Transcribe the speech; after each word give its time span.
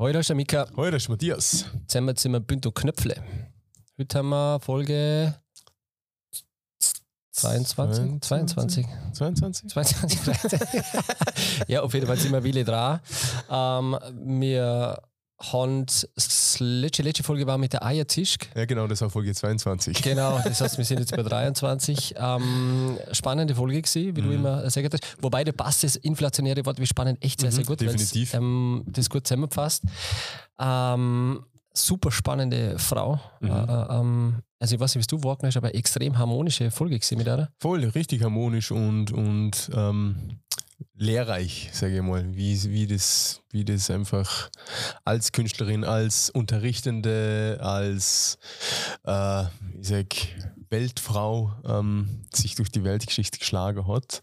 Hoi, 0.00 0.12
da 0.12 0.20
ist 0.20 0.28
der 0.28 0.36
Mika. 0.36 0.64
Hoi, 0.76 0.92
das 0.92 1.02
ist 1.02 1.08
Matthias. 1.08 1.64
Zusammen 1.88 2.14
sind 2.14 2.30
wir 2.30 2.38
Bünd 2.38 2.64
und 2.64 2.72
Knöpfle. 2.72 3.20
Heute 3.98 4.18
haben 4.18 4.28
wir 4.28 4.60
Folge 4.60 5.34
22. 7.32 8.20
22. 8.20 8.86
22? 9.12 9.68
22. 9.70 10.20
ja, 11.66 11.82
auf 11.82 11.92
jeden 11.94 12.06
Fall 12.06 12.16
sind 12.16 12.30
wir 12.30 12.42
viele 12.42 12.62
dran. 12.62 13.00
Ähm, 13.50 13.98
wir 14.38 15.02
haben, 15.40 16.06
das 16.14 16.56
letzte, 16.58 17.02
letzte 17.02 17.22
Folge 17.22 17.46
war 17.46 17.58
mit 17.58 17.72
der 17.72 17.84
Eierzischk. 17.84 18.48
Ja, 18.56 18.64
genau, 18.64 18.86
das 18.86 19.00
war 19.00 19.10
Folge 19.10 19.32
22. 19.32 20.02
Genau, 20.02 20.40
das 20.44 20.60
heißt, 20.60 20.78
wir 20.78 20.84
sind 20.84 20.98
jetzt 20.98 21.14
bei 21.14 21.22
23. 21.22 22.14
Ähm, 22.16 22.98
spannende 23.12 23.54
Folge 23.54 23.80
gewesen, 23.80 24.16
wie 24.16 24.22
du 24.22 24.30
immer 24.30 24.62
gesagt 24.62 24.92
hast. 24.92 25.16
Wobei, 25.22 25.44
der 25.44 25.52
passt 25.52 25.84
das 25.84 25.96
inflationäre 25.96 26.64
Wort 26.66 26.80
wie 26.80 26.86
spannend 26.86 27.22
echt 27.22 27.40
sehr, 27.40 27.52
sehr 27.52 27.64
gut. 27.64 27.80
weil's, 27.80 27.92
definitiv. 27.92 28.34
Ähm, 28.34 28.84
das 28.86 29.08
gut 29.08 29.26
zusammenfasst. 29.26 29.84
Ähm, 30.58 31.44
super 31.72 32.10
spannende 32.10 32.78
Frau. 32.78 33.20
Äh, 33.40 33.46
äh, 33.46 34.00
ähm, 34.00 34.42
also 34.58 34.74
ich 34.74 34.80
weiß 34.80 34.94
nicht, 34.94 35.02
was 35.02 35.06
du 35.06 35.22
hast, 35.46 35.56
aber 35.56 35.74
extrem 35.74 36.18
harmonische 36.18 36.70
Folge 36.70 36.98
gewesen 36.98 37.18
mit 37.18 37.28
der. 37.28 37.50
Voll, 37.58 37.84
richtig 37.84 38.22
harmonisch 38.22 38.72
und, 38.72 39.12
und 39.12 39.70
ähm, 39.72 40.40
lehrreich, 40.94 41.70
sage 41.72 41.96
ich 41.96 42.02
mal, 42.02 42.24
wie, 42.34 42.62
wie, 42.70 42.86
das, 42.86 43.40
wie 43.50 43.64
das 43.64 43.90
einfach 43.90 44.50
als 45.04 45.32
Künstlerin, 45.32 45.84
als 45.84 46.30
Unterrichtende, 46.30 47.58
als 47.60 48.38
äh, 49.04 49.42
ich 49.80 49.88
sag, 49.88 50.06
Weltfrau 50.70 51.52
ähm, 51.64 52.24
sich 52.34 52.54
durch 52.54 52.70
die 52.70 52.84
Weltgeschichte 52.84 53.38
geschlagen 53.38 53.86
hat 53.86 54.22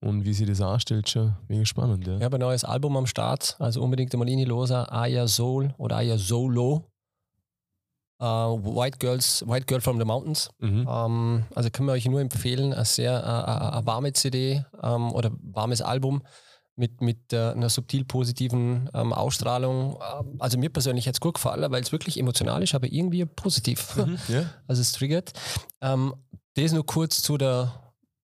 und 0.00 0.24
wie 0.24 0.32
sie 0.32 0.46
das 0.46 0.60
anstellt, 0.60 1.08
schon 1.08 1.34
mega 1.48 1.64
spannend. 1.64 2.06
Ja. 2.06 2.18
Ich 2.18 2.22
habe 2.22 2.36
ein 2.36 2.40
neues 2.40 2.64
Album 2.64 2.96
am 2.96 3.06
Start, 3.06 3.56
also 3.58 3.82
unbedingt 3.82 4.12
einmal 4.12 4.28
reinlosen. 4.28 4.76
Aya 4.88 5.26
Soul 5.26 5.74
oder 5.78 5.96
Aya 5.96 6.18
Solo. 6.18 6.91
Äh, 8.22 8.24
White, 8.24 8.98
Girls, 8.98 9.44
White 9.48 9.66
Girl 9.66 9.80
from 9.80 9.98
the 9.98 10.04
Mountains. 10.04 10.48
Mhm. 10.60 10.86
Ähm, 10.88 11.44
also 11.56 11.70
können 11.70 11.88
wir 11.88 11.94
euch 11.94 12.06
nur 12.06 12.20
empfehlen, 12.20 12.72
eine 12.72 12.84
sehr 12.84 13.12
äh, 13.12 13.16
äh, 13.16 13.76
eine 13.76 13.86
warme 13.86 14.12
CD 14.12 14.64
ähm, 14.80 15.10
oder 15.10 15.32
warmes 15.42 15.82
Album 15.82 16.22
mit, 16.76 17.00
mit 17.02 17.34
einer 17.34 17.68
subtil 17.68 18.04
positiven 18.04 18.88
ähm, 18.94 19.12
Ausstrahlung. 19.12 19.98
Also 20.38 20.56
mir 20.56 20.70
persönlich 20.70 21.06
hat 21.06 21.16
es 21.16 21.20
gut 21.20 21.34
gefallen, 21.34 21.70
weil 21.70 21.82
es 21.82 21.92
wirklich 21.92 22.18
emotional 22.18 22.62
ist, 22.62 22.74
aber 22.74 22.90
irgendwie 22.90 23.24
positiv. 23.26 23.96
Mhm. 23.96 24.18
Ja, 24.28 24.44
Also 24.68 24.80
es 24.80 24.92
triggert. 24.92 25.32
Das 25.80 26.72
nur 26.72 26.86
kurz 26.86 27.22
zu 27.22 27.36
der, 27.36 27.81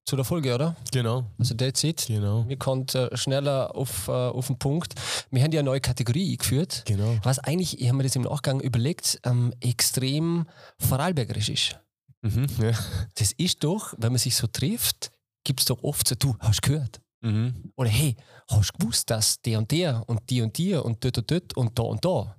zu 0.09 0.17
der 0.17 0.25
Folge, 0.25 0.55
oder? 0.55 0.75
genau, 0.91 1.27
Also 1.39 1.55
that's 1.55 1.85
it. 1.85 2.07
genau, 2.07 2.49
Wir 2.49 2.57
konnten 2.57 3.15
schneller 3.17 3.77
auf, 3.77 4.09
äh, 4.09 4.13
auf 4.13 4.47
den 4.47 4.59
Punkt. 4.59 4.95
Wir 5.31 5.43
haben 5.43 5.53
ja 5.53 5.61
eine 5.61 5.67
neue 5.69 5.81
Kategorie 5.83 6.33
eingeführt, 6.33 6.83
genau. 6.87 7.17
was 7.23 7.39
eigentlich, 7.39 7.79
ich 7.79 7.89
habe 7.89 7.99
mir 7.99 8.05
das 8.05 8.17
im 8.17 8.23
Nachgang 8.23 8.61
überlegt, 8.61 9.21
ähm, 9.25 9.53
extrem 9.61 10.47
vorarlbergerisch 10.79 11.51
ist. 11.51 11.79
Mhm. 12.23 12.47
Ja. 12.61 12.73
Das 13.17 13.33
ist 13.33 13.63
doch, 13.63 13.95
wenn 13.99 14.13
man 14.13 14.19
sich 14.19 14.35
so 14.35 14.47
trifft, 14.47 15.11
gibt 15.45 15.61
es 15.61 15.67
doch 15.67 15.83
oft 15.83 16.09
so, 16.09 16.15
du, 16.15 16.35
hast 16.41 16.63
gehört? 16.63 17.01
Mhm. 17.21 17.71
Oder 17.77 17.91
hey, 17.91 18.17
hast 18.51 18.73
du 18.75 18.79
gewusst, 18.79 19.11
dass 19.11 19.43
der 19.43 19.59
und 19.59 19.71
der 19.71 20.03
und 20.09 20.31
die 20.31 20.41
und 20.41 20.57
die 20.57 20.75
und 20.75 21.05
dort 21.05 21.19
und 21.19 21.31
dort 21.31 21.57
und 21.57 21.79
da 21.79 21.83
und 21.83 22.05
da. 22.05 22.37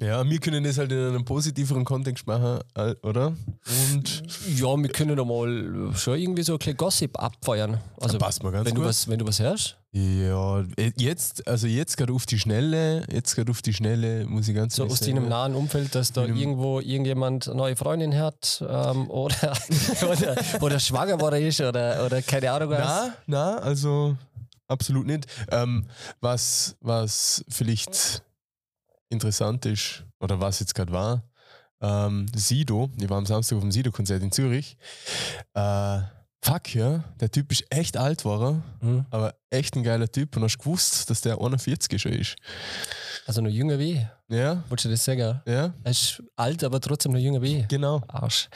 Ja, 0.00 0.28
wir 0.28 0.40
können 0.40 0.64
das 0.64 0.76
halt 0.76 0.90
in 0.90 0.98
einem 0.98 1.24
positiveren 1.24 1.84
Kontext 1.84 2.26
machen, 2.26 2.58
äh, 2.74 2.94
oder? 3.02 3.28
Und 3.92 4.22
Ja, 4.56 4.76
wir 4.76 4.88
können 4.88 5.16
da 5.16 5.24
mal 5.24 5.92
schon 5.94 6.18
irgendwie 6.18 6.42
so 6.42 6.54
ein 6.54 6.58
bisschen 6.58 6.76
Gossip 6.76 7.16
abfeuern. 7.16 7.78
Also, 8.00 8.18
passt 8.18 8.42
mir 8.42 8.50
ganz 8.50 8.66
wenn, 8.66 8.74
du 8.74 8.80
gut. 8.80 8.88
was, 8.88 9.08
wenn 9.08 9.20
du 9.20 9.26
was 9.26 9.38
hörst. 9.38 9.76
Ja, 9.92 10.62
äh, 10.76 10.90
jetzt, 10.96 11.46
also 11.46 11.68
jetzt 11.68 11.96
gerade 11.96 12.12
auf 12.12 12.26
die 12.26 12.40
Schnelle, 12.40 13.06
jetzt 13.12 13.36
gerade 13.36 13.52
auf 13.52 13.62
die 13.62 13.72
Schnelle, 13.72 14.26
muss 14.26 14.48
ich 14.48 14.56
ganz 14.56 14.74
So 14.74 14.84
aus 14.86 14.98
deinem 14.98 15.28
nahen 15.28 15.54
Umfeld, 15.54 15.94
dass 15.94 16.10
da 16.10 16.24
irgendwo 16.24 16.80
irgendjemand 16.80 17.46
eine 17.46 17.56
neue 17.56 17.76
Freundin 17.76 18.18
hat 18.18 18.64
ähm, 18.68 19.08
oder, 19.10 19.56
oder, 20.10 20.36
oder 20.60 20.80
schwanger 20.80 21.20
worden 21.20 21.40
ist 21.46 21.60
oder, 21.60 22.04
oder 22.04 22.20
keine 22.22 22.50
Ahnung 22.50 22.70
was. 22.70 22.78
Na, 22.78 23.14
na, 23.26 23.56
also 23.58 24.16
absolut 24.66 25.06
nicht. 25.06 25.26
Ähm, 25.52 25.86
was, 26.20 26.74
was 26.80 27.44
vielleicht 27.48 28.24
interessant 29.14 29.64
ist, 29.66 30.04
oder 30.20 30.40
was 30.40 30.60
jetzt 30.60 30.74
gerade 30.74 30.92
war, 30.92 31.22
ähm, 31.80 32.26
Sido, 32.34 32.90
ich 33.00 33.08
war 33.08 33.18
am 33.18 33.26
Samstag 33.26 33.56
auf 33.56 33.62
dem 33.62 33.72
Sido-Konzert 33.72 34.22
in 34.22 34.32
Zürich. 34.32 34.76
Äh, 35.54 36.00
fuck 36.42 36.74
ja, 36.74 37.04
der 37.20 37.30
Typ 37.30 37.50
ist 37.52 37.64
echt 37.70 37.96
alt 37.96 38.24
war 38.24 38.42
er, 38.42 38.62
Hm. 38.80 39.06
aber 39.10 39.34
echt 39.50 39.76
ein 39.76 39.82
geiler 39.82 40.10
Typ 40.10 40.36
und 40.36 40.42
hast 40.44 40.58
gewusst, 40.58 41.08
dass 41.10 41.20
der 41.22 41.40
41 41.40 42.00
schon 42.00 42.12
ist. 42.12 42.36
Also 43.26 43.40
noch 43.40 43.50
jünger 43.50 43.78
wie 43.78 43.92
ich. 43.92 44.06
Ja, 44.30 44.62
Wolltest 44.70 44.86
du 44.86 44.90
das 44.90 45.04
sagen? 45.04 45.40
ja, 45.46 45.74
Er 45.84 45.90
ist 45.90 46.22
alt, 46.36 46.64
aber 46.64 46.80
trotzdem 46.80 47.12
noch 47.12 47.18
jünger 47.18 47.42
wie 47.42 47.58
ich. 47.58 47.68
genau. 47.68 48.00
Arsch. 48.08 48.48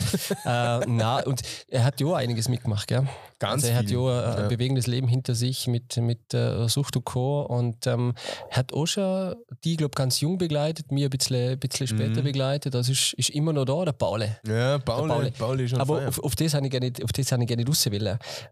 äh, 0.47 0.81
na, 0.87 1.21
und 1.27 1.43
er 1.69 1.84
hat 1.84 2.01
ja 2.01 2.15
einiges 2.15 2.49
mitgemacht, 2.49 2.87
gell? 2.89 3.06
Ganz 3.39 3.65
also 3.65 3.67
er 3.69 3.77
hat 3.78 3.91
ja 3.91 3.99
ein 4.34 4.43
Ja. 4.45 4.49
bewegendes 4.49 4.87
Leben 4.87 5.09
hinter 5.09 5.34
sich 5.34 5.67
mit, 5.69 5.97
mit 5.99 6.33
äh, 6.33 6.67
Sucht 6.69 6.97
und 6.97 7.05
Co. 7.05 7.43
Und 7.43 7.87
ähm, 7.87 8.15
er 8.51 8.57
hat 8.57 8.73
auch 8.73 8.87
schon 8.87 9.37
die, 9.62 9.77
glaube 9.77 9.95
ganz 9.95 10.21
jung 10.21 10.39
begleitet, 10.39 10.91
mir 10.91 11.07
ein 11.07 11.11
bisschen, 11.11 11.51
ein 11.53 11.59
bisschen 11.59 11.87
später 11.87 12.21
Mhm. 12.23 12.25
begleitet. 12.25 12.73
Das 12.75 12.89
ist, 12.89 13.12
ist 13.15 13.28
immer 13.31 13.53
noch 13.53 13.67
da, 13.67 13.84
der 13.84 13.93
Paule. 13.93 14.39
Ja, 14.47 14.78
Pauli, 14.78 15.09
Pauli. 15.09 15.31
Pauli 15.33 15.65
ist 15.65 15.71
schon 15.73 15.81
Aber 15.83 16.09
auf, 16.09 16.19
auf 16.19 16.34
das 16.34 16.55
habe 16.55 16.65
ich 16.67 16.71
gerne, 16.73 16.91
auf 17.05 17.12
das 17.12 17.31
habe 17.31 17.43
ich 17.43 17.49
gerne 17.49 17.65
raus. 17.67 17.87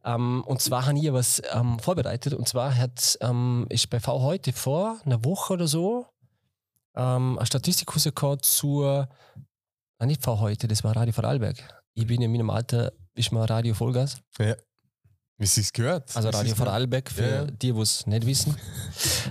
Ähm, 0.05 0.45
und 0.47 0.61
zwar 0.61 0.85
habe 0.87 0.99
ich 0.99 1.11
was 1.13 1.43
ähm, 1.53 1.79
vorbereitet. 1.79 2.35
Und 2.35 2.47
zwar 2.47 2.77
hat, 2.77 3.17
ähm, 3.23 3.65
ist 3.71 3.89
bei 3.89 4.01
V 4.01 4.21
heute 4.21 4.53
vor 4.53 4.99
einer 5.07 5.25
Woche 5.25 5.55
oder 5.55 5.67
so 5.67 6.07
ähm, 6.97 7.39
eine 7.39 7.47
Statistik 7.47 7.95
rausgekommen 7.95 8.41
zur, 8.43 9.09
nicht 10.05 10.23
V 10.23 10.41
heute, 10.41 10.69
das 10.69 10.85
war 10.85 10.97
Radio 10.97 11.13
Vorarlberg. 11.13 11.57
Ich 11.95 12.07
bin 12.07 12.21
in 12.23 12.33
meinem 12.33 12.51
Alter, 12.51 12.93
ist 13.15 13.33
mal 13.33 13.45
Radio 13.45 13.75
Vollgas. 13.75 14.21
Wie 15.39 15.45
sie 15.47 15.61
es 15.61 15.71
gehört. 15.73 16.17
Also 16.17 16.31
Wie 16.31 16.35
Radio. 16.37 16.55
Vorarlberg 16.55 17.11
für 17.11 17.23
Ja, 17.23 17.29
ja. 17.29 17.45
die, 17.45 17.73
die 17.73 17.79
es 17.81 18.07
nicht 18.07 18.25
wissen. 18.27 18.57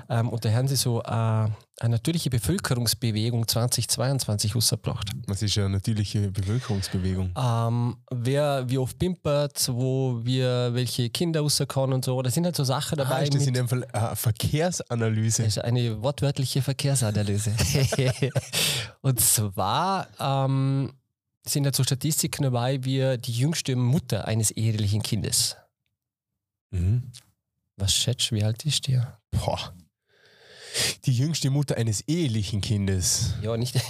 ähm, 0.09 0.29
und 0.29 0.45
da 0.45 0.51
haben 0.51 0.67
sie 0.67 0.75
so 0.75 1.01
äh, 1.01 1.05
eine 1.07 1.49
natürliche 1.89 2.29
Bevölkerungsbewegung 2.29 3.47
2022 3.47 4.55
rausgebracht. 4.55 5.09
Das 5.25 5.41
ist 5.41 5.55
ja 5.55 5.65
eine 5.65 5.77
natürliche 5.77 6.29
Bevölkerungsbewegung. 6.29 7.31
Ähm, 7.35 7.97
wer 8.11 8.69
wie 8.69 8.77
oft 8.77 8.99
pimpert, 8.99 9.67
wo 9.73 10.19
wir 10.23 10.69
welche 10.75 11.09
Kinder 11.09 11.41
rauskommen 11.41 11.93
und 11.95 12.05
so. 12.05 12.21
Da 12.21 12.29
sind 12.29 12.45
halt 12.45 12.55
so 12.55 12.63
Sachen 12.63 12.99
Ah, 12.99 13.03
dabei. 13.03 13.23
ist 13.23 13.33
das 13.33 13.47
in 13.47 13.55
dem 13.55 13.67
Fall 13.67 13.83
eine 13.91 14.15
Verkehrsanalyse? 14.15 15.41
das 15.43 15.57
ist 15.57 15.63
eine 15.63 16.03
wortwörtliche 16.03 16.61
Verkehrsanalyse. 16.61 17.51
und 19.01 19.19
zwar 19.19 20.07
ähm, 20.19 20.93
sind 21.47 21.63
da 21.63 21.71
so 21.73 21.83
Statistiken 21.83 22.43
dabei, 22.43 22.83
wie 22.83 23.17
die 23.17 23.31
jüngste 23.33 23.75
Mutter 23.75 24.25
eines 24.27 24.51
ehelichen 24.51 25.01
Kindes. 25.01 25.57
Mhm. 26.75 27.11
Was 27.77 27.93
schätzt 27.93 28.31
wie 28.31 28.43
alt 28.43 28.65
ist 28.65 28.87
die? 28.87 29.01
Boah. 29.31 29.73
Die 31.05 31.13
jüngste 31.13 31.49
Mutter 31.49 31.77
eines 31.77 32.01
ehelichen 32.01 32.61
Kindes. 32.61 33.33
Ja, 33.41 33.55
nicht. 33.57 33.79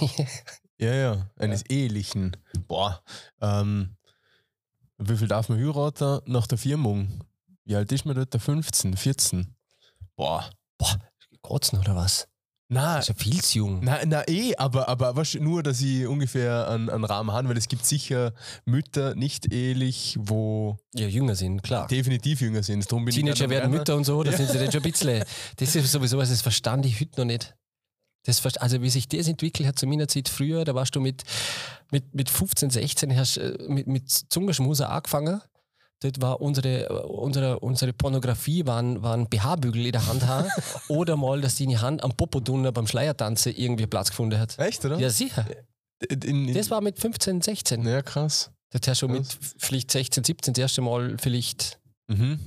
Ja, 0.78 0.92
ja, 0.92 1.30
eines 1.36 1.62
ehelichen. 1.70 2.36
Boah. 2.68 3.02
Ähm, 3.40 3.96
wie 4.98 5.16
viel 5.16 5.26
darf 5.26 5.48
man 5.48 5.58
heiraten 5.58 6.20
nach 6.26 6.46
der 6.46 6.58
Firmung? 6.58 7.24
Wie 7.64 7.74
alt 7.74 7.90
ist 7.92 8.04
man 8.04 8.14
dort? 8.14 8.34
15, 8.38 8.94
14? 8.94 9.56
Boah. 10.16 10.50
Boah, 10.76 11.00
kotzen 11.40 11.78
oder 11.78 11.96
was? 11.96 12.28
Na, 12.68 12.96
Also 12.96 13.14
viel 13.14 13.40
zu 13.42 13.58
jung. 13.58 13.80
na, 13.84 14.00
na 14.04 14.26
eh, 14.28 14.56
aber, 14.56 14.88
aber 14.88 15.14
weißt, 15.14 15.36
nur, 15.40 15.62
dass 15.62 15.80
ich 15.80 16.04
ungefähr 16.06 16.68
einen, 16.68 16.90
einen 16.90 17.04
Rahmen 17.04 17.30
habe, 17.32 17.48
weil 17.48 17.56
es 17.56 17.68
gibt 17.68 17.86
sicher 17.86 18.32
Mütter, 18.64 19.14
nicht 19.14 19.52
ehelich, 19.52 20.16
wo 20.18 20.76
Ja, 20.92 21.06
jünger 21.06 21.36
sind, 21.36 21.62
klar. 21.62 21.86
definitiv 21.86 22.40
jünger 22.40 22.64
sind. 22.64 22.84
Darum 22.90 23.04
bin 23.04 23.10
ich 23.12 23.16
Teenager 23.20 23.44
am 23.44 23.50
werden. 23.50 23.70
Mütter 23.70 23.94
und 23.94 24.02
so, 24.04 24.20
da 24.24 24.32
Ja. 24.32 24.36
sind 24.36 24.50
sie 24.50 24.58
dann 24.58 24.72
schon 24.72 24.80
ein 24.82 24.90
bisschen. 24.90 25.22
Das 25.58 25.76
ist 25.76 25.92
sowieso 25.92 26.18
was, 26.18 26.28
das 26.28 26.42
verstand 26.42 26.84
ich 26.86 27.00
heute 27.00 27.20
noch 27.20 27.26
nicht. 27.26 27.54
Das, 28.24 28.44
also 28.56 28.82
wie 28.82 28.90
sich 28.90 29.06
das 29.06 29.28
entwickelt 29.28 29.68
hat 29.68 29.78
zu 29.78 29.86
meiner 29.86 30.08
Zeit 30.08 30.28
früher, 30.28 30.64
da 30.64 30.74
warst 30.74 30.96
du 30.96 31.00
mit, 31.00 31.22
mit, 31.92 32.12
mit 32.16 32.28
15, 32.28 32.70
16, 32.70 33.16
hast 33.16 33.36
äh, 33.36 33.56
mit, 33.68 33.86
mit 33.86 34.10
Zungenschmuser 34.10 34.90
angefangen. 34.90 35.40
Dort 36.00 36.20
war 36.20 36.40
unsere, 36.40 36.88
äh, 36.88 36.92
unsere, 37.04 37.58
unsere 37.60 37.92
Pornografie 37.92 38.66
waren, 38.66 39.02
waren 39.02 39.26
BH-Bügel 39.28 39.86
in 39.86 39.92
der 39.92 40.06
Hand 40.06 40.26
haben 40.26 40.48
oder 40.88 41.16
mal, 41.16 41.40
dass 41.40 41.56
deine 41.56 41.80
Hand 41.80 42.04
am 42.04 42.12
Popodunner 42.12 42.72
beim 42.72 42.86
Schleiertanzen 42.86 43.54
irgendwie 43.56 43.86
Platz 43.86 44.10
gefunden 44.10 44.38
hat. 44.38 44.58
Echt, 44.58 44.84
oder? 44.84 44.98
Ja, 44.98 45.08
sicher. 45.10 45.46
In, 46.10 46.20
in, 46.48 46.54
Das 46.54 46.70
war 46.70 46.80
mit 46.82 46.98
15, 46.98 47.40
16. 47.40 47.86
ja, 47.86 48.02
krass. 48.02 48.50
Das 48.70 48.82
hast 48.88 49.02
du 49.02 49.08
mit 49.08 49.22
Krass. 49.26 49.54
vielleicht 49.58 49.90
16, 49.90 50.24
17 50.24 50.54
das 50.54 50.60
erste 50.60 50.82
Mal 50.82 51.16
vielleicht 51.18 51.78
Mhm. 52.08 52.38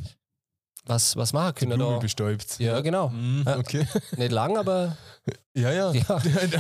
Was, 0.86 1.16
was 1.16 1.34
machen 1.34 1.54
Die 1.56 1.60
können. 1.66 1.78
Blume 1.78 1.94
Da. 1.96 2.00
bestäubt. 2.00 2.60
Ja, 2.60 2.80
genau. 2.82 3.12
Ja. 3.46 3.58
okay. 3.58 3.88
Nicht 4.18 4.32
lang, 4.32 4.58
aber 4.58 4.98
Ja, 5.54 5.72
ja. 5.74 5.92
ja, 5.92 6.08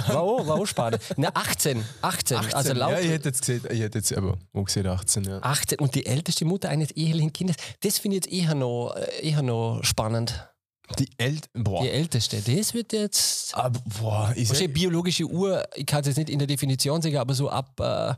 war 0.09 0.21
auch, 0.21 0.47
war 0.47 0.55
auch 0.57 0.65
spannend. 0.65 1.01
Ne, 1.17 1.33
18, 1.33 1.83
18, 2.01 2.37
18, 2.37 2.53
also 2.53 2.73
laut 2.73 2.91
ja, 2.91 2.99
ich 2.99 3.09
hätte 3.09 3.29
jetzt 3.29 3.41
gesehen, 3.41 3.63
ich 3.69 3.79
hätte 3.79 3.97
jetzt 3.99 4.15
aber 4.15 4.37
auch 4.53 4.65
gesehen 4.65 4.87
18, 4.87 5.23
ja. 5.23 5.39
18 5.41 5.79
und 5.79 5.95
die 5.95 6.05
älteste 6.05 6.45
Mutter 6.45 6.69
eines 6.69 6.91
ehelichen 6.91 7.33
Kindes. 7.33 7.55
Das 7.81 7.99
finde 7.99 8.17
ich 8.17 8.25
jetzt 8.25 8.33
eher 8.33 8.55
noch, 8.55 8.95
eher 9.21 9.41
noch 9.41 9.79
spannend. 9.83 10.49
Die 10.97 11.09
Eltern, 11.17 11.63
boah. 11.63 11.83
Die 11.83 11.89
älteste. 11.89 12.41
Das 12.41 12.73
wird 12.73 12.93
jetzt. 12.93 13.53
aber, 13.55 13.79
boah, 13.99 14.33
ich 14.35 14.47
sag, 14.49 14.73
biologische 14.73 15.25
Uhr, 15.25 15.63
ich 15.75 15.85
kann 15.85 16.01
es 16.01 16.07
jetzt 16.07 16.17
nicht 16.17 16.29
in 16.29 16.39
der 16.39 16.47
Definition 16.47 17.01
sagen, 17.01 17.17
aber 17.17 17.33
so 17.33 17.49
ab, 17.49 17.79
äh, 17.79 18.13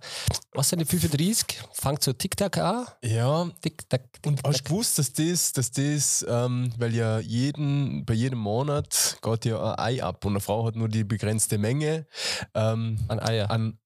was 0.54 0.70
sind 0.70 0.80
die 0.80 0.86
35, 0.86 1.60
fängt 1.74 2.04
so 2.04 2.14
Tick-Tack 2.14 2.58
an. 2.58 2.86
ja, 3.04 3.50
Tick-Tack, 3.62 4.04
Und 4.26 4.42
hast 4.46 4.60
du 4.62 4.64
gewusst, 4.64 4.98
dass 5.00 5.12
das, 5.14 5.52
dass 5.52 5.72
das 5.72 6.26
ähm, 6.28 6.72
weil 6.78 6.96
ja 6.96 7.20
jeden, 7.20 8.06
bei 8.06 8.14
jedem 8.14 8.40
Monat 8.40 9.18
geht 9.22 9.46
ja 9.46 9.74
ein 9.76 9.80
Ei 9.98 10.04
ab 10.04 10.24
und 10.26 10.34
eine 10.34 10.40
Frau 10.40 10.66
hat 10.66 10.76
nur 10.76 10.88
die 10.88 11.04
begrenzte 11.04 11.58
Menge 11.58 12.06
ähm, 12.54 13.00
An 13.08 13.20
Eier. 13.20 13.52
an 13.52 13.78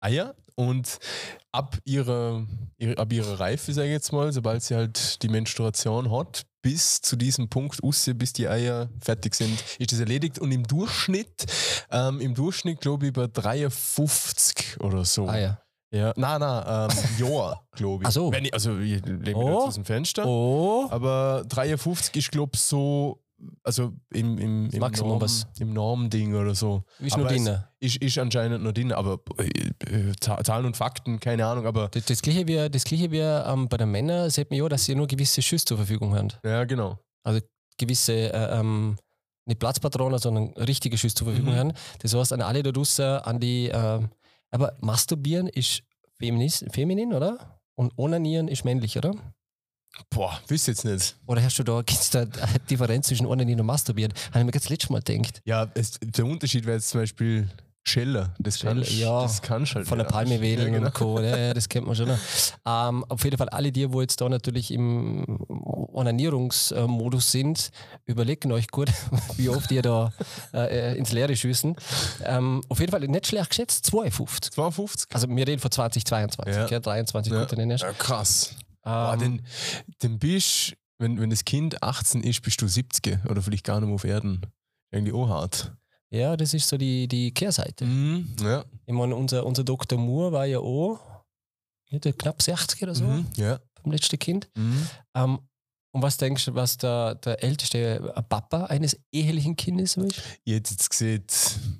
Eier 0.00 0.34
und 0.54 0.98
ab 1.52 1.78
ihrer, 1.84 2.46
ihre, 2.78 2.98
ab 2.98 3.12
ihrer 3.12 3.40
Reife, 3.40 3.72
sage 3.72 3.88
ich 3.88 3.92
jetzt 3.92 4.12
mal, 4.12 4.32
sobald 4.32 4.62
sie 4.62 4.74
halt 4.74 5.22
die 5.22 5.28
Menstruation 5.28 6.10
hat, 6.10 6.44
bis 6.62 7.00
zu 7.00 7.16
diesem 7.16 7.48
Punkt, 7.48 7.82
ausse, 7.82 8.14
bis 8.14 8.32
die 8.32 8.48
Eier 8.48 8.88
fertig 9.00 9.34
sind, 9.34 9.62
ist 9.78 9.92
das 9.92 9.98
erledigt 10.00 10.38
und 10.38 10.52
im 10.52 10.62
Durchschnitt, 10.66 11.44
ähm, 11.90 12.20
im 12.20 12.34
Durchschnitt 12.34 12.80
glaube 12.80 13.08
ich 13.08 13.12
bei 13.12 13.26
53 13.26 14.80
oder 14.80 15.04
so. 15.04 15.28
Eier. 15.28 15.60
Ja, 15.94 16.14
nein, 16.16 16.40
nein, 16.40 16.88
ähm, 16.90 17.26
Jahr, 17.28 17.66
glaube 17.72 18.04
ich. 18.04 18.08
Ach 18.08 18.12
so. 18.12 18.32
Wenn 18.32 18.46
ich. 18.46 18.54
Also, 18.54 18.78
ich 18.78 19.04
mich 19.04 19.34
Oh. 19.34 19.40
jetzt 19.52 19.66
aus 19.68 19.74
dem 19.74 19.84
Fenster. 19.84 20.24
Oh. 20.24 20.86
Aber 20.90 21.44
53 21.48 22.16
ist, 22.16 22.30
glaube 22.30 22.52
ich, 22.54 22.60
so, 22.62 23.21
also 23.64 23.92
im, 24.12 24.38
im, 24.38 24.70
im, 24.70 24.78
Maximum 24.80 25.10
Norm, 25.10 25.20
was. 25.20 25.46
im 25.58 25.72
Normding 25.72 26.34
oder 26.34 26.54
so. 26.54 26.84
Ist 26.98 27.12
Aber 27.14 27.22
nur 27.22 27.30
drin. 27.32 27.58
Ist, 27.80 27.96
ist 27.96 28.18
anscheinend 28.18 28.62
noch 28.62 28.72
drin, 28.72 28.92
aber 28.92 29.18
äh, 29.38 29.48
äh, 29.90 30.12
Za- 30.20 30.42
Zahlen 30.44 30.66
und 30.66 30.76
Fakten, 30.76 31.18
keine 31.20 31.46
Ahnung, 31.46 31.66
aber 31.66 31.88
Das, 31.88 32.04
das 32.06 32.22
gleiche 32.22 32.46
wie, 32.46 32.68
das 32.70 32.84
gleiche 32.84 33.10
wie 33.10 33.18
ähm, 33.18 33.68
bei 33.68 33.76
den 33.76 33.90
Männern 33.90 34.30
sieht 34.30 34.50
man 34.50 34.58
ja, 34.58 34.68
dass 34.68 34.84
sie 34.84 34.94
nur 34.94 35.06
gewisse 35.06 35.42
Schüsse 35.42 35.64
zur 35.64 35.76
Verfügung 35.78 36.14
haben. 36.14 36.28
ja, 36.44 36.64
genau. 36.64 36.98
Gewisse, 37.78 38.12
äh, 38.32 38.58
ähm, 38.60 38.96
nicht 39.46 39.58
Platzpatronen, 39.58 40.18
sondern 40.18 40.52
richtige 40.54 40.96
Schüsse 40.98 41.16
zur 41.16 41.28
Verfügung 41.28 41.54
Mhm. 41.54 41.58
haben. 41.58 41.72
Das 42.00 42.14
heißt, 42.14 42.32
an 42.32 42.42
alle 42.42 42.62
da 42.62 42.70
draußen, 42.70 43.04
an 43.04 43.40
die. 43.40 43.70
ähm, 43.72 44.10
aber 44.50 44.76
Masturbieren 44.80 45.48
ist 45.48 45.82
feminis, 46.18 46.64
feminin, 46.70 47.12
oder? 47.14 47.58
Und 47.74 47.92
Onanieren 47.96 48.46
ist 48.48 48.64
männlich, 48.64 48.96
oder? 48.98 49.12
Boah, 50.10 50.40
wisst 50.48 50.68
jetzt 50.68 50.84
nicht. 50.84 51.16
Oder 51.26 51.42
hast 51.42 51.58
du 51.58 51.62
da, 51.62 51.82
gibt 51.82 52.00
es 52.00 52.10
da 52.10 52.20
eine 52.20 52.58
Differenz 52.70 53.08
zwischen 53.08 53.26
Onanieren 53.26 53.60
und 53.60 53.66
Masturbieren? 53.66 54.12
Habe 54.30 54.40
ich 54.40 54.44
mir 54.46 54.52
ganz 54.52 54.68
letztes 54.68 54.90
Mal 54.90 55.02
gedacht. 55.02 55.40
Ja, 55.44 55.70
es, 55.74 55.98
der 56.02 56.24
Unterschied 56.24 56.64
wäre 56.64 56.76
jetzt 56.76 56.88
zum 56.88 57.00
Beispiel 57.00 57.48
Scheller. 57.84 58.32
Das 58.38 58.60
Scheller, 58.60 58.74
kannst 58.76 58.92
ja. 58.92 59.22
das 59.22 59.42
kannst 59.42 59.74
halt 59.74 59.88
Von 59.88 59.98
der 59.98 60.04
Palme 60.04 60.40
wählen 60.40 60.66
ja, 60.72 60.78
genau. 60.78 60.86
und 60.86 60.94
Co. 60.94 61.20
Ja, 61.20 61.52
das 61.52 61.68
kennt 61.68 61.86
man 61.86 61.96
schon. 61.96 62.08
noch. 62.08 62.18
Ähm, 62.64 63.04
auf 63.08 63.24
jeden 63.24 63.36
Fall 63.36 63.48
alle 63.48 63.72
die, 63.72 63.92
wo 63.92 64.00
jetzt 64.00 64.20
da 64.20 64.28
natürlich 64.28 64.70
im 64.70 65.24
Onanierungsmodus 65.48 67.30
sind, 67.32 67.70
überlegen 68.06 68.52
euch 68.52 68.68
gut, 68.68 68.88
wie 69.36 69.48
oft 69.48 69.70
ihr 69.72 69.82
da 69.82 70.12
äh, 70.54 70.96
ins 70.96 71.12
Leere 71.12 71.34
schießen. 71.36 71.74
Ähm, 72.24 72.60
auf 72.68 72.78
jeden 72.80 72.92
Fall 72.92 73.00
nicht 73.00 73.26
schlecht 73.26 73.50
geschätzt, 73.50 73.86
52. 73.86 74.52
52? 74.52 75.08
Also 75.12 75.28
wir 75.28 75.46
reden 75.46 75.60
von 75.60 75.70
2022, 75.70 76.54
Ja. 76.54 76.66
ja. 76.68 76.80
23 76.80 77.32
Ja. 77.32 77.38
kommt 77.40 77.52
dann 77.58 77.70
erst. 77.70 77.84
Krass. 77.98 78.54
Boah, 78.82 79.12
Ähm, 79.14 79.20
denn, 79.20 79.42
denn 80.02 80.18
bist, 80.18 80.74
wenn, 80.98 81.20
wenn 81.20 81.30
das 81.30 81.44
Kind 81.44 81.82
18 81.82 82.22
ist, 82.22 82.42
bist 82.42 82.60
du 82.62 82.68
70 82.68 83.18
oder 83.28 83.42
vielleicht 83.42 83.64
gar 83.64 83.80
nicht 83.80 83.86
mehr 83.86 83.94
auf 83.94 84.04
Erden. 84.04 84.40
Irgendwie 84.90 85.12
auch 85.12 85.28
hart. 85.28 85.72
ja, 86.10 86.36
das 86.36 86.52
ist 86.54 86.68
so 86.68 86.76
die, 86.76 87.08
die 87.08 87.32
Kehrseite. 87.32 87.84
Mhm. 87.86 88.34
Ja. 88.42 88.64
Ich 88.86 88.92
meine, 88.94 89.16
unser, 89.16 89.46
unser 89.46 89.64
Dr. 89.64 89.98
Moore 89.98 90.32
war 90.32 90.44
ja 90.46 90.58
auch 90.58 91.00
knapp 92.18 92.42
60 92.42 92.82
oder 92.82 92.94
so 92.94 93.04
Mhm. 93.04 93.26
Ja. 93.36 93.58
beim 93.82 93.92
letzten 93.92 94.18
Kind. 94.18 94.48
Mhm. 94.56 94.86
Ähm, 95.14 95.38
und 95.94 96.00
was 96.02 96.16
denkst 96.16 96.46
du, 96.46 96.54
was 96.54 96.78
der, 96.78 97.16
der 97.16 97.42
älteste 97.42 98.14
Papa 98.28 98.64
eines 98.64 98.98
ehelichen 99.12 99.56
Kindes 99.56 99.96
ist? 99.98 100.18
Hätte 100.18 100.40
jetzt 100.70 100.88
gesehen, 100.90 101.24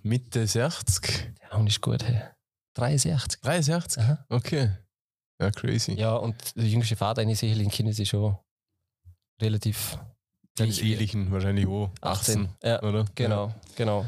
Mitte 0.03 0.47
60. 0.47 1.33
Ja, 1.51 1.57
und 1.57 1.67
ist 1.67 1.81
gut, 1.81 2.03
hey. 2.05 2.21
63. 2.75 3.41
63? 3.43 4.03
Aha. 4.03 4.25
Okay. 4.29 4.71
Ja, 5.41 5.51
crazy. 5.51 5.93
Ja, 5.93 6.15
und 6.17 6.37
der 6.57 6.67
jüngste 6.67 6.97
Vater 6.97 7.23
eines 7.23 7.43
ehelichen 7.43 7.71
Kindes 7.71 7.99
ist 7.99 8.09
schon 8.09 8.37
relativ 9.41 9.99
wie 10.59 10.69
Ehelichen 10.69 11.31
wahrscheinlich 11.33 11.67
auch. 11.67 11.91
18, 12.01 12.45
18. 12.45 12.49
Ja, 12.63 12.83
oder? 12.83 13.05
genau, 13.15 13.55
genau. 13.75 14.07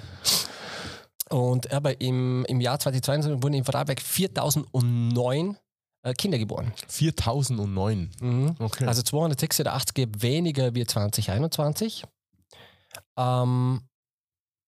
Und 1.31 1.73
aber 1.73 2.01
im, 2.01 2.45
im 2.47 2.61
Jahr 2.61 2.79
2022 2.79 3.43
wurden 3.43 3.55
in 3.55 3.65
Vorarlberg 3.65 4.01
4009 4.01 5.57
äh, 6.03 6.13
Kinder 6.15 6.39
geboren. 6.39 6.73
Ja. 6.77 6.89
4009. 6.89 8.11
Mhm. 8.21 8.57
Okay. 8.59 8.85
Also 8.87 9.03
286 9.03 10.07
weniger 10.19 10.75
wie 10.75 10.85
2021. 10.85 12.05
Ähm, 13.17 13.81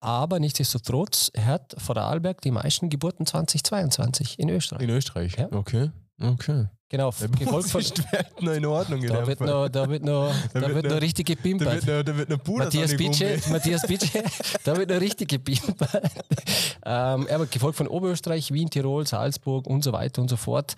aber 0.00 0.40
nichtsdestotrotz 0.40 1.30
hat 1.38 1.74
Vorarlberg 1.76 2.40
die 2.40 2.50
meisten 2.50 2.88
Geburten 2.88 3.26
2022 3.26 4.38
in 4.38 4.48
Österreich. 4.48 4.82
in 4.82 4.90
Österreich. 4.90 5.36
Ja. 5.36 5.52
Okay. 5.52 5.90
Okay. 6.20 6.66
Genau, 6.90 7.12
Ja, 7.20 7.26
gefolgt 7.26 7.68
von. 7.70 7.82
Welt 7.82 8.42
noch 8.42 8.52
in 8.52 8.64
Ordnung. 8.66 9.00
Da 9.06 9.26
wird, 9.26 9.40
noch, 9.40 9.68
da 9.68 9.88
wird 9.90 10.02
noch, 10.02 10.32
da 10.54 10.60
wird 10.62 10.74
wird 10.74 10.84
noch- 10.86 10.92
noch 10.94 11.00
richtig 11.02 11.26
da 11.26 11.34
gepimpert. 11.34 11.86
wird 11.86 11.86
noch, 11.86 12.02
da 12.12 12.16
wird 12.18 12.28
noch 12.30 12.56
Matthias 12.56 12.96
Bitsche. 12.96 13.38
Matthias 13.50 13.82
Bitsche, 13.86 14.22
da 14.64 14.76
wird 14.76 14.88
noch 14.90 15.00
richtig 15.00 15.28
gepimpert. 15.28 16.10
ähm, 16.86 17.26
aber 17.30 17.46
gefolgt 17.46 17.76
von 17.76 17.88
Oberösterreich, 17.88 18.52
Wien, 18.52 18.70
Tirol, 18.70 19.06
Salzburg 19.06 19.66
und 19.66 19.84
so 19.84 19.92
weiter 19.92 20.22
und 20.22 20.28
so 20.28 20.36
fort. 20.36 20.74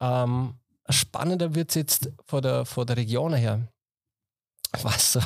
Ähm, 0.00 0.54
spannender 0.90 1.54
wird 1.54 1.70
es 1.70 1.74
jetzt 1.76 2.10
von 2.26 2.42
der, 2.42 2.66
von 2.66 2.86
der 2.86 2.98
Region 2.98 3.32
her. 3.34 3.66
Was 4.82 5.14
so, 5.14 5.20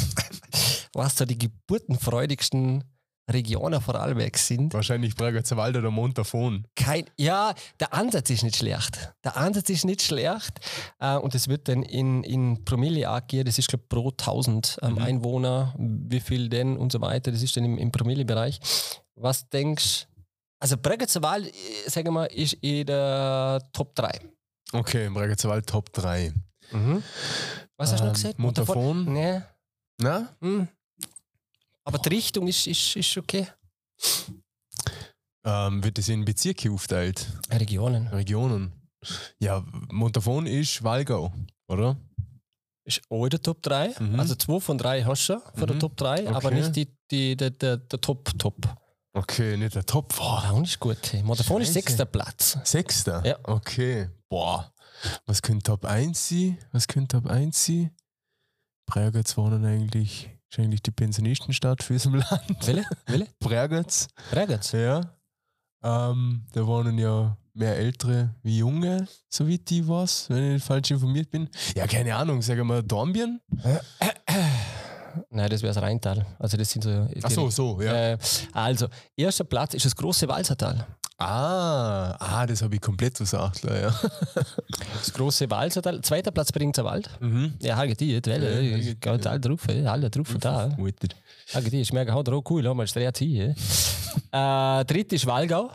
was 0.94 1.16
so 1.16 1.24
die 1.24 1.38
geburtenfreudigsten 1.38 2.82
Regionen 3.28 3.80
Vorarlbergs 3.80 4.46
sind. 4.46 4.72
Wahrscheinlich 4.74 5.14
Bregenzerwald 5.14 5.76
oder 5.76 5.90
Montafon. 5.90 6.66
Kein, 6.74 7.04
ja, 7.18 7.54
der 7.78 7.92
Ansatz 7.92 8.30
ist 8.30 8.42
nicht 8.42 8.56
schlecht. 8.56 9.12
Der 9.24 9.36
Ansatz 9.36 9.68
ist 9.70 9.84
nicht 9.84 10.02
schlecht. 10.02 10.60
Äh, 10.98 11.16
und 11.16 11.34
es 11.34 11.48
wird 11.48 11.68
dann 11.68 11.82
in, 11.82 12.22
in 12.24 12.64
Promille 12.64 13.08
angehen. 13.08 13.44
Das 13.44 13.58
ist, 13.58 13.68
glaube 13.68 13.84
ich, 13.84 13.88
pro 13.88 14.08
1000 14.10 14.78
ähm, 14.82 14.92
Mhm. 14.94 14.98
Einwohner. 14.98 15.74
Wie 15.78 16.20
viel 16.20 16.48
denn 16.48 16.76
und 16.76 16.90
so 16.92 17.00
weiter. 17.00 17.30
Das 17.30 17.42
ist 17.42 17.56
dann 17.56 17.64
im, 17.64 17.78
im 17.78 17.92
Promille-Bereich. 17.92 18.58
Was 19.16 19.48
denkst 19.48 20.06
Also, 20.60 20.76
Bregenzerwald, 20.76 21.46
äh, 21.48 21.88
sagen 21.90 22.06
wir 22.06 22.12
mal, 22.12 22.24
ist 22.26 22.54
in 22.54 22.86
der 22.86 23.62
Top 23.72 23.94
3. 23.94 24.20
Okay, 24.72 25.08
Bregenzerwald 25.10 25.66
Top 25.66 25.92
3. 25.92 26.32
Was 27.76 27.92
hast 27.92 28.00
du 28.00 28.04
noch 28.04 28.08
Ähm, 28.08 28.14
gesagt? 28.14 28.38
Montafon? 28.38 29.12
Nee. 29.12 29.40
Na? 30.00 30.28
Hm. 30.40 30.68
Aber 31.88 31.98
die 31.98 32.10
Richtung 32.10 32.46
ist, 32.48 32.66
ist, 32.66 32.96
ist 32.96 33.16
okay. 33.16 33.48
Ähm, 35.44 35.82
wird 35.82 35.96
das 35.96 36.08
in 36.10 36.22
Bezirke 36.24 36.70
aufteilt? 36.70 37.26
Regionen. 37.50 38.08
Regionen? 38.08 38.72
Ja, 39.38 39.64
Montafon 39.90 40.44
ist 40.46 40.82
Walgau, 40.84 41.32
oder? 41.68 41.96
Ist 42.84 43.00
auch 43.08 43.24
in 43.24 43.30
der 43.30 43.40
Top 43.40 43.62
3. 43.62 43.94
Mhm. 43.98 44.20
Also 44.20 44.34
zwei 44.34 44.60
von 44.60 44.76
drei 44.76 45.02
hast 45.02 45.28
du 45.28 45.38
von 45.54 45.66
der 45.66 45.76
Mhm. 45.76 45.80
Top 45.80 45.96
3, 45.96 46.28
aber 46.28 46.48
Okay. 46.48 46.54
nicht 46.60 46.76
die, 46.76 46.94
die, 47.10 47.36
der, 47.36 47.50
der, 47.50 47.78
der 47.78 48.00
Top-Top. 48.00 48.56
Okay, 49.14 49.56
nicht 49.56 49.74
der 49.74 49.86
Top. 49.86 50.14
Boah, 50.14 50.42
Ah, 50.44 50.50
auch 50.50 50.60
nicht 50.60 50.78
gut. 50.78 50.98
Hey. 51.12 51.22
Montafon 51.22 51.62
ist 51.62 51.72
sechster 51.72 52.04
Platz. 52.04 52.58
Sechster? 52.64 53.24
Ja. 53.24 53.38
Okay. 53.44 54.10
Boah. 54.28 54.74
Was 55.24 55.40
könnte 55.40 55.62
Top 55.64 55.86
1 55.86 56.28
sein? 56.28 56.58
Was 56.72 56.86
könnte 56.86 57.16
Top 57.16 57.30
1 57.30 57.64
sein? 57.64 57.90
Bregenz 58.86 59.36
wohnen 59.38 59.64
eigentlich, 59.64 60.28
ist 60.50 60.58
eigentlich 60.58 60.82
die 60.82 60.90
Pensionistenstadt 60.90 61.82
für 61.82 61.92
diesem 61.94 62.14
Land. 62.14 62.66
Wille? 62.66 62.84
Wille? 63.06 63.26
Bregenz, 63.38 64.08
Bregenz. 64.30 64.72
ja. 64.72 65.00
Ähm, 65.82 66.44
da 66.52 66.66
wohnen 66.66 66.98
ja 66.98 67.36
mehr 67.54 67.76
Ältere 67.76 68.34
wie 68.42 68.58
Junge, 68.58 69.06
soweit 69.28 69.70
ich 69.70 69.86
weiß, 69.86 70.26
wenn 70.30 70.56
ich 70.56 70.62
falsch 70.62 70.90
informiert 70.90 71.30
bin. 71.30 71.48
Ja, 71.76 71.86
keine 71.86 72.14
Ahnung, 72.16 72.42
sagen 72.42 72.66
wir 72.66 72.82
Dornbirn? 72.82 73.40
Nein, 75.30 75.50
das 75.50 75.62
wäre 75.62 75.72
das 75.72 75.82
Rheintal. 75.82 76.26
Also 76.38 76.56
das 76.56 76.70
sind 76.70 76.82
so. 76.82 77.08
Ach 77.22 77.30
so, 77.30 77.50
so, 77.50 77.80
ja. 77.82 78.12
Äh, 78.12 78.18
also, 78.52 78.88
erster 79.16 79.44
Platz 79.44 79.74
ist 79.74 79.84
das 79.84 79.94
große 79.94 80.28
Walsertal. 80.28 80.86
Ah, 81.20 82.16
ah, 82.20 82.46
das 82.46 82.62
habe 82.62 82.76
ich 82.76 82.80
komplett 82.80 83.16
versagt, 83.16 83.64
ja. 83.64 83.92
Das 84.94 85.12
große 85.12 85.50
Walsertal. 85.50 86.00
Zweiter 86.02 86.30
Platz 86.30 86.52
Bringzer 86.52 86.84
Wald. 86.84 87.10
Mhm. 87.20 87.54
Ja, 87.60 87.76
Hageti, 87.76 88.20
die 88.20 88.30
Welle. 88.30 88.62
Ja, 88.62 88.76
Ich 88.76 89.00
gehe 89.00 89.12
alle 89.12 89.40
drauf, 89.40 89.66
alle 89.68 90.10
drauf 90.10 90.36
da. 90.38 90.76
Hageti, 91.54 91.80
ich 91.80 91.92
merke, 91.92 92.12
haut 92.12 92.28
auch 92.28 92.42
cool, 92.50 92.68
haben 92.68 92.76
wir 92.76 92.86
Street 92.86 93.18
hier. 93.18 93.56
äh, 94.32 94.84
dritt 94.84 95.12
ist 95.12 95.26
Walgau. 95.26 95.70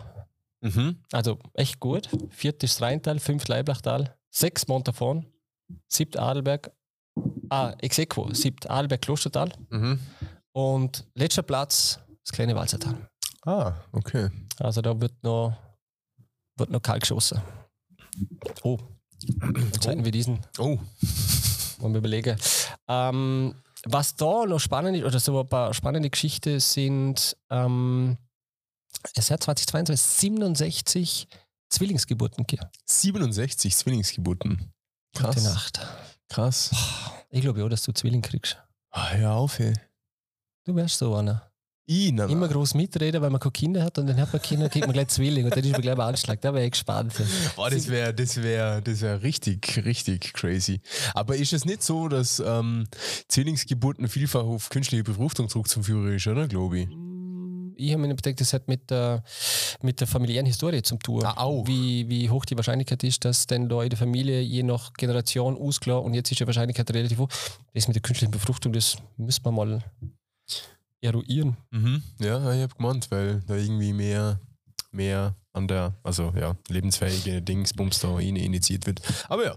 Mhm. 0.62 0.96
Also 1.12 1.40
echt 1.54 1.78
gut. 1.82 2.08
Viert 2.30 2.64
ist 2.64 2.76
das 2.76 2.82
Rheintal, 2.82 3.20
fünft 3.20 3.50
Leiblachtal, 3.50 4.16
sechs 4.30 4.68
Montafon, 4.70 5.26
siebt 5.90 6.18
Adelberg, 6.18 6.72
ah, 7.50 7.74
Exequo, 7.80 8.34
siebt 8.34 8.70
Adelberg 8.70 9.02
Klostertal 9.02 9.52
Mhm. 9.70 10.00
und 10.54 11.06
letzter 11.16 11.44
Platz 11.44 12.00
das 12.26 12.32
kleine 12.32 12.56
Walzertal. 12.56 13.08
Ah, 13.46 13.74
okay. 13.92 14.30
Also 14.60 14.82
da 14.82 15.00
wird 15.00 15.22
noch, 15.24 15.54
wird 16.58 16.70
noch 16.70 16.82
kalt 16.82 17.02
geschossen. 17.02 17.42
Oh, 18.64 18.80
jetzt 19.74 19.86
halten 19.88 20.06
wir 20.06 20.12
diesen, 20.12 20.40
Oh, 20.58 20.80
wollen 21.80 21.94
wir 21.94 22.00
überlegen. 22.00 22.38
Ähm, 22.88 23.56
was 23.86 24.16
da 24.16 24.46
noch 24.46 24.60
spannend 24.60 24.98
ist, 24.98 25.04
oder 25.04 25.20
so 25.20 25.40
ein 25.42 25.50
paar 25.50 25.74
spannende 25.74 26.10
Geschichten 26.10 26.60
sind, 26.62 27.36
ähm, 27.50 28.18
es 29.16 29.30
hat 29.32 29.44
2022 29.44 30.00
67 30.00 31.28
Zwillingsgeburten 31.70 32.46
gegeben. 32.46 32.70
67 32.86 33.76
Zwillingsgeburten. 33.76 34.72
Gute 35.16 35.24
Krass. 35.32 35.44
Nacht. 35.44 35.80
Krass. 36.34 36.72
Ich 37.30 37.42
glaube 37.42 37.60
ja, 37.60 37.70
dass 37.70 37.84
du 37.84 37.92
Zwilling 37.92 38.24
kriegst. 38.24 38.58
Ah, 38.90 39.12
hör 39.12 39.34
auf, 39.34 39.60
ey. 39.60 39.74
Du 40.66 40.76
wärst 40.76 40.98
so 40.98 41.14
einer. 41.14 41.52
Ich, 41.86 42.12
nein, 42.12 42.30
Immer 42.30 42.48
groß 42.48 42.74
mitreden, 42.74 43.22
weil 43.22 43.30
man 43.30 43.40
keine 43.40 43.52
Kinder 43.52 43.84
hat 43.84 44.00
und 44.00 44.08
dann 44.08 44.18
hat 44.18 44.34
man 44.34 44.42
Kinder, 44.42 44.68
kriegt 44.70 44.88
man 44.88 44.94
gleich 44.94 45.10
Zwilling 45.10 45.46
und 45.46 45.52
dann 45.56 45.64
ist 45.64 45.74
man 45.74 45.82
gleich 45.82 45.96
mal 45.96 46.08
Anschlag. 46.08 46.42
Da 46.42 46.52
wäre 46.52 46.66
ich 46.66 46.72
gespannt. 46.72 47.14
Boah, 47.56 47.70
das 47.70 47.88
wäre 47.88 48.14
das 48.16 48.42
wär, 48.42 48.82
das 48.82 49.02
wär 49.02 49.22
richtig, 49.22 49.86
richtig 49.86 50.34
crazy. 50.34 50.82
Aber 51.14 51.36
ist 51.36 51.54
es 51.54 51.66
nicht 51.66 51.84
so, 51.84 52.08
dass 52.08 52.40
ähm, 52.40 52.88
Zwillingsgeburten 53.28 54.08
vielfach 54.08 54.44
auf 54.44 54.70
künstliche 54.70 55.04
Befruchtung 55.04 55.50
zurückzuführen 55.50 56.16
ist, 56.16 56.26
oder? 56.26 56.48
Glaube 56.48 56.80
ich. 56.80 57.13
Ich 57.76 57.92
habe 57.94 58.02
mir 58.08 58.14
bedenkt, 58.16 58.42
das 58.42 58.54
hat 58.54 58.68
mit 58.68 58.90
der, 58.90 59.24
mit 59.82 60.00
der 60.00 60.08
familiären 60.08 60.46
Historie 60.46 60.82
zum 60.82 61.00
tun. 61.00 61.24
Ah, 61.24 61.38
auch. 61.38 61.68
Wie, 61.68 62.08
wie 62.10 62.30
hoch 62.30 62.46
die 62.46 62.56
Wahrscheinlichkeit 62.56 63.04
ist, 63.04 63.26
dass 63.26 63.48
denn 63.48 63.70
da 63.70 63.84
in 63.84 63.90
der 63.90 64.00
Familie 64.00 64.42
je 64.42 64.64
nach 64.64 64.94
Generation 64.94 65.58
ausklar 65.58 66.04
und 66.04 66.14
jetzt 66.14 66.32
ist 66.32 66.40
die 66.40 66.46
Wahrscheinlichkeit 66.46 66.92
relativ 66.94 67.20
hoch. 67.20 67.30
Das 67.74 67.88
mit 67.88 67.96
der 67.96 68.02
künstlichen 68.02 68.32
Befruchtung, 68.32 68.74
das 68.74 68.98
müssen 69.18 69.46
wir 69.46 69.52
mal 69.52 69.84
eruieren. 71.02 71.58
Mhm. 71.72 72.02
Ja, 72.20 72.54
ich 72.54 72.62
habe 72.62 72.76
gemeint, 72.76 73.12
weil 73.12 73.42
da 73.48 73.56
irgendwie 73.56 73.94
mehr, 73.94 74.40
mehr 74.94 75.36
an 75.54 75.68
der, 75.68 75.94
also 76.04 76.34
ja, 76.36 76.56
lebensfähige 76.68 77.42
Dingsbums 77.42 78.00
da 78.00 78.20
in- 78.20 78.36
initiiert 78.36 78.88
wird. 78.88 79.02
Aber 79.30 79.46
ja. 79.46 79.56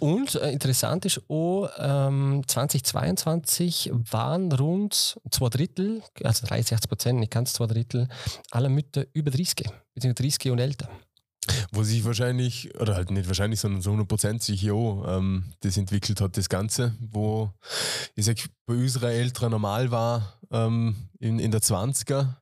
Und 0.00 0.34
äh, 0.34 0.50
interessant 0.50 1.04
ist 1.04 1.22
auch, 1.28 1.68
ähm, 1.78 2.42
2022 2.46 3.90
waren 4.10 4.50
rund 4.52 5.18
zwei 5.30 5.48
Drittel, 5.48 6.02
also 6.24 6.46
30, 6.46 6.74
80 6.74 6.88
Prozent, 6.88 7.20
nicht 7.20 7.32
ganz 7.32 7.52
zwei 7.52 7.66
Drittel, 7.66 8.08
aller 8.50 8.68
Mütter 8.68 9.06
über 9.12 9.30
30, 9.30 9.68
beziehungsweise 9.94 10.28
30 10.28 10.50
und 10.50 10.58
älter. 10.58 10.88
Wo 11.72 11.82
sich 11.82 12.04
wahrscheinlich, 12.04 12.74
oder 12.78 12.94
halt 12.94 13.10
nicht 13.10 13.26
wahrscheinlich, 13.28 13.60
sondern 13.60 13.80
so 13.80 13.92
100% 13.92 14.42
sich 14.42 14.60
ja 14.62 14.74
ähm, 14.74 15.44
das 15.60 15.76
entwickelt 15.76 16.20
hat, 16.20 16.36
das 16.36 16.48
Ganze, 16.48 16.94
wo 17.00 17.50
ich 18.16 18.24
sag, 18.26 18.36
bei 18.66 18.74
unserer 18.74 19.10
Eltern 19.10 19.52
normal 19.52 19.90
war, 19.90 20.34
ähm, 20.50 20.96
in, 21.20 21.38
in 21.38 21.50
der 21.50 21.60
20er 21.62 22.34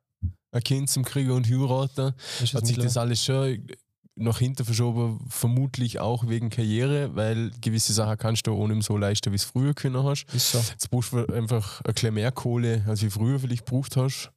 ein 0.56 0.62
Kind 0.62 0.90
zum 0.90 1.04
Kriegen 1.04 1.30
und 1.30 1.46
heiraten, 1.48 2.14
hat 2.54 2.66
sich 2.66 2.76
das 2.78 2.96
alles 2.96 3.24
schon 3.24 3.66
nach 4.18 4.38
hinten 4.38 4.64
verschoben, 4.64 5.20
vermutlich 5.28 5.98
auch 6.00 6.26
wegen 6.26 6.48
Karriere, 6.48 7.14
weil 7.14 7.50
gewisse 7.60 7.92
Sachen 7.92 8.16
kannst 8.16 8.46
du 8.46 8.54
mehr 8.54 8.80
so 8.80 8.96
leisten, 8.96 9.30
wie 9.30 9.36
es 9.36 9.44
früher 9.44 9.74
können 9.74 10.02
hast. 10.02 10.24
ist 10.32 10.52
so. 10.52 10.58
Jetzt 10.58 10.90
brauchst 10.90 11.12
du 11.12 11.26
einfach 11.26 11.82
ein 11.84 11.92
bisschen 11.92 12.14
mehr 12.14 12.32
Kohle, 12.32 12.82
als 12.86 13.02
wie 13.02 13.10
früher 13.10 13.38
vielleicht 13.38 13.66
gebraucht 13.66 13.96
hast. 13.96 14.32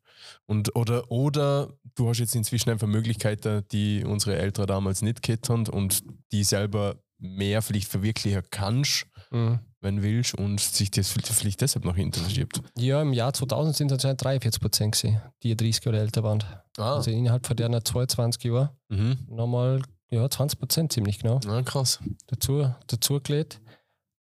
Und, 0.45 0.75
oder, 0.75 1.09
oder 1.09 1.71
du 1.95 2.09
hast 2.09 2.19
jetzt 2.19 2.35
inzwischen 2.35 2.69
einfach 2.71 2.87
Möglichkeiten, 2.87 3.63
die 3.71 4.03
unsere 4.03 4.37
Eltern 4.37 4.67
damals 4.67 5.01
nicht 5.01 5.21
gehabt 5.23 5.47
haben 5.49 5.67
und 5.67 6.03
die 6.33 6.43
selber 6.43 6.97
mehr 7.17 7.61
vielleicht 7.61 7.89
verwirklichen 7.89 8.43
kannst, 8.51 9.05
Mhm. 9.31 9.59
Wenn 9.81 10.01
willst, 10.01 10.33
und 10.35 10.59
sich 10.59 10.91
das 10.91 11.09
vielleicht 11.11 11.61
deshalb 11.61 11.85
nach 11.85 11.95
hinten 11.95 12.19
verschiebt. 12.19 12.61
Ja, 12.77 13.01
im 13.01 13.13
Jahr 13.13 13.33
2000 13.33 13.75
sind 13.75 13.91
es 13.91 13.95
anscheinend 13.95 14.23
43 14.23 14.61
Prozent 14.61 14.95
gewesen, 14.95 15.21
die 15.43 15.55
30 15.55 15.87
oder 15.87 15.99
älter 15.99 16.23
waren. 16.23 16.43
Ah, 16.77 16.95
Also 16.95 17.11
innerhalb 17.11 17.45
von 17.47 17.55
der 17.55 17.83
22 17.83 18.43
Jahren 18.43 18.69
mhm. 18.89 19.17
nochmal 19.29 19.81
ja, 20.11 20.27
20 20.29 20.59
Prozent 20.59 20.91
ziemlich 20.93 21.19
genau 21.19 21.39
ja, 21.45 21.61
krass. 21.61 21.99
dazu, 22.27 22.73
dazu 22.87 23.19
gelegt. 23.21 23.61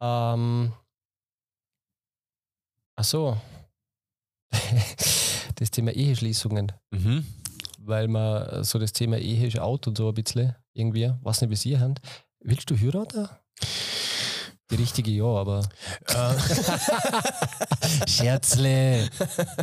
Ähm, 0.02 0.74
ach 2.96 3.04
so. 3.04 3.38
das 5.56 5.72
Thema 5.72 5.92
Eheschließungen, 5.92 6.72
Mhm. 6.92 7.26
weil 7.80 8.08
man 8.08 8.64
so 8.64 8.80
das 8.80 8.94
Thema 8.94 9.18
Ehe 9.18 9.48
ist 9.48 9.60
out 9.60 9.88
und 9.88 9.98
so 9.98 10.08
ein 10.10 10.14
bisschen 10.14 10.56
irgendwie, 10.74 11.12
was 11.22 11.42
nicht, 11.42 11.50
wie 11.52 11.56
Sie 11.56 11.80
haben. 11.80 11.96
Willst 12.42 12.70
du 12.70 12.78
heiraten? 12.78 13.28
Die 14.72 14.76
richtige 14.76 15.12
ja, 15.12 15.26
aber. 15.26 15.68
Äh, 16.08 16.34
Scherzle. 18.08 19.10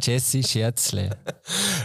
Jesse 0.03 0.43
Scherzle. 0.43 1.17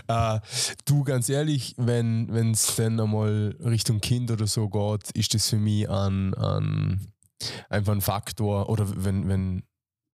Äh, 0.08 0.40
du, 0.86 1.04
ganz 1.04 1.30
ehrlich, 1.30 1.74
wenn 1.78 2.52
es 2.52 2.76
dann 2.76 3.00
einmal 3.00 3.56
Richtung 3.64 4.02
Kind 4.02 4.30
oder 4.30 4.46
so 4.46 4.68
geht, 4.70 5.12
ist 5.12 5.34
das 5.34 5.50
für 5.50 5.56
mich 5.56 5.90
ein, 5.90 6.34
ein, 6.34 7.08
einfach 7.70 7.94
ein 7.94 8.02
Faktor. 8.02 8.70
Oder 8.70 8.88
wenn, 9.06 9.30
wenn, 9.30 9.64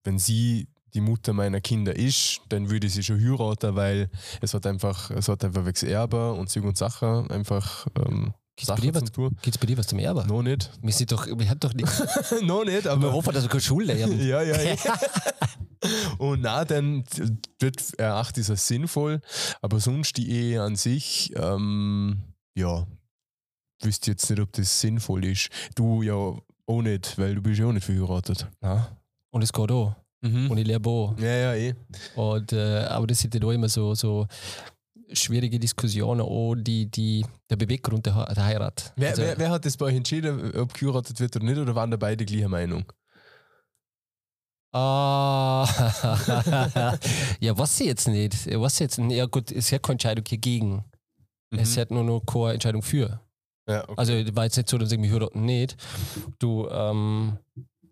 wenn 0.04 0.20
sie 0.20 0.68
die 0.94 1.02
Mutter 1.02 1.34
meiner 1.34 1.62
Kinder 1.62 1.96
ist, 1.96 2.42
dann 2.50 2.70
würde 2.70 2.88
ich 2.88 2.94
sie 2.94 3.04
schon 3.04 3.20
heiraten, 3.20 3.76
weil 3.76 4.10
es 4.42 4.54
hat 4.54 4.66
einfach, 4.66 5.12
es 5.12 5.28
hat 5.28 5.44
einfach 5.44 5.66
wegen 5.66 5.88
Erbe 5.88 6.34
und 6.34 6.50
Züg 6.50 6.64
und 6.64 6.78
Sachen 6.78 7.30
einfach 7.32 7.88
ähm, 7.96 8.34
Gibt's 8.60 8.68
bei 8.68 8.76
Sachen 8.76 8.82
dir 8.82 8.94
was- 8.96 9.04
zum 9.06 9.14
tun. 9.14 9.30
Gibt 9.42 9.56
es 9.56 9.58
bei 9.58 9.66
dir 9.68 9.78
was 9.78 9.88
zum 9.88 10.00
Erben? 10.00 10.28
Noch 10.28 10.42
nicht. 10.42 10.70
Wir 10.82 10.92
sind 10.94 11.12
doch, 11.12 11.26
wir 11.26 11.50
haben 11.50 11.60
doch 11.62 11.74
nichts. 11.74 12.04
noch 12.42 12.66
nicht, 12.66 12.84
Wir 12.84 12.92
aber. 12.92 13.14
hoffen, 13.14 13.34
dass 13.34 13.44
wir 13.44 13.50
keine 13.50 13.62
Schule 13.62 14.02
haben. 14.04 14.20
Ja, 14.28 14.42
ja, 14.42 14.62
ja. 14.62 14.76
Und 16.18 16.42
na, 16.42 16.66
dann 16.66 17.06
wird 17.60 17.98
erachte 17.98 18.42
ich 18.42 18.50
es 18.50 18.68
sinnvoll, 18.68 19.22
aber 19.62 19.80
sonst 19.80 20.18
die 20.18 20.30
Ehe 20.30 20.62
an 20.62 20.76
sich, 20.76 21.32
ähm, 21.38 22.22
ja, 22.54 22.86
wüsste 23.82 24.12
jetzt 24.12 24.30
nicht, 24.30 24.42
ob 24.42 24.52
das 24.52 24.82
sinnvoll 24.82 25.24
ist. 25.24 25.50
Du 25.76 26.02
ja 26.04 26.14
auch 26.16 26.82
nicht, 26.82 27.18
weil 27.18 27.36
du 27.36 27.42
bist 27.42 27.60
ja 27.60 27.66
auch 27.66 27.72
nicht 27.72 27.86
verheiratet. 27.86 28.46
Ja. 28.62 28.90
Und 29.32 29.42
es 29.42 29.54
geht 29.54 29.72
auch. 29.72 29.96
Und 30.22 30.58
ich 30.58 30.68
lebe 30.68 30.90
auch. 30.90 31.18
Ja, 31.18 31.34
ja, 31.34 31.54
eh. 31.56 31.76
Und, 32.18 32.52
äh, 32.52 32.80
aber 32.90 33.08
das 33.08 33.20
sind 33.20 33.34
ja 33.36 33.40
da 33.40 33.50
immer 33.54 33.70
so, 33.70 33.96
so 33.96 34.28
schwierige 35.14 35.60
Diskussionen, 35.60 36.22
auch 36.22 36.56
die, 36.56 36.86
die, 36.90 37.26
der 37.50 37.56
Beweggrund 37.56 38.06
der, 38.06 38.26
der 38.34 38.44
Heirat. 38.46 38.94
Wer, 38.96 39.10
Also, 39.10 39.22
wer, 39.24 39.38
wer 39.38 39.50
hat 39.52 39.66
das 39.66 39.78
bei 39.78 39.86
euch 39.86 39.96
entschieden, 39.96 40.56
ob 40.56 40.74
geheiratet 40.74 41.20
wird 41.20 41.36
oder 41.36 41.46
nicht, 41.46 41.58
oder 41.58 41.76
waren 41.76 41.92
da 41.92 41.98
beide 41.98 42.26
gleicher 42.26 42.50
Meinung? 42.50 42.86
Ah, 44.72 45.66
ja, 47.40 47.58
was 47.58 47.80
ich 47.80 47.88
jetzt 47.88 48.08
nicht. 48.08 48.46
Was 48.60 48.78
jetzt 48.80 49.00
nicht. 49.00 49.18
Ja, 49.18 49.26
gut, 49.26 49.52
es 49.52 49.72
hat 49.72 49.82
keine 49.82 49.94
Entscheidung 49.96 50.24
hier 50.28 50.38
gegen. 50.38 50.84
Es 51.52 51.76
Mhm. 51.76 51.82
hat 51.82 51.92
nur 51.92 52.04
noch 52.04 52.20
keine 52.22 52.54
Entscheidung 52.54 52.84
für. 52.84 53.20
ja, 53.68 53.82
okay. 53.84 53.94
Also 53.98 54.14
war 54.36 54.44
jetzt 54.44 54.58
nicht 54.58 54.70
so, 54.70 54.78
dass 54.78 54.92
ich 54.92 55.00
mich 55.00 55.12
heiraten 55.12 55.44
nicht. 55.46 55.76
Du, 56.38 56.68
ähm, 56.70 57.40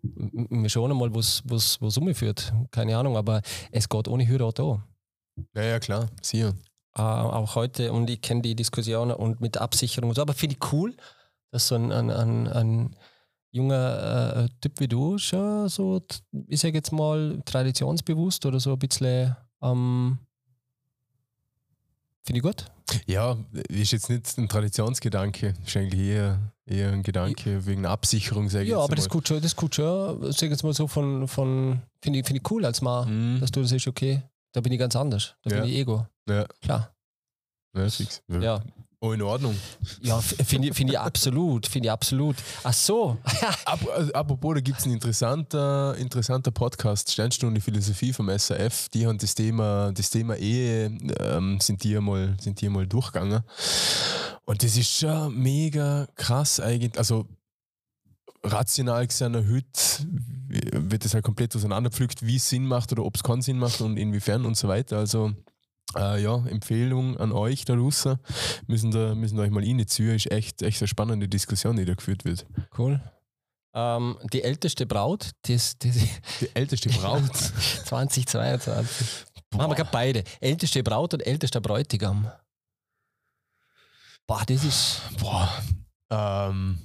wir 0.02 0.68
schauen 0.68 0.96
mal, 0.96 1.12
was 1.12 1.42
was 1.48 1.98
umführt. 1.98 2.52
Keine 2.70 2.96
Ahnung, 2.96 3.16
aber 3.16 3.42
es 3.72 3.88
geht 3.88 4.06
ohne 4.06 4.24
Heirat 4.28 4.60
auch. 4.60 4.80
ja, 5.56 5.62
ja, 5.62 5.78
klar, 5.80 6.06
sicher. 6.22 6.54
Äh, 6.98 7.02
auch 7.02 7.54
heute 7.54 7.92
und 7.92 8.10
ich 8.10 8.20
kenne 8.20 8.42
die 8.42 8.54
Diskussionen 8.56 9.12
und 9.12 9.40
mit 9.40 9.56
Absicherung 9.56 10.10
und 10.10 10.16
so, 10.16 10.22
aber 10.22 10.34
finde 10.34 10.56
ich 10.60 10.72
cool, 10.72 10.94
dass 11.50 11.68
so 11.68 11.76
ein, 11.76 11.92
ein, 11.92 12.10
ein, 12.10 12.48
ein 12.48 12.96
junger 13.52 14.36
äh, 14.36 14.48
Typ 14.60 14.80
wie 14.80 14.88
du 14.88 15.16
schon 15.18 15.68
so, 15.68 16.02
ich 16.48 16.60
sage 16.60 16.74
jetzt 16.74 16.92
mal, 16.92 17.40
traditionsbewusst 17.44 18.44
oder 18.46 18.58
so 18.60 18.72
ein 18.72 18.78
bisschen 18.78 19.36
ähm, 19.62 20.18
finde 22.24 22.38
ich 22.38 22.42
gut. 22.42 22.66
Ja, 23.06 23.36
ist 23.68 23.92
jetzt 23.92 24.08
nicht 24.10 24.36
ein 24.38 24.48
Traditionsgedanke, 24.48 25.54
ist 25.64 25.76
eigentlich 25.76 26.00
eher, 26.00 26.38
eher 26.66 26.90
ein 26.92 27.02
Gedanke 27.02 27.64
wegen 27.66 27.86
Absicherung, 27.86 28.48
sage 28.48 28.64
ich 28.64 28.70
Ja, 28.70 28.78
jetzt 28.78 28.84
aber 28.84 28.96
das 28.96 29.04
mal. 29.06 29.10
gut 29.12 29.28
schon, 29.28 29.40
das 29.42 29.56
gut 29.56 29.74
schon, 29.74 30.22
sage 30.32 30.46
ich 30.46 30.50
jetzt 30.52 30.62
mal 30.64 30.72
so 30.74 30.86
von, 30.88 31.28
von 31.28 31.82
finde 32.02 32.18
ich, 32.20 32.26
find 32.26 32.40
ich 32.40 32.50
cool 32.50 32.64
als 32.64 32.80
Mann, 32.82 33.34
Mhm. 33.36 33.40
dass 33.40 33.50
du 33.50 33.60
das 33.62 33.72
ist 33.72 33.86
okay. 33.86 34.22
Da 34.52 34.60
bin 34.62 34.72
ich 34.72 34.78
ganz 34.78 34.96
anders. 34.96 35.34
Da 35.44 35.50
Ja. 35.54 35.60
bin 35.60 35.70
ich 35.70 35.76
Ego. 35.78 36.06
Ja. 36.28 36.46
Klar. 36.62 36.94
Ja, 37.76 37.88
fix. 37.88 38.22
Ja. 38.28 38.40
Ja. 38.40 38.62
Oh, 39.00 39.12
in 39.12 39.22
Ordnung. 39.22 39.56
Ja, 40.02 40.20
finde 40.20 40.68
ich, 40.68 40.74
find 40.74 40.90
ich 40.90 40.98
absolut. 40.98 41.68
Finde 41.68 41.86
ich 41.86 41.92
absolut. 41.92 42.34
Ach 42.64 42.72
so. 42.72 43.16
Ap 43.64 43.88
also, 43.94 44.12
apropos, 44.12 44.54
da 44.54 44.60
gibt 44.60 44.78
es 44.78 44.86
einen 44.86 44.94
interessanter, 44.94 45.94
interessanter 45.96 46.50
Podcast, 46.50 47.12
Sternstunde 47.12 47.60
Philosophie 47.60 48.12
vom 48.12 48.28
SAF. 48.36 48.88
Die 48.88 49.06
haben 49.06 49.18
das 49.18 49.36
Thema, 49.36 49.92
das 49.92 50.10
Thema 50.10 50.34
Ehe, 50.34 50.86
ähm, 51.20 51.60
sind, 51.60 51.84
die 51.84 51.96
einmal, 51.96 52.36
sind 52.40 52.60
die 52.60 52.66
einmal 52.66 52.88
durchgegangen. 52.88 53.44
Und 54.44 54.64
das 54.64 54.76
ist 54.76 54.90
schon 54.90 55.32
mega 55.38 56.08
krass 56.16 56.58
eigentlich. 56.58 56.98
Also 56.98 57.26
rational 58.42 59.06
gesehen, 59.06 59.36
heute 59.36 60.88
wird 60.88 61.04
das 61.04 61.14
halt 61.14 61.24
komplett 61.24 61.54
auseinanderpflückt, 61.54 62.26
wie 62.26 62.36
es 62.36 62.48
Sinn 62.48 62.66
macht 62.66 62.90
oder 62.90 63.04
ob 63.04 63.14
es 63.14 63.22
keinen 63.22 63.42
Sinn 63.42 63.58
macht 63.58 63.80
und 63.80 63.96
inwiefern 63.96 64.44
und 64.44 64.56
so 64.56 64.66
weiter. 64.66 64.98
Also 64.98 65.34
äh, 65.96 66.22
ja, 66.22 66.44
Empfehlung 66.46 67.16
an 67.16 67.32
euch 67.32 67.64
da 67.64 67.74
draußen. 67.74 68.18
Müssen 68.66 68.90
da, 68.90 69.14
müssen 69.14 69.36
da 69.36 69.42
euch 69.44 69.50
mal 69.50 69.62
reinziehen. 69.62 70.14
Ist 70.14 70.30
echt, 70.30 70.62
echt 70.62 70.80
eine 70.80 70.88
spannende 70.88 71.28
Diskussion, 71.28 71.76
die 71.76 71.84
da 71.84 71.94
geführt 71.94 72.24
wird. 72.24 72.46
Cool. 72.76 73.00
Ähm, 73.74 74.18
die 74.32 74.42
älteste 74.42 74.86
Braut, 74.86 75.30
das, 75.42 75.78
das 75.78 75.96
Die 76.40 76.50
älteste 76.54 76.88
Braut. 76.90 77.34
2022. 77.84 79.26
Machen 79.54 79.70
wir 79.70 79.76
gerade 79.76 79.90
beide. 79.92 80.24
Älteste 80.40 80.82
Braut 80.82 81.14
und 81.14 81.26
ältester 81.26 81.60
Bräutigam. 81.60 82.30
Boah, 84.26 84.44
das 84.46 84.64
ist. 84.64 85.00
Boah. 85.20 85.50
Ähm, 86.10 86.78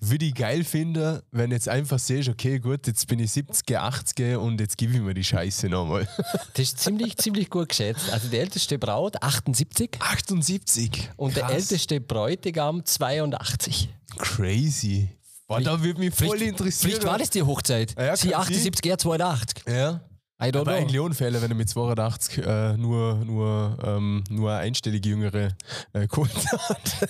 Würde 0.00 0.24
ich 0.26 0.34
geil 0.34 0.64
finden, 0.64 1.20
wenn 1.30 1.50
jetzt 1.50 1.68
einfach 1.68 1.98
siehst, 1.98 2.28
okay, 2.28 2.58
gut, 2.58 2.86
jetzt 2.86 3.06
bin 3.06 3.18
ich 3.18 3.32
70, 3.32 3.78
80 3.78 4.36
und 4.36 4.60
jetzt 4.60 4.76
gebe 4.76 4.94
ich 4.94 5.00
mir 5.00 5.14
die 5.14 5.24
Scheiße 5.24 5.68
nochmal. 5.68 6.08
Das 6.54 6.64
ist 6.66 6.78
ziemlich, 6.78 7.16
ziemlich 7.16 7.48
gut 7.48 7.68
geschätzt. 7.70 8.10
Also 8.12 8.28
die 8.28 8.38
älteste 8.38 8.78
Braut 8.78 9.22
78 9.22 9.90
78? 10.00 11.10
und 11.16 11.36
der 11.36 11.44
Krass. 11.44 11.52
älteste 11.54 12.00
Bräutigam 12.00 12.84
82. 12.84 13.88
Crazy. 14.18 15.08
Boah, 15.46 15.60
da 15.60 15.82
würde 15.82 15.98
mich 15.98 16.14
voll 16.14 16.40
interessieren. 16.42 16.90
Vielleicht 16.92 17.06
war 17.06 17.18
das 17.18 17.30
die 17.30 17.42
Hochzeit. 17.42 17.94
Ja, 17.98 18.16
Sie 18.16 18.30
kann 18.30 18.42
78, 18.42 18.90
er 18.90 18.98
82. 18.98 19.64
Ja. 19.66 20.00
I 20.42 20.50
don't 20.50 20.60
Aber 20.60 20.72
know. 20.72 20.80
eigentlich 20.80 21.00
Unfälle, 21.00 21.42
wenn 21.42 21.50
er 21.50 21.54
mit 21.54 21.68
82 21.68 22.38
äh, 22.38 22.76
nur, 22.78 23.16
nur, 23.16 23.76
ähm, 23.84 24.24
nur 24.30 24.50
eine 24.50 24.60
einstellige 24.60 25.10
Jüngere 25.10 25.50
äh, 25.92 26.06
geholt 26.06 26.32
hat. 26.52 27.08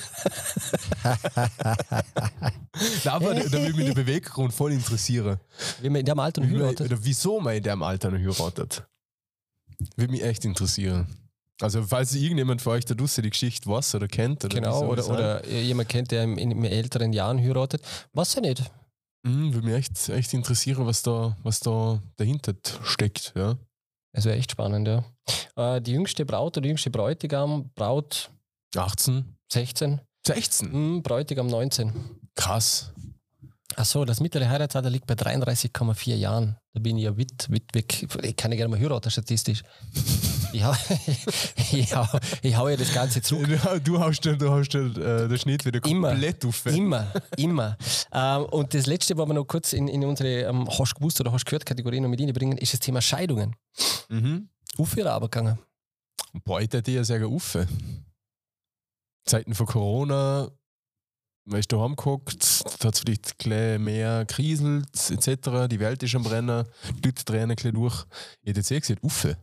Na, 3.05 3.13
aber 3.13 3.35
da, 3.35 3.43
da 3.45 3.53
würde 3.53 3.75
mich 3.75 3.87
der 3.87 3.95
Beweggrund 3.95 4.53
voll 4.53 4.73
interessieren. 4.73 5.39
Wie 5.81 5.91
man 5.91 6.01
in 6.01 6.07
dem 6.07 6.19
Alter 6.19 6.41
noch 6.41 6.51
heiratet. 6.51 6.91
Oder 6.91 6.99
wieso 7.05 7.41
man 7.41 7.55
in 7.55 7.63
dem 7.63 7.83
Alter 7.83 8.11
noch 8.11 8.19
heiratet. 8.19 8.85
Würde 9.97 10.13
mich 10.13 10.23
echt 10.23 10.45
interessieren. 10.45 11.07
Also, 11.61 11.83
falls 11.83 12.15
irgendjemand 12.15 12.63
von 12.63 12.73
euch 12.73 12.85
da 12.87 12.95
draußen 12.95 13.23
die 13.23 13.31
Geschichte 13.31 13.69
weiß 13.69 13.95
oder 13.95 14.09
kennt. 14.09 14.45
Oder 14.45 14.55
Genau, 14.55 14.87
oder, 14.87 15.09
oder 15.09 15.47
jemand 15.47 15.89
kennt, 15.89 16.11
der 16.11 16.25
im, 16.25 16.39
in, 16.39 16.51
in 16.51 16.65
älteren 16.65 17.13
Jahren 17.13 17.39
heiratet. 17.39 17.83
Was 18.13 18.35
ja 18.35 18.41
nicht. 18.41 18.71
Mhm, 19.23 19.53
würde 19.55 19.67
mich 19.67 19.77
echt, 19.77 20.09
echt 20.09 20.33
interessieren, 20.35 20.87
was 20.87 21.03
da, 21.03 21.37
was 21.43 21.61
da 21.61 22.03
dahinter 22.17 22.55
steckt. 22.83 23.33
Ja. 23.37 23.57
Das 24.13 24.25
wäre 24.25 24.37
echt 24.37 24.53
spannend, 24.53 24.89
ja. 24.89 25.05
Äh, 25.57 25.81
die 25.81 25.93
jüngste 25.93 26.25
Braut 26.25 26.57
oder 26.57 26.63
die 26.63 26.69
jüngste 26.69 26.91
Bräutigam, 26.91 27.71
Braut 27.75 28.31
18, 28.77 29.37
16, 29.53 30.01
16. 30.27 30.73
hm, 30.73 31.03
Bräutigam 31.03 31.47
19. 31.47 31.93
Krass. 32.35 32.93
Achso, 33.77 34.05
das 34.05 34.21
mittlere 34.21 34.49
Heiratsalter 34.49 34.91
liegt 34.91 35.07
bei 35.07 35.15
33,4 35.15 36.15
Jahren. 36.17 36.57
Da 36.75 36.81
bin 36.81 36.97
ich 36.99 37.05
ja 37.05 37.17
wit, 37.17 37.47
wit 37.51 37.73
weg. 37.75 38.07
Ich 38.23 38.37
kann 38.37 38.51
ja 38.51 38.57
gerne 38.57 38.69
mal 38.71 38.81
heiraten, 38.81 39.11
statistisch. 39.11 39.63
Ich 40.53 40.65
hau, 40.65 40.75
ich, 41.73 41.95
hau, 41.95 42.05
ich 42.43 42.57
hau 42.57 42.69
ja 42.69 42.77
das 42.77 42.93
Ganze 42.93 43.23
zurück. 43.23 43.47
Du, 43.47 43.81
du 43.93 44.01
haust, 44.01 44.25
den- 44.25 44.37
du 44.37 44.51
haust 44.51 44.75
den, 44.75 45.01
äh, 45.01 45.29
den 45.29 45.39
Schnitt 45.39 45.65
wieder 45.65 45.79
Immer. 45.85 46.09
komplett 46.11 46.45
auf. 46.45 46.67
Immer, 46.67 47.07
immer. 47.37 47.77
Ähm, 48.13 48.47
und 48.47 48.75
das 48.75 48.87
Letzte, 48.87 49.17
was 49.17 49.29
wir 49.29 49.35
noch 49.35 49.45
kurz 49.45 49.73
in, 49.73 49.87
in 49.87 50.05
unsere 50.05 50.49
ähm, 50.49 50.69
Hast 50.69 50.97
gewusst 50.97 51.21
oder 51.21 51.31
Hast 51.31 51.47
gehört 51.47 51.65
Kategorie 51.65 52.01
noch 52.01 52.09
mit 52.09 52.21
reinbringen, 52.21 52.59
ist 52.59 52.73
das 52.73 52.81
Thema 52.81 53.01
Scheidungen. 53.01 53.55
Mhm. 54.09 54.49
Auf 54.77 54.97
ihre 54.97 55.13
Arbeit 55.13 55.31
gegangen. 55.31 55.61
Boah, 56.45 56.61
ich 56.61 56.73
hätte 56.73 56.91
ja 56.91 57.05
sagen, 57.05 57.27
Uffe. 57.27 57.69
Zeiten 59.25 59.55
von 59.55 59.67
Corona, 59.67 60.51
weißt 61.51 61.73
du, 61.73 61.83
heimgeguckt, 61.83 62.65
da 62.79 62.89
hat 62.89 62.95
es 62.95 63.01
vielleicht 63.01 63.39
gleich 63.39 63.79
mehr 63.79 64.25
kriselt, 64.27 65.11
etc. 65.11 65.69
Die 65.71 65.81
Welt 65.81 66.03
ist 66.03 66.15
am 66.15 66.23
Brennen, 66.23 66.65
die 66.99 67.09
Leute 67.09 67.25
drehen 67.25 67.51
ein 67.51 67.57
bisschen 67.57 67.75
durch. 67.75 68.05
Ich 68.43 68.57
eh 68.57 68.81
gesagt, 68.81 69.03
Uffe. 69.03 69.37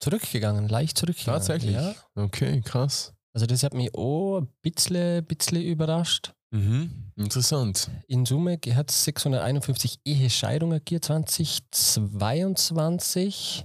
Zurückgegangen, 0.00 0.68
leicht 0.68 0.96
zurückgegangen. 0.96 1.40
Tatsächlich? 1.40 1.74
Ja. 1.74 1.94
Okay, 2.14 2.62
krass. 2.62 3.12
Also 3.32 3.46
das 3.46 3.62
hat 3.62 3.74
mich 3.74 3.94
auch 3.94 4.40
ein 4.40 4.48
bisschen, 4.62 5.24
bisschen 5.26 5.62
überrascht. 5.62 6.32
Mhm. 6.52 7.12
Interessant. 7.16 7.88
In 8.08 8.26
Summe 8.26 8.58
hat 8.74 8.90
es 8.90 9.04
651 9.04 10.00
Ehescheidungen 10.04 10.78
gegeben 10.78 11.02
2022. 11.02 13.64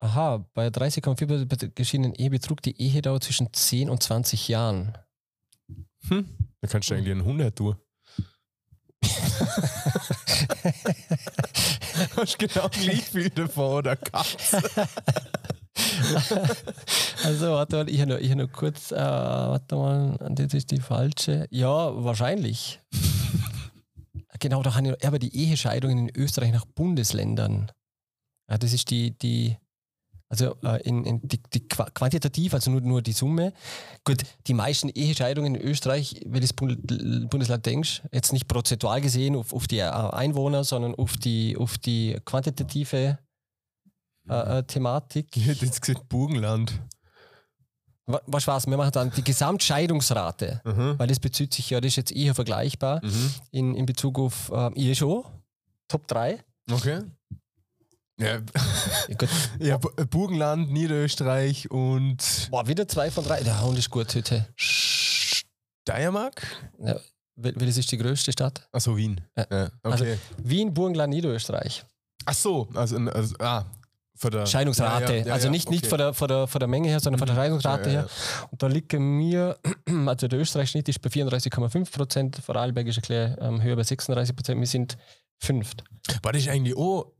Aha, 0.00 0.48
bei 0.54 0.68
30,4% 0.68 1.72
geschiedenen 1.74 2.14
Ehe 2.14 2.30
betrug 2.30 2.62
die 2.62 2.80
Ehedauer 2.80 3.20
zwischen 3.20 3.52
10 3.52 3.90
und 3.90 4.02
20 4.02 4.48
Jahren. 4.48 4.96
Hm. 6.08 6.26
Da 6.60 6.68
kannst 6.68 6.90
du 6.90 6.94
eigentlich 6.94 7.12
einen 7.12 7.24
Hund 7.24 7.56
tun. 7.56 7.76
Hast 12.16 12.38
genau 12.38 12.68
gleich 12.68 13.02
viel 13.02 13.30
davon 13.30 13.78
oder 13.78 13.96
Katze? 13.96 14.62
Also, 17.24 17.52
warte 17.52 17.76
mal, 17.76 17.88
ich 17.88 18.00
habe 18.00 18.12
noch, 18.12 18.20
hab 18.20 18.36
noch 18.36 18.52
kurz, 18.52 18.92
äh, 18.92 18.96
warte 18.96 19.76
mal, 19.76 20.16
das 20.30 20.54
ist 20.54 20.70
die 20.70 20.80
falsche. 20.80 21.46
Ja, 21.50 22.04
wahrscheinlich. 22.04 22.80
genau, 24.40 24.62
da 24.62 24.74
habe 24.74 24.86
ich 24.86 24.92
noch, 24.92 25.08
aber 25.08 25.18
die 25.18 25.34
Ehescheidungen 25.34 26.08
in 26.08 26.16
Österreich 26.16 26.52
nach 26.52 26.66
Bundesländern. 26.66 27.70
Ja, 28.50 28.58
das 28.58 28.72
ist 28.72 28.90
die, 28.90 29.16
die 29.16 29.56
also 30.32 30.56
äh, 30.64 30.80
in, 30.88 31.04
in 31.04 31.20
die, 31.28 31.42
die 31.52 31.68
qua- 31.68 31.90
quantitativ, 31.90 32.54
also 32.54 32.70
nur, 32.70 32.80
nur 32.80 33.02
die 33.02 33.12
Summe. 33.12 33.52
Gut, 34.02 34.22
die 34.46 34.54
meisten 34.54 34.88
Ehescheidungen 34.88 35.54
in 35.54 35.60
Österreich, 35.60 36.20
wenn 36.24 36.32
du 36.32 36.40
das 36.40 36.54
Bund- 36.54 37.28
Bundesland 37.28 37.66
denkst, 37.66 38.00
jetzt 38.12 38.32
nicht 38.32 38.48
prozentual 38.48 39.02
gesehen 39.02 39.36
auf, 39.36 39.52
auf 39.52 39.66
die 39.68 39.80
äh, 39.80 39.90
Einwohner, 39.90 40.64
sondern 40.64 40.94
auf 40.94 41.18
die, 41.18 41.54
auf 41.58 41.76
die 41.76 42.16
quantitative 42.24 43.18
äh, 44.26 44.58
äh, 44.58 44.62
Thematik. 44.62 45.36
Ich 45.36 45.46
hätte 45.46 45.66
jetzt 45.66 45.82
gesagt 45.82 46.08
Burgenland. 46.08 46.80
Wa- 48.06 48.22
Was 48.26 48.46
war's? 48.46 48.66
Wir 48.66 48.78
machen 48.78 48.92
dann 48.92 49.10
die 49.12 49.22
Gesamtscheidungsrate, 49.24 50.62
Mhm. 50.64 50.98
weil 50.98 51.08
das 51.08 51.20
bezieht 51.20 51.52
sich 51.52 51.68
ja, 51.68 51.78
das 51.80 51.88
ist 51.90 51.96
jetzt 51.96 52.12
eher 52.12 52.34
vergleichbar 52.34 53.04
Mhm. 53.04 53.30
in, 53.50 53.74
in 53.74 53.84
Bezug 53.84 54.18
auf 54.18 54.50
ähm, 54.54 54.72
ihr 54.76 54.94
schon. 54.94 55.24
Top 55.88 56.08
3. 56.08 56.42
Okay. 56.70 57.02
Ja, 58.22 58.40
Ja, 59.58 59.76
Burgenland, 60.10 60.70
Niederösterreich 60.72 61.70
und 61.70 62.48
Boah, 62.50 62.66
wieder 62.68 62.86
zwei 62.88 63.10
von 63.10 63.24
drei. 63.24 63.42
Der 63.42 63.62
Hund 63.62 63.78
ist 63.78 63.90
gut 63.90 64.14
heute. 64.14 64.46
Steiermark? 65.84 66.42
Ja, 66.78 66.96
wel- 67.36 67.54
welches 67.56 67.78
ist 67.78 67.90
die 67.92 67.98
größte 67.98 68.32
Stadt? 68.32 68.68
Achso, 68.72 68.96
Wien. 68.96 69.20
Ja. 69.36 69.46
Ja, 69.50 69.70
Also- 69.82 70.04
okay. 70.04 70.18
Wien, 70.42 70.72
Burgenland, 70.72 71.12
Niederösterreich. 71.12 71.84
Ach 72.24 72.34
so, 72.34 72.68
also, 72.74 72.96
also 72.96 73.34
ah, 73.40 73.64
von 74.14 74.30
der 74.30 74.46
Scheidungsrate. 74.46 75.12
Ja, 75.12 75.18
ja, 75.20 75.26
ja, 75.26 75.32
also 75.32 75.50
nicht, 75.50 75.68
nicht 75.70 75.82
okay. 75.84 75.88
von, 75.90 75.98
der, 75.98 76.14
von, 76.14 76.28
der, 76.28 76.46
von 76.46 76.58
der 76.60 76.68
Menge 76.68 76.88
her, 76.88 77.00
sondern 77.00 77.18
von 77.18 77.26
der 77.26 77.34
Scheidungsrate 77.34 77.88
ja, 77.90 78.00
her. 78.02 78.08
Und 78.50 78.62
da 78.62 78.68
liegen 78.68 79.18
wir, 79.18 79.58
also 80.06 80.28
der 80.28 80.38
Österreich-Schnitt 80.38 80.88
ist 80.88 81.02
bei 81.02 81.10
34,5 81.10 81.90
Prozent, 81.90 82.36
Vorarlberg 82.36 82.86
ist 82.86 82.98
ein 82.98 83.00
bisschen 83.00 83.36
ähm, 83.40 83.60
höher 83.62 83.74
bei 83.74 83.82
36 83.82 84.36
Prozent. 84.36 84.60
Wir 84.60 84.66
sind 84.68 84.96
fünft. 85.38 85.82
War 86.22 86.32
das 86.32 86.46
eigentlich 86.46 86.76
auch, 86.76 87.10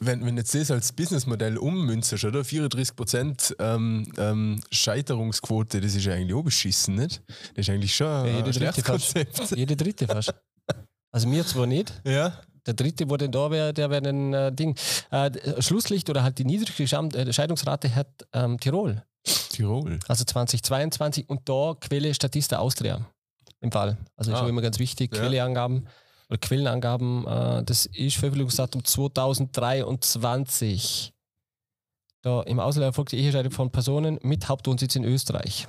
wenn, 0.00 0.24
wenn 0.24 0.36
jetzt 0.36 0.54
das 0.54 0.70
als 0.70 0.92
Businessmodell 0.92 1.56
ummünzt, 1.58 2.12
oder? 2.24 2.40
34% 2.40 3.54
ähm, 3.58 4.10
ähm, 4.18 4.60
Scheiterungsquote, 4.70 5.80
das 5.80 5.94
ist 5.94 6.04
ja 6.04 6.14
eigentlich 6.14 6.34
auch 6.34 6.42
beschissen, 6.42 6.94
nicht? 6.96 7.22
Das 7.54 7.66
ist 7.66 7.70
eigentlich 7.70 7.94
schon 7.94 8.06
Ja, 8.06 8.24
jede 8.26 8.36
ein 8.38 8.44
dritte 8.44 8.58
schlechtes 8.58 8.84
fast. 8.84 9.14
Konzept. 9.14 9.56
Jede 9.58 9.76
dritte 9.76 10.06
fast. 10.06 10.34
Also 11.10 11.28
mir 11.28 11.44
zwar 11.46 11.66
nicht. 11.66 11.92
Ja. 12.04 12.38
Der 12.66 12.74
dritte, 12.74 13.10
wo 13.10 13.16
denn 13.16 13.32
da 13.32 13.50
wäre, 13.50 13.72
der 13.74 13.90
wäre 13.90 14.08
ein 14.08 14.32
äh, 14.32 14.52
Ding. 14.52 14.76
Äh, 15.10 15.30
Schlusslicht 15.60 16.08
oder 16.08 16.22
halt 16.22 16.38
die 16.38 16.44
niedrigste 16.44 16.84
äh, 17.18 17.32
Scheidungsrate 17.32 17.94
hat 17.94 18.06
ähm, 18.32 18.58
Tirol, 18.60 19.02
Tirol. 19.50 19.98
also 20.06 20.24
2022 20.24 21.28
und 21.28 21.48
da 21.48 21.74
Quelle 21.80 22.14
Statista 22.14 22.58
Austria 22.58 23.04
im 23.60 23.72
Fall. 23.72 23.96
Also 24.16 24.30
ist 24.30 24.36
Ah. 24.36 24.40
schon 24.40 24.48
immer 24.48 24.62
ganz 24.62 24.78
wichtig, 24.78 25.12
Ja. 25.14 25.20
Quelleangaben 25.22 25.86
oder 26.32 26.38
Quellenangaben, 26.38 27.26
äh, 27.26 27.62
das 27.62 27.84
ist 27.86 28.16
Veröffentlichungsdatum 28.16 28.84
2023. 28.84 31.12
Da 32.22 32.42
im 32.42 32.58
Ausland 32.58 32.86
erfolgt 32.86 33.12
die 33.12 33.18
Ehescheidung 33.18 33.52
von 33.52 33.70
Personen 33.70 34.18
mit 34.22 34.48
Hauptwohnsitz 34.48 34.96
in 34.96 35.04
Österreich. 35.04 35.68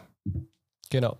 Genau. 0.90 1.18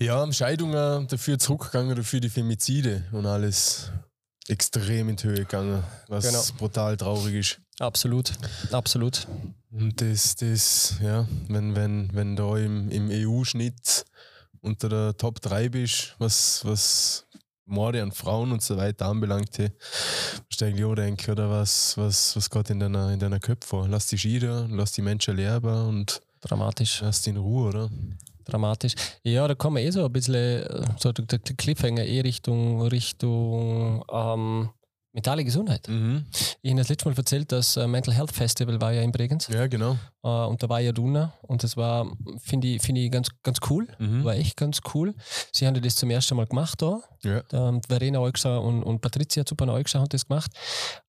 Ja, 0.00 0.30
Scheidungen 0.32 1.06
dafür 1.06 1.38
zurückgegangen, 1.38 1.94
dafür 1.94 2.18
die 2.20 2.30
Femizide 2.30 3.04
und 3.12 3.26
alles 3.26 3.92
extrem 4.48 5.10
in 5.10 5.16
die 5.16 5.28
Höhe 5.28 5.36
gegangen, 5.36 5.84
was 6.08 6.26
Genau. 6.26 6.42
brutal 6.58 6.96
traurig 6.96 7.34
ist. 7.34 7.60
Absolut. 7.78 8.32
Absolut. 8.72 9.28
Und 9.70 10.00
das, 10.00 10.34
das, 10.34 10.96
ja, 11.00 11.28
wenn, 11.46 11.76
wenn, 11.76 12.12
wenn 12.14 12.34
da 12.34 12.56
im, 12.56 12.90
im 12.90 13.10
EU-Schnitt 13.12 14.04
unter 14.60 14.88
der 14.88 15.16
Top 15.16 15.40
3 15.40 15.68
bist, 15.68 16.16
was, 16.18 16.64
was 16.64 17.28
Morde 17.70 18.02
an 18.02 18.12
Frauen 18.12 18.52
und 18.52 18.62
so 18.62 18.76
weiter 18.76 19.06
anbelangt, 19.06 19.56
hey, 19.58 19.70
musst 20.46 20.60
du 20.60 20.64
eigentlich 20.64 20.84
auch 20.84 20.94
denken, 20.94 21.30
oder 21.30 21.50
was, 21.50 21.96
was, 21.96 22.36
was 22.36 22.50
geht 22.50 22.70
in 22.70 22.80
deiner, 22.80 23.12
in 23.12 23.18
deiner 23.18 23.40
Köpfe 23.40 23.68
vor? 23.68 23.88
Lass 23.88 24.06
die 24.08 24.18
Schieder, 24.18 24.66
lass 24.70 24.92
die 24.92 25.02
Menschen 25.02 25.36
leben 25.36 25.88
und 25.88 26.20
Dramatisch. 26.40 27.00
lass 27.02 27.22
die 27.22 27.30
in 27.30 27.36
Ruhe, 27.36 27.68
oder? 27.68 27.90
dramatisch. 28.44 28.94
Ja, 29.22 29.46
da 29.46 29.54
kommen 29.54 29.76
wir 29.76 29.84
eh 29.84 29.90
so 29.90 30.04
ein 30.04 30.12
bisschen, 30.12 30.34
äh, 30.34 30.84
so 30.98 31.12
der, 31.12 31.38
der 31.38 31.56
Cliffhanger 31.56 32.04
eh 32.04 32.20
Richtung, 32.20 32.82
Richtung 32.82 34.04
ähm, 34.12 34.70
mentale 35.12 35.44
Gesundheit. 35.44 35.88
Mhm. 35.88 36.26
Ich 36.62 36.70
habe 36.70 36.80
das 36.80 36.88
letzte 36.88 37.08
Mal 37.08 37.16
erzählt, 37.16 37.52
das 37.52 37.76
äh, 37.76 37.86
Mental 37.86 38.14
Health 38.14 38.32
Festival 38.32 38.80
war 38.80 38.92
ja 38.92 39.02
in 39.02 39.12
Bregenz. 39.12 39.48
Ja, 39.48 39.66
genau. 39.66 39.96
Äh, 40.22 40.28
und 40.28 40.62
da 40.62 40.68
war 40.68 40.80
ja 40.80 40.92
Duna 40.92 41.32
und 41.42 41.62
das 41.62 41.76
war, 41.76 42.06
finde 42.42 42.68
ich, 42.68 42.82
find 42.82 42.98
ich 42.98 43.10
ganz, 43.10 43.28
ganz 43.42 43.58
cool, 43.70 43.86
Mhm. 43.98 44.24
war 44.24 44.34
echt 44.34 44.56
ganz 44.56 44.80
cool. 44.94 45.14
Sie 45.52 45.66
haben 45.66 45.80
das 45.80 45.96
zum 45.96 46.10
ersten 46.10 46.36
Mal 46.36 46.46
gemacht 46.46 46.80
da. 46.82 47.00
Ja. 47.22 47.42
Ähm, 47.52 47.80
Verena 47.86 48.18
Eugsa 48.20 48.58
und, 48.58 48.82
und 48.82 49.00
Patricia 49.00 49.44
Zupan 49.44 49.68
Eugsa 49.70 49.98
haben 49.98 50.08
das 50.08 50.26
gemacht. 50.26 50.50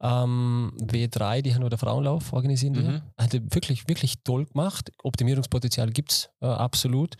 Ähm, 0.02 0.74
W3, 0.82 1.42
die 1.42 1.54
haben 1.54 1.62
noch 1.62 1.70
den 1.70 1.80
Frauenlauf 1.80 2.34
organisieren. 2.34 2.74
Die. 2.74 2.82
Mhm. 2.82 3.02
Hat 3.18 3.34
wirklich, 3.34 3.88
wirklich 3.88 4.22
toll 4.24 4.46
gemacht. 4.46 4.92
Optimierungspotenzial 5.04 5.90
gibt 5.92 6.12
es 6.12 6.30
äh, 6.42 6.46
absolut. 6.48 7.16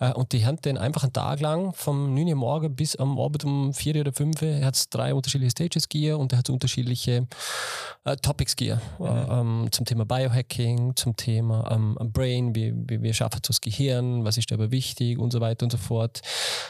Äh, 0.00 0.12
und 0.12 0.32
die 0.32 0.44
haben 0.46 0.58
dann 0.62 0.78
einfach 0.78 1.02
einen 1.02 1.12
Tag 1.12 1.40
lang 1.40 1.72
vom 1.74 2.14
9 2.14 2.28
Uhr 2.28 2.34
morgen 2.36 2.74
bis 2.76 2.96
am 2.96 3.18
Abend 3.18 3.44
um 3.44 3.74
4 3.74 4.00
oder 4.00 4.12
5 4.12 4.42
Uhr 4.42 4.64
hat 4.64 4.74
es 4.76 4.88
drei 4.88 5.14
unterschiedliche 5.14 5.50
Stages 5.50 5.88
gegeben 5.88 6.18
und 6.20 6.32
er 6.32 6.38
hat 6.38 6.50
unterschiedliche 6.50 7.26
äh, 8.04 8.16
Topics 8.16 8.54
gegeben. 8.56 8.80
Äh, 9.00 9.04
ähm, 9.04 9.68
zum 9.70 9.84
Thema 9.84 10.04
Biohacking, 10.04 10.94
zum 10.96 11.16
Thema 11.16 11.27
ähm, 11.36 11.96
Brain, 12.12 12.54
wie, 12.54 12.72
wie, 12.74 13.02
wie 13.02 13.12
schaffen 13.14 13.40
das 13.46 13.60
Gehirn, 13.60 14.24
was 14.24 14.36
ist 14.38 14.50
dabei 14.50 14.70
wichtig 14.70 15.18
und 15.18 15.32
so 15.32 15.40
weiter 15.40 15.64
und 15.64 15.70
so 15.70 15.78
fort. 15.78 16.20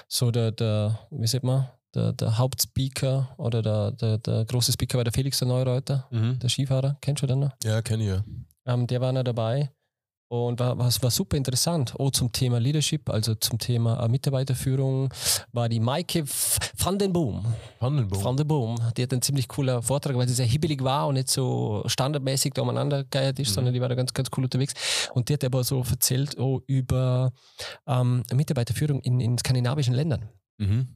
So 0.09 0.31
der, 0.31 0.53
der 0.53 0.99
wie 1.11 1.27
sagt 1.27 1.45
man, 1.45 1.69
der, 1.95 2.13
der 2.13 2.39
Hauptspeaker 2.39 3.35
oder 3.39 3.63
der, 3.63 3.93
der, 3.93 4.19
der 4.19 4.45
große 4.45 4.73
Speaker 4.73 4.99
war 4.99 5.05
der 5.05 5.13
Felix 5.13 5.39
der 5.39 5.49
Neureuter, 5.49 6.07
Mhm. 6.11 6.39
der 6.39 6.49
Skifahrer, 6.49 6.97
kennst 7.01 7.23
du 7.23 7.27
den 7.27 7.41
noch? 7.41 7.53
Ja, 7.65 7.81
kenne 7.83 8.03
ich 8.03 8.09
ja. 8.11 8.25
Ähm, 8.67 8.87
der 8.87 9.01
war 9.01 9.13
noch 9.13 9.23
dabei 9.25 9.71
und 10.29 10.61
war, 10.61 10.77
war, 10.79 10.91
war 11.01 11.11
super 11.11 11.37
interessant. 11.37 11.95
Oh, 11.99 12.11
zum 12.11 12.31
Thema 12.33 12.59
Leadership, 12.61 13.09
also 13.09 13.35
zum 13.35 13.59
Thema 13.59 14.03
äh, 14.05 14.09
Mitarbeiterführung, 14.09 15.09
war 15.53 15.69
die 15.69 15.81
Maike 15.81 16.25
van 16.77 16.99
den 16.99 17.13
Boom. 17.13 17.45
Vandenboom. 17.81 18.25
Van 18.25 18.37
der 18.37 18.45
Boom. 18.45 18.77
Die 18.97 19.03
hat 19.03 19.13
einen 19.13 19.23
ziemlich 19.23 19.49
cooler 19.49 19.81
Vortrag, 19.83 20.17
weil 20.17 20.29
sie 20.29 20.35
sehr 20.35 20.47
hibbelig 20.47 20.83
war 20.85 21.07
und 21.09 21.15
nicht 21.15 21.31
so 21.31 21.83
standardmäßig 21.87 22.53
da 22.55 22.63
umeinander 22.63 23.05
geiert 23.05 23.39
ist, 23.39 23.51
Mhm. 23.51 23.55
sondern 23.55 23.75
die 23.75 23.81
war 23.81 23.89
da 23.89 23.95
ganz, 23.95 24.13
ganz 24.13 24.29
cool 24.37 24.45
unterwegs. 24.45 24.75
Und 25.15 25.29
die 25.29 25.33
hat 25.35 25.45
aber 25.45 25.65
so 25.65 25.83
erzählt 25.83 26.39
oh, 26.39 26.61
über 26.67 27.33
ähm, 27.87 28.23
Mitarbeiterführung 28.33 29.01
in, 29.01 29.21
in 29.21 29.39
skandinavischen 29.39 29.95
Ländern. 29.95 30.29
Mhm. 30.59 30.89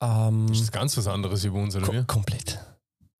Ähm, 0.00 0.46
Das 0.48 0.60
ist 0.60 0.72
ganz 0.72 0.96
was 0.96 1.06
anderes 1.06 1.44
über 1.44 1.58
uns, 1.58 1.74
oder 1.74 1.86
ko 1.86 1.92
wie? 1.94 2.04
komplett. 2.04 2.58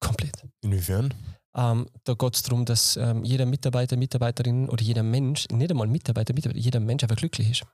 Komplett. 0.01 0.45
Inwiefern? 0.63 1.15
Ähm, 1.55 1.87
da 2.05 2.15
geht 2.15 2.35
es 2.35 2.43
darum, 2.43 2.65
dass 2.65 2.97
ähm, 2.97 3.25
jeder 3.25 3.47
Mitarbeiter, 3.47 3.97
Mitarbeiterin 3.97 4.69
oder 4.69 4.83
jeder 4.83 5.03
Mensch, 5.03 5.47
nicht 5.51 5.71
einmal 5.71 5.87
Mitarbeiter, 5.87 6.33
Mitarbeiter, 6.35 6.59
jeder 6.59 6.81
Mensch 6.81 7.03
einfach 7.03 7.17
glücklich 7.17 7.51
ist. 7.51 7.65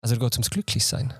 Also 0.00 0.14
da 0.14 0.20
geht 0.20 0.32
es 0.32 0.38
ums 0.38 0.50
Glücklichsein. 0.50 1.14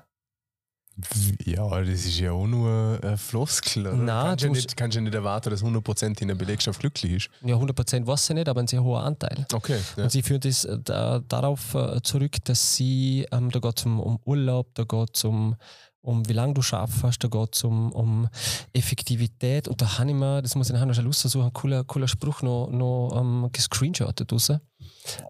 Ja, 1.44 1.80
das 1.80 2.04
ist 2.04 2.18
ja 2.18 2.32
auch 2.32 2.46
nur 2.46 2.98
ein 3.02 3.16
Floskel. 3.16 3.86
Oder? 3.86 3.96
Nein, 3.96 4.26
kannst, 4.26 4.42
du 4.42 4.48
ja 4.48 4.52
nicht, 4.52 4.76
kannst 4.76 4.94
ja 4.96 5.00
nicht 5.00 5.14
erwarten, 5.14 5.50
dass 5.50 5.62
100% 5.62 6.20
in 6.20 6.28
der 6.28 6.34
Belegschaft 6.34 6.80
glücklich 6.80 7.12
ist. 7.12 7.30
Ja, 7.42 7.56
100% 7.56 8.06
weiß 8.06 8.26
sie 8.26 8.34
nicht, 8.34 8.48
aber 8.48 8.60
ein 8.60 8.66
sehr 8.66 8.82
hoher 8.82 9.02
Anteil. 9.02 9.46
Okay. 9.52 9.78
Ja. 9.96 10.04
Und 10.04 10.10
sie 10.10 10.22
führt 10.22 10.44
es 10.44 10.64
äh, 10.64 10.78
da, 10.82 11.20
darauf 11.20 11.74
äh, 11.74 12.02
zurück, 12.02 12.36
dass 12.44 12.76
sie, 12.76 13.26
ähm, 13.32 13.50
da 13.50 13.60
geht 13.60 13.78
es 13.78 13.86
um, 13.86 14.00
um 14.00 14.18
Urlaub, 14.24 14.74
da 14.74 14.84
geht 14.84 15.16
es 15.16 15.24
um, 15.24 15.56
um 16.02 16.28
wie 16.28 16.32
lange 16.32 16.54
du 16.54 16.62
schaffst, 16.62 17.22
da 17.22 17.28
geht 17.28 17.54
es 17.54 17.64
um, 17.64 17.92
um 17.92 18.28
Effektivität. 18.72 19.68
Und 19.68 19.80
da 19.82 19.98
habe 19.98 20.10
ich 20.10 20.16
mir, 20.16 20.42
das 20.42 20.54
muss 20.54 20.68
ich 20.68 20.72
nachher 20.72 20.86
noch 20.86 20.94
schnell 20.94 21.06
raussuchen, 21.06 21.42
ein 21.42 21.52
cooler, 21.52 21.84
cooler 21.84 22.08
Spruch 22.08 22.42
noch, 22.42 22.68
noch 22.70 23.16
ähm, 23.18 23.48
gescreenshottet 23.52 24.32
raus. 24.32 24.52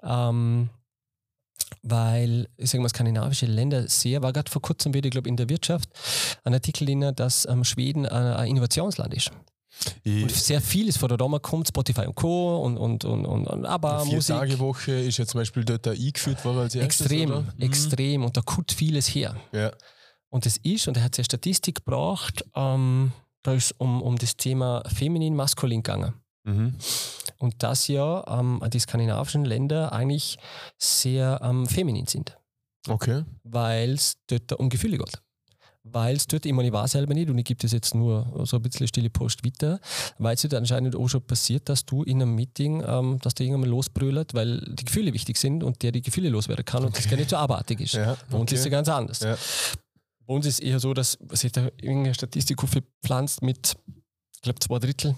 Ähm, 0.02 0.70
weil, 1.82 2.48
ich 2.56 2.70
sage 2.70 2.82
mal, 2.82 2.88
skandinavische 2.88 3.46
Länder 3.46 3.88
sehr, 3.88 4.22
war 4.22 4.32
gerade 4.32 4.50
vor 4.50 4.62
kurzem 4.62 4.92
wieder, 4.92 5.06
ich 5.06 5.12
glaube, 5.12 5.28
in 5.28 5.36
der 5.36 5.48
Wirtschaft, 5.48 5.88
ein 6.44 6.54
Artikel 6.54 6.86
drin, 6.86 7.12
dass 7.14 7.46
ähm, 7.46 7.64
Schweden 7.64 8.06
ein, 8.06 8.26
ein 8.34 8.48
Innovationsland 8.48 9.14
ist. 9.14 9.30
Und 10.04 10.30
Ich, 10.30 10.34
sehr 10.34 10.60
vieles 10.60 10.96
von 10.96 11.08
der 11.08 11.18
Roma 11.18 11.38
kommt, 11.38 11.68
Spotify 11.68 12.06
und 12.06 12.14
Co. 12.14 12.62
und, 12.64 12.76
und, 12.76 13.04
und, 13.04 13.24
und, 13.24 13.46
und 13.46 13.64
aber 13.64 14.00
vier 14.04 14.16
Musik. 14.16 14.36
Tage 14.36 14.58
Woche 14.58 14.92
ist 14.92 15.16
ja 15.18 15.26
zum 15.26 15.40
Beispiel 15.40 15.64
dort 15.64 15.86
da 15.86 15.92
eingeführt 15.92 16.44
worden 16.44 16.58
als 16.58 16.74
erstes, 16.74 17.06
Extrem, 17.06 17.30
oder? 17.30 17.42
Mhm. 17.42 17.62
extrem. 17.62 18.24
Und 18.24 18.36
da 18.36 18.42
kommt 18.42 18.72
vieles 18.72 19.06
her. 19.14 19.36
Ja. 19.52 19.70
Und 20.30 20.46
das 20.46 20.56
ist, 20.58 20.88
und 20.88 20.96
er 20.96 21.02
hat 21.04 21.14
sehr 21.16 21.24
Statistik 21.24 21.76
gebracht, 21.84 22.44
ähm, 22.54 23.12
da 23.42 23.52
ist 23.52 23.72
um, 23.78 24.00
um 24.02 24.16
das 24.16 24.36
Thema 24.36 24.82
feminin, 24.86 25.34
maskulin 25.34 25.82
gegangen. 25.82 26.14
Mhm. 26.44 26.74
Und 27.38 27.62
dass 27.62 27.88
ja 27.88 28.24
ähm, 28.38 28.62
die 28.72 28.78
skandinavischen 28.78 29.44
Länder 29.44 29.92
eigentlich 29.92 30.38
sehr 30.78 31.40
ähm, 31.42 31.66
feminin 31.66 32.06
sind, 32.06 32.36
Okay. 32.88 33.24
weil 33.44 33.90
es 33.94 34.18
dort 34.26 34.52
um 34.54 34.68
Gefühle 34.68 34.98
geht. 34.98 35.20
Weil 35.82 36.16
es 36.16 36.26
dort, 36.26 36.44
ich 36.44 36.52
meine, 36.52 36.68
ich 36.68 36.74
war 36.74 36.86
selber 36.86 37.14
nicht 37.14 37.30
und 37.30 37.38
ich 37.38 37.44
gebe 37.44 37.60
das 37.60 37.72
jetzt 37.72 37.94
nur 37.94 38.42
so 38.44 38.56
ein 38.56 38.62
bisschen 38.62 38.86
stille 38.86 39.08
Post 39.08 39.44
weiter, 39.44 39.80
weil 40.18 40.34
es 40.34 40.42
dort 40.42 40.52
anscheinend 40.54 40.94
auch 40.94 41.08
schon 41.08 41.22
passiert, 41.26 41.68
dass 41.70 41.86
du 41.86 42.02
in 42.02 42.20
einem 42.20 42.34
Meeting, 42.34 42.84
ähm, 42.86 43.18
dass 43.22 43.34
der 43.34 43.46
irgendwann 43.46 43.70
losbrüllt, 43.70 44.34
weil 44.34 44.60
die 44.60 44.84
Gefühle 44.84 45.12
wichtig 45.14 45.38
sind 45.38 45.64
und 45.64 45.82
der 45.82 45.92
die 45.92 46.02
Gefühle 46.02 46.28
loswerden 46.28 46.64
kann 46.66 46.84
und 46.84 46.96
das 46.96 47.08
gar 47.08 47.16
nicht 47.16 47.30
so 47.30 47.36
abartig 47.36 47.80
ist. 47.80 47.94
Ja, 47.94 48.16
Bei 48.30 48.36
uns 48.36 48.52
ist 48.52 48.60
es 48.60 48.66
okay. 48.66 48.72
ja 48.72 48.78
ganz 48.78 48.88
anders. 48.90 49.20
Ja. 49.20 49.36
Bei 50.30 50.36
uns 50.36 50.46
ist 50.46 50.54
es 50.54 50.60
eher 50.60 50.78
so, 50.78 50.94
dass 50.94 51.18
sich 51.32 51.50
da 51.50 51.62
irgendeine 51.82 52.14
Statistik 52.14 52.62
aufgepflanzt 52.62 53.42
mit, 53.42 53.74
ich 54.36 54.42
glaube, 54.42 54.60
zwei 54.60 54.78
Drittel 54.78 55.16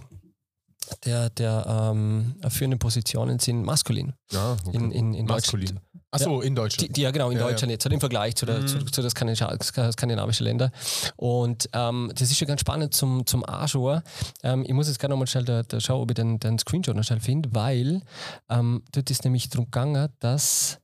der, 1.05 1.29
der 1.29 1.67
ähm, 1.93 2.35
führenden 2.49 2.79
Positionen 2.79 3.39
sind 3.39 3.63
maskulin 3.63 4.15
Ja, 4.33 4.57
okay. 4.65 4.75
in, 4.75 4.91
in, 4.91 5.13
in 5.13 5.27
Maskulin. 5.27 5.67
Deutschland. 5.67 5.87
Achso, 6.13 6.41
in 6.41 6.55
Die, 6.55 6.61
Deutschland. 6.61 6.97
die, 6.97 7.01
ja, 7.03 7.11
genau, 7.11 7.29
in 7.29 7.37
Ja, 7.37 7.43
ja. 7.45 7.49
Deutschland 7.51 7.71
jetzt, 7.73 7.85
halt 7.85 7.93
im 7.93 8.01
Vergleich 8.01 8.37
zu, 8.37 8.47
der, 8.47 8.61
Mhm. 8.61 8.67
zu, 8.67 8.79
zu 8.87 9.03
den 9.03 9.11
skandinavische- 9.11 9.93
skandinavischen 9.93 10.45
Ländern. 10.45 10.71
Und 11.17 11.69
ähm, 11.75 12.11
das 12.15 12.31
ist 12.31 12.41
ja 12.41 12.47
ganz 12.47 12.63
spannend 12.63 12.95
zum, 12.95 13.27
zum 13.27 13.45
Anschauen. 13.45 14.01
Ähm, 14.43 14.65
ich 14.67 14.73
muss 14.73 14.89
jetzt 14.89 14.99
gerne 14.99 15.13
nochmal 15.13 15.27
schnell 15.27 15.45
da, 15.45 15.63
da 15.63 15.79
schauen, 15.79 16.01
ob 16.01 16.11
ich 16.11 16.15
den, 16.15 16.41
den 16.41 16.59
Screenshot 16.59 16.97
noch 16.97 17.05
schnell 17.05 17.21
finde, 17.21 17.51
weil 17.53 18.01
ähm, 18.49 18.83
dort 18.93 19.11
ist 19.11 19.25
nämlich 19.25 19.51
darum 19.51 19.67
gegangen, 19.67 20.09
dass, 20.21 20.79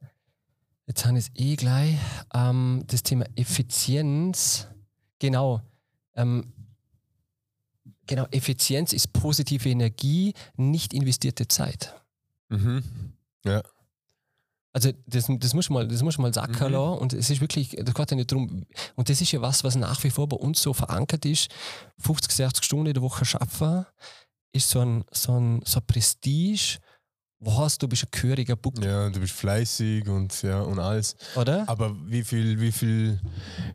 jetzt 0.88 1.04
haben 1.04 1.14
wir 1.14 1.20
es 1.20 1.30
eh 1.34 1.54
gleich, 1.54 1.96
ähm, 2.34 2.82
das 2.86 3.02
Thema 3.02 3.26
Effizienz, 3.36 4.66
genau, 5.18 5.60
ähm, 6.16 6.52
genau, 8.06 8.26
Effizienz 8.30 8.92
ist 8.92 9.12
positive 9.12 9.68
Energie, 9.68 10.34
nicht 10.56 10.94
investierte 10.94 11.46
Zeit. 11.46 11.94
Mhm. 12.48 12.82
Ja. 13.44 13.62
Also 14.72 14.92
das, 15.06 15.26
das 15.28 15.54
muss 15.54 15.70
man 15.70 15.84
mal, 15.84 15.88
das 15.88 16.02
muss 16.02 16.18
man 16.18 16.30
mal 16.30 16.34
sacken 16.34 16.72
Mhm. 16.72 16.98
Und 16.98 17.12
es 17.12 17.30
ist 17.30 17.40
wirklich, 17.40 17.76
das 17.78 17.94
geht 17.94 18.10
ja 18.10 18.16
nicht 18.16 18.32
darum, 18.32 18.64
und 18.96 19.08
das 19.08 19.20
ist 19.20 19.32
ja 19.32 19.42
was, 19.42 19.64
was 19.64 19.76
nach 19.76 20.02
wie 20.04 20.10
vor 20.10 20.28
bei 20.28 20.36
uns 20.36 20.62
so 20.62 20.72
verankert 20.72 21.24
ist, 21.24 21.50
50, 21.98 22.32
60 22.32 22.64
Stunden 22.64 22.86
in 22.86 22.94
der 22.94 23.02
Woche 23.02 23.24
schaffen, 23.24 23.84
ist 24.52 24.70
so 24.70 24.80
ein, 24.80 25.04
so 25.10 25.38
ein, 25.38 25.60
so 25.64 25.80
ein 25.80 25.86
Prestige, 25.86 26.78
wo 27.40 27.56
hast 27.58 27.82
du 27.82 27.88
bist 27.88 28.04
ein 28.04 28.08
gehöriger 28.10 28.56
Buck, 28.56 28.82
ja, 28.84 29.08
du 29.10 29.20
bist 29.20 29.32
fleißig 29.34 30.08
und 30.08 30.42
ja 30.42 30.60
und 30.60 30.78
alles. 30.78 31.14
oder? 31.36 31.68
Aber 31.68 31.94
wie 32.06 32.24
viel, 32.24 32.60
wie 32.60 32.72
viel, 32.72 33.20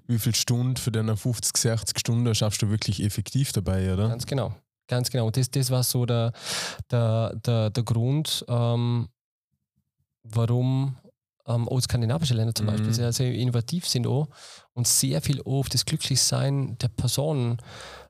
wie 0.08 0.20
viel 0.20 0.36
Stunden 0.36 0.76
für 0.78 0.92
deine 0.92 1.16
50, 1.16 1.56
60 1.58 2.00
Stunden 2.00 2.36
schaffst 2.36 2.62
du 2.62 2.70
wirklich 2.70 3.02
effektiv 3.04 3.52
dabei, 3.54 3.94
oder? 3.94 4.10
Ganz 4.10 4.26
genau. 4.26 4.54
Ganz 4.88 5.10
genau. 5.10 5.28
Und 5.28 5.38
das, 5.38 5.50
das 5.50 5.72
war 5.72 5.82
so 5.84 6.06
der, 6.06 6.34
der, 6.92 7.34
der, 7.46 7.70
der 7.70 7.84
Grund, 7.84 8.44
ähm, 8.50 9.08
warum 10.24 10.98
ähm, 11.46 11.68
auch 11.68 11.80
skandinavische 11.82 12.34
Länder 12.34 12.54
zum 12.56 12.66
Mhm. 12.66 12.72
Beispiel 12.72 12.94
sehr, 12.94 13.12
sehr 13.14 13.34
innovativ 13.34 13.88
sind 13.88 14.08
auch 14.08 14.28
und 14.74 14.88
sehr 14.88 15.22
viel 15.22 15.42
auf 15.44 15.70
das 15.70 15.86
Glücklichsein 15.86 16.78
der 16.80 16.88
Personen, 16.90 17.58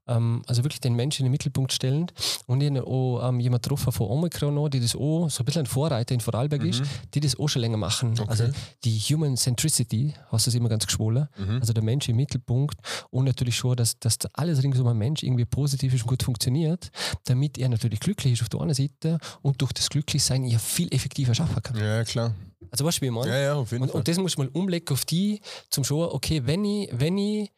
ähm, 0.07 0.41
also 0.47 0.63
wirklich 0.63 0.81
den 0.81 0.95
Menschen 0.95 1.21
in 1.21 1.25
den 1.27 1.31
Mittelpunkt 1.31 1.71
stellen. 1.73 2.07
Und 2.47 2.61
ich 2.61 2.69
habe 2.69 2.85
auch 2.85 3.29
ähm, 3.29 3.39
jemand 3.39 3.63
getroffen 3.63 3.91
von 3.91 4.07
Omikron, 4.07 4.53
noch, 4.53 4.69
die 4.69 4.79
das 4.79 4.95
auch 4.95 5.29
so 5.29 5.41
ein 5.43 5.45
bisschen 5.45 5.61
ein 5.63 5.65
Vorreiter 5.65 6.13
in 6.13 6.19
Vorarlberg 6.21 6.63
ist, 6.63 6.81
Mhm. 6.81 6.85
die 7.13 7.19
das 7.21 7.39
auch 7.39 7.47
schon 7.47 7.61
länger 7.61 7.77
machen. 7.77 8.11
Okay. 8.19 8.25
Also 8.29 8.49
die 8.83 8.97
Human 8.99 9.37
Centricity, 9.37 10.13
hast 10.31 10.45
du 10.45 10.49
das 10.51 10.55
immer 10.55 10.69
ganz 10.69 10.85
geschwollen. 10.85 11.27
Mhm. 11.37 11.59
Also 11.61 11.73
der 11.73 11.83
Mensch 11.83 12.09
im 12.09 12.15
Mittelpunkt 12.17 12.75
und 13.11 13.25
natürlich 13.25 13.55
schon, 13.55 13.75
dass, 13.75 13.97
dass 13.99 14.17
da 14.17 14.29
alles 14.33 14.61
rings 14.63 14.79
um 14.79 14.87
einen 14.87 14.99
Mensch 14.99 15.23
irgendwie 15.23 15.45
positiv 15.45 15.93
ist 15.93 16.01
und 16.01 16.07
gut 16.07 16.23
funktioniert, 16.23 16.91
damit 17.25 17.57
er 17.57 17.69
natürlich 17.69 17.99
glücklich 17.99 18.33
ist 18.33 18.41
auf 18.41 18.49
der 18.49 18.61
einen 18.61 18.73
Seite 18.73 19.19
und 19.41 19.61
durch 19.61 19.71
das 19.73 19.89
Glücklichsein 19.89 20.43
ja 20.45 20.59
viel 20.59 20.93
effektiver 20.93 21.33
schaffen 21.33 21.61
kann. 21.63 21.77
Ja, 21.77 22.03
klar. 22.03 22.33
Also 22.71 22.85
weißt 22.85 22.97
du, 22.97 23.01
wie 23.01 23.05
ich 23.07 23.11
meine? 23.11 23.29
Ja, 23.29 23.37
ja, 23.37 23.53
auf 23.55 23.71
jeden 23.71 23.83
Und, 23.83 23.89
Fall. 23.91 23.99
und 23.99 24.07
das 24.07 24.17
muss 24.17 24.37
man 24.37 24.47
mal 24.47 24.59
umlegen 24.59 24.87
auf 24.93 25.05
die, 25.05 25.41
zum 25.69 25.83
Schauen, 25.83 26.09
okay, 26.11 26.41
wenn 26.45 26.65
ich, 26.65 26.89
wenn 26.91 27.17
ich, 27.17 27.51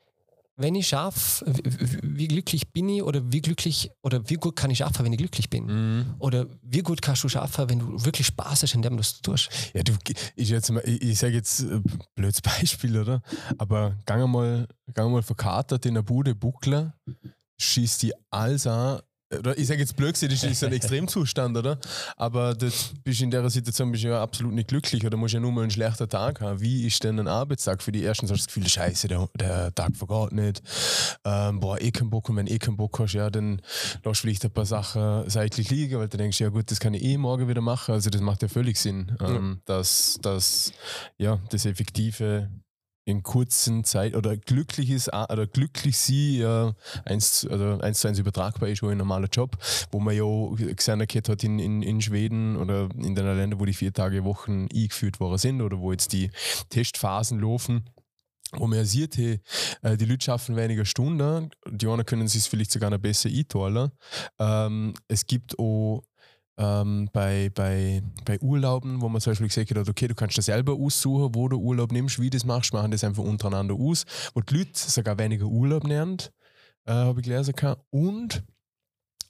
wenn 0.58 0.76
ich 0.76 0.88
schaffe, 0.88 1.46
wie, 1.46 2.00
wie 2.02 2.28
glücklich 2.28 2.72
bin 2.72 2.88
ich 2.88 3.04
oder 3.04 3.22
wie 3.32 3.42
glücklich 3.42 3.92
oder 4.02 4.30
wie 4.30 4.36
gut 4.36 4.56
kann 4.56 4.72
ich 4.72 4.78
schaffen, 4.78 5.06
wenn 5.06 5.12
ich 5.12 5.18
glücklich 5.18 5.50
bin? 5.50 5.66
Mhm. 5.66 6.16
Oder 6.20 6.48
wie 6.62 6.80
gut 6.80 7.02
kannst 7.02 7.24
du 7.24 7.30
schaffen, 7.30 7.70
wenn 7.70 7.80
du 7.80 8.06
wirklich 8.06 8.28
Spaß 8.28 8.64
hast 8.64 8.74
in 8.74 8.82
dem, 8.82 8.98
was 8.98 9.20
du 9.20 9.32
tust? 9.32 9.50
Ja, 9.74 9.84
du, 9.84 9.94
ich, 10.36 10.50
jetzt 10.50 10.72
mal, 10.72 10.84
ich, 10.86 11.02
ich 11.02 11.20
sage 11.20 11.34
jetzt 11.34 11.62
äh, 11.62 11.82
blödes 12.16 12.42
Beispiel, 12.42 12.98
oder? 12.98 13.22
Aber 13.58 13.98
gang 14.06 14.30
mal, 14.32 14.68
gang 14.94 15.12
mal 15.12 15.24
verkatert 15.24 15.86
in 15.86 15.96
der 15.96 16.04
Bude 16.04 16.36
Buckler, 16.36 16.96
schießt 17.60 18.04
die 18.04 18.14
alles 18.30 18.66
an, 18.66 19.02
ich 19.56 19.68
sage 19.68 19.80
jetzt 19.80 19.96
blöd, 19.96 20.16
das 20.22 20.44
ist 20.44 20.64
ein 20.64 20.74
Extremzustand, 20.74 21.58
oder? 21.58 21.78
Aber 22.18 22.54
das 22.54 22.94
bist 23.04 23.22
in 23.22 23.32
der 23.32 23.50
Situation 23.50 23.92
bist 23.92 24.04
du 24.04 24.10
ja 24.10 24.22
absolut 24.22 24.54
nicht 24.54 24.68
glücklich 24.68 25.06
oder 25.06 25.18
musst 25.18 25.34
ja 25.34 25.40
nur 25.40 25.52
mal 25.52 25.62
einen 25.62 25.72
schlechten 25.72 26.08
Tag 26.10 26.42
haben. 26.42 26.60
Wie 26.62 26.86
ist 26.86 27.04
denn 27.04 27.20
ein 27.20 27.28
Arbeitstag 27.28 27.82
für 27.82 27.92
die 27.92 28.04
ersten? 28.04 28.26
Hast 28.26 28.32
du 28.32 28.36
das 28.36 28.48
Gefühl, 28.48 28.68
Scheiße, 28.68 29.08
der, 29.08 29.28
der 29.36 29.74
Tag 29.74 29.96
vergeht 29.96 30.32
nicht. 30.32 30.62
Ähm, 31.24 31.60
boah, 31.60 31.80
eh 31.80 31.92
keinen 31.92 32.10
Bock. 32.10 32.30
Und 32.30 32.38
wenn 32.38 32.48
eh 32.48 32.58
keinen 32.58 32.78
Bock 32.78 33.00
hast, 33.00 33.14
ja, 33.14 33.30
dann 33.30 33.62
lass 34.04 34.20
vielleicht 34.20 34.46
ein 34.46 34.52
paar 34.52 34.66
Sachen 34.66 35.30
seitlich 35.30 35.70
liegen, 35.70 36.00
weil 36.00 36.08
du 36.08 36.18
denkst, 36.18 36.40
ja 36.40 36.50
gut, 36.50 36.72
das 36.72 36.80
kann 36.80 36.94
ich 36.94 37.04
eh 37.04 37.18
morgen 37.18 37.48
wieder 37.48 37.62
machen. 37.62 37.94
Also 37.94 38.10
das 38.10 38.22
macht 38.22 38.42
ja 38.42 38.48
völlig 38.48 38.78
Sinn, 38.80 39.16
ähm, 39.22 39.62
ja. 39.68 39.76
dass, 39.76 40.18
dass 40.22 40.72
ja, 41.18 41.40
das 41.50 41.66
effektive 41.66 42.50
in 43.06 43.22
kurzen 43.22 43.84
Zeit 43.84 44.16
oder 44.16 44.36
glücklich 44.36 44.90
ist 44.90 45.14
oder 45.14 45.46
glücklich 45.46 45.98
sie 45.98 46.40
ja 46.40 46.74
eins, 47.06 47.48
also 47.50 47.80
eins 47.80 48.00
zu 48.00 48.08
eins 48.08 48.20
übertragbar 48.20 48.70
ist, 48.70 48.80
schon 48.80 48.92
ein 48.92 48.98
normaler 48.98 49.28
Job, 49.32 49.58
wo 49.92 50.00
man 50.00 50.16
ja 50.16 50.74
gesehen 50.74 51.02
hat 51.02 51.44
in, 51.44 51.60
in, 51.60 51.84
in 51.84 52.02
Schweden 52.02 52.58
oder 52.58 52.90
in 52.96 53.16
den 53.16 53.26
Ländern, 53.26 53.60
wo 53.60 53.66
die 53.66 53.74
vier 53.74 53.94
Tage 53.94 54.24
Wochen 54.24 54.68
eingeführt 54.74 55.20
worden 55.20 55.38
sind 55.38 55.62
oder 55.62 55.80
wo 55.80 55.92
jetzt 55.92 56.14
die 56.14 56.32
Testphasen 56.70 57.40
laufen 57.40 57.86
wo 58.58 58.68
man 58.68 58.86
sieht, 58.86 59.18
hey, 59.18 59.42
äh, 59.82 59.98
die 59.98 60.06
Leute 60.06 60.24
schaffen 60.24 60.56
weniger 60.56 60.86
Stunden, 60.86 61.50
die 61.68 61.88
anderen 61.88 62.06
können 62.06 62.28
sich 62.28 62.44
vielleicht 62.44 62.72
sogar 62.72 62.90
noch 62.90 63.00
besser 63.00 63.28
einteilen. 63.28 63.92
Ähm, 64.40 64.94
es 65.08 65.26
gibt 65.26 65.58
auch 65.60 66.04
ähm, 66.58 67.10
bei, 67.12 67.52
bei, 67.54 68.02
bei 68.24 68.40
Urlauben, 68.40 69.02
wo 69.02 69.10
man 69.10 69.22
zum 69.22 69.32
Beispiel 69.32 69.48
gesagt 69.48 69.72
hat, 69.76 69.90
okay, 69.90 70.08
du 70.08 70.16
kannst 70.16 70.38
das 70.38 70.46
selber 70.46 70.74
aussuchen, 70.74 71.36
wo 71.36 71.48
du 71.48 71.58
Urlaub 71.58 71.92
nimmst, 71.92 72.20
wie 72.20 72.30
du 72.30 72.38
das 72.38 72.46
machst, 72.46 72.74
machen 72.74 72.92
das 72.92 73.04
einfach 73.04 73.24
untereinander 73.24 73.76
aus, 73.76 74.06
wo 74.34 74.42
die 74.42 74.58
Leute 74.58 74.72
sogar 74.74 75.18
weniger 75.18 75.46
Urlaub 75.46 75.84
nehmen, 75.84 76.18
äh, 76.86 76.94
habe 76.94 77.20
ich 77.20 77.26
gelesen. 77.26 77.54
Und 77.90 78.44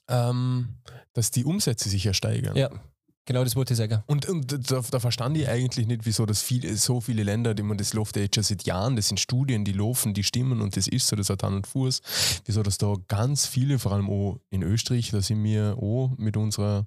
ähm, 0.08 0.76
dass 1.14 1.30
die 1.30 1.44
Umsätze 1.44 1.88
sich 1.88 2.04
ja 2.04 2.14
steigern. 2.14 2.56
Ja. 2.56 2.70
Genau, 3.28 3.42
das 3.42 3.56
wollte 3.56 3.72
ich 3.72 3.78
sagen. 3.78 4.04
Und, 4.06 4.28
und 4.28 4.70
da, 4.70 4.80
da, 4.88 5.00
verstand 5.00 5.36
ich 5.36 5.48
eigentlich 5.48 5.88
nicht, 5.88 6.06
wieso 6.06 6.26
das 6.26 6.42
viel, 6.42 6.76
so 6.76 7.00
viele 7.00 7.24
Länder, 7.24 7.54
die 7.54 7.64
man 7.64 7.76
das 7.76 7.92
läuft 7.92 8.14
ja 8.14 8.22
jetzt 8.22 8.36
schon 8.36 8.44
seit 8.44 8.62
Jahren, 8.62 8.94
das 8.94 9.08
sind 9.08 9.18
Studien, 9.18 9.64
die 9.64 9.72
laufen, 9.72 10.14
die 10.14 10.22
stimmen 10.22 10.60
und 10.60 10.76
das 10.76 10.86
ist 10.86 11.08
so, 11.08 11.16
das 11.16 11.28
hat 11.28 11.42
Hand 11.42 11.56
und 11.56 11.66
Fuß, 11.66 12.02
wieso 12.44 12.62
dass 12.62 12.78
da 12.78 12.94
ganz 13.08 13.46
viele, 13.46 13.80
vor 13.80 13.90
allem 13.90 14.08
auch 14.08 14.38
in 14.50 14.62
Österreich, 14.62 15.10
da 15.10 15.20
sind 15.20 15.42
wir 15.42 15.76
auch 15.76 16.14
mit 16.16 16.36
unserer 16.36 16.86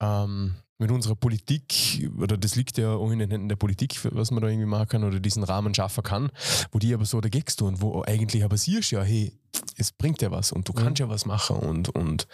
ähm, 0.00 0.54
mit 0.78 0.90
unserer 0.90 1.14
Politik, 1.14 2.10
oder 2.18 2.38
das 2.38 2.56
liegt 2.56 2.78
ja 2.78 2.94
auch 2.94 3.10
in 3.10 3.18
den 3.18 3.30
Händen 3.30 3.48
der 3.48 3.56
Politik, 3.56 3.98
was 4.12 4.30
man 4.30 4.42
da 4.42 4.48
irgendwie 4.48 4.66
machen 4.66 4.88
kann 4.88 5.04
oder 5.04 5.20
diesen 5.20 5.44
Rahmen 5.44 5.74
schaffen 5.74 6.02
kann, 6.02 6.30
wo 6.72 6.78
die 6.78 6.94
aber 6.94 7.04
so 7.04 7.20
dagegen 7.20 7.46
tun, 7.54 7.80
wo 7.80 8.02
eigentlich 8.02 8.42
aber 8.44 8.56
siehst 8.56 8.90
ja, 8.90 9.02
hey, 9.02 9.38
es 9.76 9.92
bringt 9.92 10.22
ja 10.22 10.30
was 10.30 10.52
und 10.52 10.66
du 10.68 10.72
kannst 10.72 11.00
mhm. 11.00 11.06
ja 11.06 11.08
was 11.10 11.26
machen 11.26 11.56
und, 11.56 11.90
und 11.90 12.26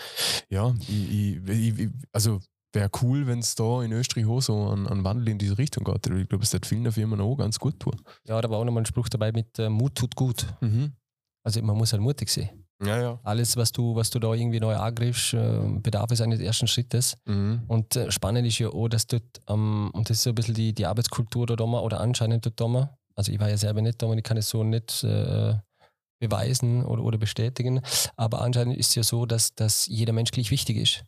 ja, 0.48 0.74
ich, 0.88 1.40
ich, 1.48 1.78
ich, 1.78 1.90
also 2.12 2.40
wäre 2.72 2.90
cool, 3.02 3.26
wenn 3.26 3.40
es 3.40 3.56
da 3.56 3.82
in 3.82 3.90
Österreich 3.90 4.26
auch 4.26 4.40
so 4.40 4.68
einen, 4.68 4.86
einen 4.86 5.02
Wandel 5.02 5.28
in 5.28 5.38
diese 5.38 5.58
Richtung 5.58 5.82
geht. 5.82 6.06
Ich 6.06 6.28
glaube, 6.28 6.44
es 6.44 6.52
wird 6.52 6.66
vielen 6.66 6.90
Firmen 6.92 7.20
auch 7.20 7.36
ganz 7.36 7.58
gut 7.58 7.80
tun. 7.80 8.00
Ja, 8.28 8.40
da 8.40 8.48
war 8.50 8.58
auch 8.58 8.64
nochmal 8.64 8.82
ein 8.82 8.86
Spruch 8.86 9.08
dabei 9.08 9.32
mit 9.32 9.58
äh, 9.58 9.68
Mut 9.68 9.96
tut 9.96 10.14
gut. 10.14 10.46
Mhm. 10.60 10.92
Also 11.42 11.62
man 11.62 11.76
muss 11.76 11.92
halt 11.92 12.02
mutig 12.02 12.28
sein. 12.28 12.65
Ja, 12.84 13.00
ja. 13.00 13.20
Alles, 13.22 13.56
was 13.56 13.72
du, 13.72 13.96
was 13.96 14.10
du 14.10 14.18
da 14.18 14.32
irgendwie 14.34 14.60
neu 14.60 14.76
angriffst, 14.76 15.32
äh, 15.34 15.60
bedarf 15.80 16.10
es 16.10 16.20
eines 16.20 16.40
ersten 16.40 16.66
Schrittes. 16.66 17.16
Mhm. 17.24 17.62
Und 17.68 17.96
äh, 17.96 18.10
spannend 18.10 18.46
ist 18.46 18.58
ja 18.58 18.68
auch, 18.68 18.88
dass 18.88 19.06
dort, 19.06 19.40
ähm, 19.48 19.90
und 19.94 20.10
das 20.10 20.18
ist 20.18 20.22
so 20.24 20.30
ein 20.30 20.34
bisschen 20.34 20.54
die, 20.54 20.74
die 20.74 20.84
Arbeitskultur 20.84 21.46
dort 21.46 21.60
immer, 21.60 21.82
oder 21.82 22.00
anscheinend 22.00 22.44
dort 22.44 22.60
immer, 22.60 22.98
also 23.14 23.32
ich 23.32 23.40
war 23.40 23.48
ja 23.48 23.56
selber 23.56 23.80
nicht 23.80 24.02
da 24.02 24.06
und 24.06 24.18
ich 24.18 24.24
kann 24.24 24.36
es 24.36 24.50
so 24.50 24.62
nicht 24.62 25.02
äh, 25.04 25.54
beweisen 26.20 26.84
oder, 26.84 27.02
oder 27.02 27.18
bestätigen, 27.18 27.80
aber 28.16 28.42
anscheinend 28.42 28.76
ist 28.76 28.90
es 28.90 28.94
ja 28.94 29.02
so, 29.02 29.24
dass, 29.24 29.54
dass 29.54 29.86
jeder 29.86 30.12
Mensch 30.12 30.30
gleich 30.30 30.50
wichtig 30.50 30.76
ist. 30.76 31.04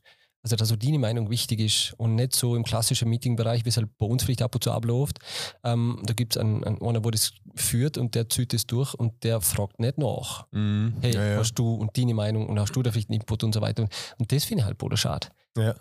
Also, 0.48 0.56
dass 0.56 0.68
so 0.68 0.76
deine 0.76 0.98
Meinung 0.98 1.28
wichtig 1.28 1.60
ist 1.60 1.94
und 1.98 2.14
nicht 2.14 2.34
so 2.34 2.56
im 2.56 2.64
klassischen 2.64 3.10
Meetingbereich, 3.10 3.66
wie 3.66 3.68
es 3.68 3.76
halt 3.76 3.88
bei 3.98 4.06
uns 4.06 4.24
vielleicht 4.24 4.40
ab 4.40 4.54
und 4.54 4.64
zu 4.64 4.72
abläuft. 4.72 5.18
Ähm, 5.62 6.00
da 6.04 6.14
gibt 6.14 6.36
es 6.36 6.40
einen, 6.40 6.64
einen, 6.64 6.80
einer, 6.80 7.00
der 7.00 7.10
das 7.10 7.32
führt 7.54 7.98
und 7.98 8.14
der 8.14 8.30
zieht 8.30 8.54
es 8.54 8.66
durch 8.66 8.94
und 8.94 9.24
der 9.24 9.42
fragt 9.42 9.78
nicht 9.78 9.98
nach. 9.98 10.46
Mm, 10.52 10.88
hey, 11.02 11.14
ja, 11.14 11.24
ja. 11.24 11.36
hast 11.38 11.54
du 11.54 11.74
und 11.74 11.98
deine 11.98 12.14
Meinung 12.14 12.48
und 12.48 12.58
hast 12.58 12.74
du 12.74 12.82
da 12.82 12.90
vielleicht 12.90 13.10
einen 13.10 13.20
Input 13.20 13.44
und 13.44 13.52
so 13.52 13.60
weiter. 13.60 13.82
Und, 13.82 13.92
und 14.18 14.32
das 14.32 14.44
finde 14.44 14.62
ich 14.62 14.66
halt 14.66 14.78
boder 14.78 14.96
schade. 14.96 15.28
Ja. 15.56 15.74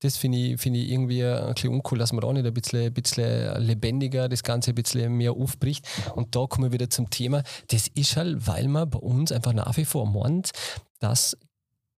Das 0.00 0.16
finde 0.16 0.38
ich, 0.38 0.60
find 0.60 0.76
ich 0.76 0.90
irgendwie 0.90 1.24
ein 1.24 1.54
bisschen 1.54 1.70
uncool, 1.70 1.98
dass 1.98 2.12
man 2.12 2.22
da 2.22 2.32
nicht 2.32 2.46
ein 2.46 2.54
bisschen, 2.54 2.86
ein 2.86 2.94
bisschen 2.94 3.62
lebendiger 3.62 4.28
das 4.28 4.42
Ganze 4.42 4.72
ein 4.72 4.74
bisschen 4.74 5.12
mehr 5.12 5.32
aufbricht. 5.32 5.86
Und 6.16 6.34
da 6.34 6.46
kommen 6.46 6.68
wir 6.68 6.72
wieder 6.72 6.90
zum 6.90 7.10
Thema. 7.10 7.44
Das 7.68 7.86
ist 7.86 8.16
halt, 8.16 8.46
weil 8.46 8.66
man 8.66 8.90
bei 8.90 8.98
uns 8.98 9.30
einfach 9.30 9.52
nach 9.52 9.76
wie 9.76 9.84
vor 9.84 10.06
meint, 10.06 10.50
dass 10.98 11.36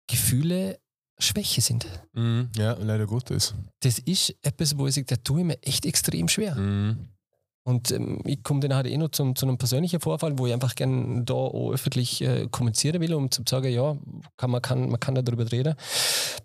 Gefühle 0.08 0.81
Schwäche 1.22 1.62
sind. 1.62 1.88
Mm, 2.14 2.44
ja, 2.56 2.74
leider 2.74 3.06
Gottes. 3.06 3.54
Das 3.82 4.00
ist 4.00 4.36
etwas, 4.42 4.78
wo 4.78 4.88
ich 4.88 4.96
sage, 4.96 5.08
da 5.08 5.16
tue 5.18 5.42
ich 5.42 5.46
mir 5.46 5.62
echt 5.64 5.86
extrem 5.86 6.28
schwer. 6.28 6.56
Mm. 6.56 7.10
Und 7.64 7.92
ähm, 7.92 8.22
ich 8.26 8.42
komme 8.42 8.60
dann 8.60 8.74
halt 8.74 8.88
eh 8.88 8.98
noch 8.98 9.10
zum, 9.10 9.36
zu 9.36 9.46
einem 9.46 9.58
persönlichen 9.58 10.00
Vorfall, 10.00 10.38
wo 10.40 10.48
ich 10.48 10.54
einfach 10.54 10.74
gerne 10.74 11.24
da 11.24 11.34
auch 11.36 11.72
öffentlich 11.72 12.22
äh, 12.22 12.48
kommunizieren 12.50 13.00
will, 13.02 13.14
um 13.14 13.30
zu 13.30 13.44
sagen, 13.48 13.72
ja, 13.72 13.96
kann, 14.36 14.50
man, 14.50 14.62
kann, 14.64 14.90
man 14.90 15.00
kann 15.00 15.14
da 15.14 15.22
darüber 15.22 15.50
reden. 15.52 15.76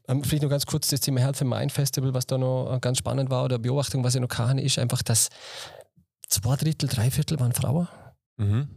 Ähm, 0.09 0.23
vielleicht 0.23 0.43
noch 0.43 0.51
ganz 0.51 0.67
kurz 0.67 0.89
das 0.89 1.01
Thema 1.01 1.21
Health 1.21 1.41
and 1.41 1.51
Mind 1.51 1.73
Festival, 1.73 2.13
was 2.13 2.27
da 2.27 2.37
noch 2.37 2.75
äh, 2.75 2.81
ganz 2.81 2.99
spannend 2.99 3.31
war, 3.31 3.45
oder 3.45 3.59
Beobachtung, 3.59 4.05
was 4.05 4.15
ich 4.15 4.21
noch 4.21 4.29
kann, 4.29 4.59
ist 4.59 4.79
einfach, 4.79 5.03
dass 5.03 5.31
zwei 6.29 6.57
Drittel, 6.57 6.89
drei 6.89 7.11
Viertel 7.11 7.41
waren 7.41 7.53
Frauen. 7.53 7.89
Mhm. 8.37 8.69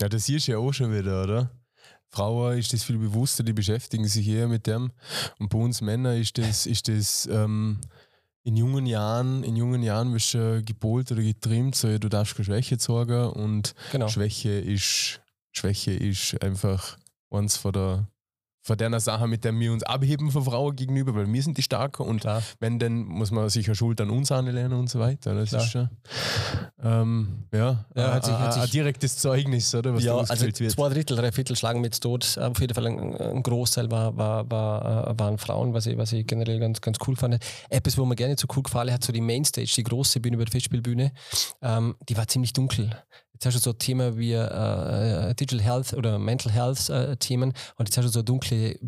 Ja, 0.00 0.08
das 0.08 0.24
siehst 0.24 0.48
du 0.48 0.52
ja 0.52 0.58
auch 0.58 0.72
schon 0.72 0.92
wieder, 0.94 1.22
oder? 1.24 1.50
Frauen 2.14 2.58
ist 2.58 2.72
das 2.72 2.84
viel 2.84 2.98
bewusster, 2.98 3.42
die 3.42 3.52
beschäftigen 3.52 4.06
sich 4.06 4.28
eher 4.28 4.46
mit 4.46 4.68
dem. 4.68 4.92
Und 5.40 5.48
bei 5.48 5.58
uns 5.58 5.80
Männer 5.80 6.14
ist 6.14 6.38
das, 6.38 6.64
ist 6.66 6.86
das 6.86 7.26
ähm, 7.26 7.80
in 8.44 8.56
jungen 8.56 8.86
Jahren, 8.86 9.42
in 9.42 9.56
jungen 9.56 9.82
Jahren 9.82 10.14
wirst 10.14 10.34
du 10.34 10.62
gebohlt 10.62 11.10
oder 11.10 11.22
getrimmt, 11.22 11.74
so 11.74 11.98
du 11.98 12.08
darfst 12.08 12.36
keine 12.36 12.44
Schwäche 12.44 12.78
zeigen 12.78 13.30
und 13.30 13.74
genau. 13.90 14.08
Schwäche 14.08 14.50
ist 14.50 15.20
Schwäche 15.50 15.92
ist 15.92 16.40
einfach 16.42 16.98
eins 17.30 17.56
von 17.56 17.72
der 17.72 18.08
von 18.64 18.78
der 18.78 18.98
Sache, 18.98 19.28
mit 19.28 19.44
der 19.44 19.52
wir 19.58 19.72
uns 19.72 19.82
abheben 19.82 20.30
von 20.30 20.42
Frauen 20.42 20.74
gegenüber, 20.74 21.14
weil 21.14 21.30
wir 21.30 21.42
sind 21.42 21.58
die 21.58 21.62
Starken 21.62 22.02
und 22.02 22.22
Klar. 22.22 22.42
wenn, 22.60 22.78
dann 22.78 23.04
muss 23.04 23.30
man 23.30 23.48
sich 23.50 23.66
ja 23.66 23.74
Schuld 23.74 24.00
an 24.00 24.08
uns 24.08 24.32
anlernen 24.32 24.78
und 24.78 24.88
so 24.88 24.98
weiter. 24.98 25.34
Das 25.34 25.50
Klar. 25.50 25.62
ist 25.62 25.70
schon 25.70 25.88
ähm, 26.82 27.44
ja, 27.52 27.84
ja 27.94 28.14
hat 28.14 28.24
sich, 28.24 28.34
hat 28.34 28.54
sich, 28.54 28.62
ein 28.62 28.70
direktes 28.70 29.18
Zeugnis, 29.18 29.74
oder? 29.74 29.94
Ja, 29.98 30.16
also 30.16 30.46
wird. 30.46 30.56
zwei 30.56 30.88
Drittel, 30.88 31.16
drei 31.16 31.30
Viertel 31.30 31.56
schlagen 31.56 31.82
mit 31.82 32.00
tot. 32.00 32.38
Auf 32.38 32.58
jeden 32.58 32.74
Fall 32.74 32.86
ein, 32.86 33.16
ein 33.16 33.42
Großteil 33.42 33.90
war, 33.90 34.16
war, 34.16 34.50
war, 34.50 35.10
äh, 35.10 35.18
waren 35.18 35.36
Frauen, 35.36 35.74
was 35.74 35.84
ich, 35.84 35.98
was 35.98 36.12
ich 36.12 36.26
generell 36.26 36.58
ganz, 36.58 36.80
ganz 36.80 36.96
cool 37.06 37.16
fand. 37.16 37.38
Etwas, 37.68 37.98
wo 37.98 38.06
mir 38.06 38.16
gerne 38.16 38.36
so 38.38 38.46
cool 38.56 38.62
gefallen 38.62 38.92
hat, 38.92 39.04
so 39.04 39.12
die 39.12 39.20
Mainstage, 39.20 39.70
die 39.76 39.82
große 39.82 40.20
Bühne 40.20 40.36
über 40.36 40.44
der 40.46 40.52
Festspielbühne, 40.52 41.12
ähm, 41.60 41.96
die 42.08 42.16
war 42.16 42.26
ziemlich 42.28 42.54
dunkel. 42.54 42.90
Hast 43.46 43.54
du 43.54 43.60
so 43.60 43.72
Themen 43.72 44.16
wie 44.16 44.32
äh, 44.32 45.30
äh, 45.30 45.34
Digital 45.34 45.64
Health 45.64 45.92
oder 45.94 46.18
Mental 46.18 46.52
Health 46.52 46.88
äh, 46.88 47.16
Themen 47.16 47.52
und 47.76 47.88
jetzt 47.88 47.96
hast 47.96 48.04
du 48.04 48.10
so 48.10 48.22
dunkle 48.22 48.78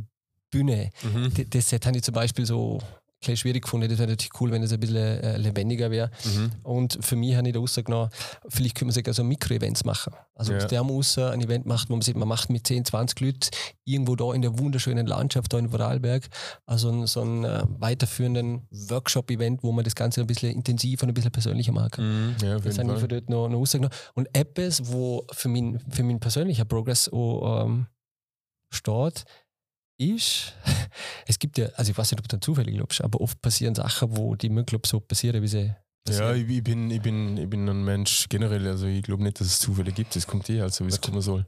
Bühne. 0.51 0.91
Mhm. 1.03 1.33
Das, 1.35 1.47
das 1.51 1.73
hätte 1.73 1.91
ich 1.95 2.03
zum 2.03 2.15
Beispiel 2.15 2.47
so 2.47 2.81
bisschen 3.27 3.37
schwierig 3.37 3.63
gefunden. 3.63 3.89
Das 3.89 3.99
wäre 3.99 4.11
natürlich 4.11 4.41
cool, 4.41 4.51
wenn 4.51 4.63
es 4.63 4.73
ein 4.73 4.81
bisschen 4.81 4.97
äh, 4.97 5.37
lebendiger 5.37 5.91
wäre. 5.91 6.11
Mhm. 6.25 6.51
Und 6.63 6.99
für 7.01 7.17
mich 7.17 7.35
habe 7.37 7.47
ich 7.49 7.55
da 7.55 7.61
rausgenommen, 7.61 8.11
vielleicht 8.49 8.75
können 8.77 8.91
wir 8.91 8.95
sogar 8.95 9.15
so 9.15 9.25
Mikro-Events 9.25 9.85
machen. 9.85 10.15
Also, 10.35 10.53
ja. 10.53 10.65
der 10.65 10.83
muss 10.85 11.19
ein 11.19 11.41
Event 11.41 11.67
macht, 11.67 11.89
wo 11.89 11.95
man 11.95 12.03
sieht, 12.03 12.17
man 12.17 12.29
macht 12.29 12.51
mit 12.51 12.67
10, 12.67 12.85
20 12.85 13.21
Leuten 13.21 13.49
irgendwo 13.85 14.17
da 14.17 14.33
in 14.33 14.43
der 14.43 14.59
wunderschönen 14.59 15.07
Landschaft 15.07 15.53
da 15.53 15.59
in 15.59 15.71
Vorarlberg, 15.71 16.29
also 16.67 17.07
so 17.07 17.23
einen 17.23 17.45
äh, 17.45 17.63
weiterführenden 17.79 18.67
Workshop-Event, 18.71 19.63
wo 19.63 19.73
man 19.73 19.85
das 19.85 19.95
Ganze 19.95 20.21
ein 20.21 20.27
bisschen 20.27 20.53
intensiver 20.53 21.05
und 21.05 21.11
ein 21.11 21.15
bisschen 21.15 21.33
persönlicher 21.33 21.73
mag. 21.73 21.99
Mhm. 21.99 22.37
Ja, 22.43 22.59
das 22.59 22.79
habe 22.79 22.93
ich 22.93 23.01
für 23.01 23.09
dort 23.09 23.29
noch, 23.31 23.49
noch 23.49 23.59
rausgenommen. 23.59 23.95
Und 24.15 24.29
etwas, 24.33 24.93
wo 24.93 25.27
für 25.33 25.49
mein, 25.49 25.81
für 25.91 26.03
mein 26.03 26.21
persönlicher 26.21 26.65
Progress 26.65 27.09
auch 27.09 27.65
ähm, 27.65 27.87
steht, 28.71 29.25
ist, 29.99 30.55
es 31.27 31.39
gibt 31.39 31.59
ja, 31.59 31.69
also 31.77 31.91
ich 31.91 31.99
weiß 31.99 32.11
nicht, 32.11 32.21
ob 32.21 32.29
du 32.29 32.37
dann 32.37 32.43
zufällig 32.43 32.75
glaubst, 32.75 33.03
aber 33.03 33.21
oft 33.21 33.41
passieren 33.41 33.75
Sachen, 33.75 34.17
wo 34.17 34.35
die 34.35 34.49
mir 34.49 34.65
glaub, 34.65 34.87
so 34.87 35.01
passieren, 35.01 35.43
wie 35.43 35.49
sie 35.49 35.75
passieren. 36.05 36.29
Ja, 36.29 36.35
ich, 36.35 36.49
ich, 36.49 36.65
bin, 36.65 36.91
ich, 36.91 37.01
bin, 37.01 37.37
ich 37.37 37.49
bin 37.49 37.69
ein 37.69 37.85
Mensch 37.85 38.27
generell, 38.29 38.67
also 38.67 38.87
ich 38.87 39.03
glaube 39.03 39.23
nicht, 39.23 39.41
dass 39.41 39.47
es 39.47 39.61
Zufälle 39.61 39.93
gibt, 39.93 40.15
es 40.17 40.27
kommt 40.27 40.49
eh, 40.51 40.61
also 40.61 40.85
wie 40.85 40.91
es 40.91 41.01
kommen 41.01 41.21
soll. 41.21 41.47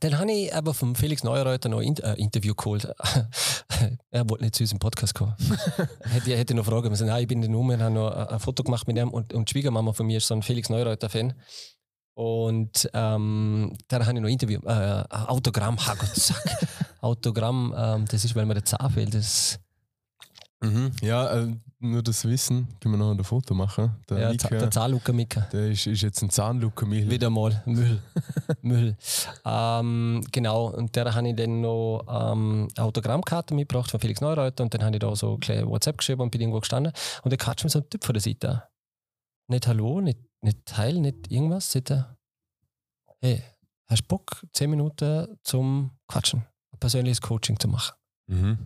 Dann 0.00 0.18
habe 0.18 0.30
ich 0.30 0.54
aber 0.54 0.74
vom 0.74 0.94
Felix 0.94 1.24
Neureuter 1.24 1.70
noch 1.70 1.80
ein 1.80 1.96
äh, 1.96 2.14
Interview 2.14 2.54
geholt. 2.54 2.84
er 4.10 4.28
wollte 4.28 4.44
nicht 4.44 4.54
zu 4.54 4.62
unserem 4.62 4.78
Podcast 4.78 5.14
kommen. 5.14 5.34
hätte, 6.02 6.36
hätte 6.36 6.54
noch 6.54 6.66
fragen 6.66 6.90
müssen. 6.90 7.06
Nein, 7.06 7.22
ich 7.22 7.28
bin 7.28 7.38
in 7.38 7.42
der 7.42 7.50
Nummer, 7.50 7.78
habe 7.78 7.94
noch 7.94 8.10
ein 8.10 8.38
Foto 8.38 8.62
gemacht 8.62 8.86
mit 8.86 8.98
ihm 8.98 9.08
und, 9.08 9.32
und 9.32 9.48
die 9.48 9.52
Schwiegermama 9.52 9.94
von 9.94 10.06
mir 10.06 10.18
ist 10.18 10.26
so 10.26 10.34
ein 10.34 10.42
Felix 10.42 10.68
Neureuter-Fan. 10.68 11.34
Und 12.18 12.90
ähm, 12.94 13.76
dann 13.86 14.04
habe 14.04 14.12
ich 14.16 14.20
noch 14.20 14.26
ein 14.26 14.32
Interview, 14.32 14.58
äh, 14.64 15.04
Autogramm, 15.08 15.76
Gott, 15.76 15.98
zack. 16.16 16.66
Autogramm, 17.00 17.72
ähm, 17.78 18.06
das 18.10 18.24
ist, 18.24 18.34
weil 18.34 18.44
mir 18.44 18.54
der 18.54 18.64
Zahn 18.64 18.90
fehlt. 18.90 19.14
Das 19.14 19.60
Mhm. 20.60 20.90
Ja, 21.00 21.32
äh, 21.32 21.54
nur 21.78 22.02
das 22.02 22.24
Wissen, 22.24 22.66
können 22.80 22.94
wir 22.94 22.98
noch 22.98 23.12
ein 23.12 23.22
Foto 23.22 23.54
machen. 23.54 23.94
Der, 24.10 24.18
Ja, 24.18 24.30
Mika, 24.30 24.48
der 24.48 24.68
Zahnlucker 24.68 25.12
Mika. 25.12 25.42
der 25.52 25.68
ist, 25.68 25.86
ist 25.86 26.02
jetzt 26.02 26.20
ein 26.20 26.30
Zahnlucker 26.30 26.84
Michel. 26.86 27.08
Wieder 27.08 27.30
mal 27.30 27.62
Müll. 27.64 28.02
Müll. 28.62 28.96
Ähm, 29.44 30.24
genau, 30.32 30.66
und 30.70 30.96
der 30.96 31.14
habe 31.14 31.28
ich 31.28 31.36
dann 31.36 31.60
noch 31.60 32.04
ähm, 32.08 32.66
eine 32.76 32.84
Autogrammkarte 32.84 33.54
mitgebracht 33.54 33.92
von 33.92 34.00
Felix 34.00 34.20
Neureuter 34.20 34.64
und 34.64 34.74
dann 34.74 34.82
habe 34.82 34.96
ich 34.96 35.00
da 35.00 35.14
so 35.14 35.34
ein 35.34 35.40
kleines 35.40 35.66
WhatsApp 35.66 35.98
geschrieben 35.98 36.22
und 36.22 36.30
bin 36.32 36.40
irgendwo 36.40 36.58
gestanden 36.58 36.92
und 37.22 37.32
dann 37.32 37.38
quatscht 37.38 37.62
mir 37.62 37.70
so 37.70 37.78
ein 37.78 37.88
Typ 37.88 38.04
von 38.04 38.14
der 38.14 38.22
Seite. 38.22 38.64
Nicht 39.46 39.68
Hallo, 39.68 40.00
nicht, 40.00 40.18
nicht 40.42 40.64
Teil, 40.64 40.94
nicht 41.00 41.30
irgendwas. 41.30 41.74
Er, 41.74 42.16
hey, 43.20 43.42
hast 43.86 44.02
du 44.02 44.08
Bock, 44.08 44.44
10 44.52 44.70
Minuten 44.70 45.38
zum 45.42 45.90
Quatschen, 46.06 46.40
ein 46.72 46.78
persönliches 46.78 47.20
Coaching 47.20 47.58
zu 47.58 47.68
machen? 47.68 47.94
Mhm. 48.28 48.58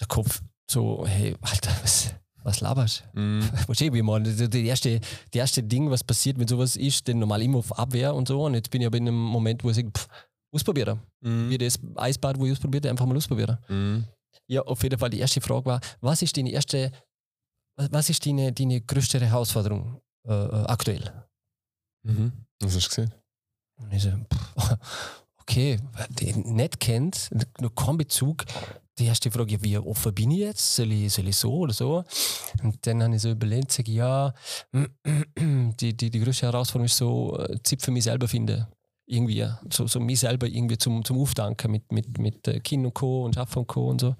Der 0.00 0.06
Kopf 0.08 0.42
so, 0.70 1.06
hey, 1.06 1.34
Alter, 1.40 1.70
was, 1.82 2.14
was 2.42 2.60
laberst 2.60 3.04
du? 3.14 3.20
Mhm. 3.20 3.42
Verstehe 3.66 3.88
ich, 3.88 3.94
wie 3.94 4.02
man. 4.02 4.24
Das 4.24 4.36
das 4.36 4.54
erste, 4.54 5.00
das 5.00 5.08
erste 5.32 5.62
Ding, 5.62 5.90
was 5.90 6.04
passiert, 6.04 6.38
wenn 6.38 6.48
sowas 6.48 6.76
ist, 6.76 7.06
denn 7.08 7.18
normal 7.18 7.42
immer 7.42 7.58
auf 7.58 7.76
Abwehr 7.78 8.14
und 8.14 8.28
so. 8.28 8.44
Und 8.44 8.54
jetzt 8.54 8.70
bin 8.70 8.80
ich 8.80 8.86
aber 8.86 8.98
in 8.98 9.08
einem 9.08 9.16
Moment, 9.18 9.62
wo 9.64 9.70
ich 9.70 9.76
sage, 9.76 9.90
pff, 9.90 10.06
ausprobieren. 10.52 11.00
Mhm. 11.20 11.50
Wie 11.50 11.58
das 11.58 11.78
Eisbad, 11.96 12.38
wo 12.38 12.46
ich 12.46 12.52
ausprobiert 12.52 12.84
habe, 12.84 12.90
einfach 12.90 13.06
mal 13.06 13.16
ausprobieren. 13.16 13.58
Mhm. 13.68 14.04
Ja, 14.46 14.62
auf 14.62 14.82
jeden 14.82 14.98
Fall, 14.98 15.10
die 15.10 15.18
erste 15.20 15.40
Frage 15.40 15.66
war, 15.66 15.80
was 16.00 16.22
ist 16.22 16.36
deine 16.36 16.50
erste, 16.50 16.90
was- 17.76 17.90
was 17.92 18.10
ist 18.10 18.24
deine, 18.24 18.52
deine 18.52 18.80
größte 18.80 19.20
Herausforderung 19.20 20.00
äh, 20.28 20.32
äh, 20.32 20.64
aktuell? 20.66 21.10
Mhm. 22.02 22.32
Was 22.60 22.74
hast 22.76 22.84
du 22.84 22.88
gesehen? 22.88 23.14
Und 23.76 23.92
ich 23.92 24.02
so, 24.02 24.10
pff, 24.10 24.76
okay, 25.40 25.78
den 26.20 26.54
nicht 26.54 26.80
kennt, 26.80 27.30
noch 27.60 27.74
keinen 27.74 27.98
Bezug. 27.98 28.44
Die 28.98 29.06
erste 29.06 29.30
Frage, 29.30 29.52
ja, 29.52 29.62
wie 29.62 29.78
offen 29.78 30.12
bin 30.12 30.32
ich 30.32 30.38
jetzt? 30.40 30.74
Soll 30.76 30.92
ich, 30.92 31.12
soll 31.12 31.28
ich 31.28 31.36
so 31.36 31.52
oder 31.52 31.72
so? 31.72 32.04
Und 32.62 32.84
dann 32.86 33.02
habe 33.02 33.14
ich 33.14 33.22
so 33.22 33.30
überlegt, 33.30 33.70
sage, 33.70 33.92
ja, 33.92 34.34
die, 35.38 35.96
die, 35.96 36.10
die 36.10 36.20
größte 36.20 36.46
Herausforderung 36.46 36.86
ist 36.86 36.96
so, 36.96 37.38
äh, 37.38 37.62
Zeit 37.62 37.80
für 37.80 37.92
mich 37.92 38.04
selber 38.04 38.26
finden. 38.26 38.66
Irgendwie, 39.10 39.46
so, 39.72 39.86
so 39.86 40.00
mich 40.00 40.20
selber 40.20 40.46
irgendwie 40.46 40.76
zum, 40.76 41.02
zum 41.04 41.18
Aufdanken 41.18 41.70
mit, 41.70 41.90
mit, 41.90 42.18
mit 42.18 42.46
äh, 42.46 42.60
Kind 42.60 42.84
und 42.84 42.92
Co. 42.92 43.24
und 43.24 43.34
Schaffen 43.34 43.60
und 43.60 43.66
Co. 43.66 43.88
und 43.88 44.00
so. 44.00 44.14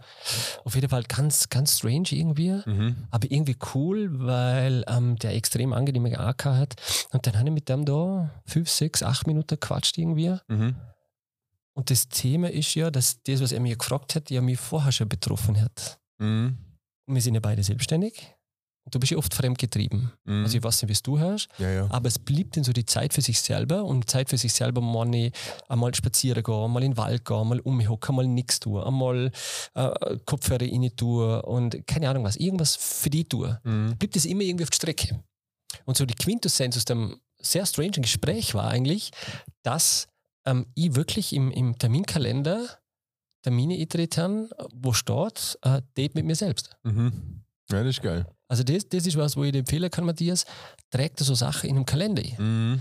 Auf 0.65 0.75
jeden 0.75 0.89
Fall 0.89 1.03
ganz, 1.03 1.51
ganz 1.51 1.77
strange 1.77 2.09
irgendwie 2.13 2.49
Mhm. 2.65 2.97
aber 3.11 3.31
irgendwie 3.31 3.57
cool, 3.75 4.09
weil 4.19 4.85
ähm, 4.89 5.17
der 5.17 5.35
extrem 5.35 5.73
angenehme 5.73 6.19
AK 6.19 6.45
hat. 6.47 6.75
Und 7.13 7.27
dann 7.27 7.39
habe 7.39 7.49
ich 7.49 7.55
mit 7.55 7.69
dem 7.69 7.85
da 7.85 8.31
fünf, 8.47 8.71
sechs, 8.71 9.03
acht 9.03 9.27
Minuten 9.27 9.57
gequatscht 9.61 9.99
irgendwie. 9.99 10.37
Mhm. 10.49 10.77
Und 11.75 11.91
das 11.91 12.09
Thema 12.09 12.51
ist 12.51 12.75
ja, 12.75 12.91
dass 12.91 13.23
das, 13.23 13.41
was 13.41 13.53
er 13.53 13.61
mir 13.61 13.77
gefragt 13.77 14.15
hat, 14.15 14.31
ja 14.31 14.41
mich 14.41 14.59
vorher 14.59 14.91
schon 14.93 15.09
betroffen 15.09 15.61
hat. 15.61 16.01
Mhm. 16.19 16.57
Und 17.07 17.15
wir 17.15 17.23
sind 17.23 17.35
ja 17.35 17.41
beide 17.41 17.63
selbstständig. 17.63 18.35
Du 18.91 18.99
bist 18.99 19.13
ja 19.13 19.19
oft 19.19 19.35
fremdgetrieben. 19.35 20.13
Mhm. 20.25 20.45
Also 20.45 20.59
ich 20.59 20.65
weiß 20.65 20.83
nicht, 20.83 20.89
wie 20.89 20.93
es 20.93 21.03
du 21.03 21.19
hörst, 21.19 21.49
ja, 21.59 21.71
ja. 21.71 21.87
aber 21.91 22.09
es 22.09 22.19
blieb 22.19 22.53
dann 22.53 22.65
so 22.65 22.73
die 22.73 22.87
Zeit 22.87 23.15
für 23.15 23.21
sich 23.21 23.41
selber 23.41 23.85
und 23.85 24.09
Zeit 24.09 24.29
für 24.29 24.39
sich 24.39 24.53
selber 24.53 24.81
mal 24.81 25.05
nicht 25.07 25.37
einmal 25.69 25.95
spazieren 25.95 26.43
gehen, 26.43 26.55
einmal 26.55 26.83
in 26.83 26.93
den 26.93 26.97
Wald 26.97 27.25
gehen, 27.25 27.37
einmal 27.37 27.61
umhocken, 27.61 28.11
einmal 28.11 28.27
nichts 28.27 28.61
tun, 28.61 28.83
einmal 28.83 29.31
äh, 29.75 30.17
Kopfhörer 30.25 30.63
rein 30.63 30.91
tun 30.97 31.41
und 31.41 31.87
keine 31.87 32.09
Ahnung 32.09 32.25
was, 32.25 32.37
irgendwas 32.37 32.77
für 32.77 33.11
die 33.11 33.25
tun 33.25 33.59
Mhm. 33.65 33.97
blieb 33.99 34.13
das 34.13 34.25
immer 34.25 34.43
irgendwie 34.43 34.65
auf 34.65 34.71
der 34.71 34.77
Strecke. 34.77 35.25
Und 35.85 35.97
so 35.97 36.07
die 36.07 36.15
Quintessenz 36.15 36.77
aus 36.77 36.85
dem 36.85 37.21
sehr 37.41 37.67
strangen 37.67 38.03
Gespräch 38.03 38.55
war 38.55 38.69
eigentlich, 38.69 39.11
dass 39.63 40.09
ähm, 40.45 40.67
ich 40.75 40.95
wirklich 40.95 41.33
im, 41.33 41.51
im 41.51 41.79
Terminkalender 41.79 42.67
Termine 43.43 43.79
eintreten 43.79 44.51
wo 44.73 44.93
steht, 44.93 45.59
äh, 45.63 45.83
Date 45.97 46.15
mit 46.15 46.25
mir 46.25 46.35
selbst. 46.35 46.77
Mhm. 46.83 47.45
Ja, 47.71 47.83
das 47.85 47.97
ist 47.97 48.03
geil. 48.03 48.27
Also 48.49 48.63
das, 48.63 48.89
das 48.89 49.07
ist 49.07 49.17
was, 49.17 49.37
wo 49.37 49.45
ich 49.45 49.53
dir 49.53 49.59
empfehlen 49.59 49.91
kann, 49.91 50.05
Matthias, 50.05 50.47
trägt 50.91 51.19
so 51.21 51.35
Sachen 51.35 51.69
in 51.69 51.77
einem 51.77 51.85
Kalender 51.85 52.23
ein. 52.23 52.37
Mhm. 52.39 52.81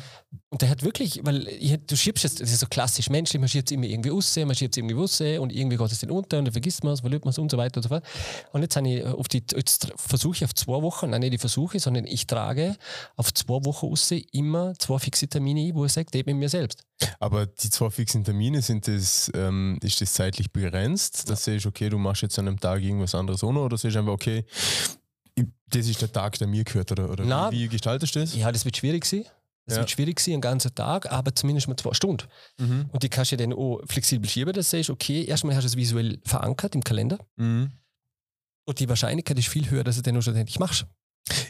Und 0.50 0.62
der 0.62 0.70
hat 0.70 0.82
wirklich, 0.82 1.20
weil 1.24 1.46
ich, 1.48 1.78
du 1.86 1.98
schiebst 1.98 2.24
jetzt, 2.24 2.40
das 2.40 2.52
ist 2.52 2.62
so 2.62 2.68
klassisch 2.68 3.10
menschlich, 3.10 3.40
man 3.40 3.50
schiebt 3.50 3.70
es 3.70 3.76
immer 3.76 3.86
irgendwie 3.86 4.10
raus, 4.10 4.34
man 4.38 4.56
schiebt 4.56 4.74
es 4.74 4.78
irgendwie 4.78 4.96
raus 4.96 5.20
und 5.20 5.54
irgendwie 5.54 5.76
geht 5.76 5.92
es 5.92 6.00
dann 6.00 6.12
unter 6.12 6.38
und 6.38 6.46
dann 6.46 6.52
vergisst 6.54 6.86
man 6.86 6.94
es, 6.94 7.02
verliert 7.02 7.26
man 7.26 7.32
es 7.32 7.38
und 7.38 7.52
so 7.52 7.58
weiter 7.58 7.78
und 7.78 7.84
so 7.84 7.90
fort. 7.90 8.06
Und 8.54 8.62
jetzt, 8.62 8.78
habe 8.78 8.88
ich 8.88 9.04
auf 9.04 9.28
die, 9.28 9.44
jetzt 9.54 9.92
versuche 9.98 10.38
ich 10.38 10.46
auf 10.46 10.56
zwei 10.56 10.82
Wochen, 10.82 11.10
nein, 11.10 11.20
nicht 11.20 11.34
die 11.34 11.38
Versuche, 11.38 11.80
sondern 11.82 12.06
ich 12.06 12.28
trage 12.28 12.78
auf 13.18 13.34
zwei 13.34 13.66
Wochen 13.66 13.88
raus 13.88 14.12
immer 14.32 14.74
zwei 14.80 15.00
fixe 15.00 15.28
Termine 15.28 15.68
ein, 15.68 15.76
wo 15.76 15.84
ich 15.84 15.92
sage, 15.92 16.10
date 16.10 16.28
mit 16.28 16.38
mir 16.38 16.50
selbst. 16.50 16.84
Aber 17.20 17.46
die 17.46 17.70
zwei 17.70 17.90
fixen 17.90 18.24
Termine, 18.24 18.62
sind 18.62 18.88
das, 18.88 19.30
ähm, 19.36 19.78
ist 19.84 20.00
das 20.00 20.14
zeitlich 20.14 20.52
begrenzt? 20.52 21.30
Dass 21.30 21.44
du 21.44 21.52
sagst, 21.52 21.66
okay, 21.66 21.90
du 21.90 21.98
machst 21.98 22.22
jetzt 22.22 22.40
an 22.40 22.48
einem 22.48 22.60
Tag 22.60 22.82
irgendwas 22.82 23.14
anderes 23.14 23.44
ohne 23.44 23.60
oder 23.60 23.78
sagst 23.78 23.96
du 23.96 24.00
einfach, 24.00 24.14
okay, 24.14 24.46
ich, 24.48 24.98
das 25.70 25.88
ist 25.88 26.02
der 26.02 26.12
Tag, 26.12 26.38
der 26.40 26.48
mir 26.48 26.64
gehört 26.64 26.92
oder, 26.92 27.10
oder 27.10 27.26
Na, 27.26 27.52
wie, 27.52 27.68
gestaltest 27.68 28.16
du 28.16 28.20
das? 28.20 28.36
Ja, 28.36 28.52
das 28.52 28.66
wird 28.66 28.78
schwierig 28.78 29.06
sein. 29.06 29.26
Das 29.66 29.76
Ja. 29.76 29.82
wird 29.82 29.92
schwierig 29.92 30.20
sein, 30.22 30.36
einen 30.36 30.42
ganzen 30.42 30.74
Tag, 30.74 31.12
aber 31.12 31.36
zumindest 31.36 31.68
mal 31.68 31.76
zwei 31.76 31.94
Stunden. 31.94 32.26
Mhm. 32.58 32.86
Und 32.92 33.04
die 33.04 33.10
kannst 33.10 33.34
du 33.34 33.38
dann 33.38 33.52
auch 33.52 33.82
flexibel 33.86 34.30
schieben, 34.30 34.54
dass 34.54 34.70
du 34.70 34.78
sagst, 34.78 34.90
okay, 34.90 35.26
erstmal 35.26 35.56
hast 35.56 35.64
du 35.64 35.68
es 35.68 35.76
visuell 35.76 36.20
verankert 36.24 36.74
im 36.76 36.84
Kalender 36.84 37.20
Mhm. 37.36 37.72
und 38.66 38.80
die 38.80 38.88
Wahrscheinlichkeit 38.88 39.38
ist 39.38 39.50
viel 39.50 39.70
höher, 39.70 39.84
dass 39.84 39.98
du 39.98 40.02
den 40.02 40.16
auch 40.18 40.22
schlussendlich 40.22 40.58
machst. 40.60 40.86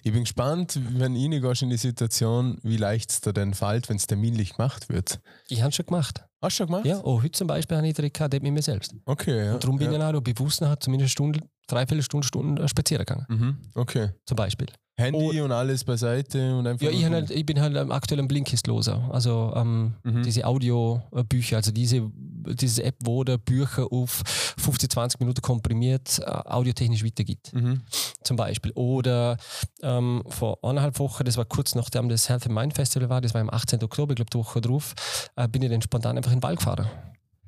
Ich 0.04 0.12
bin 0.12 0.23
gespannt, 0.23 0.80
wenn 0.97 1.13
du 1.13 1.19
in 1.21 1.69
die 1.69 1.78
Situation, 1.78 2.58
wie 2.63 2.78
leicht 2.78 3.12
es 3.12 3.21
dir 3.21 3.34
denn 3.34 3.54
fällt, 3.54 3.89
wenn 3.89 3.97
es 3.97 4.08
terminlich 4.08 4.54
gemacht 4.56 4.89
wird. 4.89 5.19
Ich 5.50 5.60
habe 5.62 5.69
es 5.69 5.76
schon 5.76 5.86
gemacht. 5.86 6.23
Hast 6.41 6.60
du 6.60 6.63
schon 6.63 6.67
gemacht? 6.67 6.86
Ja, 6.86 7.02
oh, 7.04 7.21
heute 7.21 7.32
zum 7.32 7.47
Beispiel 7.47 7.78
habe 7.78 7.88
ich 7.88 7.93
direkt 7.95 8.15
gehabt, 8.15 8.34
mit 8.34 8.54
mir 8.54 8.62
selbst. 8.62 8.93
Okay, 9.06 9.45
ja. 9.45 9.54
Und 9.54 9.63
darum 9.63 9.78
bin 9.78 9.88
ja. 9.88 9.93
ich 9.93 10.00
dann 10.00 10.15
auch 10.15 10.21
bewusst 10.21 10.62
nachher 10.62 10.80
zumindest 10.80 11.06
eine 11.06 11.10
Stunde, 11.10 11.39
dreiviertel 11.67 12.04
Stunde, 12.04 12.28
Stunde 12.28 12.62
äh, 12.62 12.67
spazieren 12.67 13.06
gegangen. 13.06 13.26
Mhm. 13.28 13.58
Okay. 13.73 14.10
Zum 14.26 14.36
Beispiel. 14.36 14.67
Handy 15.00 15.42
und 15.42 15.52
alles 15.52 15.84
beiseite 15.84 16.56
und 16.58 16.66
einfach. 16.66 16.86
Ja, 16.86 16.92
ich, 16.92 17.06
halt, 17.06 17.30
ich 17.30 17.46
bin 17.46 17.62
halt 17.62 17.78
aktuell 17.92 18.20
ein 18.20 18.28
Blinkist-Loser. 18.28 19.10
Also 19.12 19.54
ähm, 19.56 19.94
Mhm. 20.04 20.24
diese 20.24 20.46
Audiobücher, 20.46 21.58
also 21.58 21.72
diese, 21.72 22.10
diese 22.14 22.84
App, 22.84 22.96
wo 23.04 23.24
der 23.24 23.38
Bücher 23.38 23.88
auf 23.92 24.24
15, 24.58 24.90
20 24.90 25.20
Minuten 25.20 25.42
komprimiert 25.42 26.20
äh, 26.20 26.26
audiotechnisch 26.26 27.04
weitergibt. 27.06 27.54
Mhm. 27.54 27.82
Zum 28.24 28.38
Beispiel. 28.38 28.72
Oder 28.74 29.38
ähm, 29.84 30.24
vor 30.30 30.58
eineinhalb 30.64 30.98
Wochen, 30.98 31.24
das 31.26 31.38
war 31.38 31.46
kurz 31.46 31.76
nachdem 31.76 32.10
das 32.10 32.28
Health 32.28 32.48
and 32.48 32.56
Mind 32.56 32.74
Festival 32.74 33.08
war, 33.10 33.22
das 33.22 33.34
war 33.36 33.42
am 33.42 33.50
18. 33.52 33.84
Oktober, 33.84 34.14
ich 34.14 34.16
glaube 34.16 34.32
die 34.32 34.38
Woche 34.40 34.62
drauf, 34.62 34.96
äh, 35.36 35.48
bin 35.48 35.62
ich 35.62 35.70
dann 35.70 35.82
spontan 35.84 36.18
einfach 36.18 36.32
in 36.32 36.40
den 36.40 36.44
Wald 36.44 36.58
gefahren. 36.58 36.88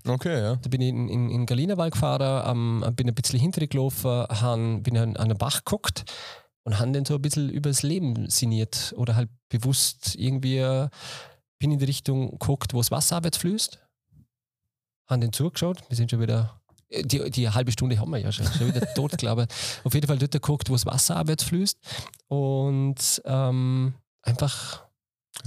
Okay, 0.08 0.40
ja. 0.40 0.56
Da 0.56 0.70
bin 0.70 0.82
ich 0.82 0.90
in, 0.90 1.10
in, 1.10 1.30
in 1.30 1.46
Galinawald 1.46 1.94
gefahren, 1.94 2.44
ähm, 2.86 2.96
bin 2.96 3.08
ein 3.10 3.16
bisschen 3.16 3.40
hintergelaufen, 3.40 4.26
han, 4.30 4.82
bin 4.84 4.98
an, 4.98 5.18
an 5.18 5.30
den 5.30 5.38
Bach 5.38 5.64
geguckt 5.66 6.04
und 6.70 6.78
habe 6.78 6.92
dann 6.92 7.04
so 7.04 7.16
ein 7.16 7.22
bisschen 7.24 7.50
über 7.50 7.72
das 7.72 7.82
Leben 7.82 8.30
sinniert 8.30 8.94
oder 8.96 9.16
halt 9.16 9.30
bewusst 9.50 10.16
irgendwie 10.16 10.58
äh, 10.58 10.88
bin 11.58 11.72
in 11.72 11.80
die 11.80 11.86
Richtung 11.86 12.30
geguckt, 12.30 12.76
wo 12.76 12.78
das 12.78 12.92
Wasser 12.92 13.16
abwärts 13.16 13.38
fließt. 13.38 13.80
Haben 15.08 15.22
den 15.22 15.34
zugeschaut, 15.34 15.82
wir 15.90 15.98
sind 15.98 16.12
schon 16.12 16.22
wieder, 16.22 16.62
äh, 16.90 17.02
die, 17.02 17.32
die 17.32 17.50
halbe 17.50 17.72
Stunde 17.72 18.00
haben 18.00 18.12
wir 18.12 18.20
ja 18.20 18.32
schon, 18.32 18.46
schon 18.46 18.68
wieder 18.68 18.86
tot, 18.94 19.12
glaube 19.18 19.48
ich. 19.50 19.84
Auf 19.84 19.96
jeden 19.96 20.06
Fall 20.06 20.20
dort 20.20 20.32
geguckt, 20.32 20.70
wo 20.70 20.74
das 20.74 20.86
Wasser 20.86 21.16
abwärts 21.16 21.44
fließt 21.46 21.80
und 22.28 23.22
ähm, 23.26 23.96
einfach 24.22 24.88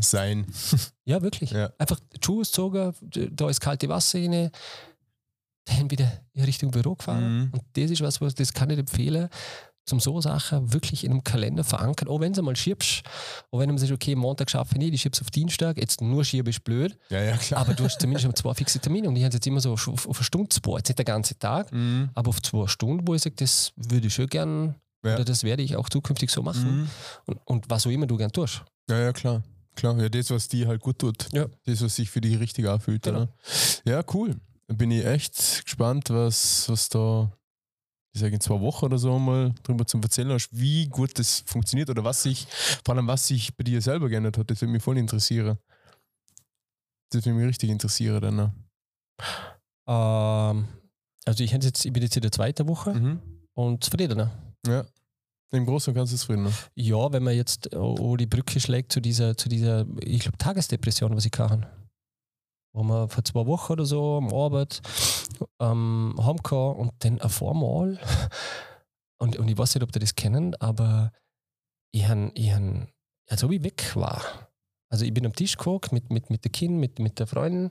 Sein. 0.00 0.46
ja, 1.04 1.22
wirklich. 1.22 1.52
Ja. 1.52 1.72
Einfach 1.78 2.00
Schuhe 2.20 2.40
ausgezogen, 2.40 2.94
da 3.30 3.48
ist 3.48 3.60
kalte 3.60 3.88
Wasser 3.88 4.18
rein, 4.18 4.50
dann 5.66 5.88
wieder 5.88 6.10
in 6.32 6.42
Richtung 6.42 6.72
Büro 6.72 6.96
gefahren. 6.96 7.42
Mhm. 7.42 7.50
Und 7.52 7.62
das 7.74 7.92
ist 7.92 8.00
was, 8.00 8.20
was 8.20 8.34
das 8.34 8.52
kann 8.52 8.70
ich 8.70 8.78
empfehlen, 8.80 9.28
zum 9.84 9.98
so 10.00 10.20
Sachen 10.20 10.72
wirklich 10.72 11.04
in 11.04 11.10
einem 11.10 11.24
Kalender 11.24 11.64
verankern. 11.64 12.08
Auch 12.08 12.20
wenn 12.20 12.32
du 12.32 12.42
mal 12.42 12.54
schiebst, 12.56 13.02
auch 13.50 13.58
wenn 13.58 13.68
du 13.68 13.76
sagst, 13.78 13.92
okay, 13.92 14.14
Montag 14.14 14.50
schaffe 14.50 14.74
ich 14.74 14.78
nicht, 14.78 14.94
ich 14.94 15.00
schieb's 15.02 15.20
auf 15.20 15.30
Dienstag, 15.30 15.76
jetzt 15.76 16.00
nur 16.00 16.24
schieben 16.24 16.48
ist 16.50 16.62
blöd, 16.64 16.96
Ja, 17.10 17.20
ja, 17.22 17.36
klar. 17.36 17.60
aber 17.60 17.74
du 17.74 17.84
hast 17.84 18.00
zumindest 18.00 18.36
zwei 18.38 18.54
fixe 18.54 18.78
Termine 18.78 19.08
und 19.08 19.16
ich 19.16 19.24
habe 19.24 19.34
jetzt 19.34 19.46
immer 19.46 19.60
so 19.60 19.72
auf, 19.72 19.88
auf 19.88 20.16
eine 20.16 20.24
Stunde 20.24 20.48
zwei, 20.50 20.76
jetzt 20.78 20.88
nicht 20.88 20.98
den 20.98 21.04
ganzen 21.06 21.38
Tag, 21.38 21.72
Mhm. 21.72 22.10
aber 22.14 22.28
auf 22.28 22.40
zwei 22.42 22.66
Stunden, 22.68 23.06
wo 23.06 23.14
ich 23.14 23.22
sage, 23.22 23.34
das 23.36 23.72
würde 23.76 24.06
ich 24.06 24.14
schon 24.14 24.28
gern 24.28 24.74
Ja. 25.04 25.14
oder 25.16 25.24
das 25.24 25.42
werde 25.42 25.62
ich 25.64 25.74
auch 25.76 25.88
zukünftig 25.88 26.30
so 26.30 26.42
machen 26.42 26.82
Mhm. 26.82 26.88
und, 27.26 27.38
und 27.46 27.70
was 27.70 27.86
auch 27.86 27.90
immer 27.90 28.06
du 28.06 28.16
gern 28.16 28.30
tust. 28.30 28.62
Ja, 28.88 28.98
ja, 29.00 29.12
klar. 29.12 29.42
Klar, 29.74 29.98
ja, 30.00 30.08
das, 30.08 30.30
was 30.30 30.48
dir 30.48 30.68
halt 30.68 30.80
gut 30.80 30.98
tut. 30.98 31.28
Ja. 31.32 31.46
Das, 31.64 31.82
was 31.82 31.96
sich 31.96 32.10
für 32.10 32.20
dich 32.20 32.38
richtig 32.38 32.68
anfühlt. 32.68 33.02
Genau. 33.02 33.26
Ja, 33.86 34.02
cool. 34.12 34.36
Da 34.68 34.74
bin 34.74 34.90
ich 34.90 35.04
echt 35.04 35.64
gespannt, 35.64 36.10
was, 36.10 36.68
was 36.68 36.88
da, 36.90 37.32
ich 38.14 38.20
sage 38.20 38.34
in 38.34 38.40
zwei 38.40 38.60
Wochen 38.60 38.84
oder 38.86 38.98
so 38.98 39.18
mal 39.18 39.54
drüber 39.62 39.86
zu 39.86 39.98
erzählen 39.98 40.30
hast, 40.32 40.48
wie 40.52 40.86
gut 40.88 41.18
das 41.18 41.42
funktioniert 41.46 41.88
oder 41.90 42.04
was 42.04 42.22
sich, 42.22 42.46
vor 42.84 42.94
allem 42.94 43.06
was 43.06 43.26
sich 43.26 43.56
bei 43.56 43.64
dir 43.64 43.80
selber 43.80 44.08
geändert 44.08 44.36
hat. 44.38 44.50
Das 44.50 44.60
würde 44.60 44.72
mich 44.72 44.82
voll 44.82 44.98
interessieren. 44.98 45.58
Das 47.10 47.24
würde 47.24 47.38
mich 47.38 47.46
richtig 47.48 47.70
interessieren 47.70 48.20
dann. 48.20 48.52
Ähm, 49.86 50.68
also 51.24 51.44
ich, 51.44 51.52
jetzt, 51.52 51.84
ich 51.84 51.92
bin 51.92 52.02
jetzt 52.02 52.16
in 52.16 52.22
der 52.22 52.32
zweiten 52.32 52.66
Woche 52.68 52.94
Mhm. 52.94 53.20
und 53.54 53.84
zufrieden. 53.84 54.30
Ja. 54.66 54.84
Im 55.52 55.66
Großen 55.66 55.90
und 55.90 55.94
Ganzen 55.96 56.16
zufrieden. 56.16 56.44
ne? 56.44 56.52
Ja, 56.74 57.12
wenn 57.12 57.22
man 57.22 57.34
jetzt 57.34 57.74
oh, 57.76 58.16
die 58.16 58.26
Brücke 58.26 58.58
schlägt 58.58 58.92
zu 58.92 59.00
dieser, 59.00 59.36
zu 59.36 59.48
dieser 59.48 59.86
ich 60.00 60.20
glaube, 60.20 60.38
Tagesdepression, 60.38 61.14
was 61.14 61.26
ich 61.26 61.32
hatte. 61.38 61.68
Wo 62.74 62.82
man 62.82 63.08
vor 63.08 63.24
zwei 63.24 63.46
Wochen 63.46 63.72
oder 63.72 63.84
so 63.84 64.16
am 64.16 64.32
Arbeit 64.32 64.80
ähm, 65.60 66.14
heimkam 66.18 66.76
und 66.76 66.92
dann 67.00 67.20
auf 67.20 67.42
einmal 67.42 67.98
und, 69.18 69.36
und 69.36 69.48
ich 69.48 69.58
weiß 69.58 69.74
nicht, 69.74 69.84
ob 69.84 69.94
ihr 69.94 70.00
das 70.00 70.14
kennen, 70.14 70.54
aber 70.56 71.12
ich 71.92 72.08
habe, 72.08 72.32
ich 72.34 72.52
hab, 72.52 72.62
als 73.28 73.44
ob 73.44 73.52
ich 73.52 73.62
weg 73.62 73.94
war. 73.94 74.22
Also 74.88 75.04
ich 75.04 75.14
bin 75.14 75.24
am 75.26 75.34
Tisch 75.34 75.56
geguckt 75.56 75.92
mit, 75.92 76.10
mit, 76.10 76.30
mit 76.30 76.44
der 76.44 76.50
Kind, 76.50 76.78
mit, 76.78 76.98
mit 76.98 77.18
der 77.18 77.26
Freundin 77.26 77.70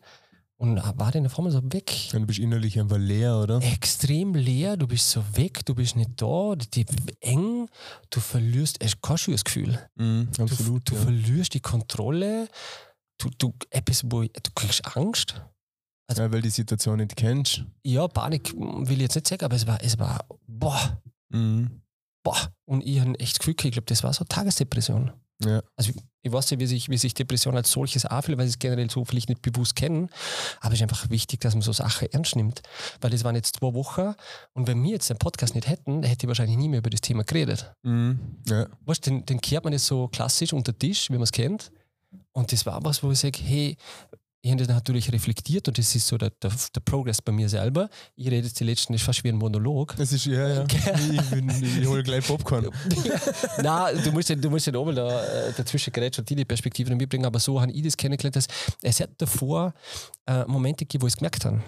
und 0.61 0.77
war 0.77 1.11
dann 1.11 1.25
auf 1.25 1.39
einmal 1.39 1.51
so 1.51 1.61
weg. 1.73 1.91
Und 2.13 2.21
du 2.21 2.27
bist 2.27 2.37
innerlich 2.39 2.79
einfach 2.79 2.99
leer, 2.99 3.35
oder? 3.37 3.59
Extrem 3.63 4.35
leer, 4.35 4.77
du 4.77 4.85
bist 4.85 5.09
so 5.09 5.23
weg, 5.35 5.65
du 5.65 5.73
bist 5.73 5.95
nicht 5.95 6.11
da, 6.17 6.53
die 6.55 6.85
eng, 7.19 7.67
du 8.11 8.19
verlierst, 8.19 8.77
es 8.79 8.93
ist 8.93 9.01
kein 9.01 9.17
schönes 9.17 9.43
Gefühl. 9.43 9.79
Mhm, 9.95 10.29
absolut. 10.37 10.87
Du, 10.87 10.93
du 10.93 10.95
ja. 10.95 11.01
verlierst 11.01 11.55
die 11.55 11.61
Kontrolle, 11.61 12.47
du, 13.21 13.29
du, 13.37 13.53
etwas, 13.69 14.03
wo, 14.05 14.21
du 14.23 14.51
kriegst 14.55 14.85
Angst. 14.97 15.41
ja, 16.15 16.31
weil 16.31 16.41
die 16.41 16.49
Situation 16.49 16.97
nicht 16.97 17.15
kennst. 17.15 17.63
Ja, 17.83 18.07
Panik 18.07 18.53
will 18.53 18.97
ich 18.97 19.01
jetzt 19.03 19.15
nicht 19.15 19.27
sagen, 19.27 19.45
aber 19.45 19.55
es 19.55 19.65
war, 19.67 19.81
es 19.83 19.97
war, 19.99 20.25
boah, 20.47 21.01
Mhm. 21.33 21.81
boah. 22.23 22.37
Und 22.65 22.85
ich 22.85 22.99
habe 22.99 23.17
echt 23.19 23.33
das 23.35 23.39
Gefühl, 23.39 23.55
ich 23.57 23.71
glaube, 23.71 23.85
das 23.85 24.03
war 24.03 24.11
so 24.13 24.25
Tagesdepression. 24.25 25.11
Ja. 25.43 25.61
Also 25.75 25.91
ich, 26.21 26.31
weiß 26.31 26.51
nicht, 26.51 26.59
wie 26.59 26.67
sich, 26.67 26.89
wie 26.89 26.97
sich 26.97 27.13
Depression 27.15 27.55
als 27.55 27.71
solches 27.71 28.05
anfühlt, 28.05 28.37
weil 28.37 28.45
sie 28.45 28.51
es 28.51 28.59
generell 28.59 28.91
so 28.91 29.03
vielleicht 29.05 29.29
nicht 29.29 29.41
bewusst 29.41 29.75
kennen. 29.75 30.09
Aber 30.59 30.73
es 30.73 30.79
ist 30.79 30.83
einfach 30.83 31.09
wichtig, 31.09 31.39
dass 31.39 31.55
man 31.55 31.63
so 31.63 31.71
Sachen 31.71 32.09
ernst 32.11 32.35
nimmt. 32.35 32.61
Weil 32.99 33.09
das 33.09 33.23
waren 33.23 33.33
jetzt 33.35 33.55
zwei 33.55 33.73
Wochen 33.73 34.13
und 34.53 34.67
wenn 34.67 34.83
wir 34.83 34.91
jetzt 34.91 35.09
den 35.09 35.17
Podcast 35.17 35.55
nicht 35.55 35.67
hätten, 35.67 36.03
hätte 36.03 36.25
ich 36.25 36.27
wahrscheinlich 36.27 36.57
nie 36.57 36.69
mehr 36.69 36.79
über 36.79 36.91
das 36.91 37.01
Thema 37.01 37.23
geredet. 37.23 37.73
Mhm. 37.83 38.19
ja. 38.47 38.67
Weißt 38.85 39.07
du, 39.07 39.11
den, 39.11 39.25
den 39.25 39.41
kehrt 39.41 39.63
man 39.63 39.73
jetzt 39.73 39.87
so 39.87 40.09
klassisch 40.09 40.53
unter 40.53 40.73
den 40.73 40.79
Tisch, 40.79 41.09
wie 41.09 41.13
man 41.13 41.23
es 41.23 41.31
kennt. 41.31 41.71
Und 42.33 42.51
das 42.51 42.65
war 42.65 42.83
was, 42.83 43.01
wo 43.03 43.11
ich 43.11 43.19
sage, 43.19 43.39
hey, 43.43 43.77
ich 44.43 44.49
habe 44.49 44.59
das 44.65 44.73
natürlich 44.73 45.11
reflektiert 45.11 45.67
und 45.67 45.77
das 45.77 45.93
ist 45.93 46.07
so 46.07 46.17
der, 46.17 46.31
der, 46.41 46.49
der 46.49 46.79
Progress 46.81 47.21
bei 47.21 47.31
mir 47.31 47.47
selber. 47.47 47.89
Ich 48.15 48.25
rede 48.25 48.47
jetzt 48.47 48.59
die 48.59 48.63
letzten, 48.63 48.91
das 48.93 49.01
ist 49.01 49.05
fast 49.05 49.23
wie 49.23 49.29
ein 49.29 49.35
Monolog. 49.35 49.95
Das 49.97 50.11
ist, 50.11 50.25
ja, 50.25 50.47
ja. 50.47 50.63
Ich, 50.63 51.29
bin, 51.29 51.47
ich 51.79 51.85
hole 51.85 52.01
gleich 52.01 52.25
Popcorn. 52.25 52.67
Nein, 53.61 54.01
du 54.03 54.11
musst, 54.11 54.29
ja- 54.29 54.35
du 54.35 54.49
musst 54.49 54.65
ja 54.65 54.73
oben 54.73 54.95
da, 54.95 55.23
äh, 55.23 55.53
dazwischen 55.53 55.93
geredet 55.93 56.17
und 56.17 56.27
die 56.27 56.43
Perspektive 56.43 56.95
mitbringen, 56.95 57.25
aber 57.25 57.39
so 57.39 57.61
habe 57.61 57.71
ich 57.71 57.83
das 57.83 57.95
kennengelernt, 57.95 58.35
dass 58.35 58.47
es 58.81 58.99
hat 58.99 59.11
davor 59.19 59.75
äh, 60.25 60.43
Momente 60.45 60.85
gegeben, 60.85 61.03
wo 61.03 61.07
ich 61.07 61.13
es 61.13 61.17
gemerkt 61.17 61.45
habe. 61.45 61.61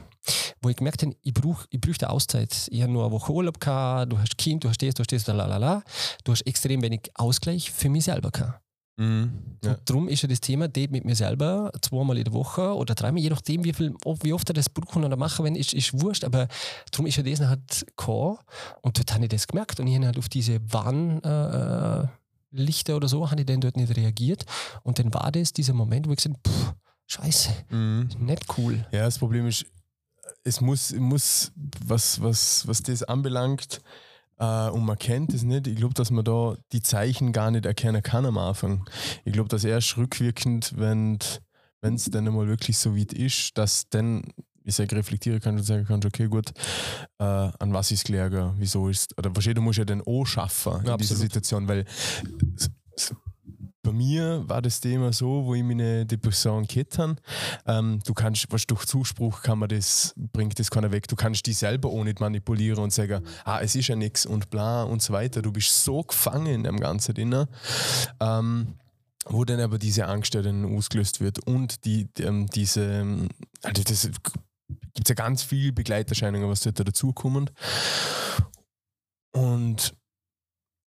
Wo 0.61 0.69
ich 0.69 0.75
gemerkt 0.75 1.03
habe, 1.03 1.15
ich 1.21 1.33
brauche 1.33 1.67
ich 1.69 1.79
brauch 1.79 1.93
eine 2.01 2.09
Auszeit. 2.09 2.69
Ich 2.71 2.81
habe 2.81 2.91
nur 2.91 3.03
eine 3.03 3.11
Woche 3.11 3.31
Urlaub 3.31 3.59
gehabt, 3.59 4.11
du 4.11 4.17
hast 4.17 4.35
Kind, 4.39 4.63
du 4.63 4.69
hast 4.69 4.81
das, 4.81 4.95
du 4.95 5.01
hast 5.03 5.11
das, 5.11 5.27
lalala. 5.27 5.83
Du 6.23 6.31
hast 6.31 6.41
extrem 6.47 6.81
wenig 6.81 7.11
Ausgleich 7.13 7.69
für 7.71 7.89
mich 7.89 8.05
selber 8.05 8.31
gehabt. 8.31 8.62
Mhm. 8.97 9.57
Ja. 9.63 9.71
Und 9.71 9.81
darum 9.85 10.07
ist 10.07 10.21
ja 10.21 10.29
das 10.29 10.39
Thema 10.41 10.67
Date 10.67 10.91
mit 10.91 11.03
mir 11.05 11.15
selber 11.15 11.71
zweimal 11.81 12.17
in 12.17 12.25
der 12.25 12.33
Woche 12.33 12.75
oder 12.75 12.93
dreimal, 12.93 13.21
je 13.21 13.29
nachdem, 13.29 13.63
wie, 13.63 13.73
viel, 13.73 13.93
wie 14.21 14.33
oft 14.33 14.49
er 14.49 14.53
das 14.53 14.67
oder 14.95 15.15
machen, 15.17 15.45
wenn 15.45 15.55
ist, 15.55 15.73
ist 15.73 15.99
wurscht. 15.99 16.23
Aber 16.23 16.47
darum 16.91 17.07
ist 17.07 17.17
ja 17.17 17.23
das 17.23 17.39
halt 17.41 17.85
gekommen. 17.87 18.37
Und 18.81 18.97
dort 18.97 19.13
habe 19.13 19.23
ich 19.23 19.29
das 19.29 19.47
gemerkt 19.47 19.79
und 19.79 19.87
ich 19.87 19.95
habe 19.95 20.05
halt 20.05 20.17
auf 20.17 20.29
diese 20.29 20.59
Warnlichter 20.71 22.03
äh, 22.03 22.23
Lichter 22.55 22.95
oder 22.95 23.07
so, 23.07 23.31
habe 23.31 23.41
ich 23.41 23.47
dann 23.47 23.61
dort 23.61 23.77
nicht 23.77 23.95
reagiert. 23.97 24.45
Und 24.83 24.99
dann 24.99 25.11
war 25.13 25.31
das 25.31 25.53
dieser 25.53 25.73
Moment, 25.73 26.07
wo 26.07 26.11
ich 26.11 26.17
gesagt 26.17 26.35
habe, 26.47 26.75
scheiße, 27.07 27.49
Mhm. 27.69 28.09
nicht 28.19 28.45
cool. 28.57 28.85
Ja, 28.91 29.05
das 29.05 29.17
Problem 29.17 29.47
ist, 29.47 29.65
es 30.43 30.61
muss, 30.61 30.93
muss 30.93 31.51
was, 31.83 32.21
was, 32.21 32.67
was 32.67 32.83
das 32.83 33.01
anbelangt, 33.03 33.81
äh, 34.37 34.69
und 34.69 34.85
man 34.85 34.97
kennt 34.97 35.33
es 35.33 35.43
nicht, 35.43 35.67
ich 35.67 35.75
glaube, 35.75 35.93
dass 35.93 36.11
man 36.11 36.25
da 36.25 36.55
die 36.71 36.81
Zeichen 36.81 37.31
gar 37.31 37.51
nicht 37.51 37.65
erkennen 37.65 38.01
kann 38.03 38.25
am 38.25 38.37
Anfang. 38.37 38.87
Ich 39.25 39.33
glaube, 39.33 39.49
dass 39.49 39.63
erst 39.63 39.97
rückwirkend, 39.97 40.73
wenn 40.77 41.17
es 41.81 42.05
dann 42.05 42.27
einmal 42.27 42.47
wirklich 42.47 42.77
so 42.77 42.95
weit 42.97 43.13
ist, 43.13 43.57
dass 43.57 43.89
dann 43.89 44.23
ich 44.65 44.75
sage, 44.75 44.95
reflektieren 44.95 45.41
kann 45.41 45.57
und 45.57 45.63
sagen 45.63 45.85
kann, 45.85 45.99
okay, 46.05 46.27
gut, 46.27 46.51
äh, 47.19 47.23
an 47.23 47.73
was 47.73 47.91
ist 47.91 48.05
gelegen, 48.05 48.53
wieso 48.57 48.87
ist, 48.89 49.17
oder 49.17 49.29
wahrscheinlich, 49.35 49.55
du 49.55 49.61
musst 49.61 49.79
ja 49.79 49.85
dann 49.85 50.01
auch 50.01 50.25
schaffen 50.25 50.79
in 50.81 50.85
Ja, 50.87 50.97
dieser. 50.97 51.15
Situation, 51.15 51.67
weil 51.67 51.85
bei 53.83 53.91
mir 53.91 54.43
war 54.47 54.61
das 54.61 54.79
Thema 54.79 55.11
so, 55.11 55.45
wo 55.45 55.53
ich 55.53 55.63
meine 55.63 56.05
Depression 56.05 56.65
gehabt 56.65 56.97
habe, 56.97 57.15
ähm, 57.67 57.99
du 58.05 58.13
kannst, 58.13 58.47
was 58.49 58.65
durch 58.65 58.85
Zuspruch 58.85 59.41
kann 59.41 59.59
man 59.59 59.69
das, 59.69 60.13
bringt 60.15 60.57
das 60.57 60.71
keiner 60.71 60.91
weg. 60.91 61.07
Du 61.07 61.15
kannst 61.15 61.45
dich 61.45 61.57
selber 61.57 61.89
auch 61.89 62.03
nicht 62.03 62.21
manipulieren 62.21 62.79
und 62.79 62.93
sagen, 62.93 63.23
ah, 63.43 63.59
es 63.61 63.75
ist 63.75 63.89
ja 63.89 63.95
nichts 63.95 64.25
und 64.25 64.49
bla 64.49 64.83
und 64.83 65.01
so 65.01 65.13
weiter. 65.13 65.41
Du 65.41 65.51
bist 65.51 65.83
so 65.83 66.01
gefangen 66.01 66.47
in 66.47 66.63
dem 66.63 66.79
Ganzen 66.79 67.13
drin. 67.13 67.45
Ähm, 68.19 68.75
wo 69.25 69.45
dann 69.45 69.59
aber 69.59 69.77
diese 69.77 70.07
Angst 70.07 70.35
dann 70.35 70.65
ausgelöst 70.75 71.21
wird 71.21 71.39
und 71.47 71.85
die, 71.85 72.09
ähm, 72.19 72.47
diese, 72.47 72.83
ähm, 72.83 73.29
also 73.61 73.81
das 73.83 74.09
gibt 74.93 75.07
ja 75.07 75.15
ganz 75.15 75.43
viele 75.43 75.71
Begleiterscheinungen, 75.71 76.49
was 76.49 76.61
dort 76.61 76.85
dazukommen. 76.85 77.49
Und 79.31 79.93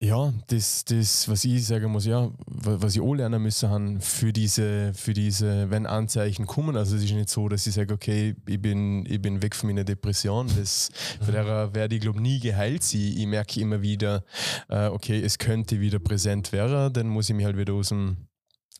ja, 0.02 0.34
das, 0.48 0.86
das, 0.86 1.28
was 1.28 1.44
ich 1.44 1.66
sagen 1.66 1.92
muss, 1.92 2.06
ja, 2.06 2.32
wa- 2.48 2.78
was 2.80 2.96
ich 2.96 3.02
auch 3.02 3.14
lernen 3.14 3.44
müssen 3.44 3.70
haben 3.70 4.00
für 4.00 4.32
diese, 4.32 4.94
für 4.94 5.14
diese, 5.14 5.70
wenn 5.70 5.86
Anzeichen 5.86 6.46
kommen, 6.48 6.78
also 6.78 6.96
es 6.96 7.04
ist 7.04 7.12
nicht 7.12 7.28
so, 7.30 7.50
dass 7.50 7.68
ich 7.68 7.74
sage, 7.74 7.94
okay, 7.94 8.34
ich 8.48 8.62
bin, 8.62 9.06
ich 9.06 9.22
bin 9.22 9.42
weg 9.42 9.54
von 9.56 9.68
meiner 9.68 9.84
Depression, 9.84 10.48
das, 10.58 10.90
von 11.20 11.34
der 11.34 11.74
werde 11.74 11.96
ich 11.96 12.02
glaube 12.02 12.22
nie 12.22 12.40
geheilt 12.40 12.82
sein. 12.84 13.02
Ich 13.02 13.28
merke 13.28 13.60
immer 13.60 13.82
wieder, 13.82 14.24
äh, 14.70 14.88
okay, 14.88 15.22
es 15.22 15.38
könnte 15.38 15.82
wieder 15.82 16.00
präsent 16.00 16.54
werden, 16.54 16.94
dann 16.94 17.08
muss 17.10 17.30
ich 17.30 17.36
mich 17.36 17.44
halt 17.46 17.58
wieder 17.58 17.74
aus 17.74 17.90
dem, 17.90 18.16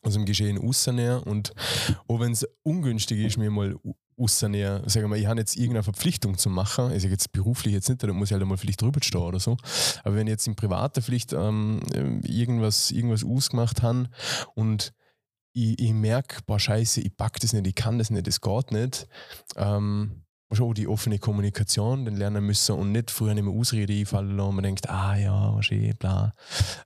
aus 0.02 0.14
dem 0.14 0.24
Geschehen 0.24 0.56
rausnehmen 0.56 1.22
und 1.24 1.52
auch 2.08 2.18
wenn 2.20 2.32
es 2.32 2.48
ungünstig 2.62 3.18
ist, 3.20 3.36
mir 3.36 3.50
mal 3.50 3.76
rausnehmen, 4.20 4.88
sagen 4.88 5.10
wir 5.10 5.16
ich 5.16 5.26
habe 5.26 5.40
jetzt 5.40 5.56
irgendeine 5.56 5.82
Verpflichtung 5.82 6.36
zu 6.36 6.50
machen, 6.50 6.92
ich 6.92 7.02
jetzt 7.04 7.32
beruflich 7.32 7.74
jetzt 7.74 7.88
nicht, 7.88 8.02
da 8.02 8.12
muss 8.12 8.30
ich 8.30 8.36
halt 8.36 8.46
mal 8.46 8.56
vielleicht 8.56 8.82
drüber 8.82 9.00
stehen 9.02 9.22
oder 9.22 9.40
so, 9.40 9.56
aber 10.04 10.16
wenn 10.16 10.26
ich 10.26 10.32
jetzt 10.32 10.46
in 10.46 10.56
privater 10.56 11.02
Pflicht 11.02 11.32
ähm, 11.32 11.80
irgendwas, 12.22 12.90
irgendwas 12.90 13.24
ausgemacht 13.24 13.82
habe 13.82 14.08
und 14.54 14.92
ich, 15.52 15.80
ich 15.80 15.92
merke, 15.92 16.38
boah, 16.46 16.60
scheiße, 16.60 17.00
ich 17.00 17.16
pack 17.16 17.40
das 17.40 17.52
nicht, 17.52 17.66
ich 17.66 17.74
kann 17.74 17.98
das 17.98 18.10
nicht, 18.10 18.26
das 18.26 18.40
geht 18.40 18.72
nicht, 18.72 19.08
ähm, 19.56 20.22
schon 20.52 20.74
die 20.74 20.88
offene 20.88 21.18
Kommunikation 21.18 22.04
dann 22.04 22.16
lernen 22.16 22.44
müssen 22.44 22.74
und 22.74 22.92
nicht 22.92 23.10
früher 23.10 23.34
nicht 23.34 23.44
mehr 23.44 23.54
Ausrede 23.54 23.92
einfallen 23.92 24.36
lassen 24.36 24.54
man 24.54 24.64
denkt, 24.64 24.88
ah 24.88 25.16
ja, 25.16 25.54
wahrscheinlich, 25.54 25.96
bla. 25.96 26.34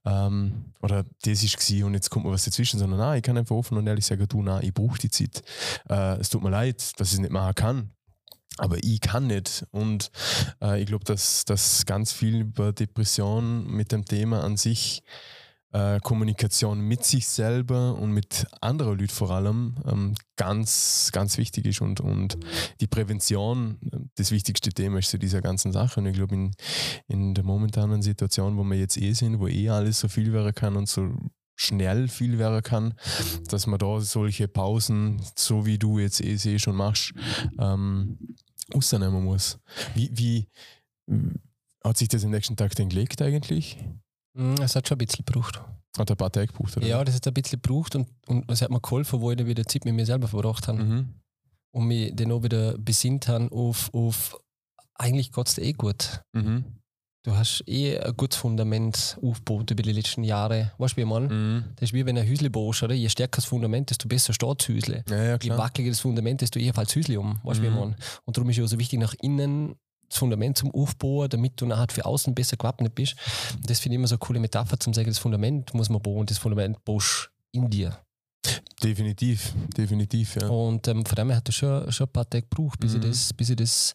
Ähm, 0.04 0.72
oder 0.82 1.04
das 1.22 1.42
ist 1.42 1.56
gewesen 1.56 1.84
und 1.84 1.94
jetzt 1.94 2.10
kommt 2.10 2.26
mir 2.26 2.32
was 2.32 2.44
dazwischen, 2.44 2.78
sondern 2.78 2.98
nein, 2.98 3.18
ich 3.18 3.22
kann 3.22 3.38
einfach 3.38 3.56
offen 3.56 3.78
und 3.78 3.86
ehrlich 3.86 4.04
sagen, 4.04 4.26
du, 4.28 4.42
nein, 4.42 4.62
ich 4.62 4.74
brauche 4.74 4.98
die 4.98 5.10
Zeit. 5.10 5.42
Äh, 5.88 6.18
es 6.18 6.28
tut 6.28 6.42
mir 6.42 6.50
leid, 6.50 6.92
dass 6.98 7.08
ich 7.08 7.14
es 7.14 7.20
nicht 7.20 7.32
machen 7.32 7.54
kann. 7.54 7.90
Aber 8.58 8.76
ich 8.82 9.00
kann 9.00 9.26
nicht. 9.26 9.66
Und 9.72 10.10
äh, 10.62 10.80
ich 10.80 10.86
glaube, 10.86 11.04
dass, 11.04 11.44
dass 11.44 11.86
ganz 11.86 12.12
viel 12.12 12.42
über 12.42 12.72
Depression 12.72 13.66
mit 13.66 13.90
dem 13.90 14.04
Thema 14.04 14.44
an 14.44 14.56
sich, 14.56 15.02
äh, 15.74 15.98
Kommunikation 16.00 16.80
mit 16.80 17.04
sich 17.04 17.26
selber 17.26 17.98
und 17.98 18.12
mit 18.12 18.46
anderen 18.60 18.96
Leuten 18.96 19.12
vor 19.12 19.32
allem, 19.32 19.74
ähm, 19.86 20.14
ganz, 20.36 21.10
ganz 21.12 21.36
wichtig 21.36 21.66
ist. 21.66 21.80
Und, 21.80 22.00
und 22.00 22.38
die 22.80 22.86
Prävention 22.86 23.78
äh, 23.92 23.98
das 24.14 24.30
wichtigste 24.30 24.70
Thema 24.70 25.00
ist 25.00 25.10
zu 25.10 25.18
dieser 25.18 25.42
ganzen 25.42 25.72
Sache. 25.72 25.98
Und 25.98 26.06
ich 26.06 26.14
glaube, 26.14 26.34
in, 26.34 26.54
in 27.08 27.34
der 27.34 27.42
momentanen 27.42 28.02
Situation, 28.02 28.56
wo 28.56 28.62
wir 28.62 28.78
jetzt 28.78 28.96
eh 28.96 29.12
sind, 29.14 29.40
wo 29.40 29.48
eh 29.48 29.68
alles 29.68 29.98
so 29.98 30.06
viel 30.06 30.32
werden 30.32 30.54
kann 30.54 30.76
und 30.76 30.88
so 30.88 31.12
schnell 31.56 32.06
viel 32.06 32.38
werden 32.38 32.62
kann, 32.62 32.94
dass 33.48 33.66
man 33.66 33.78
da 33.80 34.00
solche 34.00 34.46
Pausen, 34.46 35.20
so 35.36 35.66
wie 35.66 35.78
du 35.78 35.98
jetzt 35.98 36.20
eh 36.20 36.36
siehst 36.36 36.68
und 36.68 36.76
machst, 36.76 37.14
ähm, 37.58 38.18
rausnehmen 38.72 39.24
muss. 39.24 39.58
Wie, 39.94 40.10
wie 40.12 40.48
hat 41.82 41.96
sich 41.96 42.08
das 42.08 42.24
am 42.24 42.30
nächsten 42.30 42.56
Tag 42.56 42.76
denn 42.76 42.88
gelegt 42.88 43.20
eigentlich? 43.22 43.78
Mm, 44.34 44.54
Es 44.60 44.74
hat 44.76 44.88
schon 44.88 44.96
ein 44.96 45.06
bisschen 45.06 45.24
gebraucht. 45.24 45.60
Hat 45.96 46.10
ein 46.10 46.16
paar 46.16 46.30
Tage 46.32 46.48
gebraucht, 46.48 46.76
oder? 46.76 46.86
Ja, 46.86 47.04
das 47.04 47.14
hat 47.14 47.26
ein 47.26 47.34
bisschen 47.34 47.60
gebraucht 47.62 47.94
und, 47.94 48.08
und 48.26 48.50
es 48.50 48.62
hat 48.62 48.70
mir 48.70 48.80
geholfen, 48.80 49.20
wo 49.20 49.30
ich 49.30 49.36
dann 49.36 49.46
wieder 49.46 49.64
Zeit 49.64 49.84
mit 49.84 49.94
mir 49.94 50.06
selber 50.06 50.26
verbracht 50.28 50.66
habe. 50.68 50.82
Mhm. 50.82 51.14
und 51.72 51.86
mich 51.86 52.14
dann 52.14 52.30
auch 52.32 52.42
wieder 52.42 52.76
besinnt 52.78 53.26
habe 53.28 53.50
auf, 53.52 53.92
auf 53.94 54.38
eigentlich 54.96 55.32
geht 55.32 55.48
es 55.48 55.54
dir 55.54 55.62
eh 55.62 55.72
gut. 55.72 56.20
Mhm. 56.32 56.64
Du 57.24 57.34
hast 57.34 57.64
eh 57.66 57.98
ein 57.98 58.14
gutes 58.16 58.36
Fundament 58.38 59.18
aufgebaut 59.22 59.70
über 59.70 59.82
die 59.82 59.92
letzten 59.92 60.24
Jahre. 60.24 60.72
Weißt 60.78 60.92
du, 60.96 61.00
wie 61.00 61.04
meine? 61.06 61.28
Mhm. 61.32 61.64
Das 61.76 61.88
ist 61.88 61.92
wie 61.94 62.04
wenn 62.04 62.18
ein 62.18 62.28
Häusle 62.28 62.50
baust, 62.50 62.82
oder? 62.82 62.94
Je 62.94 63.08
stärker 63.08 63.36
das 63.36 63.46
Fundament, 63.46 63.88
desto 63.90 64.08
besser 64.08 64.32
steht 64.34 64.60
das 64.60 64.68
Häusle. 64.68 65.04
Ja, 65.08 65.24
ja, 65.24 65.38
Je 65.40 65.50
wackeliger 65.50 65.90
das 65.92 66.00
Fundament, 66.00 66.42
desto 66.42 66.58
eher 66.58 66.74
fällt 66.74 66.88
das 66.88 66.96
Häusle 66.96 67.18
um. 67.18 67.38
Weißt 67.42 67.60
du, 67.60 67.64
wie 67.64 67.70
Mhm. 67.70 67.74
meine? 67.76 67.96
Und 68.24 68.36
darum 68.36 68.50
ist 68.50 68.58
es 68.58 68.64
auch 68.64 68.68
so 68.68 68.78
wichtig, 68.78 68.98
nach 69.00 69.14
innen 69.22 69.74
das 70.08 70.18
Fundament 70.18 70.58
zum 70.58 70.70
Aufbauen, 70.72 71.28
damit 71.28 71.60
du 71.60 71.66
nachher 71.66 71.86
für 71.90 72.04
außen 72.04 72.34
besser 72.34 72.56
gewappnet 72.56 72.94
bist. 72.94 73.16
Das 73.66 73.80
finde 73.80 73.94
ich 73.94 73.98
immer 73.98 74.08
so 74.08 74.14
eine 74.14 74.20
coole 74.20 74.40
Metapher 74.40 74.78
zum 74.78 74.94
sagen, 74.94 75.08
das 75.08 75.18
Fundament 75.18 75.74
muss 75.74 75.88
man 75.90 76.00
bauen 76.02 76.26
das 76.26 76.38
Fundament 76.38 76.84
baust 76.84 77.30
in 77.52 77.68
dir. 77.70 77.98
Definitiv, 78.82 79.54
definitiv, 79.76 80.36
ja. 80.36 80.48
Und 80.48 80.86
ähm, 80.88 81.04
von 81.06 81.16
dem 81.16 81.28
her 81.28 81.36
hat 81.38 81.48
es 81.48 81.54
schon, 81.54 81.90
schon 81.90 82.06
ein 82.06 82.12
paar 82.12 82.28
Tage 82.28 82.46
gebraucht, 82.46 82.78
bis, 82.78 82.92
Mhm. 82.92 83.02
ich 83.02 83.08
das, 83.08 83.32
bis 83.32 83.50
ich 83.50 83.56
das 83.56 83.94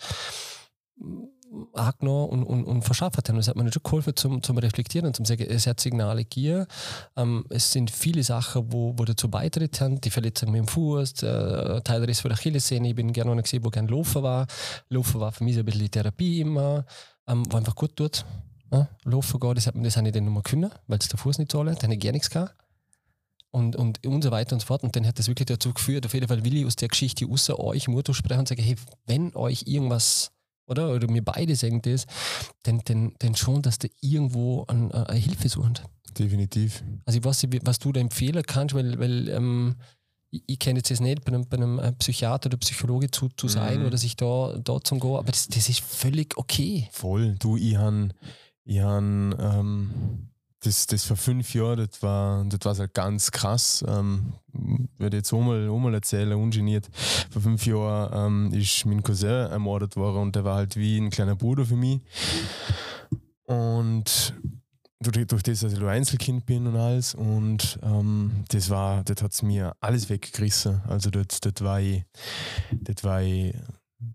angenommen 1.73 2.29
und, 2.29 2.43
und, 2.43 2.63
und 2.65 2.81
verschafft 2.83 3.17
habe. 3.17 3.31
Und 3.31 3.37
das 3.37 3.47
hat 3.47 3.55
mir 3.55 3.71
schon 3.71 3.83
geholfen 3.83 4.15
zum, 4.15 4.43
zum 4.43 4.57
Reflektieren 4.57 5.07
und 5.07 5.15
zum 5.15 5.25
sagen, 5.25 5.45
es 5.49 5.67
hat 5.67 5.79
Signale 5.79 6.23
gegeben. 6.23 6.65
Ähm, 7.15 7.45
es 7.49 7.71
sind 7.71 7.91
viele 7.91 8.23
Sachen, 8.23 8.71
wo, 8.71 8.93
wo 8.97 9.05
dazu 9.05 9.29
beitreten 9.29 9.79
haben. 9.79 10.01
Die 10.01 10.09
Verletzung 10.09 10.51
mit 10.51 10.59
dem 10.59 10.67
Fuß, 10.67 11.13
der 11.15 11.83
Teilriss 11.83 12.19
von 12.19 12.29
der 12.29 12.37
Achillessehne. 12.37 12.89
Ich 12.89 12.95
bin 12.95 13.13
gerne 13.13 13.31
einer 13.31 13.41
gesehen, 13.41 13.63
wo 13.63 13.69
gerne 13.69 13.89
Laufen 13.89 14.23
war. 14.23 14.47
Laufen 14.89 15.19
war 15.19 15.31
für 15.31 15.43
mich 15.43 15.55
so 15.55 15.61
ein 15.61 15.65
bisschen 15.65 15.81
die 15.81 15.89
Therapie 15.89 16.41
immer, 16.41 16.85
ähm, 17.27 17.43
wo 17.49 17.57
einfach 17.57 17.75
gut 17.75 17.95
tut. 17.95 18.25
Ja, 18.71 18.87
laufen 19.03 19.39
gehen, 19.39 19.55
das, 19.55 19.67
hat, 19.67 19.73
das 19.77 19.97
habe 19.97 20.07
ich 20.07 20.13
dann 20.13 20.25
nicht 20.25 20.33
mehr 20.33 20.43
können, 20.43 20.69
weil 20.87 20.99
es 20.99 21.07
der 21.07 21.17
Fuß 21.17 21.39
nicht 21.39 21.51
zahlen, 21.51 21.75
dann 21.75 21.83
habe 21.83 21.95
ich 21.95 21.99
gar 21.99 22.11
nichts 22.11 22.29
gehabt. 22.29 22.55
Und, 23.51 23.75
und, 23.75 24.05
und 24.05 24.23
so 24.23 24.29
weiter 24.29 24.53
und 24.53 24.59
so 24.59 24.67
fort. 24.67 24.83
Und 24.83 24.95
dann 24.95 25.07
hat 25.07 25.17
das 25.17 25.27
wirklich 25.27 25.47
dazu 25.47 25.73
geführt, 25.73 26.05
auf 26.05 26.13
jeden 26.13 26.27
Fall 26.27 26.45
will 26.45 26.55
ich 26.55 26.65
aus 26.67 26.75
der 26.75 26.87
Geschichte 26.87 27.25
außer 27.25 27.57
euch 27.59 27.87
Mut 27.87 28.07
sprechen 28.15 28.39
und 28.39 28.47
sagen, 28.47 28.61
hey, 28.61 28.75
wenn 29.07 29.35
euch 29.35 29.63
irgendwas, 29.65 30.31
oder, 30.69 30.93
oder 30.93 31.09
mir 31.09 31.23
beide 31.23 31.55
sagen 31.55 31.81
das, 31.81 32.05
dann, 32.63 32.81
dann, 32.85 33.13
dann 33.19 33.35
schon, 33.35 33.61
dass 33.61 33.79
der 33.79 33.89
irgendwo 34.01 34.63
an, 34.63 34.91
äh, 34.91 35.05
eine 35.07 35.19
Hilfe 35.19 35.49
sucht. 35.49 35.83
Definitiv. 36.17 36.83
Also 37.05 37.19
ich 37.19 37.25
weiß 37.25 37.43
nicht, 37.43 37.65
was 37.65 37.79
du 37.79 37.91
da 37.91 37.99
empfehlen 37.99 38.43
kannst, 38.45 38.73
weil, 38.75 38.97
weil 38.99 39.29
ähm, 39.29 39.75
ich, 40.31 40.43
ich 40.47 40.59
kenne 40.59 40.79
jetzt 40.79 40.91
das 40.91 40.99
nicht, 40.99 41.23
bei 41.23 41.33
einem, 41.33 41.47
bei 41.47 41.57
einem 41.57 41.79
äh, 41.79 41.91
Psychiater 41.93 42.47
oder 42.47 42.57
Psychologe 42.57 43.11
zu, 43.11 43.29
zu 43.29 43.47
sein 43.47 43.79
Mhm. 43.81 43.85
oder 43.87 43.97
sich 43.97 44.15
da, 44.15 44.59
da 44.63 44.79
zum 44.81 44.99
gehen, 44.99 45.15
aber 45.15 45.31
das, 45.31 45.47
das 45.47 45.69
ist 45.69 45.81
völlig 45.81 46.37
okay. 46.37 46.87
Voll. 46.91 47.35
Du, 47.39 47.57
ich 47.57 47.75
han, 47.77 48.13
ähm, 49.39 50.29
das, 50.61 50.87
das 50.87 51.05
vor 51.05 51.17
fünf 51.17 51.53
Jahren, 51.53 51.77
das 51.77 52.01
war, 52.01 52.43
das 52.45 52.59
war 52.63 52.77
halt 52.77 52.93
ganz 52.93 53.31
krass. 53.31 53.83
Ähm, 53.87 54.33
werde 54.97 55.17
jetzt 55.17 55.31
auch 55.33 55.41
mal 55.41 55.93
erzählen, 55.93 56.33
ungeniert. 56.33 56.89
Vor 57.29 57.41
fünf 57.41 57.65
Jahren 57.65 58.51
ähm, 58.51 58.59
ist 58.59 58.85
mein 58.85 59.03
Cousin 59.03 59.29
ermordet 59.29 59.95
worden 59.95 60.17
und 60.17 60.35
der 60.35 60.43
war 60.43 60.55
halt 60.55 60.75
wie 60.75 60.97
ein 60.97 61.09
kleiner 61.09 61.35
Bruder 61.35 61.65
für 61.65 61.75
mich. 61.75 62.01
Und 63.45 64.33
durch, 65.01 65.27
durch 65.27 65.43
das, 65.43 65.61
dass 65.61 65.73
ich 65.73 65.79
ein 65.79 65.87
Einzelkind 65.87 66.45
bin 66.45 66.67
und 66.67 66.75
alles. 66.75 67.15
Und 67.15 67.79
ähm, 67.81 68.43
das 68.49 68.69
war, 68.69 69.03
das 69.03 69.23
hat 69.23 69.31
es 69.31 69.41
mir 69.41 69.73
alles 69.79 70.09
weggerissen. 70.09 70.81
Also 70.87 71.09
das, 71.09 71.39
das 71.39 71.53
war 71.61 71.79
ich, 71.79 72.03
das 72.71 73.03
war 73.03 73.21
ich 73.21 73.55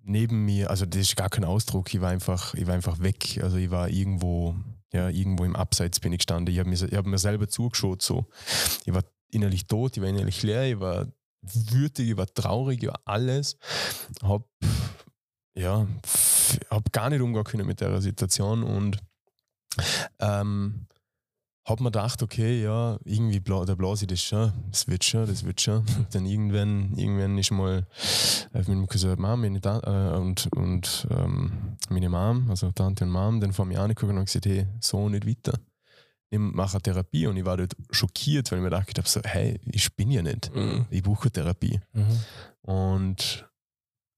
neben 0.02 0.44
mir, 0.44 0.70
also 0.70 0.86
das 0.86 1.00
ist 1.00 1.16
gar 1.16 1.30
kein 1.30 1.44
Ausdruck, 1.44 1.92
ich 1.92 2.00
war 2.00 2.10
einfach, 2.10 2.54
ich 2.54 2.66
war 2.66 2.74
einfach 2.74 3.00
weg. 3.00 3.40
Also 3.42 3.56
ich 3.56 3.70
war 3.70 3.88
irgendwo, 3.88 4.54
ja, 4.94 5.08
irgendwo 5.08 5.44
im 5.44 5.56
Abseits 5.56 5.98
bin 5.98 6.12
ich 6.12 6.18
gestanden. 6.18 6.54
Ich 6.54 6.60
habe 6.60 6.70
mir, 6.70 6.76
hab 6.76 7.04
mir 7.04 7.18
selber 7.18 7.48
zugeschaut 7.48 8.00
so. 8.00 8.26
Ich 8.84 8.94
war 8.94 9.02
innerlich 9.28 9.66
tot, 9.66 9.96
ich 9.96 10.02
war 10.02 10.08
innerlich 10.08 10.42
leer, 10.44 10.70
ich 10.70 10.78
war 10.78 11.08
wütig, 11.42 12.10
ich 12.10 12.16
war 12.16 12.32
traurig, 12.32 12.80
ich 12.80 12.88
war 12.88 13.00
alles. 13.04 13.58
Hab, 14.22 14.48
ja, 15.56 15.88
hab 16.70 16.92
gar 16.92 17.10
nicht 17.10 17.20
umgehen 17.22 17.42
können 17.42 17.66
mit 17.66 17.80
der 17.80 18.00
Situation 18.00 18.62
und 18.62 18.98
ähm, 20.20 20.86
hab 21.64 21.80
mir 21.80 21.90
gedacht, 21.90 22.22
okay, 22.22 22.62
ja, 22.62 22.98
irgendwie 23.04 23.40
bla, 23.40 23.64
da 23.64 23.74
blase 23.74 24.04
ich 24.04 24.08
das 24.08 24.20
schon, 24.20 24.52
das 24.70 24.86
wird 24.86 25.02
schon, 25.02 25.26
das 25.26 25.44
wird 25.44 25.60
schon. 25.60 25.84
Dann 26.12 26.26
irgendwann, 26.26 26.92
irgendwann 26.96 27.38
ist 27.38 27.50
mal 27.50 27.86
äh, 28.52 28.58
mit 28.58 28.68
dem 28.68 28.86
Cousin 28.86 29.20
Mom 29.20 29.40
meine 29.40 29.60
Ta 29.60 29.80
äh, 29.80 30.18
und, 30.18 30.46
und 30.52 31.06
ähm, 31.10 31.76
meine 31.88 32.10
Mom, 32.10 32.50
also 32.50 32.70
Tante 32.72 33.04
und 33.04 33.10
Mom, 33.10 33.40
dann 33.40 33.52
vor 33.52 33.64
mir 33.64 33.80
angeguckt 33.80 34.12
und 34.12 34.24
gesagt, 34.24 34.46
hey, 34.46 34.66
so 34.80 35.08
nicht 35.08 35.26
weiter. 35.26 35.58
Ich 36.30 36.38
mache 36.38 36.74
eine 36.74 36.82
Therapie 36.82 37.26
und 37.26 37.36
ich 37.36 37.44
war 37.44 37.56
dort 37.56 37.74
schockiert, 37.90 38.50
weil 38.50 38.58
ich 38.58 38.64
mir 38.64 38.70
gedacht 38.70 38.98
habe, 38.98 39.08
so, 39.08 39.20
hey, 39.24 39.58
ich 39.64 39.94
bin 39.94 40.10
ja 40.10 40.22
nicht. 40.22 40.54
Mhm. 40.54 40.86
Ich 40.90 41.02
buche 41.02 41.30
Therapie. 41.30 41.80
Und 42.62 43.48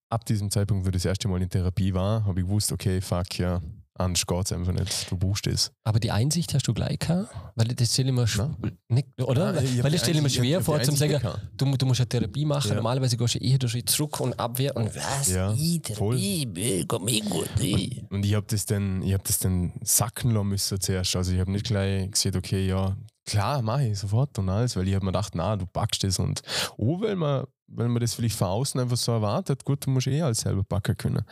ab 0.09 0.24
diesem 0.24 0.51
Zeitpunkt, 0.51 0.84
wo 0.84 0.88
ich 0.88 0.94
das 0.94 1.05
erste 1.05 1.28
Mal 1.28 1.42
in 1.42 1.51
Therapie 1.51 1.92
war, 1.92 2.24
habe 2.24 2.40
ich 2.40 2.47
gewusst, 2.47 2.72
okay, 2.72 3.01
fuck, 3.01 3.38
ja, 3.38 3.61
anders 3.99 4.26
geht 4.26 4.44
es 4.44 4.53
einfach 4.53 4.72
nicht. 4.72 5.11
Du 5.11 5.16
buchst 5.16 5.47
es. 5.47 5.72
Aber 5.84 6.01
die 6.01 6.11
Einsicht 6.11 6.53
hast 6.55 6.66
du 6.66 6.74
gleich 6.74 6.99
gehabt? 6.99 7.34
Weil 7.55 7.68
das 7.68 7.92
stelle 7.92 8.09
ich 8.11 8.14
mir 8.14 8.57
nicht, 8.88 9.09
oder? 9.20 9.62
Ich 9.62 9.78
hab 9.78 9.84
weil 9.84 9.92
das 9.92 10.01
stelle 10.03 10.18
ich 10.18 10.22
mir 10.22 10.30
schwer 10.30 10.59
hab 10.59 10.64
vor, 10.64 10.76
Einsicht 10.76 10.99
sagen, 10.99 11.20
du, 11.57 11.76
du 11.76 11.86
musst 11.86 12.01
eine 12.01 12.09
Therapie 12.09 12.44
machen. 12.44 12.68
Ja. 12.68 12.74
Normalerweise 12.76 13.16
gehst 13.16 13.34
du 13.34 13.38
eher 13.38 13.68
Schritt 13.68 13.90
zurück 13.90 14.20
und 14.20 14.38
abwehr 14.38 14.76
und 14.76 14.94
was? 14.94 15.28
Ja, 15.28 15.53
ich, 15.53 15.82
voll. 15.94 16.16
Therapie, 16.18 16.84
komm 16.86 17.09
ich 17.09 17.24
gut. 17.24 17.49
Ich. 17.61 18.03
Und 18.11 18.24
ich 18.24 18.34
habe 18.34 18.47
das 18.49 18.66
dann, 18.66 19.03
ich 19.03 19.12
habe 19.12 19.24
das 19.24 19.38
dann 19.38 19.72
sacken 19.82 20.32
lassen 20.32 20.49
müssen 20.49 20.80
zuerst. 20.80 21.16
Also 21.16 21.32
ich 21.32 21.40
habe 21.40 21.51
nicht 21.51 21.66
gleich 21.66 22.11
gesagt, 22.11 22.36
okay, 22.36 22.66
ja, 22.66 22.97
klar, 23.26 23.62
mache 23.62 23.88
ich 23.88 23.99
sofort 23.99 24.38
und 24.38 24.49
alles, 24.49 24.76
weil 24.76 24.88
ich 24.88 24.94
habe 24.94 25.05
mir 25.05 25.12
gedacht, 25.12 25.34
na, 25.34 25.57
du 25.57 25.66
packst 25.66 26.05
das 26.05 26.18
und 26.18 26.42
oh, 26.76 27.01
weil 27.01 27.16
man, 27.16 27.47
weil 27.68 27.88
man 27.88 28.00
das 28.00 28.14
vielleicht 28.14 28.36
von 28.36 28.48
außen 28.48 28.80
einfach 28.80 28.96
so 28.96 29.12
erwartet, 29.12 29.64
gut, 29.64 29.86
du 29.86 29.90
musst 29.90 30.06
eh 30.06 30.22
alles 30.22 30.40
selber 30.40 30.64
packen 30.64 30.96
können. 30.96 31.24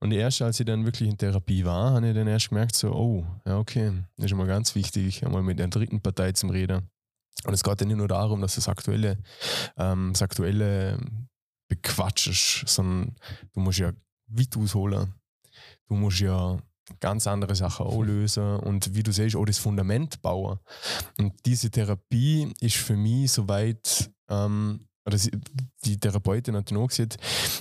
Und 0.00 0.12
erst 0.12 0.42
als 0.42 0.60
ich 0.60 0.66
dann 0.66 0.84
wirklich 0.84 1.08
in 1.08 1.16
Therapie 1.16 1.64
war, 1.64 1.92
habe 1.92 2.08
ich 2.08 2.14
dann 2.14 2.26
erst 2.26 2.50
gemerkt, 2.50 2.74
so, 2.74 2.92
oh, 2.92 3.26
ja, 3.46 3.58
okay, 3.58 3.92
das 4.16 4.26
ist 4.26 4.32
immer 4.32 4.46
ganz 4.46 4.74
wichtig, 4.74 5.24
einmal 5.24 5.42
mit 5.42 5.58
der 5.58 5.68
dritten 5.68 6.00
Partei 6.00 6.32
zum 6.32 6.50
Reden. 6.50 6.88
Und 7.44 7.54
es 7.54 7.62
geht 7.62 7.80
ja 7.80 7.86
nicht 7.86 7.96
nur 7.96 8.08
darum, 8.08 8.40
dass 8.40 8.54
das 8.54 8.68
aktuelle, 8.68 9.18
ähm, 9.76 10.10
das 10.12 10.22
aktuelle 10.22 10.98
bequatschst, 11.68 12.68
sondern 12.68 13.16
du 13.52 13.60
musst 13.60 13.78
ja 13.78 13.92
weit 14.28 14.56
ausholen. 14.56 15.14
Du 15.88 15.94
musst 15.94 16.20
ja 16.20 16.58
ganz 17.00 17.26
andere 17.26 17.54
Sachen 17.54 17.86
auch 17.86 18.02
lösen 18.02 18.56
und 18.60 18.94
wie 18.94 19.02
du 19.02 19.12
siehst, 19.12 19.36
auch 19.36 19.44
das 19.44 19.58
Fundament 19.58 20.20
bauen. 20.22 20.58
Und 21.18 21.32
diese 21.46 21.70
Therapie 21.70 22.52
ist 22.60 22.76
für 22.76 22.96
mich 22.96 23.32
soweit, 23.32 24.10
ähm, 24.28 24.86
oder 25.06 25.18
die 25.84 25.98
Therapeutin 26.00 26.56
hat 26.56 26.70
dann 26.70 26.78
auch 26.78 26.88
gesagt, 26.88 27.16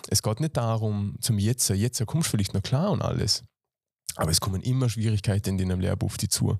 es 0.09 0.21
geht 0.23 0.39
nicht 0.39 0.55
darum, 0.57 1.15
zum 1.21 1.37
Jetzt, 1.39 1.69
jetzt 1.69 2.05
kommst 2.05 2.27
du 2.27 2.31
vielleicht 2.31 2.53
noch 2.53 2.63
klar 2.63 2.91
und 2.91 3.01
alles. 3.01 3.43
Aber 4.15 4.29
es 4.29 4.39
kommen 4.39 4.61
immer 4.61 4.89
Schwierigkeiten 4.89 5.57
in 5.57 5.57
deinem 5.69 5.79
Leben 5.79 6.01
auf 6.05 6.17
dich 6.17 6.29
zu. 6.29 6.59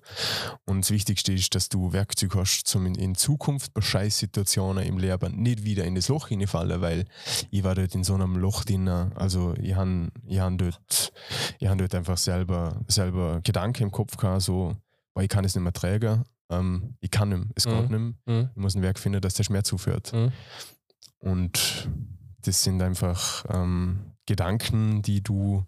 Und 0.65 0.81
das 0.81 0.89
Wichtigste 0.89 1.33
ist, 1.33 1.53
dass 1.53 1.69
du 1.69 1.93
Werkzeug 1.93 2.33
hast, 2.35 2.75
um 2.75 2.87
in, 2.87 2.95
in 2.95 3.13
Zukunft 3.13 3.75
bei 3.75 3.81
Scheißsituationen 3.81 4.83
im 4.83 4.97
Leben 4.97 5.35
nicht 5.39 5.63
wieder 5.63 5.83
in 5.85 5.93
das 5.93 6.07
Loch 6.07 6.29
hineinfallen, 6.29 6.81
weil 6.81 7.05
ich 7.51 7.63
war 7.63 7.75
dort 7.75 7.93
in 7.93 8.03
so 8.03 8.15
einem 8.15 8.37
Loch 8.37 8.63
drin. 8.63 8.87
Also 8.87 9.53
ich 9.61 9.75
habe 9.75 10.09
ich 10.25 10.39
hab 10.39 10.57
dort, 10.57 11.13
ich 11.59 11.67
hab 11.67 11.77
dort 11.77 11.93
einfach 11.93 12.17
selber, 12.17 12.81
selber 12.87 13.39
Gedanken 13.43 13.83
im 13.83 13.91
Kopf 13.91 14.17
gehabt, 14.17 14.41
so, 14.41 14.75
boah, 15.13 15.21
ich 15.21 15.29
kann 15.29 15.45
es 15.45 15.53
nicht 15.53 15.63
mehr 15.63 15.73
tragen. 15.73 16.23
Ähm, 16.49 16.95
ich 17.01 17.11
kann 17.11 17.29
nicht 17.29 17.37
mehr, 17.37 17.47
es 17.53 17.65
Mhm. 17.67 17.69
geht 17.71 17.89
nicht 17.91 17.99
mehr. 18.25 18.41
Mhm. 18.41 18.49
Ich 18.55 18.61
muss 18.61 18.75
ein 18.75 18.81
Werk 18.81 18.97
finden, 18.97 19.21
das 19.21 19.35
der 19.35 19.43
Schmerz 19.43 19.67
zuführt. 19.67 20.11
Mhm. 20.11 20.31
Und 21.23 21.89
das 22.41 22.63
sind 22.63 22.81
einfach 22.81 23.45
ähm, 23.49 24.11
Gedanken, 24.25 25.01
die 25.01 25.23
du, 25.23 25.65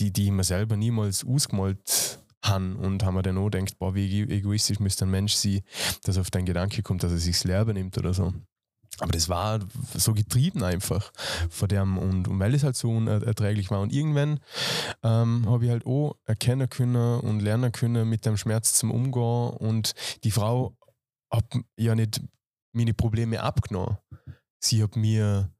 die, 0.00 0.12
die 0.12 0.30
mir 0.32 0.42
selber 0.44 0.76
niemals 0.76 1.24
ausgemalt 1.24 2.20
haben 2.42 2.76
und 2.76 3.04
haben 3.04 3.14
mir 3.14 3.22
dann 3.22 3.38
auch 3.38 3.50
gedacht, 3.50 3.78
boah, 3.78 3.94
wie 3.94 4.22
ego- 4.22 4.32
egoistisch 4.32 4.80
müsste 4.80 5.04
ein 5.04 5.10
Mensch 5.10 5.34
sein, 5.34 5.60
dass 6.02 6.18
auf 6.18 6.30
den 6.30 6.44
Gedanke 6.44 6.82
kommt, 6.82 7.04
dass 7.04 7.12
er 7.12 7.18
sich 7.18 7.36
das 7.36 7.44
Leben 7.44 7.74
nimmt 7.74 7.96
oder 7.96 8.12
so. 8.12 8.34
Aber 8.98 9.12
das 9.12 9.28
war 9.28 9.60
so 9.94 10.12
getrieben 10.14 10.62
einfach 10.62 11.12
von 11.50 11.68
dem 11.68 11.98
und, 11.98 12.28
und 12.28 12.38
weil 12.38 12.54
es 12.54 12.62
halt 12.62 12.76
so 12.76 12.90
unerträglich 12.90 13.70
war. 13.70 13.80
Und 13.80 13.92
irgendwann 13.92 14.40
ähm, 15.02 15.48
habe 15.48 15.64
ich 15.64 15.70
halt 15.70 15.86
auch 15.86 16.16
erkennen 16.26 16.68
können 16.68 17.20
und 17.20 17.40
lernen 17.40 17.72
können, 17.72 18.08
mit 18.08 18.24
dem 18.26 18.36
Schmerz 18.36 18.74
zum 18.74 18.90
Umgehen. 18.90 19.50
Und 19.56 19.94
die 20.22 20.30
Frau 20.30 20.76
hat 21.30 21.44
ja 21.76 21.94
nicht 21.94 22.20
meine 22.72 22.94
Probleme 22.94 23.40
abgenommen. 23.42 23.98
Sie 24.64 24.82
hat 24.82 24.96
mir 24.96 25.50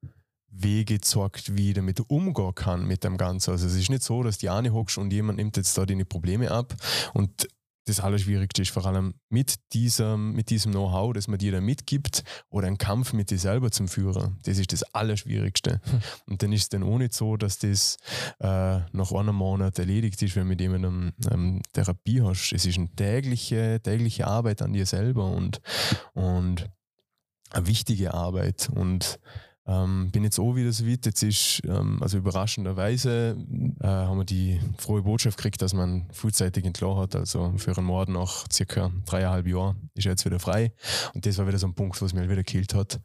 Wege 0.49 0.95
gezeigt, 0.95 1.57
wie 1.57 1.71
ich 1.71 1.75
damit 1.75 2.01
umgehen 2.09 2.55
kann 2.55 2.87
mit 2.87 3.05
dem 3.05 3.17
Ganzen. 3.17 3.51
Also 3.51 3.67
es 3.67 3.75
ist 3.75 3.91
nicht 3.91 4.03
so, 4.03 4.23
dass 4.23 4.39
die 4.39 4.49
eine 4.49 4.73
hockst 4.73 4.99
und 4.99 5.13
jemand 5.13 5.39
nimmt 5.39 5.57
jetzt 5.57 5.77
da 5.77 5.85
deine 5.85 6.05
Probleme 6.05 6.51
ab. 6.51 6.75
Und 7.13 7.49
das 7.87 8.01
Allerschwierigste 8.01 8.63
ist 8.63 8.71
vor 8.71 8.87
allem 8.87 9.15
mit 9.29 9.57
diesem, 9.75 10.33
mit 10.33 10.49
diesem 10.49 10.73
Know-how, 10.73 11.13
das 11.13 11.29
man 11.29 11.39
dir 11.39 11.53
da 11.53 11.61
mitgibt, 11.61 12.25
oder 12.49 12.67
einen 12.67 12.79
Kampf 12.79 13.13
mit 13.13 13.31
dir 13.31 13.39
selber 13.39 13.71
zum 13.71 13.89
Führen. 13.89 14.39
Das 14.45 14.57
ist 14.57 14.73
das 14.73 14.83
Allerschwierigste. 14.95 15.83
Und 16.27 16.43
dann 16.43 16.53
ist 16.53 16.63
es 16.63 16.69
dann 16.71 16.83
auch 16.83 16.97
nicht 16.97 17.13
so, 17.13 17.37
dass 17.37 17.59
das 17.59 17.99
äh, 18.41 18.79
nach 18.93 19.13
einem 19.13 19.35
Monat 19.35 19.79
erledigt 19.79 20.23
ist, 20.23 20.35
wenn 20.35 20.45
du 20.45 20.49
mit 20.49 20.61
jemandem 20.63 21.13
ähm, 21.31 21.61
Therapie 21.75 22.23
hast. 22.23 22.53
Es 22.55 22.65
ist 22.65 22.79
eine 22.79 22.89
tägliche, 22.95 23.81
tägliche 23.83 24.27
Arbeit 24.27 24.63
an 24.63 24.73
dir 24.73 24.87
selber 24.87 25.27
und, 25.27 25.61
und 26.15 26.71
eine 27.55 27.67
wichtige 27.67 28.15
Arbeit. 28.15 28.69
Und 28.75 29.19
ähm, 29.67 30.11
bin 30.13 30.25
jetzt 30.25 30.39
auch 30.39 30.55
wieder 30.55 30.73
so 30.73 30.87
weit. 30.87 31.07
Jetzt 31.07 31.23
ist, 31.23 31.63
ähm, 31.67 31.99
also 32.03 32.19
überraschenderweise, 32.19 33.37
äh, 33.81 33.87
haben 33.87 34.19
wir 34.19 34.25
die 34.25 34.61
frohe 34.79 35.03
Botschaft 35.03 35.39
gekriegt, 35.39 35.63
dass 35.63 35.73
man 35.73 36.07
frühzeitig 36.13 36.65
entlassen 36.65 36.99
hat. 36.99 37.17
Also 37.17 37.55
für 37.57 37.77
einen 37.77 37.87
Mord 37.87 38.11
nach 38.11 38.45
circa 38.53 38.93
dreieinhalb 39.07 39.47
Jahren 39.47 39.91
ist 39.95 40.07
er 40.07 40.13
jetzt 40.13 40.25
wieder 40.27 40.39
frei. 40.39 40.73
Und 41.15 41.25
das 41.25 41.39
war 41.39 41.47
wieder 41.47 41.59
so 41.59 41.67
ein 41.67 41.75
Punkt, 41.75 42.01
was 42.03 42.13
halt 42.13 42.25
wieder 42.29 42.37
gekillt 42.37 42.75
hat. 42.75 43.01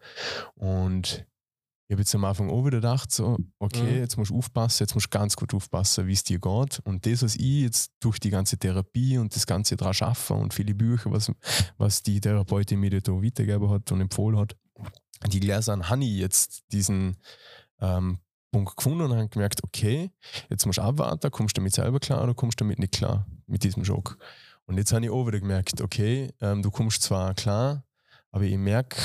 Und 0.55 1.25
ich 1.89 1.93
habe 1.93 2.01
jetzt 2.01 2.13
am 2.13 2.23
Anfang 2.23 2.51
auch 2.51 2.63
wieder 2.65 2.77
gedacht, 2.77 3.11
so, 3.11 3.35
okay, 3.57 3.81
Mhm. 3.81 3.97
jetzt 3.97 4.15
musst 4.15 4.29
du 4.29 4.37
aufpassen, 4.37 4.83
jetzt 4.83 4.93
musst 4.93 5.07
du 5.07 5.17
ganz 5.17 5.35
gut 5.35 5.55
aufpassen, 5.55 6.05
wie 6.05 6.13
es 6.13 6.23
dir 6.23 6.37
geht. 6.37 6.79
Und 6.83 7.07
das, 7.07 7.23
was 7.23 7.35
ich 7.35 7.61
jetzt 7.63 7.93
durch 7.99 8.19
die 8.19 8.29
ganze 8.29 8.59
Therapie 8.59 9.17
und 9.17 9.35
das 9.35 9.47
Ganze 9.47 9.75
dran 9.75 9.95
schaffe 9.95 10.35
und 10.35 10.53
viele 10.53 10.75
Bücher, 10.75 11.11
was, 11.11 11.31
was 11.79 12.03
die 12.03 12.21
Therapeutin 12.21 12.79
mir 12.79 12.91
da 12.91 13.11
weitergegeben 13.11 13.71
hat 13.71 13.91
und 13.91 14.01
empfohlen 14.01 14.37
hat, 14.37 14.55
die 15.31 15.39
gelesen 15.39 15.89
habe 15.89 16.03
ich 16.03 16.17
jetzt 16.19 16.61
diesen 16.71 17.17
ähm, 17.81 18.19
Punkt 18.51 18.77
gefunden 18.77 19.01
und 19.01 19.17
habe 19.17 19.27
gemerkt, 19.27 19.63
okay, 19.63 20.11
jetzt 20.47 20.67
musst 20.67 20.77
du 20.77 20.83
abwarten, 20.83 21.31
kommst 21.31 21.57
du 21.57 21.61
damit 21.61 21.73
selber 21.73 21.99
klar 21.99 22.23
oder 22.23 22.35
kommst 22.35 22.59
du 22.61 22.65
damit 22.65 22.77
nicht 22.77 22.93
klar, 22.93 23.25
mit 23.47 23.63
diesem 23.63 23.83
Schock. 23.83 24.19
Und 24.67 24.77
jetzt 24.77 24.93
habe 24.93 25.05
ich 25.05 25.09
auch 25.11 25.25
wieder 25.25 25.39
gemerkt, 25.39 25.81
okay, 25.81 26.31
ähm, 26.39 26.61
du 26.61 26.69
kommst 26.69 27.01
zwar 27.01 27.33
klar, 27.33 27.83
aber 28.29 28.43
ich 28.43 28.57
merke, 28.57 28.95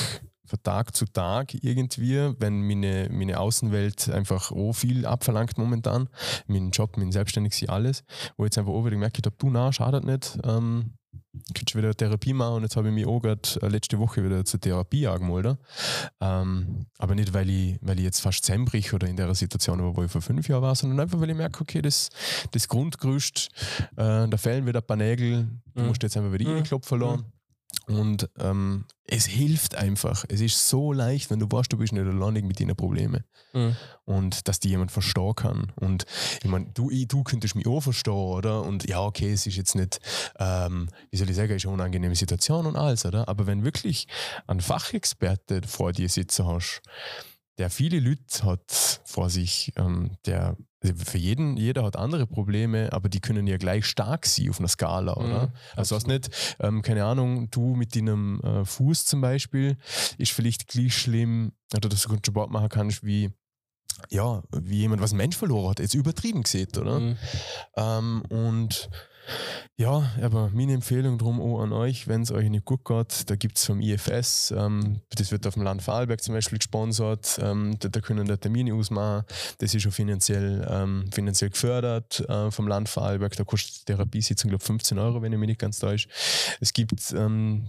von 0.46 0.62
Tag 0.62 0.94
zu 0.94 1.06
Tag 1.06 1.54
irgendwie, 1.54 2.34
wenn 2.38 2.66
meine, 2.66 3.08
meine 3.10 3.40
Außenwelt 3.40 4.10
einfach 4.10 4.52
auch 4.52 4.72
viel 4.72 5.06
abverlangt 5.06 5.58
momentan. 5.58 6.08
Mein 6.46 6.70
Job, 6.70 6.96
mein 6.96 7.12
Selbstständig, 7.12 7.70
alles. 7.70 8.04
Wo 8.36 8.44
ich 8.44 8.48
jetzt 8.48 8.58
einfach 8.58 8.72
auch 8.72 8.82
wieder 8.82 8.96
gemerkt 8.96 9.18
habe, 9.24 9.36
du, 9.38 9.50
na, 9.50 9.72
schadet 9.72 10.04
nicht. 10.04 10.38
Ähm, 10.44 10.94
könntest 11.54 11.76
wieder 11.76 11.94
Therapie 11.94 12.32
machen 12.32 12.56
und 12.56 12.62
jetzt 12.62 12.76
habe 12.76 12.88
ich 12.88 12.94
mich 12.94 13.06
auch 13.06 13.20
gerade 13.20 13.40
äh, 13.62 13.68
letzte 13.68 13.98
Woche 13.98 14.24
wieder 14.24 14.44
zur 14.44 14.60
Therapie 14.60 15.06
angemeldet. 15.06 15.58
Ähm, 16.20 16.86
aber 16.98 17.14
nicht, 17.14 17.34
weil 17.34 17.50
ich, 17.50 17.78
weil 17.80 17.98
ich 17.98 18.04
jetzt 18.04 18.20
fast 18.20 18.44
zusammenbrich 18.44 18.92
oder 18.92 19.08
in 19.08 19.16
der 19.16 19.34
Situation 19.34 19.82
war, 19.82 19.96
wo 19.96 20.04
ich 20.04 20.10
vor 20.10 20.22
fünf 20.22 20.48
Jahren 20.48 20.62
war, 20.62 20.74
sondern 20.74 21.00
einfach, 21.00 21.20
weil 21.20 21.30
ich 21.30 21.36
merke, 21.36 21.60
okay, 21.60 21.82
das, 21.82 22.10
das 22.52 22.68
Grundgerüst, 22.68 23.48
äh, 23.96 24.28
da 24.28 24.36
fehlen 24.36 24.66
wieder 24.66 24.80
ein 24.80 24.86
paar 24.86 24.96
Nägel, 24.96 25.48
du 25.74 25.82
mhm. 25.82 25.88
musst 25.88 26.02
jetzt 26.02 26.16
einfach 26.16 26.32
wieder 26.32 26.48
mhm. 26.48 26.56
reinklopfen 26.56 27.00
lassen. 27.00 27.24
Und 27.86 28.30
ähm, 28.38 28.86
es 29.06 29.26
hilft 29.26 29.74
einfach. 29.74 30.24
Es 30.28 30.40
ist 30.40 30.68
so 30.68 30.92
leicht, 30.92 31.30
wenn 31.30 31.38
du 31.38 31.46
weißt, 31.50 31.72
du 31.72 31.76
bist 31.76 31.92
nicht 31.92 32.06
alleine 32.06 32.42
mit 32.42 32.60
deinen 32.60 32.76
Problemen. 32.76 33.24
Mhm. 33.52 33.76
Und 34.04 34.48
dass 34.48 34.60
die 34.60 34.70
jemand 34.70 34.90
verstehen 34.90 35.34
kann. 35.34 35.72
Und 35.76 36.06
ich 36.42 36.50
meine, 36.50 36.66
du, 36.72 36.90
du 36.90 37.22
könntest 37.22 37.54
mich 37.54 37.66
auch 37.66 37.80
verstehen, 37.80 38.12
oder? 38.12 38.62
Und 38.62 38.88
ja, 38.88 39.02
okay, 39.02 39.32
es 39.32 39.46
ist 39.46 39.56
jetzt 39.56 39.74
nicht, 39.74 40.00
ähm, 40.38 40.88
wie 41.10 41.16
soll 41.16 41.28
ich 41.28 41.36
sagen, 41.36 41.52
ist 41.52 41.66
eine 41.66 41.74
unangenehme 41.74 42.16
Situation 42.16 42.66
und 42.66 42.76
alles, 42.76 43.04
oder? 43.04 43.28
Aber 43.28 43.46
wenn 43.46 43.64
wirklich 43.64 44.06
ein 44.46 44.60
Fachexperte 44.60 45.62
vor 45.66 45.92
dir 45.92 46.08
sitzen 46.08 46.46
hast, 46.46 46.82
der 47.58 47.70
viele 47.70 48.00
Leute 48.00 48.42
hat 48.42 49.00
vor 49.04 49.30
sich, 49.30 49.72
ähm, 49.76 50.16
der 50.26 50.56
für 50.92 51.18
jeden, 51.18 51.56
jeder 51.56 51.84
hat 51.84 51.96
andere 51.96 52.26
Probleme, 52.26 52.92
aber 52.92 53.08
die 53.08 53.20
können 53.20 53.46
ja 53.46 53.56
gleich 53.56 53.86
stark 53.86 54.26
sein 54.26 54.50
auf 54.50 54.58
einer 54.58 54.68
Skala, 54.68 55.14
oder? 55.14 55.46
Mhm, 55.46 55.52
also 55.76 55.96
hast 55.96 56.06
nicht, 56.06 56.30
ähm, 56.60 56.82
keine 56.82 57.04
Ahnung, 57.04 57.50
du 57.50 57.74
mit 57.74 57.96
deinem 57.96 58.40
äh, 58.40 58.64
Fuß 58.64 59.06
zum 59.06 59.20
Beispiel 59.20 59.76
ist 60.18 60.32
vielleicht 60.32 60.68
gleich 60.68 60.96
schlimm, 60.96 61.52
oder 61.74 61.88
dass 61.88 62.02
du 62.02 62.08
guten 62.10 62.24
Sport 62.24 62.50
machen 62.50 62.68
kannst 62.68 63.04
wie 63.04 63.30
ja, 64.10 64.42
wie 64.52 64.78
jemand, 64.78 65.00
was 65.00 65.12
ein 65.12 65.18
Mensch 65.18 65.36
verloren 65.36 65.70
hat, 65.70 65.78
jetzt 65.78 65.94
übertrieben 65.94 66.42
gesehen, 66.42 66.68
oder? 66.76 67.00
Mhm. 67.00 67.16
Ähm, 67.76 68.22
und 68.28 68.90
ja, 69.76 70.10
aber 70.22 70.50
meine 70.52 70.74
Empfehlung 70.74 71.18
drum 71.18 71.40
auch 71.40 71.60
an 71.60 71.72
euch, 71.72 72.08
wenn 72.08 72.22
es 72.22 72.30
euch 72.30 72.48
nicht 72.48 72.64
gut 72.64 72.84
geht, 72.84 73.28
da 73.28 73.36
gibt 73.36 73.58
es 73.58 73.64
vom 73.64 73.80
IFS, 73.80 74.52
ähm, 74.56 75.00
das 75.10 75.32
wird 75.32 75.46
auf 75.46 75.54
dem 75.54 75.62
Land 75.62 75.82
Vorarlberg 75.82 76.22
zum 76.22 76.34
Beispiel 76.34 76.58
gesponsert, 76.58 77.38
ähm, 77.42 77.76
da, 77.78 77.88
da, 77.88 78.00
können 78.00 78.26
da 78.26 78.36
Termine 78.36 78.74
ausmachen, 78.74 79.24
das 79.58 79.74
ist 79.74 79.82
schon 79.82 79.92
finanziell, 79.92 80.66
ähm, 80.70 81.06
finanziell 81.12 81.50
gefördert 81.50 82.20
äh, 82.28 82.50
vom 82.50 82.68
Land 82.68 82.88
Vorarlberg, 82.88 83.36
da 83.36 83.44
kostet 83.44 83.86
Therapiesitzung, 83.86 84.50
glaube 84.50 84.62
ich, 84.62 84.66
15 84.66 84.98
Euro, 84.98 85.22
wenn 85.22 85.32
ich 85.32 85.38
mich 85.38 85.48
nicht 85.48 85.60
ganz 85.60 85.78
täusche. 85.78 86.08
Es 86.60 86.72
gibt 86.72 87.12
ähm, 87.16 87.68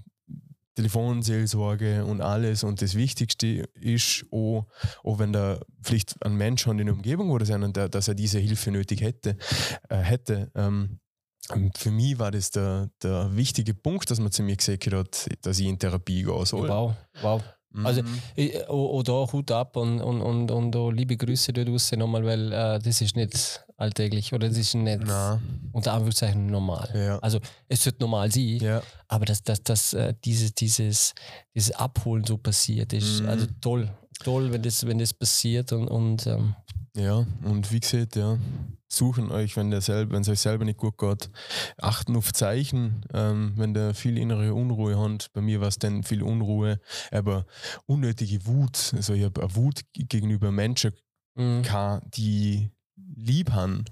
Telefonseelsorge 0.76 2.06
und 2.06 2.22
alles. 2.22 2.64
Und 2.64 2.82
das 2.82 2.96
Wichtigste 2.96 3.68
ist 3.80 4.26
auch, 4.32 4.68
auch 5.04 5.20
wenn 5.20 5.34
da 5.34 5.60
vielleicht 5.82 6.24
ein 6.24 6.36
Mensch 6.36 6.62
schon 6.62 6.80
in 6.80 6.88
der 6.88 6.96
Umgebung 6.96 7.32
oder 7.32 7.46
sein, 7.46 7.74
dass 7.74 8.08
er 8.08 8.14
diese 8.14 8.40
Hilfe 8.40 8.72
nötig 8.72 9.02
hätte, 9.02 9.38
äh, 9.90 9.98
hätte 9.98 10.52
ähm, 10.54 11.00
für 11.76 11.92
mich 11.92 12.18
war 12.18 12.32
das 12.32 12.52
der, 12.52 12.90
der 13.02 13.36
wichtige 13.36 13.74
Punkt, 13.74 14.10
dass 14.10 14.20
man 14.20 14.32
zu 14.32 14.44
mir 14.44 14.56
gesagt 14.56 14.92
hat, 14.92 15.28
dass 15.42 15.60
ich 15.60 15.68
in 15.68 15.78
Therapie 15.78 16.24
gehen 16.24 16.46
soll. 16.46 16.70
Wow, 16.70 16.96
wow. 17.22 17.42
Also, 17.84 18.04
mhm. 18.04 18.20
ich, 18.36 18.70
auch, 18.70 19.04
da 19.04 19.28
Hut 19.32 19.52
ab 19.52 19.76
und, 19.76 20.00
und, 20.00 20.22
und, 20.22 20.50
und 20.50 20.76
auch 20.76 20.92
liebe 20.92 21.18
Grüße 21.18 21.52
dort 21.52 21.68
raus 21.68 21.92
nochmal, 21.92 22.24
weil 22.24 22.52
äh, 22.54 22.80
das 22.80 23.02
ist 23.02 23.16
nicht 23.16 23.66
alltäglich 23.78 24.32
oder 24.32 24.48
das 24.48 24.58
ist 24.58 24.76
nicht 24.76 25.02
Nein. 25.04 25.70
unter 25.74 25.92
Anführungszeichen 25.94 26.48
normal. 26.48 26.90
Ja. 26.94 27.20
Also, 27.20 27.40
es 27.68 27.86
wird 27.86 28.00
normal 28.00 28.32
sein, 28.32 28.60
ja. 28.62 28.82
aber 29.10 29.26
dass, 29.26 29.44
dass, 29.44 29.62
dass 29.64 29.94
äh, 29.94 30.14
dieses, 30.24 30.54
dieses, 30.56 31.14
dieses 31.54 31.72
Abholen 31.72 32.24
so 32.24 32.38
passiert, 32.38 32.94
ist 32.94 33.22
mhm. 33.22 33.30
also 33.30 33.48
toll. 33.60 33.92
Toll, 34.24 34.54
wenn 34.54 34.62
das, 34.62 34.86
wenn 34.88 34.98
das 34.98 35.14
passiert 35.14 35.74
und, 35.74 35.90
und 35.90 36.26
ähm, 36.28 36.56
ja, 36.96 37.26
und 37.44 37.72
wie 37.72 37.80
gesagt, 37.80 38.16
ja, 38.16 38.38
suchen 38.88 39.32
euch, 39.32 39.58
wenn 39.58 39.72
es 39.74 39.90
euch 39.90 40.40
selber 40.40 40.66
nicht 40.66 40.78
gut 40.78 40.98
geht. 40.98 41.30
Achten 41.78 42.16
auf 42.16 42.32
Zeichen, 42.34 43.06
ähm, 43.14 43.54
wenn 43.58 43.74
der 43.74 43.94
viel 43.94 44.18
innere 44.18 44.54
Unruhe 44.54 44.98
hat. 44.98 45.30
Bei 45.34 45.42
mir 45.42 45.60
war 45.60 45.68
es 45.68 45.78
dann 45.78 46.04
viel 46.04 46.24
Unruhe, 46.24 46.80
aber 47.12 47.46
unnötige 47.86 48.46
Wut. 48.46 48.94
Also 48.96 49.14
ich 49.14 49.24
habe 49.24 49.56
Wut 49.56 49.82
gegenüber 49.94 50.52
Menschen, 50.52 50.94
mhm. 51.36 51.64
die 52.16 52.72
lieb 52.96 53.52
haben 53.52 53.84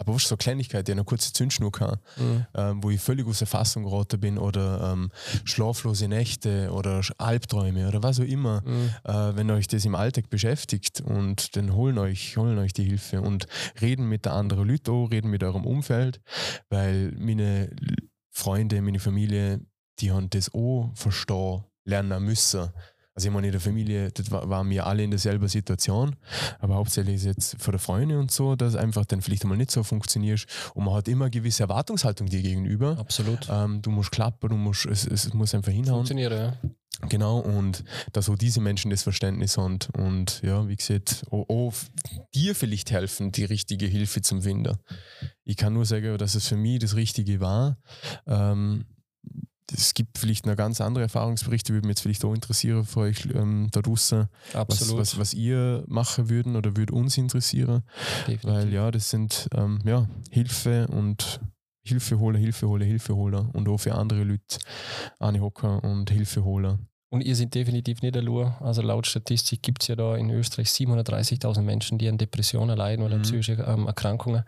aber 0.00 0.14
was 0.14 0.26
so 0.26 0.36
Kleinigkeit, 0.36 0.88
die 0.88 0.92
eine 0.92 1.04
kurze 1.04 1.32
Zündschnur 1.32 1.70
kann, 1.70 1.98
mhm. 2.16 2.46
ähm, 2.54 2.82
wo 2.82 2.88
ich 2.88 3.00
völlig 3.00 3.26
aus 3.26 3.38
der 3.38 3.46
Fassung 3.46 3.84
geraten 3.84 4.18
bin 4.18 4.38
oder 4.38 4.92
ähm, 4.92 5.10
schlaflose 5.44 6.08
Nächte 6.08 6.70
oder 6.72 7.02
Albträume 7.18 7.86
oder 7.86 8.02
was 8.02 8.18
auch 8.18 8.24
immer, 8.24 8.62
mhm. 8.64 8.90
äh, 9.04 9.36
wenn 9.36 9.50
euch 9.50 9.68
das 9.68 9.84
im 9.84 9.94
Alltag 9.94 10.30
beschäftigt 10.30 11.02
und 11.02 11.54
dann 11.54 11.74
holen 11.74 11.98
euch, 11.98 12.38
holen 12.38 12.58
euch 12.58 12.72
die 12.72 12.84
Hilfe 12.84 13.20
und 13.20 13.46
reden 13.82 14.08
mit 14.08 14.24
der 14.24 14.32
anderen 14.32 14.66
Leute, 14.66 14.90
reden 14.90 15.30
mit 15.30 15.44
eurem 15.44 15.66
Umfeld, 15.66 16.22
weil 16.70 17.12
meine 17.18 17.68
Freunde, 18.30 18.80
meine 18.80 19.00
Familie, 19.00 19.60
die 19.98 20.12
haben 20.12 20.30
das 20.30 20.54
auch 20.54 20.90
verstehen 20.94 21.64
lernen 21.84 22.24
müssen 22.24 22.70
also 23.14 23.28
ich 23.28 23.34
meine, 23.34 23.48
in 23.48 23.52
der 23.52 23.60
Familie, 23.60 24.10
das 24.12 24.30
war, 24.30 24.48
waren 24.48 24.70
wir 24.70 24.86
alle 24.86 25.02
in 25.02 25.10
derselben 25.10 25.48
Situation, 25.48 26.16
aber 26.58 26.76
hauptsächlich 26.76 27.16
ist 27.16 27.24
jetzt 27.24 27.62
für 27.62 27.72
die 27.72 27.78
Freunde 27.78 28.18
und 28.18 28.30
so, 28.30 28.56
dass 28.56 28.76
einfach 28.76 29.04
dann 29.04 29.20
vielleicht 29.20 29.42
einmal 29.42 29.58
nicht 29.58 29.70
so 29.70 29.82
funktioniert 29.82 30.46
und 30.74 30.84
man 30.84 30.94
hat 30.94 31.08
immer 31.08 31.26
eine 31.26 31.30
gewisse 31.30 31.64
Erwartungshaltung 31.64 32.28
dir 32.28 32.42
gegenüber. 32.42 32.96
Absolut. 32.98 33.48
Ähm, 33.50 33.82
du 33.82 33.90
musst 33.90 34.12
klappen, 34.12 34.50
du 34.50 34.56
musst, 34.56 34.86
es, 34.86 35.06
es 35.06 35.32
muss 35.34 35.54
einfach 35.54 35.72
hinhauen. 35.72 36.06
Funktionieren, 36.06 36.32
ja. 36.32 36.70
Genau, 37.08 37.38
und 37.38 37.82
dass 38.12 38.28
auch 38.28 38.36
diese 38.36 38.60
Menschen 38.60 38.90
das 38.90 39.02
Verständnis 39.02 39.56
haben 39.56 39.78
und 39.96 40.42
ja, 40.42 40.68
wie 40.68 40.76
gesagt, 40.76 41.24
auch, 41.30 41.48
auch 41.48 41.72
dir 42.34 42.54
vielleicht 42.54 42.90
helfen, 42.90 43.32
die 43.32 43.44
richtige 43.44 43.86
Hilfe 43.86 44.20
zum 44.20 44.42
Finden. 44.42 44.76
Ich 45.44 45.56
kann 45.56 45.72
nur 45.72 45.86
sagen, 45.86 46.18
dass 46.18 46.34
es 46.34 46.46
für 46.46 46.56
mich 46.56 46.80
das 46.80 46.96
Richtige 46.96 47.40
war. 47.40 47.78
Ähm, 48.26 48.84
es 49.72 49.94
gibt 49.94 50.18
vielleicht 50.18 50.46
noch 50.46 50.56
ganz 50.56 50.80
andere 50.80 51.04
Erfahrungsberichte, 51.04 51.72
würde 51.72 51.86
mich 51.86 51.96
jetzt 51.96 52.02
vielleicht 52.02 52.24
auch 52.24 52.34
interessieren 52.34 52.84
für 52.84 53.00
euch 53.00 53.26
ähm, 53.34 53.68
da 53.72 53.82
draußen, 53.82 54.28
was, 54.52 54.96
was, 54.96 55.18
was, 55.18 55.34
ihr 55.34 55.84
machen 55.86 56.28
würden 56.28 56.56
oder 56.56 56.76
würde 56.76 56.92
uns 56.94 57.16
interessieren. 57.18 57.82
Definitiv. 58.26 58.44
Weil 58.44 58.72
ja, 58.72 58.90
das 58.90 59.10
sind 59.10 59.48
ähm, 59.54 59.80
ja, 59.84 60.06
Hilfe 60.30 60.88
und 60.88 61.40
Hilfe 61.82 62.18
holen, 62.18 62.36
Hilfe 62.36 62.68
holen, 62.68 62.86
Hilfe 62.86 63.14
holen 63.14 63.50
und 63.52 63.68
auch 63.68 63.78
für 63.78 63.94
andere 63.94 64.22
Leute 64.22 64.58
eine 65.18 65.40
hocken 65.40 65.78
und 65.80 66.10
Hilfe 66.10 66.44
holen. 66.44 66.86
Und 67.12 67.22
ihr 67.22 67.34
seid 67.34 67.54
definitiv 67.54 68.02
nicht 68.02 68.16
allein. 68.16 68.54
Also 68.60 68.82
laut 68.82 69.06
Statistik 69.06 69.62
gibt 69.62 69.82
es 69.82 69.88
ja 69.88 69.96
da 69.96 70.16
in 70.16 70.30
Österreich 70.30 70.68
730.000 70.68 71.62
Menschen, 71.62 71.98
die 71.98 72.08
an 72.08 72.18
Depressionen 72.18 72.76
leiden 72.76 73.04
oder 73.04 73.18
mhm. 73.18 73.22
psychische 73.22 73.54
ähm, 73.54 73.86
Erkrankungen. 73.86 74.44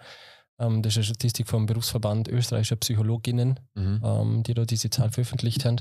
Ähm, 0.63 0.83
das 0.83 0.93
ist 0.93 0.99
eine 0.99 1.05
Statistik 1.05 1.49
vom 1.49 1.67
Berufsverband 1.67 2.29
österreichischer 2.29 2.77
Psychologinnen, 2.77 3.59
mhm. 3.75 4.01
ähm, 4.05 4.43
die 4.43 4.55
da 4.55 4.65
diese 4.65 4.91
Zahl 4.91 5.11
veröffentlicht 5.11 5.65
haben. 5.65 5.81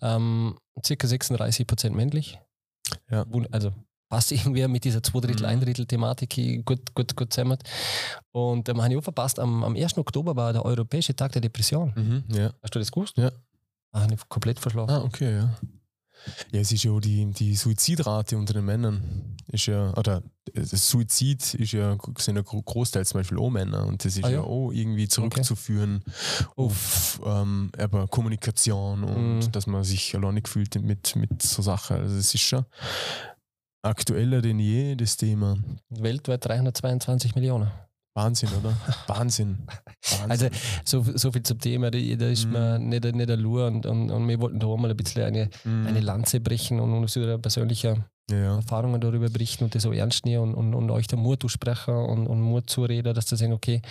Ähm, 0.00 0.58
circa 0.84 1.06
36 1.06 1.66
Prozent 1.66 1.94
männlich. 1.94 2.38
Ja. 3.10 3.26
Also 3.50 3.72
passt 4.08 4.32
irgendwie 4.32 4.66
mit 4.68 4.84
dieser 4.84 5.02
zwei 5.02 5.20
Drittel, 5.20 5.46
mhm. 5.46 5.52
ein 5.52 5.60
Drittel 5.60 5.86
Thematik 5.86 6.64
gut, 6.64 6.94
gut, 6.94 7.16
gut 7.16 7.32
zusammen. 7.32 7.58
Und 8.32 8.68
ähm, 8.68 8.82
habe 8.82 8.92
ich 8.92 8.98
auch 8.98 9.04
verpasst, 9.04 9.38
am, 9.38 9.64
am 9.64 9.76
1. 9.76 9.98
Oktober 9.98 10.36
war 10.36 10.52
der 10.52 10.64
Europäische 10.64 11.14
Tag 11.14 11.32
der 11.32 11.42
Depression. 11.42 11.92
Mhm, 11.94 12.24
ja. 12.34 12.52
Hast 12.62 12.74
du 12.74 12.78
das 12.78 12.90
gewusst? 12.90 13.16
Ja. 13.16 13.30
Ah, 13.92 14.02
habe 14.02 14.14
ich 14.14 14.28
komplett 14.28 14.58
verschlafen. 14.58 14.90
Ah, 14.90 15.02
okay, 15.04 15.36
ja. 15.36 15.54
Ja, 16.52 16.60
es 16.60 16.72
ist 16.72 16.84
ja 16.84 16.98
die, 17.00 17.26
die 17.32 17.54
Suizidrate 17.54 18.36
unter 18.36 18.54
den 18.54 18.64
Männern. 18.64 19.36
Ist 19.48 19.66
ja, 19.66 19.92
oder 19.96 20.22
das 20.52 20.88
Suizid 20.88 21.54
ist 21.54 21.72
ja, 21.72 21.96
sind 22.18 22.36
ja 22.36 22.42
Großteil 22.42 23.04
zum 23.04 23.20
Beispiel 23.20 23.38
auch 23.38 23.50
Männer 23.50 23.86
und 23.86 24.04
das 24.04 24.16
ist 24.16 24.24
ah, 24.24 24.28
ja. 24.28 24.36
ja. 24.36 24.42
auch 24.42 24.70
irgendwie 24.72 25.08
zurückzuführen 25.08 26.02
okay. 26.04 26.50
auf 26.56 27.20
ähm, 27.24 27.70
aber 27.78 28.06
Kommunikation 28.08 29.04
und 29.04 29.38
mhm. 29.38 29.52
dass 29.52 29.66
man 29.66 29.84
sich 29.84 30.14
alleine 30.14 30.42
fühlt 30.44 30.80
mit, 30.82 31.16
mit 31.16 31.42
so 31.42 31.62
Sachen. 31.62 31.96
Also 31.96 32.16
es 32.16 32.34
ist 32.34 32.42
schon 32.42 32.64
aktueller 33.82 34.40
denn 34.40 34.58
je, 34.58 34.96
das 34.96 35.16
Thema. 35.16 35.56
Weltweit 35.90 36.44
322 36.44 37.34
Millionen. 37.34 37.70
Wahnsinn, 38.14 38.48
oder? 38.60 38.76
Wahnsinn. 39.08 39.58
Wahnsinn. 39.66 40.30
Also 40.30 40.48
so, 40.84 41.02
so 41.16 41.32
viel 41.32 41.42
zum 41.42 41.58
Thema, 41.58 41.90
da, 41.90 41.98
da 41.98 42.28
ist 42.28 42.46
mm. 42.46 42.52
man 42.52 42.88
nicht, 42.88 43.04
nicht 43.04 43.28
Lur 43.30 43.66
und, 43.66 43.86
und, 43.86 44.10
und 44.10 44.28
wir 44.28 44.40
wollten 44.40 44.60
da 44.60 44.68
auch 44.68 44.76
mal 44.76 44.90
ein 44.90 44.96
bisschen 44.96 45.24
eine, 45.24 45.50
mm. 45.64 45.86
eine 45.86 46.00
Lanze 46.00 46.40
brechen 46.40 46.78
und 46.78 46.92
uns 46.92 47.16
über 47.16 47.36
persönliche 47.38 48.04
ja. 48.30 48.56
Erfahrungen 48.56 49.00
darüber 49.00 49.28
berichten 49.28 49.64
und 49.64 49.74
das 49.74 49.82
so 49.82 49.92
ernst 49.92 50.24
nehmen 50.24 50.42
und, 50.42 50.54
und, 50.54 50.74
und 50.74 50.90
euch 50.90 51.08
da 51.08 51.16
Mut 51.16 51.44
sprechen 51.50 51.94
und, 51.94 52.26
und 52.26 52.40
Mut 52.40 52.70
zureden, 52.70 53.14
dass 53.14 53.28
sie 53.28 53.36
sagen, 53.36 53.52
okay, 53.52 53.82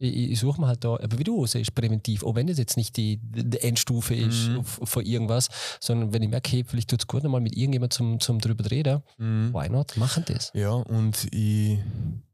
ich, 0.00 0.30
ich 0.32 0.40
suche 0.40 0.60
mir 0.60 0.66
halt 0.66 0.82
da, 0.82 0.94
aber 0.94 1.18
wie 1.18 1.24
du 1.24 1.46
sagst, 1.46 1.74
präventiv, 1.74 2.24
auch 2.24 2.34
wenn 2.34 2.46
das 2.46 2.58
jetzt 2.58 2.76
nicht 2.76 2.96
die, 2.96 3.20
die 3.22 3.60
Endstufe 3.60 4.14
ist 4.14 4.48
mhm. 4.48 4.64
von 4.64 5.04
irgendwas, 5.04 5.48
sondern 5.78 6.12
wenn 6.12 6.22
ich 6.22 6.30
merke, 6.30 6.50
hey, 6.50 6.64
vielleicht 6.66 6.88
tut 6.88 7.00
es 7.00 7.06
gut, 7.06 7.22
nochmal 7.22 7.42
mit 7.42 7.54
irgendjemandem 7.56 7.90
zum, 7.90 8.20
zum 8.20 8.38
drüber 8.40 8.68
reden, 8.70 9.02
mhm. 9.18 9.52
why 9.52 9.68
not? 9.68 9.96
Machen 9.96 10.24
das. 10.26 10.50
Ja, 10.54 10.70
und 10.70 11.28
ich, 11.32 11.78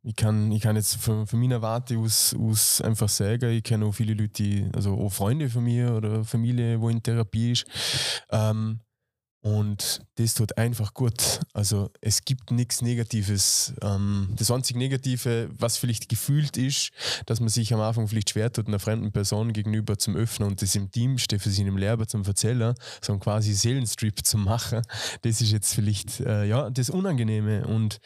ich, 0.05 0.15
kann, 0.15 0.53
ich 0.53 0.63
kann 0.63 0.77
jetzt 0.77 0.97
von, 0.97 1.27
von 1.27 1.41
meiner 1.41 1.61
Warte 1.61 1.99
aus, 1.99 2.35
aus 2.39 2.81
einfach 2.81 3.09
sagen, 3.09 3.51
ich 3.51 3.65
kenne 3.65 3.85
auch 3.87 3.93
viele 3.93 4.15
Leute, 4.15 4.43
die, 4.43 4.67
also 4.73 4.95
auch 4.95 5.13
Freunde 5.13 5.51
von 5.51 5.65
mir 5.65 5.93
oder 5.95 6.25
Familie, 6.25 6.81
wo 6.81 6.89
in 6.89 7.03
Therapie 7.03 7.53
ist, 7.53 7.67
ähm, 8.31 8.81
Und 9.47 10.01
das 10.17 10.35
tut 10.35 10.59
einfach 10.59 10.93
gut. 10.93 11.39
Also 11.53 11.93
es 12.01 12.25
gibt 12.25 12.51
nichts 12.51 12.83
Negatives. 12.83 13.73
Ähm, 13.81 14.35
das 14.37 14.51
einzige 14.51 14.77
Negative, 14.77 15.49
was 15.57 15.77
vielleicht 15.77 16.09
gefühlt 16.09 16.57
ist, 16.57 16.91
dass 17.27 17.39
man 17.39 17.49
sich 17.49 17.73
am 17.73 17.81
Anfang 17.81 18.09
vielleicht 18.09 18.31
schwer 18.31 18.53
tut, 18.53 18.67
einer 18.67 18.81
fremden 18.81 19.13
Person 19.13 19.53
gegenüber 19.53 19.99
zum 19.99 20.17
Öffnen 20.17 20.49
und 20.49 20.63
das 20.63 20.75
im 20.75 20.91
Team 20.91 21.17
steht 21.19 21.43
für 21.43 21.51
seinem 21.51 21.77
Lehrer 21.77 22.09
zum 22.09 22.25
Erzählen, 22.25 22.75
so 23.01 23.13
einen 23.13 23.21
quasi 23.21 23.53
Seelenstrip 23.53 24.27
zu 24.27 24.37
machen. 24.37 24.83
Das 25.23 25.41
ist 25.41 25.53
jetzt 25.53 25.73
vielleicht 25.73 26.19
äh, 26.19 26.45
ja 26.45 26.69
das 26.69 26.91
Unangenehme. 26.91 27.69
Und 27.69 28.01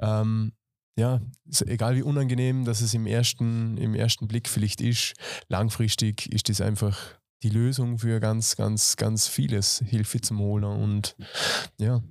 ähm, 0.00 0.52
ja, 0.96 1.20
egal 1.66 1.96
wie 1.96 2.02
unangenehm 2.02 2.64
dass 2.64 2.80
es 2.80 2.94
im 2.94 3.08
ersten, 3.08 3.76
im 3.76 3.96
ersten 3.96 4.28
Blick 4.28 4.48
vielleicht 4.48 4.80
ist, 4.80 5.14
langfristig 5.48 6.32
ist 6.32 6.48
das 6.48 6.60
einfach 6.60 6.96
die 7.42 7.50
Lösung 7.50 7.98
für 7.98 8.20
ganz, 8.20 8.56
ganz, 8.56 8.96
ganz 8.96 9.28
vieles, 9.28 9.82
Hilfe 9.86 10.20
zum 10.20 10.38
Holen 10.38 10.64
und 10.64 11.16
ja. 11.78 12.02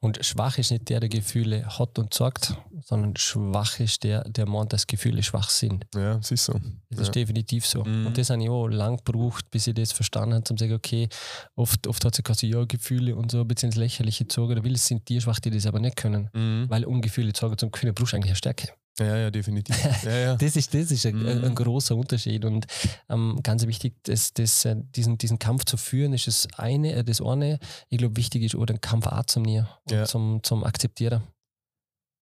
Und 0.00 0.24
schwach 0.24 0.58
ist 0.58 0.70
nicht 0.70 0.88
der, 0.90 1.00
der 1.00 1.08
Gefühle 1.08 1.66
hat 1.66 1.98
und 1.98 2.12
sagt, 2.12 2.54
sondern 2.84 3.16
schwach 3.16 3.80
ist 3.80 4.04
der, 4.04 4.22
der 4.28 4.46
meint, 4.46 4.72
dass 4.72 4.86
Gefühle 4.86 5.22
schwach 5.22 5.48
sind. 5.48 5.86
Ja, 5.94 6.18
es 6.18 6.30
ist 6.30 6.44
so. 6.44 6.52
Das 6.90 6.98
ja. 6.98 7.02
ist 7.02 7.14
definitiv 7.14 7.66
so. 7.66 7.82
Mhm. 7.82 8.06
Und 8.06 8.18
das 8.18 8.28
habe 8.30 8.42
ich 8.42 8.50
auch 8.50 8.68
lang 8.68 8.98
gebraucht, 8.98 9.50
bis 9.50 9.66
ich 9.66 9.74
das 9.74 9.92
verstanden 9.92 10.34
habe, 10.34 10.44
zum 10.44 10.58
zu 10.58 10.64
sagen, 10.64 10.74
okay, 10.74 11.08
oft, 11.54 11.86
oft 11.86 12.04
hat 12.04 12.14
sie 12.14 12.22
quasi 12.22 12.46
ja 12.48 12.64
Gefühle 12.64 13.16
und 13.16 13.30
so 13.30 13.40
ein 13.40 13.48
bisschen 13.48 13.68
ins 13.68 13.76
Lächerliche 13.76 14.24
gezogen, 14.24 14.52
oder 14.52 14.64
will 14.64 14.74
es 14.74 14.86
sind 14.86 15.08
die 15.08 15.20
schwach, 15.20 15.40
die 15.40 15.50
das 15.50 15.66
aber 15.66 15.80
nicht 15.80 15.96
können. 15.96 16.28
Mhm. 16.34 16.66
Weil 16.68 16.84
um 16.84 17.00
Gefühle 17.00 17.32
zu 17.32 17.40
sagen, 17.40 17.56
zum 17.56 17.70
Gefühle 17.70 17.94
brauchst 17.94 18.12
du 18.12 18.16
eigentlich 18.16 18.30
eine 18.30 18.36
Stärke. 18.36 18.68
Ja, 18.98 19.16
ja, 19.16 19.30
definitiv. 19.30 19.76
Ja, 20.04 20.16
ja. 20.16 20.36
Das 20.40 20.56
ist, 20.56 20.72
das 20.72 20.90
ist 20.90 21.04
ein, 21.06 21.16
Mhm. 21.16 21.44
ein 21.44 21.54
großer 21.54 21.94
Unterschied 21.94 22.44
und 22.44 22.66
ähm, 23.10 23.38
ganz 23.42 23.66
wichtig, 23.66 23.94
das, 24.04 24.32
das, 24.32 24.64
äh, 24.64 24.76
diesen, 24.94 25.18
diesen 25.18 25.38
Kampf 25.38 25.64
zu 25.66 25.76
führen, 25.76 26.12
ist 26.14 26.26
das 26.26 26.48
eine. 26.56 26.92
Äh, 26.94 27.04
das 27.04 27.20
eine. 27.20 27.58
Ich 27.90 27.98
glaube, 27.98 28.16
wichtig 28.16 28.42
ist 28.42 28.54
auch 28.54 28.64
den 28.66 28.80
Kampf 28.80 29.06
auch 29.06 29.24
zum 29.26 29.44
und 29.44 29.66
Ja. 29.90 30.04
zum, 30.04 30.40
zum 30.42 30.64
Akzeptieren. 30.64 31.22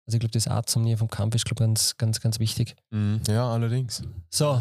Also 0.05 0.17
ich 0.17 0.21
glaube, 0.21 0.33
das 0.33 0.49
Art 0.49 0.69
zum 0.69 0.83
Nehmen 0.83 0.99
vom 0.99 1.09
Kampf 1.09 1.37
ist, 1.37 1.45
glaube 1.45 1.63
ganz, 1.63 1.97
ganz, 1.97 2.21
ganz 2.21 2.41
wichtig. 2.41 2.75
Mhm. 2.91 3.21
ja, 3.29 3.49
allerdings. 3.49 4.03
So, 4.31 4.61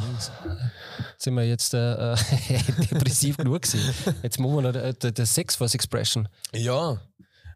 sind 1.18 1.34
wir 1.34 1.48
jetzt 1.48 1.74
äh, 1.74 2.14
äh, 2.14 2.16
depressiv 2.92 3.38
genug 3.38 3.64
gewesen. 3.64 3.80
Jetzt 4.22 4.40
machen 4.40 4.56
wir 4.56 4.62
noch 4.62 4.94
der, 4.94 5.26
Sex 5.26 5.56
Force 5.56 5.74
Expression. 5.74 6.28
Ja, 6.54 7.00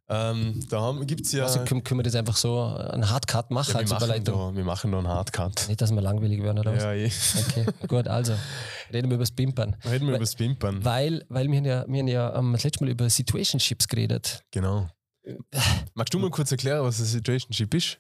ähm, 0.08 0.64
da 0.70 0.94
gibt 1.04 1.26
es 1.26 1.32
ja. 1.32 1.44
Also 1.46 1.64
können, 1.64 1.84
können 1.84 2.00
wir 2.00 2.04
das 2.04 2.16
einfach 2.16 2.36
so 2.36 2.62
einen 2.62 3.10
Hardcut 3.10 3.50
machen 3.50 3.70
ja 3.70 3.74
wir, 3.74 3.80
als 3.82 3.90
machen 3.90 4.04
Überleitung? 4.04 4.52
da, 4.52 4.56
wir 4.56 4.64
machen 4.64 4.92
da 4.92 4.98
einen 5.00 5.08
Hardcut. 5.08 5.66
Nicht, 5.68 5.82
dass 5.82 5.92
wir 5.92 6.02
langweilig 6.02 6.44
werden 6.44 6.60
oder 6.60 6.74
was? 6.76 6.84
Ja, 6.84 6.94
eh. 6.94 7.12
Okay, 7.48 7.66
gut, 7.88 8.08
also 8.08 8.34
reden 8.94 9.10
wir 9.10 9.16
über 9.16 9.24
das 9.24 9.32
Pimpern. 9.32 9.76
Reden 9.84 9.86
wir 9.86 10.00
Weil- 10.00 10.10
über 10.10 10.20
das 10.20 10.36
Pimpern. 10.36 10.86
Weil, 10.86 11.26
weil 11.30 11.50
wir 11.50 11.58
haben 11.58 11.66
ja, 11.66 11.86
wir 11.88 12.00
haben 12.00 12.08
ja 12.08 12.36
ähm, 12.38 12.54
das 12.54 12.64
letzte 12.64 12.84
Mal 12.84 12.92
über 12.92 13.10
Situationships 13.10 13.88
geredet. 13.88 14.44
Genau. 14.52 14.88
Magst 15.96 16.14
du 16.14 16.20
mal 16.20 16.30
kurz 16.30 16.52
erklären, 16.52 16.84
was 16.84 17.00
ein 17.00 17.06
Situationship 17.06 17.74
ist? 17.74 17.98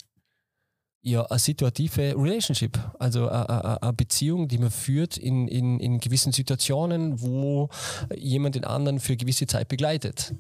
Ja, 1.01 1.23
eine 1.25 1.37
situative 1.37 2.15
Relationship, 2.17 2.79
also 2.97 3.29
eine, 3.29 3.81
eine, 3.81 3.93
Beziehung, 3.93 4.47
die 4.47 4.57
man 4.57 4.71
führt 4.71 5.17
in, 5.17 5.47
in, 5.47 5.79
in 5.79 5.99
gewissen 5.99 6.31
Situationen, 6.31 7.21
wo 7.21 7.69
jemand 8.15 8.55
den 8.55 8.65
anderen 8.65 8.99
für 8.99 9.13
eine 9.13 9.17
gewisse 9.17 9.45
Zeit 9.45 9.67
begleitet. 9.67 10.33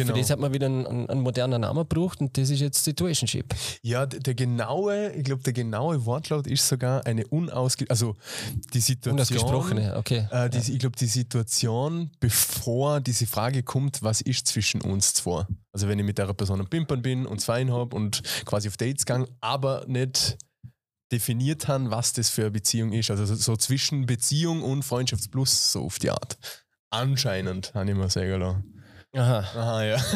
Und 0.00 0.06
Genau. 0.06 0.14
Für 0.14 0.20
das 0.20 0.30
hat 0.30 0.38
man 0.38 0.52
wieder 0.52 0.66
einen, 0.66 0.86
einen, 0.86 1.08
einen 1.10 1.20
modernen 1.20 1.60
Namen 1.62 1.80
gebraucht 1.88 2.20
und 2.20 2.36
das 2.36 2.50
ist 2.50 2.60
jetzt 2.60 2.84
Situationship. 2.84 3.54
Ja, 3.82 4.06
d- 4.06 4.18
der 4.18 4.34
genaue, 4.34 5.12
ich 5.12 5.24
glaube, 5.24 5.42
der 5.42 5.52
genaue 5.52 6.04
Wortlaut 6.06 6.46
ist 6.46 6.68
sogar 6.68 7.04
eine 7.06 7.26
unausge... 7.26 7.86
Also 7.88 8.16
die 8.74 8.80
Situation... 8.80 9.14
Unausgesprochene, 9.14 9.96
okay. 9.96 10.28
Äh, 10.30 10.50
die, 10.50 10.58
Ich 10.72 10.78
glaube, 10.78 10.96
die 10.96 11.06
Situation, 11.06 12.10
bevor 12.20 13.00
diese 13.00 13.26
Frage 13.26 13.62
kommt, 13.62 14.02
was 14.02 14.20
ist 14.20 14.46
zwischen 14.48 14.80
uns 14.80 15.14
zwei? 15.14 15.46
Also 15.72 15.88
wenn 15.88 15.98
ich 15.98 16.04
mit 16.04 16.18
der 16.18 16.32
Person 16.34 16.60
am 16.60 16.68
Pimpern 16.68 17.02
bin 17.02 17.26
und 17.26 17.40
zwei 17.40 17.64
habe 17.66 17.94
und 17.96 18.22
quasi 18.44 18.68
auf 18.68 18.76
Dates 18.76 19.04
gang, 19.06 19.28
aber 19.40 19.84
nicht 19.86 20.36
definiert 21.12 21.68
haben, 21.68 21.90
was 21.90 22.12
das 22.12 22.30
für 22.30 22.42
eine 22.42 22.50
Beziehung 22.50 22.92
ist. 22.92 23.10
Also 23.10 23.26
so, 23.26 23.56
zwischen 23.56 24.06
Beziehung 24.06 24.62
und 24.62 24.82
Freundschaftsplus, 24.82 25.72
so 25.72 25.84
auf 25.84 25.98
die 25.98 26.10
Art. 26.10 26.36
Anscheinend, 26.90 27.72
habe 27.74 27.90
ich 27.90 27.96
mal 27.96 28.10
sagen 28.10 28.40
lassen. 28.40 28.75
Aha. 29.16 29.38
Aha, 29.56 29.84
ja. 29.84 29.96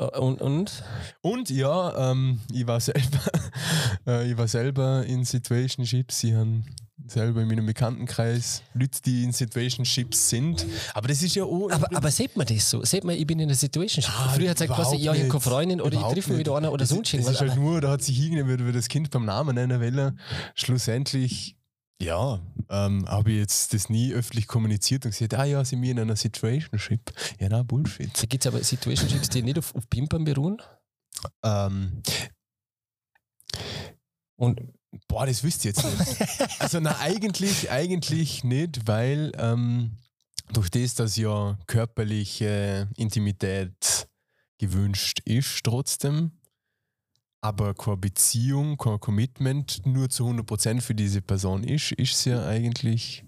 Äh, 0.00 0.04
Und, 0.18 0.40
und? 0.40 0.84
Und 1.22 1.50
ja, 1.50 2.12
ähm, 2.12 2.40
ich 2.52 2.64
war 2.68 2.78
selber, 2.78 3.18
äh, 4.06 4.30
ich 4.30 4.38
war 4.38 4.46
selber 4.46 5.04
in 5.04 5.24
Situationships. 5.24 6.22
Ich 6.22 6.34
habe 6.34 6.62
selber 7.08 7.40
in 7.42 7.48
meinem 7.48 7.66
Bekanntenkreis 7.66 8.62
Leute, 8.74 9.00
die 9.04 9.24
in 9.24 9.32
Situationships 9.32 10.28
sind. 10.30 10.64
Aber 10.94 11.08
das 11.08 11.20
ist 11.24 11.34
ja 11.34 11.42
auch. 11.42 11.68
Aber, 11.72 11.88
aber 11.96 12.10
sieht 12.12 12.36
man 12.36 12.46
das 12.46 12.70
so? 12.70 12.84
Sieht 12.84 13.02
man, 13.02 13.16
ich 13.16 13.26
bin 13.26 13.40
in 13.40 13.48
einer 13.48 13.56
Situationship? 13.56 14.12
Ah, 14.16 14.28
Früher 14.36 14.50
hat 14.50 14.60
es 14.60 14.68
quasi, 14.68 14.78
überhaupt 14.78 15.00
ja, 15.00 15.12
ich 15.14 15.18
habe 15.22 15.28
keine. 15.30 15.40
Freundin 15.40 15.80
oder 15.80 15.96
ich 15.98 16.14
treffe 16.14 16.30
mich 16.30 16.38
mit 16.38 16.48
einer 16.48 16.70
oder 16.72 16.86
sonst 16.86 17.12
ist- 17.14 17.26
das 17.26 17.34
ist 17.34 17.40
irgendwas. 17.40 17.56
halt 17.56 17.60
nur, 17.60 17.80
da 17.80 17.90
hat 17.90 18.02
sich 18.02 18.20
irgendwie 18.20 18.46
wird 18.64 18.76
das 18.76 18.86
Kind 18.86 19.10
beim 19.10 19.24
Namen 19.24 19.56
nennen 19.56 19.80
wollen. 19.80 20.20
Schlussendlich, 20.54 21.56
ja, 22.00 22.40
ähm, 22.70 23.08
habe 23.08 23.32
ich 23.32 23.38
jetzt 23.38 23.74
das 23.74 23.88
nie 23.88 24.12
öffentlich 24.12 24.46
kommuniziert 24.46 25.04
und 25.04 25.12
gesagt, 25.12 25.34
ah 25.34 25.44
ja, 25.44 25.64
sind 25.64 25.82
wir 25.82 25.90
in 25.90 26.00
einer 26.00 26.16
Situationship. 26.16 27.12
Ja, 27.40 27.48
na, 27.50 27.62
Bullshit. 27.62 28.10
Da 28.16 28.26
gibt 28.26 28.44
es 28.44 28.52
aber 28.52 28.62
Situationships, 28.62 29.30
die 29.30 29.42
nicht 29.42 29.58
auf, 29.58 29.74
auf 29.74 29.88
Pimpern 29.90 30.24
beruhen. 30.24 30.62
Ähm, 31.42 32.02
Und 34.36 34.60
Boah, 35.06 35.26
das 35.26 35.42
wüsste 35.44 35.68
ich 35.68 35.76
jetzt 35.76 35.84
nicht. 35.84 36.60
also 36.60 36.80
na, 36.80 36.98
eigentlich, 36.98 37.70
eigentlich 37.70 38.42
nicht, 38.42 38.86
weil 38.86 39.32
ähm, 39.36 39.98
durch 40.52 40.70
das, 40.70 40.94
dass 40.94 41.16
ja 41.16 41.58
körperliche 41.66 42.88
Intimität 42.96 44.08
gewünscht 44.58 45.20
ist 45.24 45.62
trotzdem, 45.62 46.32
aber 47.48 47.72
keine 47.74 47.96
Beziehung, 47.96 48.76
kein 48.76 49.00
Commitment 49.00 49.80
nur 49.86 50.10
zu 50.10 50.28
100% 50.28 50.82
für 50.82 50.94
diese 50.94 51.22
Person 51.22 51.64
ist, 51.64 51.92
ist 51.92 52.12
es 52.12 52.24
ja 52.26 52.46
eigentlich 52.46 53.24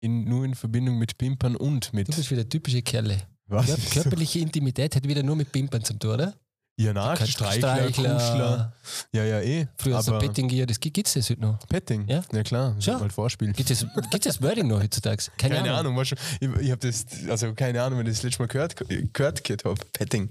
in, 0.00 0.28
nur 0.28 0.44
in 0.44 0.54
Verbindung 0.54 0.98
mit 0.98 1.16
Pimpern 1.16 1.56
und 1.56 1.92
mit... 1.94 2.08
du 2.08 2.16
bist 2.16 2.30
wieder 2.30 2.46
typische 2.46 2.82
Kerle. 2.82 3.22
was? 3.46 3.66
Kör 3.66 3.76
körperliche 4.02 4.40
Intimität 4.40 4.94
hat 4.94 5.08
wieder 5.08 5.22
nur 5.22 5.36
mit 5.36 5.50
Pimpern 5.50 5.82
zu 5.82 5.94
tun, 5.94 6.10
oder? 6.10 6.34
Ja, 6.76 6.92
na, 6.92 7.14
Kein 7.14 7.28
Streichler, 7.28 7.86
Kuschler. 7.86 8.72
Ja, 9.12 9.24
ja, 9.24 9.40
eh. 9.40 9.68
Früher 9.76 10.02
so 10.02 10.10
aber 10.10 10.26
Petting 10.26 10.48
Gear, 10.48 10.66
das 10.66 10.80
gibt 10.80 11.06
es 11.06 11.14
das 11.14 11.30
heute 11.30 11.40
noch. 11.40 11.58
Petting? 11.68 12.06
Ja. 12.08 12.24
ja 12.32 12.42
klar. 12.42 12.74
Schon. 12.80 12.98
Mal 12.98 13.10
Vorspiel. 13.10 13.52
Gibt 13.52 13.70
es 13.70 13.86
das 14.20 14.42
Wording 14.42 14.66
noch 14.66 14.82
heutzutage? 14.82 15.30
Keine, 15.38 15.54
Keine, 15.54 15.72
Ahnung. 15.72 15.96
Ahnung, 15.96 16.04
du, 16.04 16.16
ich, 16.40 16.64
ich 16.64 16.70
habe 16.72 16.80
das, 16.80 17.06
also 17.28 17.54
keine 17.54 17.80
Ahnung, 17.80 18.00
wenn 18.00 18.06
ich 18.06 18.14
das 18.14 18.24
letzte 18.24 18.42
Mal 18.42 18.48
gehört, 18.48 18.74
gehört, 18.76 19.44
gehört 19.44 19.64
habe, 19.64 19.80
Petting. 19.92 20.30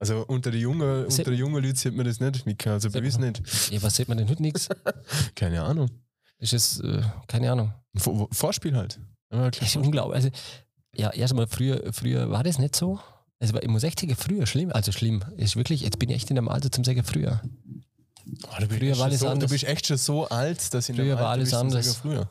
Also 0.00 0.24
unter 0.26 0.50
den 0.50 0.60
jungen, 0.62 1.10
Se- 1.10 1.18
unter 1.20 1.30
den 1.30 1.38
jungen 1.38 1.62
Leuten 1.62 1.76
sieht 1.76 1.94
man 1.94 2.06
das 2.06 2.20
nicht, 2.20 2.46
Mika, 2.46 2.72
also 2.72 2.90
gewiss 2.90 3.18
man. 3.18 3.28
nicht. 3.28 3.70
Ja, 3.70 3.82
was 3.82 3.94
sieht 3.96 4.08
man 4.08 4.16
denn 4.18 4.28
heute 4.28 4.40
nichts? 4.42 4.68
Keine 5.34 5.62
Ahnung. 5.62 5.90
Ist 6.38 6.54
es, 6.54 6.80
äh, 6.80 7.02
keine 7.28 7.52
Ahnung. 7.52 7.74
Vor, 7.96 8.26
Vorspiel 8.32 8.74
halt. 8.74 8.98
Ja, 9.30 9.48
ist 9.48 9.76
unglaublich. 9.76 10.16
Also, 10.16 10.30
ja, 10.96 11.10
erstmal 11.10 11.46
früher, 11.46 11.92
früher 11.92 12.30
war 12.30 12.42
das 12.42 12.58
nicht 12.58 12.74
so. 12.74 12.98
Also, 13.40 13.58
ich 13.60 13.68
muss 13.68 13.82
echt 13.84 14.00
sagen, 14.00 14.16
früher 14.16 14.46
schlimm. 14.46 14.72
Also 14.72 14.90
schlimm. 14.90 15.22
Ist 15.36 15.56
wirklich, 15.56 15.82
jetzt 15.82 15.98
bin 15.98 16.08
ich 16.08 16.16
echt 16.16 16.30
in 16.30 16.36
dem 16.36 16.48
Alter 16.48 16.72
zum 16.72 16.82
sagen, 16.82 17.04
früher. 17.04 17.42
Oh, 18.26 18.60
du, 18.60 18.66
bist 18.68 18.78
früher 18.80 18.90
echt 18.90 18.90
war 18.90 18.94
schon 18.96 19.02
alles 19.06 19.20
so, 19.20 19.26
du 19.26 19.32
anders. 19.32 19.50
bist 19.50 19.64
echt 19.64 19.86
schon 19.86 19.96
so 19.96 20.28
alt, 20.28 20.74
dass 20.74 20.88
in 20.88 20.96
Früher 20.96 21.16
war 21.18 21.28
alles 21.30 21.54
anders. 21.54 21.96
Früher. 21.96 22.28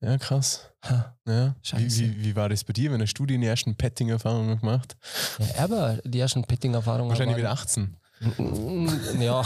Ja, 0.00 0.18
krass. 0.18 0.62
Ha. 0.84 1.16
Ja. 1.26 1.54
Wie, 1.76 1.96
wie, 1.98 2.24
wie 2.24 2.36
war 2.36 2.48
das 2.48 2.64
bei 2.64 2.72
dir? 2.72 2.92
Wenn 2.92 3.02
hast 3.02 3.14
du 3.14 3.26
die 3.26 3.44
ersten 3.44 3.74
Petting-Erfahrungen 3.76 4.60
gemacht? 4.60 4.96
Ja, 5.38 5.64
aber 5.64 5.98
die 6.04 6.20
ersten 6.20 6.44
Petting-Erfahrungen. 6.44 7.10
Wahrscheinlich 7.10 7.36
mit 7.36 7.44
waren- 7.46 7.58
18. 7.58 7.96
Mm, 8.38 8.88
Ja, 9.20 9.44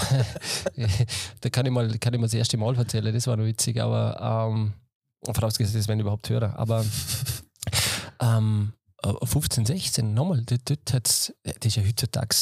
da 1.41 1.51
kann 1.51 1.66
ich, 1.66 1.72
mal, 1.72 1.99
kann 1.99 2.14
ich 2.14 2.20
mal 2.20 2.26
das 2.26 2.35
erste 2.35 2.57
Mal 2.57 2.74
erzählen, 2.76 3.12
das 3.12 3.26
war 3.26 3.37
noch 3.37 3.45
witzig, 3.45 3.80
aber 3.80 4.51
ähm, 4.51 4.72
vorausgesetzt, 5.35 5.76
das 5.76 5.89
werden 5.89 6.01
überhaupt 6.01 6.28
hören. 6.30 6.53
Aber 6.55 6.85
ähm, 8.20 8.72
äh, 9.03 9.12
15, 9.26 9.66
16, 9.66 10.14
nochmal, 10.14 10.43
dort 10.45 10.93
hat's, 10.93 11.33
das 11.45 11.55
ist 11.64 11.76
ja 11.76 11.83
heutzutage, 11.83 12.35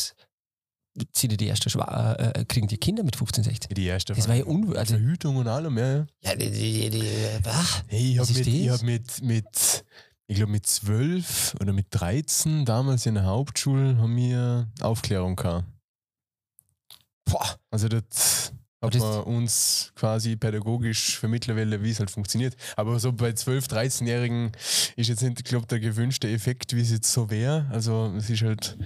sind 1.15 1.33
ja 1.33 1.37
die 1.37 1.49
ersten 1.49 1.71
Schwa 1.71 2.13
äh, 2.15 2.41
äh, 2.41 2.45
kriegen 2.45 2.67
die 2.69 2.79
Kinder 2.79 3.03
mit 3.03 3.17
15, 3.17 3.45
16. 3.45 3.75
Die 3.75 3.87
erste 3.87 4.15
Das 4.15 4.29
war 4.29 4.35
ja 4.35 4.45
unwürdig. 4.45 4.79
Also, 4.79 4.95
Verhütung 4.95 5.37
und 5.37 5.49
allem, 5.49 5.77
ja, 5.79 6.07
ja. 6.23 6.35
die, 6.37 6.51
die, 6.51 6.91
die, 6.91 7.05
ach, 7.45 7.83
Hey, 7.89 8.13
ich 8.13 8.19
Was 8.19 8.29
habe 8.31 8.39
mit, 8.39 8.47
ich 8.49 8.69
hab 8.71 8.83
mit, 8.83 9.23
mit, 9.23 9.85
ich 10.27 10.37
glaube 10.37 10.53
mit 10.53 10.67
12 10.67 11.57
oder 11.61 11.73
mit 11.73 11.87
13 11.91 12.65
damals 12.65 13.07
in 13.07 13.15
der 13.15 13.25
Hauptschule 13.25 13.99
haben 13.99 14.17
wir 14.17 14.69
Aufklärung 14.81 15.37
gehabt. 15.37 15.67
boah, 17.25 17.57
Also 17.71 17.89
das 17.89 18.53
hat 18.83 18.95
das- 18.95 19.03
man 19.03 19.23
uns 19.25 19.93
quasi 19.95 20.37
pädagogisch 20.37 21.19
vermitteln 21.19 21.57
wollen, 21.57 21.83
wie 21.83 21.91
es 21.91 21.99
halt 21.99 22.11
funktioniert. 22.11 22.57
Aber 22.77 22.99
so 22.99 23.13
bei 23.13 23.31
12-, 23.31 23.69
13-Jährigen 23.69 24.53
ist 24.97 25.09
jetzt 25.09 25.23
nicht, 25.23 25.45
glaube 25.45 25.67
der 25.67 25.81
gewünschte 25.81 26.29
Effekt, 26.31 26.75
wie 26.75 26.81
es 26.81 26.91
jetzt 26.91 27.13
so 27.13 27.29
wäre. 27.31 27.67
Also 27.71 28.15
es 28.17 28.31
ist 28.31 28.43
halt, 28.43 28.79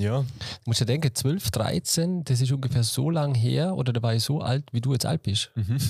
ja, 0.00 0.20
du 0.20 0.26
musst 0.64 0.80
ja 0.80 0.86
denken, 0.86 1.14
12, 1.14 1.50
13, 1.50 2.24
das 2.24 2.40
ist 2.40 2.50
ungefähr 2.52 2.82
so 2.82 3.10
lang 3.10 3.34
her, 3.34 3.74
oder 3.76 3.92
da 3.92 4.02
war 4.02 4.14
ich 4.14 4.24
so 4.24 4.40
alt, 4.40 4.64
wie 4.72 4.80
du 4.80 4.92
jetzt 4.92 5.06
alt 5.06 5.22
bist. 5.22 5.50
Mhm. 5.54 5.76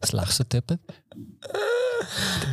Das 0.00 0.12
lachst 0.12 0.40
du, 0.40 0.44
Teppet. 0.44 0.80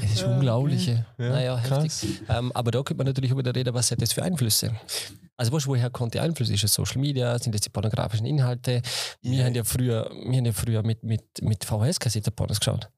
Das 0.02 0.12
ist 0.14 0.24
unglaublich. 0.24 0.88
Ja, 0.88 1.06
naja, 1.18 1.60
krass. 1.66 2.02
heftig. 2.04 2.22
Ähm, 2.30 2.52
aber 2.54 2.72
da 2.72 2.80
könnte 2.84 2.96
man 2.98 3.08
natürlich 3.08 3.32
über 3.32 3.44
reden, 3.56 3.74
was 3.74 3.92
hat 3.92 4.02
das 4.02 4.14
für 4.14 4.24
Einflüsse? 4.24 4.72
Also 5.38 5.52
weißt, 5.52 5.68
woher 5.68 5.90
kommt 5.90 6.14
die 6.14 6.20
Einflüsse? 6.20 6.54
Ist 6.54 6.64
es 6.64 6.74
Social 6.74 7.00
Media? 7.02 7.38
Sind 7.40 7.54
das 7.54 7.62
die 7.62 7.70
pornografischen 7.70 8.26
Inhalte? 8.26 8.82
Wir 9.22 9.40
Ja. 9.40 9.46
haben 9.46 9.56
ja 9.56 9.64
früher, 9.64 10.10
wir 10.12 10.38
haben 10.38 10.46
ja 10.46 10.54
früher 10.54 10.84
mit, 10.84 11.04
mit, 11.04 11.24
mit 11.42 11.66
VHS-Kassette 11.66 12.32
Pornos 12.32 12.60
geschaut. 12.60 12.90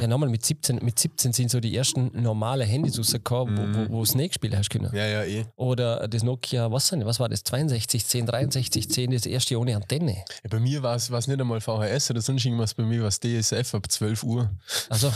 Ja, 0.00 0.06
nochmal, 0.06 0.28
mit 0.30 0.44
17, 0.44 0.76
mit 0.82 0.98
17 0.98 1.32
sind 1.32 1.50
so 1.50 1.60
die 1.60 1.76
ersten 1.76 2.10
normale 2.22 2.64
Handys 2.64 2.98
rausgekommen, 2.98 3.74
wo, 3.74 3.78
wo, 3.92 3.98
wo 3.98 4.04
Snake 4.04 4.32
spielen 4.32 4.56
hast 4.56 4.70
können. 4.70 4.90
Ja, 4.94 5.06
ja, 5.06 5.24
eh. 5.24 5.44
Oder 5.56 6.08
das 6.08 6.22
Nokia, 6.22 6.70
was, 6.72 6.88
sind, 6.88 7.04
was 7.04 7.20
war 7.20 7.28
das? 7.28 7.44
62, 7.44 8.06
10, 8.06 8.26
63, 8.26 8.88
10, 8.90 9.10
das 9.10 9.26
erste 9.26 9.58
ohne 9.58 9.76
Antenne. 9.76 10.12
Ja, 10.42 10.50
bei 10.50 10.58
mir 10.60 10.82
war 10.82 10.96
es 10.96 11.10
nicht 11.10 11.40
einmal 11.40 11.60
VHS 11.60 12.10
oder 12.12 12.20
sonst 12.22 12.44
irgendwas, 12.46 12.74
bei 12.74 12.82
mir 12.84 13.02
war 13.02 13.08
es 13.08 13.20
DSF 13.20 13.74
ab 13.74 13.90
12 13.90 14.22
Uhr. 14.24 14.50
Also, 14.88 15.12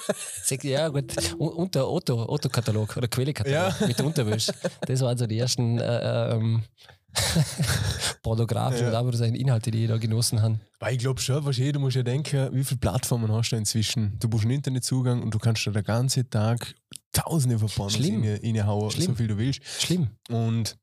ja 0.62 0.88
gut, 0.88 1.12
Un- 1.38 1.48
unter 1.52 1.88
Otto, 1.90 2.28
Otto-Katalog 2.28 2.96
oder 2.96 3.08
Quelle-Katalog 3.08 3.80
Ja. 3.80 3.86
mit 3.86 4.00
Unterwäsche. 4.00 4.52
Das 4.86 5.00
waren 5.00 5.18
so 5.18 5.26
die 5.26 5.38
ersten 5.38 5.78
äh, 5.78 6.30
ähm, 6.34 6.62
pornografischen, 8.22 8.92
Ja. 8.92 8.98
aber 8.98 9.10
das 9.10 9.20
sind 9.20 9.34
Inhalte, 9.34 9.70
die 9.70 9.86
da 9.86 9.96
genossen 9.98 10.42
habe. 10.42 10.58
Weil 10.78 10.94
ich 10.94 10.98
glaube 10.98 11.20
schon, 11.20 11.44
du, 11.44 11.72
du 11.72 11.80
musst 11.80 11.96
ja 11.96 12.02
denken, 12.02 12.50
wie 12.52 12.64
viele 12.64 12.78
Plattformen 12.78 13.30
hast 13.32 13.50
du 13.50 13.56
inzwischen? 13.56 14.18
Du 14.18 14.28
brauchst 14.28 14.44
einen 14.44 14.54
Internetzugang 14.54 15.22
und 15.22 15.32
du 15.32 15.38
kannst 15.38 15.66
da 15.66 15.70
den 15.70 15.84
ganzen 15.84 16.28
Tag 16.28 16.74
tausende 17.12 17.58
von 17.58 17.68
Pornos 17.68 17.98
reinhauen, 17.98 18.90
so 18.90 19.14
viel 19.14 19.28
du 19.28 19.38
willst. 19.38 19.60
Schlimm. 19.80 20.08
Und 20.28 20.76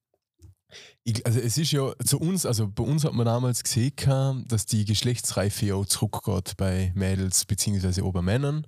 ich, 1.03 1.25
also 1.25 1.39
es 1.39 1.57
ist 1.57 1.71
ja 1.71 1.91
zu 2.03 2.19
uns, 2.19 2.45
also 2.45 2.67
bei 2.67 2.83
uns 2.83 3.03
hat 3.03 3.13
man 3.13 3.25
damals 3.25 3.61
gesehen, 3.63 4.45
dass 4.47 4.65
die 4.65 4.85
Geschlechtsreife 4.85 5.65
ja 5.65 5.75
auch 5.75 5.85
zurückgeht 5.85 6.53
bei 6.57 6.91
Mädels 6.95 7.45
beziehungsweise 7.45 8.03
auch 8.03 8.13
bei 8.13 8.21
Männern. 8.21 8.65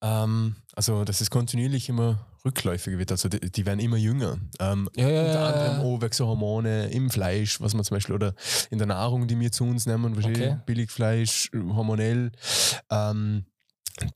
Ähm, 0.00 0.56
also 0.74 1.04
dass 1.04 1.20
es 1.20 1.30
kontinuierlich 1.30 1.88
immer 1.88 2.26
rückläufiger 2.44 2.98
wird, 2.98 3.10
also 3.10 3.28
die, 3.28 3.50
die 3.50 3.66
werden 3.66 3.80
immer 3.80 3.96
jünger. 3.96 4.38
Ähm, 4.60 4.88
Ja, 4.96 5.08
ja, 5.08 5.26
unter 5.26 5.40
anderem 5.40 5.80
auch 5.80 6.02
wegen 6.02 6.14
so 6.14 6.26
Hormone 6.26 6.88
im 6.88 7.10
Fleisch, 7.10 7.60
was 7.60 7.74
man 7.74 7.84
zum 7.84 7.96
Beispiel, 7.96 8.14
oder 8.14 8.34
in 8.70 8.78
der 8.78 8.86
Nahrung, 8.86 9.26
die 9.26 9.38
wir 9.38 9.52
zu 9.52 9.64
uns 9.64 9.86
nehmen. 9.86 10.16
Okay. 10.18 10.58
Billigfleisch, 10.66 11.50
hormonell. 11.54 12.32
Ähm, 12.90 13.46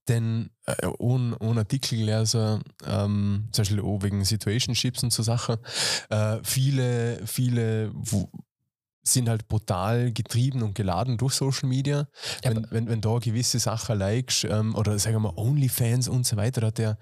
denn 0.09 0.51
äh, 0.67 0.87
ohne, 0.99 1.37
ohne 1.41 1.61
Artikel 1.61 1.99
gelesen, 1.99 2.63
ähm, 2.87 3.49
zum 3.53 3.63
Beispiel 3.63 3.81
auch 3.81 4.03
wegen 4.03 4.25
Situationships 4.25 5.03
und 5.03 5.13
so 5.13 5.23
Sachen, 5.23 5.57
äh, 6.09 6.39
viele, 6.43 7.21
viele 7.27 7.91
wo, 7.95 8.31
sind 9.05 9.29
halt 9.29 9.49
brutal 9.49 10.13
getrieben 10.13 10.63
und 10.63 10.75
geladen 10.75 11.17
durch 11.17 11.35
Social 11.35 11.69
Media. 11.69 12.07
Ja, 12.45 12.55
wenn, 12.55 12.67
wenn, 12.71 12.89
wenn 12.89 13.01
da 13.01 13.19
gewisse 13.19 13.59
Sachen 13.59 13.99
likest 13.99 14.45
ähm, 14.45 14.75
oder 14.77 14.99
sagen 14.99 15.17
wir 15.17 15.21
mal 15.21 15.33
Onlyfans 15.37 16.09
und 16.09 16.25
so 16.27 16.37
weiter, 16.37 16.67
hat 16.67 16.79
der 16.79 16.99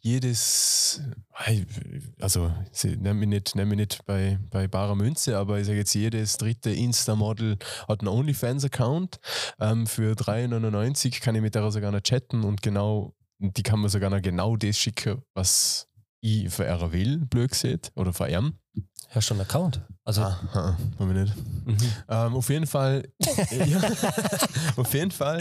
jedes, 0.00 1.00
also 2.20 2.52
sie- 2.72 2.96
nenn 2.96 3.18
mich 3.18 3.28
nicht, 3.28 3.54
nenn 3.54 3.68
mich 3.68 3.76
nicht 3.78 4.04
bei, 4.06 4.38
bei 4.50 4.68
barer 4.68 4.94
Münze, 4.94 5.36
aber 5.36 5.58
ich 5.60 5.66
sage 5.66 5.78
jetzt, 5.78 5.94
jedes 5.94 6.36
dritte 6.36 6.70
Insta-Model 6.70 7.58
hat 7.88 8.00
einen 8.00 8.08
Onlyfans-Account. 8.08 9.18
Ähm, 9.60 9.86
für 9.86 10.14
3,99 10.14 11.20
kann 11.20 11.34
ich 11.34 11.42
mit 11.42 11.54
der 11.54 11.70
sogar 11.70 11.92
noch 11.92 12.00
chatten 12.00 12.44
und 12.44 12.62
genau, 12.62 13.14
die 13.38 13.62
kann 13.62 13.80
man 13.80 13.90
sogar 13.90 14.10
noch 14.10 14.22
genau 14.22 14.56
das 14.56 14.78
schicken, 14.78 15.22
was 15.34 15.88
ich 16.20 16.48
für 16.50 16.64
er 16.64 16.92
will, 16.92 17.18
blöd 17.26 17.50
gesagt, 17.50 17.92
oder 17.96 18.12
für 18.12 18.26
du 19.14 19.20
schon 19.20 19.38
einen 19.38 19.46
Account? 19.46 19.80
Also, 20.04 20.22
Ah, 20.22 20.36
ah, 20.54 20.76
haben 20.98 21.14
wir 21.14 21.22
nicht. 21.22 21.36
mhm. 21.64 21.76
Ähm, 22.08 22.34
auf 22.34 22.48
jeden 22.50 22.66
Fall, 22.66 23.08
ja, 23.20 23.80
auf 24.76 24.92
jeden 24.94 25.12
Fall, 25.12 25.40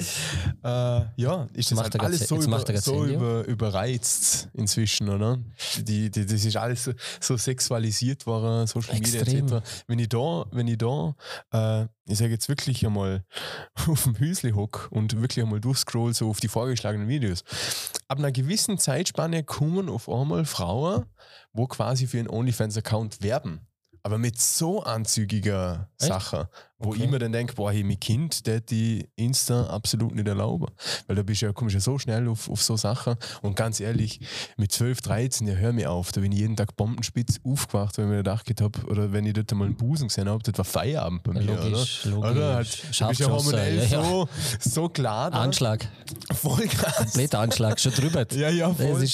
äh, 0.64 1.02
ja, 1.16 1.48
ist 1.54 1.72
das 1.72 1.80
halt 1.80 2.00
alles 2.00 2.28
so, 2.28 2.36
über, 2.38 2.70
er 2.70 2.82
so 2.82 3.06
über, 3.06 3.44
überreizt 3.46 4.50
inzwischen, 4.54 5.10
oder? 5.10 5.40
Die, 5.80 6.12
die, 6.12 6.26
das 6.28 6.46
ist 6.46 6.58
alles 6.58 6.84
so, 6.84 6.92
so 7.20 7.38
sexualisiert 7.38 8.28
worden, 8.28 8.68
Social 8.68 9.00
Media 9.00 9.22
Extrem. 9.22 9.48
etc. 9.48 9.68
Wenn 9.88 9.98
ich 9.98 10.10
da, 10.10 10.46
wenn 10.52 10.68
ich 10.68 10.78
da, 10.78 11.16
äh, 11.52 11.88
ich 12.06 12.20
sage 12.20 12.32
jetzt 12.32 12.48
wirklich 12.48 12.86
einmal 12.86 13.24
auf 13.88 14.04
dem 14.04 14.16
Hüsli 14.16 14.52
hock 14.52 14.90
und 14.92 15.20
wirklich 15.22 15.44
einmal 15.44 15.60
durchscroll, 15.60 16.14
so 16.14 16.30
auf 16.30 16.40
die 16.40 16.50
vorgeschlagenen 16.50 17.08
Videos, 17.08 17.44
ab 18.08 18.20
einer 18.20 18.32
gewissen 18.32 18.78
Zeitspanne 18.78 19.44
kommen 19.44 19.90
auf 19.90 20.08
einmal 20.08 20.46
Frauen, 20.46 21.06
wo 21.54 21.66
quasi 21.66 22.06
für 22.06 22.20
einen 22.20 22.30
OnlyFans-Account 22.30 23.20
werben. 23.22 23.67
Aber 24.03 24.17
mit 24.17 24.39
so 24.39 24.82
anzügiger 24.84 25.89
Echt? 25.99 26.07
Sache, 26.09 26.49
wo 26.82 26.90
Okay. 26.90 27.04
ich 27.04 27.10
mir 27.10 27.20
dann 27.20 27.32
denke, 27.32 27.54
boah, 27.54 27.72
hey, 27.72 27.84
mein 27.84 28.00
Kind, 28.00 28.46
der 28.48 28.60
die 28.60 29.08
Insta 29.16 29.68
absolut 29.68 30.14
nicht 30.16 30.28
erlauben. 30.28 30.68
Weil 31.08 31.16
da 31.16 31.24
bist 31.24 31.42
ja, 31.42 31.54
kommst 31.54 31.74
du 31.74 31.78
ja 31.78 31.82
so 31.82 31.98
schnell 31.98 32.28
auf, 32.28 32.50
auf 32.50 32.62
so 32.62 32.76
Sachen. 32.76 33.16
Und 33.42 33.56
ganz 33.56 33.80
ehrlich, 33.80 34.20
mit 34.58 34.72
12, 34.72 35.02
13, 35.02 35.48
ja, 35.48 35.54
hör 35.56 35.74
mir 35.74 35.92
auf, 35.92 36.12
da 36.12 36.22
bin 36.22 36.32
ich 36.32 36.40
jeden 36.40 36.56
Tag 36.56 36.76
bombenspitz 36.76 37.40
aufgewacht, 37.44 37.98
weil 37.98 38.06
ich 38.06 38.12
mir 38.12 38.18
gedacht 38.18 38.50
habe, 38.62 38.80
oder 38.88 39.12
wenn 39.14 39.26
ich 39.26 39.34
dort 39.34 39.52
mal 39.54 39.66
einen 39.66 39.78
Busen 39.78 40.08
gesehen 40.08 40.28
habe, 40.28 40.42
das 40.44 40.58
war 40.58 40.66
Feierabend 40.66 41.24
bei 41.24 41.34
mir, 41.34 41.42
logisch, 41.42 42.06
oder? 42.06 42.16
logisch. 42.16 42.32
Oder? 42.32 42.56
Halt, 42.56 42.84
du 43.00 43.08
bist 43.08 43.20
ja 43.20 43.30
hormonell 43.30 43.78
ja, 43.78 43.84
ja. 43.84 44.04
so, 44.04 44.30
so 44.60 44.90
klar, 44.90 45.32
da. 45.32 45.42
Anschlag. 45.42 45.88
voll 46.34 46.68
krass. 46.68 46.98
Kompletter 46.98 47.40
Anschlag, 47.40 47.80
schon 47.80 47.94
drüber. 47.94 48.26
Ja, 48.34 48.50
ja, 48.50 48.74
voll. 48.74 49.06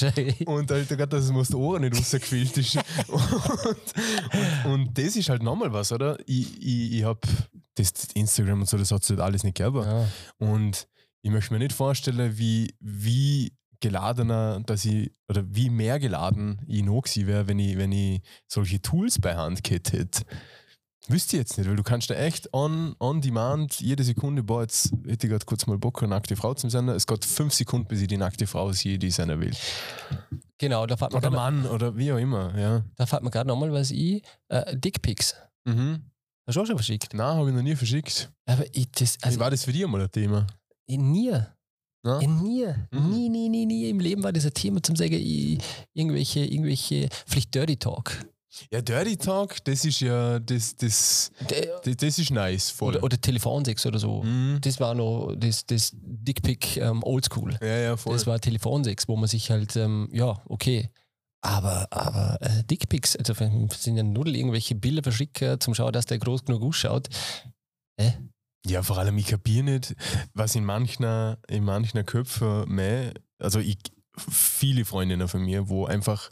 Und 0.45 0.71
Alter, 0.71 0.95
gerade, 0.95 1.07
dass 1.07 1.25
es 1.25 1.31
mir 1.31 1.39
aus 1.39 1.47
den 1.47 1.57
Ohren 1.57 1.81
nicht 1.81 1.97
rausgefilzt 1.97 2.57
ist. 2.57 2.75
und, 3.07 3.21
und, 4.65 4.71
und 4.73 4.97
das 4.97 5.15
ist 5.15 5.29
halt 5.29 5.43
nochmal 5.43 5.71
was, 5.73 5.91
oder? 5.91 6.17
Ich, 6.25 6.61
ich, 6.61 6.93
ich 6.93 7.03
habe 7.03 7.19
das 7.77 8.05
Instagram 8.13 8.61
und 8.61 8.69
so, 8.69 8.77
das 8.77 8.91
hat 8.91 9.03
es 9.03 9.09
halt 9.09 9.19
alles 9.19 9.43
nicht 9.43 9.57
gegeben. 9.57 9.83
ja. 9.83 10.07
Und 10.37 10.87
ich 11.21 11.31
möchte 11.31 11.53
mir 11.53 11.59
nicht 11.59 11.73
vorstellen, 11.73 12.37
wie, 12.37 12.73
wie 12.79 13.53
geladener, 13.79 14.61
dass 14.65 14.85
ich, 14.85 15.11
oder 15.27 15.43
wie 15.47 15.69
mehr 15.69 15.99
geladen 15.99 16.61
ich 16.67 16.83
noch 16.83 17.01
gewesen 17.01 17.27
wäre, 17.27 17.47
wenn 17.47 17.59
ich, 17.59 17.77
wenn 17.77 17.91
ich 17.91 18.21
solche 18.47 18.81
Tools 18.81 19.19
bei 19.19 19.35
Hand 19.35 19.63
gehabt 19.63 19.93
hätte. 19.93 20.23
Wüsste 21.09 21.37
ich 21.37 21.41
jetzt 21.41 21.57
nicht, 21.57 21.69
weil 21.69 21.77
du 21.77 21.83
kannst 21.83 22.09
da 22.09 22.15
echt 22.15 22.53
on, 22.53 22.95
on 22.99 23.21
demand 23.21 23.79
jede 23.79 24.03
Sekunde, 24.03 24.43
boah, 24.43 24.63
jetzt 24.63 24.91
hätte 25.05 25.27
ich 25.27 25.31
gerade 25.31 25.45
kurz 25.45 25.65
mal 25.65 25.77
Bock, 25.77 26.01
eine 26.01 26.09
nackte 26.09 26.35
Frau 26.35 26.53
zu 26.53 26.69
senden. 26.69 26.95
Es 26.95 27.07
geht 27.07 27.23
fünf 27.23 27.53
Sekunden, 27.53 27.87
bis 27.87 28.01
ich 28.01 28.07
die 28.07 28.17
nackte 28.17 28.45
Frau 28.45 28.73
sehe, 28.73 28.99
die 28.99 29.07
ich 29.07 29.15
senden 29.15 29.39
will. 29.39 29.53
Genau, 30.57 30.85
da 30.85 30.97
fährt 30.97 31.13
man 31.13 31.23
Oder 31.23 31.31
Mann, 31.31 31.65
oder 31.65 31.95
wie 31.95 32.11
auch 32.11 32.17
immer, 32.17 32.57
ja. 32.57 32.83
da 32.95 33.05
fährt 33.05 33.23
man 33.23 33.31
gerade 33.31 33.47
nochmal, 33.47 33.71
was 33.71 33.91
ich, 33.91 34.21
äh, 34.49 34.75
Dickpics. 34.75 35.35
Mhm. 35.63 36.03
Hast 36.47 36.55
du 36.55 36.61
auch 36.61 36.65
schon 36.65 36.77
verschickt? 36.77 37.13
Nein, 37.13 37.35
habe 37.35 37.49
ich 37.49 37.55
noch 37.55 37.61
nie 37.61 37.75
verschickt. 37.75 38.31
Aber 38.45 38.63
ich, 38.71 38.89
das, 38.91 39.17
also, 39.21 39.37
war 39.37 39.51
das 39.51 39.65
für 39.65 39.73
dich 39.73 39.85
mal 39.85 40.01
ein 40.01 40.09
Thema? 40.09 40.47
ich, 40.85 40.97
nie. 40.97 41.33
Ja? 42.05 42.21
Ich, 42.21 42.27
nie. 42.27 42.65
Mhm. 42.91 43.09
Nie, 43.09 43.27
nie, 43.27 43.49
nie, 43.49 43.65
nie 43.65 43.89
im 43.89 43.99
Leben 43.99 44.23
war 44.23 44.31
das 44.31 44.45
ein 44.45 44.53
Thema 44.53 44.81
zum 44.81 44.95
sagen, 44.95 45.13
ich, 45.13 45.59
irgendwelche, 45.93 46.45
irgendwelche, 46.45 47.09
vielleicht 47.25 47.53
Dirty 47.53 47.75
Talk. 47.75 48.25
Ja, 48.71 48.81
Dirty 48.81 49.17
Talk, 49.17 49.61
das 49.65 49.83
ist 49.83 49.99
ja, 49.99 50.39
das, 50.39 50.77
das, 50.77 51.31
das, 51.83 51.97
das 51.97 52.17
ist 52.17 52.31
nice, 52.31 52.69
voll. 52.69 52.95
Oder, 52.95 53.03
oder 53.03 53.21
Telefonsex 53.21 53.85
oder 53.85 53.99
so. 53.99 54.23
Mhm. 54.23 54.59
Das 54.61 54.79
war 54.79 54.95
noch 54.95 55.35
das, 55.35 55.65
das 55.65 55.91
Dickpick 55.93 56.77
ähm, 56.77 57.03
Oldschool. 57.03 57.57
Ja, 57.61 57.77
ja, 57.77 57.97
voll. 57.97 58.13
Das 58.13 58.25
war 58.25 58.39
Telefonsex, 58.39 59.05
wo 59.09 59.17
man 59.17 59.27
sich 59.27 59.51
halt, 59.51 59.75
ähm, 59.75 60.07
ja, 60.13 60.41
okay. 60.45 60.89
Aber, 61.41 61.87
aber 61.91 62.37
äh, 62.41 62.63
Dickpics, 62.63 63.15
also 63.15 63.39
wenn- 63.39 63.69
sind 63.69 63.95
ja 63.97 64.03
null 64.03 64.35
irgendwelche 64.35 64.75
Bilder 64.75 65.03
verschicken, 65.03 65.59
zum 65.59 65.75
Schauen, 65.75 65.93
dass 65.93 66.05
der 66.05 66.17
groß 66.19 66.45
genug 66.45 66.63
ausschaut. 66.63 67.07
Ja, 68.65 68.83
vor 68.83 68.97
allem, 68.97 69.17
ich 69.17 69.27
kapiere 69.27 69.63
nicht, 69.63 69.95
was 70.33 70.55
in 70.55 70.65
manchen, 70.65 71.35
in 71.47 71.63
manchen 71.63 72.05
Köpfen 72.05 72.67
mehr, 72.69 73.13
also 73.39 73.59
ich, 73.59 73.77
viele 74.17 74.83
Freundinnen 74.83 75.27
von 75.27 75.41
mir, 75.43 75.69
wo 75.69 75.85
einfach 75.85 76.29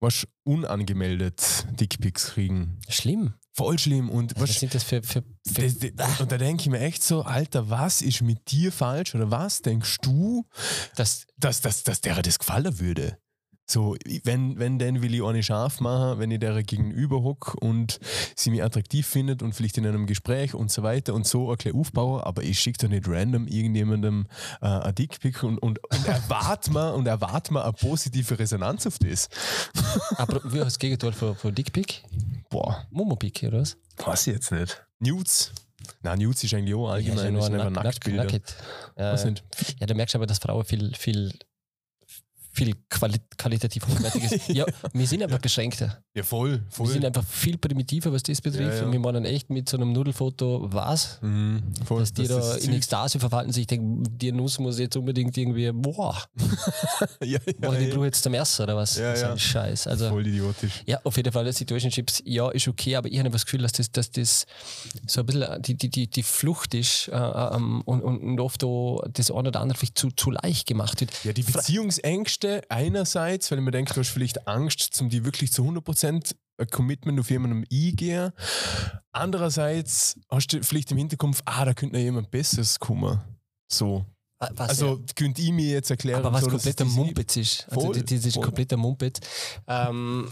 was 0.00 0.26
unangemeldet 0.44 1.66
Dickpics 1.78 2.32
kriegen. 2.32 2.80
Schlimm. 2.88 3.34
Voll 3.54 3.78
schlimm. 3.78 4.10
Und 4.10 4.34
Was 4.34 4.48
was, 4.48 4.60
sind 4.60 4.74
das 4.74 4.82
für. 4.82 5.02
für, 5.02 5.22
für 5.46 5.62
das, 5.62 5.76
das, 5.94 6.20
und 6.20 6.32
da 6.32 6.38
denke 6.38 6.62
ich 6.62 6.68
mir 6.70 6.80
echt 6.80 7.04
so, 7.04 7.22
Alter, 7.22 7.68
was 7.70 8.00
ist 8.02 8.22
mit 8.22 8.50
dir 8.50 8.72
falsch? 8.72 9.14
Oder 9.14 9.30
was 9.30 9.62
denkst 9.62 9.98
du, 10.02 10.46
das, 10.96 11.26
dass, 11.36 11.60
dass, 11.60 11.84
dass 11.84 12.00
der 12.00 12.20
das 12.22 12.38
gefallen 12.38 12.80
würde? 12.80 13.18
So, 13.64 13.96
wenn, 14.24 14.58
wenn 14.58 14.78
dann 14.78 15.02
will 15.02 15.14
ich 15.14 15.22
eine 15.22 15.42
scharf 15.42 15.80
machen, 15.80 16.18
wenn 16.18 16.30
ich 16.30 16.40
der 16.40 16.62
gegenüber 16.62 17.22
hock 17.22 17.54
und 17.60 18.00
sie 18.36 18.50
mich 18.50 18.62
attraktiv 18.62 19.06
findet 19.06 19.42
und 19.42 19.54
vielleicht 19.54 19.78
in 19.78 19.86
einem 19.86 20.06
Gespräch 20.06 20.52
und 20.54 20.70
so 20.70 20.82
weiter 20.82 21.14
und 21.14 21.26
so 21.26 21.50
ein 21.50 21.56
bisschen 21.56 21.76
aufbauen, 21.78 22.20
aber 22.22 22.42
ich 22.42 22.58
schicke 22.58 22.78
doch 22.78 22.88
nicht 22.88 23.06
random 23.08 23.46
irgendjemandem 23.46 24.26
äh, 24.60 24.66
ein 24.66 24.94
Dickpick 24.94 25.42
und, 25.44 25.58
und, 25.58 25.78
und 25.90 26.06
erwarte 26.06 26.70
mal 26.72 26.90
und 26.90 27.06
erwarte 27.06 27.52
mal 27.52 27.62
eine 27.62 27.72
positive 27.72 28.38
Resonanz 28.38 28.86
auf 28.86 28.98
das. 28.98 29.28
aber 30.16 30.40
wie 30.52 30.58
heißt 30.58 30.66
das 30.66 30.78
Gegenteil 30.78 31.12
von, 31.12 31.34
von 31.36 31.54
Dickpick? 31.54 32.02
Boah, 32.50 32.86
Momopick, 32.90 33.42
oder 33.46 33.60
was? 33.60 33.76
weiß 34.04 34.26
ich 34.26 34.34
jetzt 34.34 34.50
nicht. 34.52 34.84
Nudes? 34.98 35.52
Nein, 36.02 36.18
Nudes 36.18 36.44
ist 36.44 36.52
eigentlich 36.54 36.74
auch 36.74 36.90
allgemein, 36.90 37.34
ja, 37.34 37.42
sind 37.42 37.54
einfach 37.54 37.64
Nack- 37.66 37.74
Nack- 37.74 37.84
Nacktbilder. 37.84 38.24
Nacket. 38.24 38.56
Ja, 38.98 39.24
nicht? 39.24 39.44
ja, 39.80 39.86
da 39.86 39.94
merkst 39.94 40.14
du 40.14 40.18
aber, 40.18 40.26
dass 40.26 40.38
Frauen 40.38 40.64
viel, 40.64 40.94
viel, 40.94 41.32
viel 42.52 42.74
quali 42.90 43.18
qualitativ 43.38 43.86
hochwertiges. 43.88 44.46
ja, 44.48 44.64
wir 44.92 45.06
sind 45.06 45.22
einfach 45.22 45.38
beschränkter. 45.40 46.02
Ja, 46.14 46.22
voll, 46.22 46.62
voll. 46.70 46.86
Wir 46.86 46.92
sind 46.94 47.04
einfach 47.04 47.24
viel 47.24 47.56
primitiver, 47.58 48.12
was 48.12 48.22
das 48.22 48.40
betrifft. 48.40 48.72
Ja, 48.74 48.76
ja. 48.80 48.84
Und 48.84 48.92
wir 48.92 49.00
meinen 49.00 49.24
echt 49.24 49.48
mit 49.50 49.68
so 49.68 49.76
einem 49.76 49.92
Nudelfoto 49.92 50.68
was, 50.70 51.18
Mhm, 51.22 51.62
voll. 51.84 52.00
dass 52.00 52.12
die 52.12 52.26
Das 52.26 52.50
da 52.50 52.56
in. 52.56 52.74
Ekstase 52.74 53.18
verfalten. 53.18 53.52
sich 53.52 53.66
denken, 53.66 54.02
die 54.18 54.32
Nuss 54.32 54.58
muss 54.58 54.78
jetzt 54.78 54.96
unbedingt 54.96 55.36
irgendwie, 55.36 55.70
boah, 55.72 56.22
ja, 57.20 57.26
ja, 57.26 57.38
ich 57.38 57.78
die 57.78 57.84
ja. 57.88 57.94
Brühe 57.94 58.06
jetzt 58.06 58.22
zum 58.22 58.34
Essen 58.34 58.62
oder 58.62 58.76
was? 58.76 58.96
Ja, 58.98 59.16
so 59.16 59.22
ja. 59.26 59.32
ein 59.32 59.38
Scheiß. 59.38 59.86
Also, 59.86 60.08
Voll 60.10 60.26
idiotisch. 60.26 60.82
ja, 60.86 61.00
auf 61.04 61.16
jeden 61.16 61.32
Fall, 61.32 61.50
Situationships, 61.52 62.22
ja, 62.26 62.50
ist 62.50 62.68
okay, 62.68 62.96
aber 62.96 63.08
ich 63.10 63.18
habe 63.18 63.30
das 63.30 63.44
Gefühl, 63.44 63.62
dass 63.62 63.72
das, 63.72 63.90
dass 63.90 64.10
das 64.10 64.46
so 65.06 65.20
ein 65.20 65.26
bisschen 65.26 65.62
die, 65.62 65.74
die, 65.74 65.88
die, 65.88 66.06
die 66.08 66.22
Flucht 66.22 66.74
ist 66.74 67.08
äh, 67.08 67.16
ähm, 67.16 67.80
und, 67.82 68.02
und, 68.02 68.18
und 68.22 68.40
oft 68.40 68.62
auch 68.64 69.02
das 69.12 69.30
eine 69.30 69.48
oder 69.48 69.60
andere 69.60 69.78
vielleicht 69.78 69.98
zu, 69.98 70.10
zu 70.10 70.30
leicht 70.30 70.66
gemacht 70.66 71.00
wird. 71.00 71.10
Ja, 71.24 71.32
die 71.32 71.42
Fra- 71.42 71.60
Beziehungsängste 72.42 72.70
einerseits, 72.70 73.50
weil 73.50 73.58
ich 73.58 73.64
mir 73.64 73.70
denke, 73.70 73.94
du 73.94 74.00
hast 74.00 74.10
vielleicht 74.10 74.46
Angst, 74.48 74.80
zum 74.94 75.08
die 75.08 75.24
wirklich 75.24 75.52
zu 75.52 75.62
100% 75.62 76.34
ein 76.58 76.66
Commitment 76.68 77.18
auf 77.18 77.30
jemandem 77.30 77.64
eingehen. 77.72 78.32
Andererseits 79.12 80.18
hast 80.28 80.48
du 80.48 80.62
vielleicht 80.62 80.90
im 80.92 80.98
Hinterkopf, 80.98 81.42
ah, 81.44 81.64
da 81.64 81.74
könnte 81.74 81.96
noch 81.96 82.02
jemand 82.02 82.30
Besseres 82.30 82.78
kommen. 82.78 83.20
So. 83.68 84.04
Was 84.38 84.70
Also 84.70 85.00
könnte 85.14 85.40
ich 85.40 85.52
mir 85.52 85.70
jetzt 85.70 85.90
erklären, 85.90 86.24
Aber 86.24 86.32
was 86.32 86.42
so, 86.44 86.50
kompletter 86.50 86.84
das 86.84 86.92
Mumpitz 86.94 87.36
ist. 87.36 87.66
Also 87.68 87.80
Voll, 87.80 87.94
das, 87.94 88.04
das 88.04 88.26
ist 88.26 88.34
voll. 88.34 88.44
kompletter 88.44 88.76
Mumpitz. 88.76 89.20
Ähm, 89.68 90.28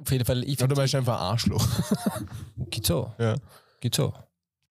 auf 0.00 0.10
jeden 0.10 0.24
Fall, 0.24 0.42
ich 0.44 0.50
Oder 0.52 0.58
finde, 0.60 0.76
meinst 0.76 0.94
du 0.94 0.98
einfach 0.98 1.20
Arschloch? 1.20 1.66
geht 2.70 2.86
so. 2.86 3.12
Ja. 3.18 3.34
Geht 3.80 3.94
so. 3.94 4.14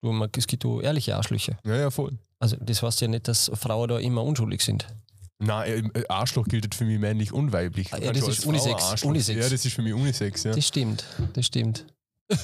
Du, 0.03 0.13
man, 0.13 0.31
es 0.37 0.47
gibt 0.47 0.65
auch 0.67 0.81
ehrliche 0.81 1.17
Arschlöcher. 1.17 1.59
Ja, 1.65 1.77
ja, 1.77 1.91
voll. 1.91 2.19
Also 2.39 2.57
das 2.61 2.83
heißt 2.83 3.01
ja 3.03 3.09
nicht, 3.09 3.27
dass 3.29 3.51
Frauen 3.55 3.89
da 3.89 3.99
immer 3.99 4.23
unschuldig 4.23 4.63
sind. 4.63 4.87
Nein, 5.41 5.91
äh, 5.95 6.03
Arschloch 6.09 6.47
gilt 6.47 6.75
für 6.75 6.85
mich 6.85 6.99
männlich 6.99 7.33
und 7.33 7.53
weiblich. 7.53 7.89
Du 7.91 7.97
Ah, 7.97 8.01
ja, 8.01 8.13
das 8.13 8.29
ist 8.29 8.45
Unisex, 8.47 9.03
Unisex. 9.03 9.43
Ja, 9.43 9.49
das 9.49 9.65
ist 9.65 9.73
für 9.73 9.83
mich 9.83 9.95
Unisex, 9.95 10.45
ja. 10.45 10.53
Das 10.53 10.67
stimmt, 10.67 11.05
das 11.33 11.47
stimmt. 11.47 11.87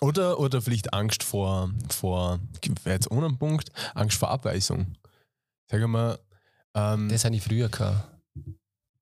Oder, 0.00 0.40
oder 0.40 0.62
vielleicht 0.62 0.94
Angst 0.94 1.22
vor, 1.22 1.70
vor 1.90 2.40
jetzt 2.86 3.10
ohne 3.10 3.26
einen 3.26 3.38
Punkt, 3.38 3.70
Angst 3.94 4.16
vor 4.16 4.30
Abweisung. 4.30 4.94
Sagen 5.70 5.90
wir, 5.90 6.18
ähm, 6.74 7.10
Das 7.10 7.26
habe 7.26 7.36
ich 7.36 7.42
früher 7.42 7.68
gehabt. 7.68 8.08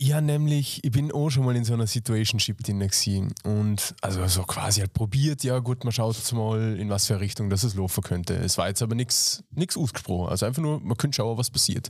ja, 0.01 0.21
nämlich, 0.21 0.83
ich 0.83 0.91
bin 0.91 1.13
auch 1.13 1.31
schon 1.31 1.45
mal 1.45 1.55
in 1.55 1.65
so 1.65 1.75
einer 1.75 1.87
Situationship 1.87 2.65
drin 2.65 2.81
gewesen 2.81 3.33
und 3.45 3.95
also 4.01 4.27
so 4.27 4.43
quasi 4.43 4.81
halt 4.81 4.93
probiert, 4.93 5.45
ja 5.45 5.61
gut, 5.61 5.85
man 5.85 5.93
schaut 5.93 6.17
jetzt 6.17 6.33
mal, 6.33 6.77
in 6.77 6.91
was 6.91 7.07
für 7.07 7.15
eine 7.15 7.21
Richtung 7.23 7.49
das 7.49 7.63
es 7.63 7.75
laufen 7.77 8.03
könnte. 8.03 8.35
Es 8.35 8.59
war 8.59 8.67
jetzt 8.67 8.83
aber 8.83 8.97
nichts 8.97 9.45
ausgesprochen, 9.77 10.31
also 10.31 10.47
einfach 10.47 10.63
nur, 10.63 10.81
man 10.81 10.97
könnte 10.97 11.15
schauen, 11.17 11.39
was 11.39 11.51
passiert. 11.51 11.89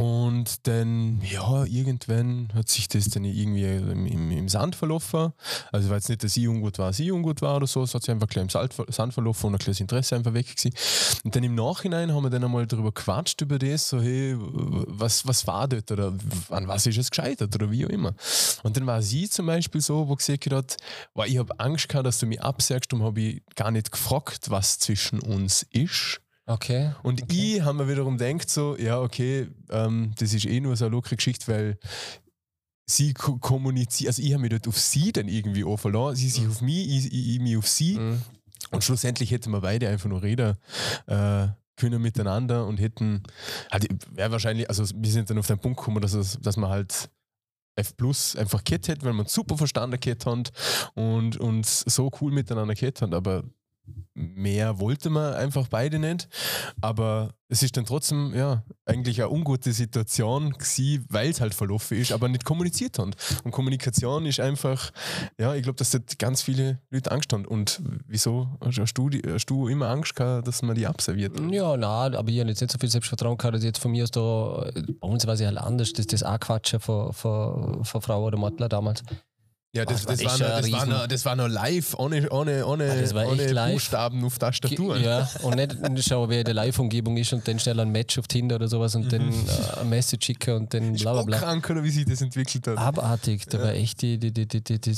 Und 0.00 0.66
dann, 0.66 1.20
ja, 1.20 1.64
irgendwann 1.64 2.48
hat 2.54 2.70
sich 2.70 2.88
das 2.88 3.10
dann 3.10 3.24
irgendwie 3.24 3.66
im, 3.66 4.06
im, 4.06 4.30
im 4.30 4.48
Sand 4.48 4.74
verlaufen. 4.74 5.34
Also 5.72 5.90
war 5.90 5.96
jetzt 5.96 6.08
nicht, 6.08 6.24
dass 6.24 6.38
ich 6.38 6.48
ungut 6.48 6.78
war, 6.78 6.94
sie 6.94 7.10
ungut 7.10 7.42
war 7.42 7.56
oder 7.56 7.66
so, 7.66 7.82
es 7.82 7.94
hat 7.94 8.02
sich 8.02 8.10
einfach 8.10 8.26
gleich 8.26 8.44
im 8.44 8.48
Sand, 8.48 9.12
verlaufen 9.12 9.48
und 9.48 9.56
ein 9.56 9.58
kleines 9.58 9.78
Interesse 9.78 10.16
einfach 10.16 10.32
weg 10.32 10.56
gewesen. 10.56 10.74
Und 11.22 11.36
dann 11.36 11.44
im 11.44 11.54
Nachhinein 11.54 12.14
haben 12.14 12.22
wir 12.22 12.30
dann 12.30 12.42
einmal 12.42 12.66
darüber 12.66 12.92
gequatscht, 12.92 13.42
über 13.42 13.58
das, 13.58 13.90
so, 13.90 14.00
hey, 14.00 14.36
was, 14.38 15.26
was 15.26 15.46
war 15.46 15.68
dort 15.68 15.92
oder 15.92 16.14
an 16.48 16.66
was 16.66 16.86
ist 16.86 16.96
es 16.96 17.10
gescheitert 17.10 17.54
oder 17.54 17.70
wie 17.70 17.84
auch 17.84 17.90
immer. 17.90 18.14
Und 18.62 18.78
dann 18.78 18.86
war 18.86 19.02
sie 19.02 19.28
zum 19.28 19.44
Beispiel 19.46 19.82
so, 19.82 20.08
wo 20.08 20.16
gesagt 20.16 20.50
hat, 20.50 20.76
wow, 21.12 21.26
ich 21.26 21.36
habe 21.36 21.60
Angst 21.60 21.90
gehabt, 21.90 22.06
dass 22.06 22.18
du 22.18 22.26
mich 22.26 22.40
absagst 22.40 22.90
und 22.94 23.02
habe 23.02 23.20
ich 23.20 23.42
gar 23.54 23.70
nicht 23.70 23.92
gefragt, 23.92 24.48
was 24.48 24.78
zwischen 24.78 25.20
uns 25.20 25.66
ist. 25.70 26.22
Okay. 26.50 26.92
Und 27.04 27.22
Okay. 27.22 27.56
ich 27.56 27.62
habe 27.62 27.78
mir 27.84 27.88
wiederum 27.88 28.18
gedacht, 28.18 28.50
so, 28.50 28.76
ja, 28.76 29.00
okay, 29.00 29.46
ähm, 29.70 30.12
das 30.18 30.32
ist 30.34 30.46
eh 30.46 30.60
nur 30.60 30.76
so 30.76 30.86
eine 30.86 30.92
lockere 30.94 31.16
Geschichte, 31.16 31.46
weil 31.46 31.78
sie 32.86 33.14
ko- 33.14 33.38
kommuniziert, 33.38 34.08
also 34.08 34.20
ich 34.22 34.32
habe 34.32 34.42
mich 34.42 34.50
dort 34.50 34.66
auf 34.66 34.78
sie 34.78 35.12
dann 35.12 35.28
irgendwie 35.28 35.62
auch 35.64 35.76
verloren, 35.76 36.16
sie 36.16 36.28
sich 36.28 36.46
auf 36.48 36.60
mich, 36.60 36.88
ich, 36.88 37.06
ich, 37.12 37.34
ich 37.34 37.40
mich 37.40 37.56
auf 37.56 37.68
sie. 37.68 37.98
Mhm. 37.98 38.20
Und 38.72 38.82
schlussendlich 38.84 39.30
hätten 39.30 39.50
wir 39.52 39.60
beide 39.60 39.88
einfach 39.88 40.08
nur 40.08 40.22
reden 40.22 40.56
äh, 41.06 41.48
können 41.76 42.02
miteinander 42.02 42.66
und 42.66 42.78
hätten, 42.78 43.22
halt, 43.70 43.88
wäre 44.14 44.32
wahrscheinlich, 44.32 44.68
also 44.68 44.84
wir 44.94 45.10
sind 45.10 45.30
dann 45.30 45.38
auf 45.38 45.46
den 45.46 45.58
Punkt 45.58 45.78
gekommen, 45.78 46.02
dass, 46.02 46.12
es, 46.12 46.38
dass 46.42 46.56
man 46.56 46.68
halt 46.68 47.10
F 47.76 47.96
Plus 47.96 48.36
einfach 48.36 48.64
gehabt 48.64 48.88
hätte, 48.88 49.06
weil 49.06 49.12
man 49.14 49.26
super 49.26 49.56
verstanden 49.56 49.98
gehabt 49.98 50.26
hat 50.26 50.52
und, 50.94 51.36
und 51.38 51.64
so 51.64 52.10
cool 52.20 52.32
miteinander 52.32 52.74
gehabt 52.74 53.00
hat, 53.02 53.14
aber 53.14 53.44
mehr 54.14 54.78
wollte 54.78 55.10
man 55.10 55.34
einfach 55.34 55.68
beide 55.68 55.98
nicht. 55.98 56.28
Aber 56.80 57.30
es 57.48 57.62
ist 57.62 57.76
dann 57.76 57.84
trotzdem, 57.84 58.32
ja, 58.34 58.62
eigentlich 58.86 59.20
eine 59.20 59.30
ungute 59.30 59.72
Situation 59.72 60.50
gewesen, 60.52 61.04
weil 61.08 61.30
es 61.30 61.40
halt 61.40 61.54
verlaufen 61.54 61.98
ist, 61.98 62.12
aber 62.12 62.28
nicht 62.28 62.44
kommuniziert 62.44 62.98
haben. 62.98 63.10
Und 63.44 63.50
Kommunikation 63.50 64.24
ist 64.26 64.40
einfach, 64.40 64.90
ja, 65.38 65.54
ich 65.54 65.62
glaube, 65.62 65.76
dass 65.76 65.90
dort 65.90 66.18
ganz 66.18 66.42
viele 66.42 66.80
Leute 66.90 67.10
Angst 67.10 67.32
haben. 67.32 67.44
Und 67.44 67.82
wieso 68.06 68.48
hast 68.60 68.94
du, 68.94 69.10
hast 69.26 69.46
du 69.46 69.68
immer 69.68 69.88
Angst 69.88 70.14
gehabt, 70.14 70.46
dass 70.46 70.62
man 70.62 70.76
die 70.76 70.86
abserviert? 70.86 71.38
Ja, 71.50 71.76
nein, 71.76 72.14
aber 72.14 72.28
ich 72.28 72.38
habe 72.38 72.50
jetzt 72.50 72.60
nicht 72.60 72.72
so 72.72 72.78
viel 72.78 72.90
Selbstvertrauen 72.90 73.36
gehabt, 73.36 73.56
dass 73.56 73.64
jetzt 73.64 73.80
von 73.80 73.90
mir 73.90 74.04
aus 74.04 74.10
da, 74.10 74.70
bei 75.00 75.08
uns 75.08 75.26
war 75.26 75.34
es 75.34 75.40
halt 75.40 75.58
anders, 75.58 75.92
das, 75.92 76.06
das 76.06 76.22
auch 76.22 76.38
Quatschen 76.38 76.78
von, 76.80 77.12
von, 77.12 77.84
von 77.84 78.02
Frau 78.02 78.24
oder 78.24 78.38
Matler 78.38 78.68
damals. 78.68 79.02
Ja, 79.72 79.84
das, 79.84 80.04
das 80.04 80.18
das, 80.18 80.40
war 80.40 80.48
das, 80.60 80.72
war, 80.72 80.86
noch, 80.86 81.06
das 81.06 81.24
war 81.24 81.36
noch 81.36 81.46
live, 81.46 81.94
ohne, 81.96 82.28
ohne, 82.30 82.66
ohne, 82.66 82.90
Ah, 82.90 83.14
war 83.14 83.32
echt 83.32 83.52
ohne. 83.52 83.72
Buchstaben 83.72 84.24
auf 84.24 84.36
Tastaturen. 84.36 85.00
Ja, 85.00 85.30
und 85.42 85.54
nicht 85.54 86.08
schauen, 86.08 86.28
wer 86.28 86.40
in 86.40 86.44
der 86.44 86.54
Live-Umgebung 86.54 87.16
ist 87.16 87.32
und 87.32 87.46
dann 87.46 87.60
schnell 87.60 87.78
ein 87.78 87.90
Match 87.90 88.18
auf 88.18 88.26
Tinder 88.26 88.56
oder 88.56 88.66
sowas 88.66 88.96
und 88.96 89.12
dann 89.12 89.30
äh, 89.30 89.80
ein 89.80 89.88
Message 89.88 90.26
schicken 90.26 90.56
und 90.56 90.74
dann 90.74 90.94
bla 90.94 91.12
bla 91.12 91.22
bla. 91.22 91.38
krank, 91.38 91.70
oder 91.70 91.84
wie 91.84 91.90
sich 91.90 92.04
das 92.04 92.20
entwickelt 92.20 92.66
hat. 92.66 92.78
Abartig, 92.78 93.46
da 93.46 93.60
war 93.60 93.72
echt 93.72 94.02
die, 94.02 94.18
die, 94.18 94.32
die, 94.32 94.48
die, 94.48 94.60
die, 94.60 94.80
die, 94.80 94.96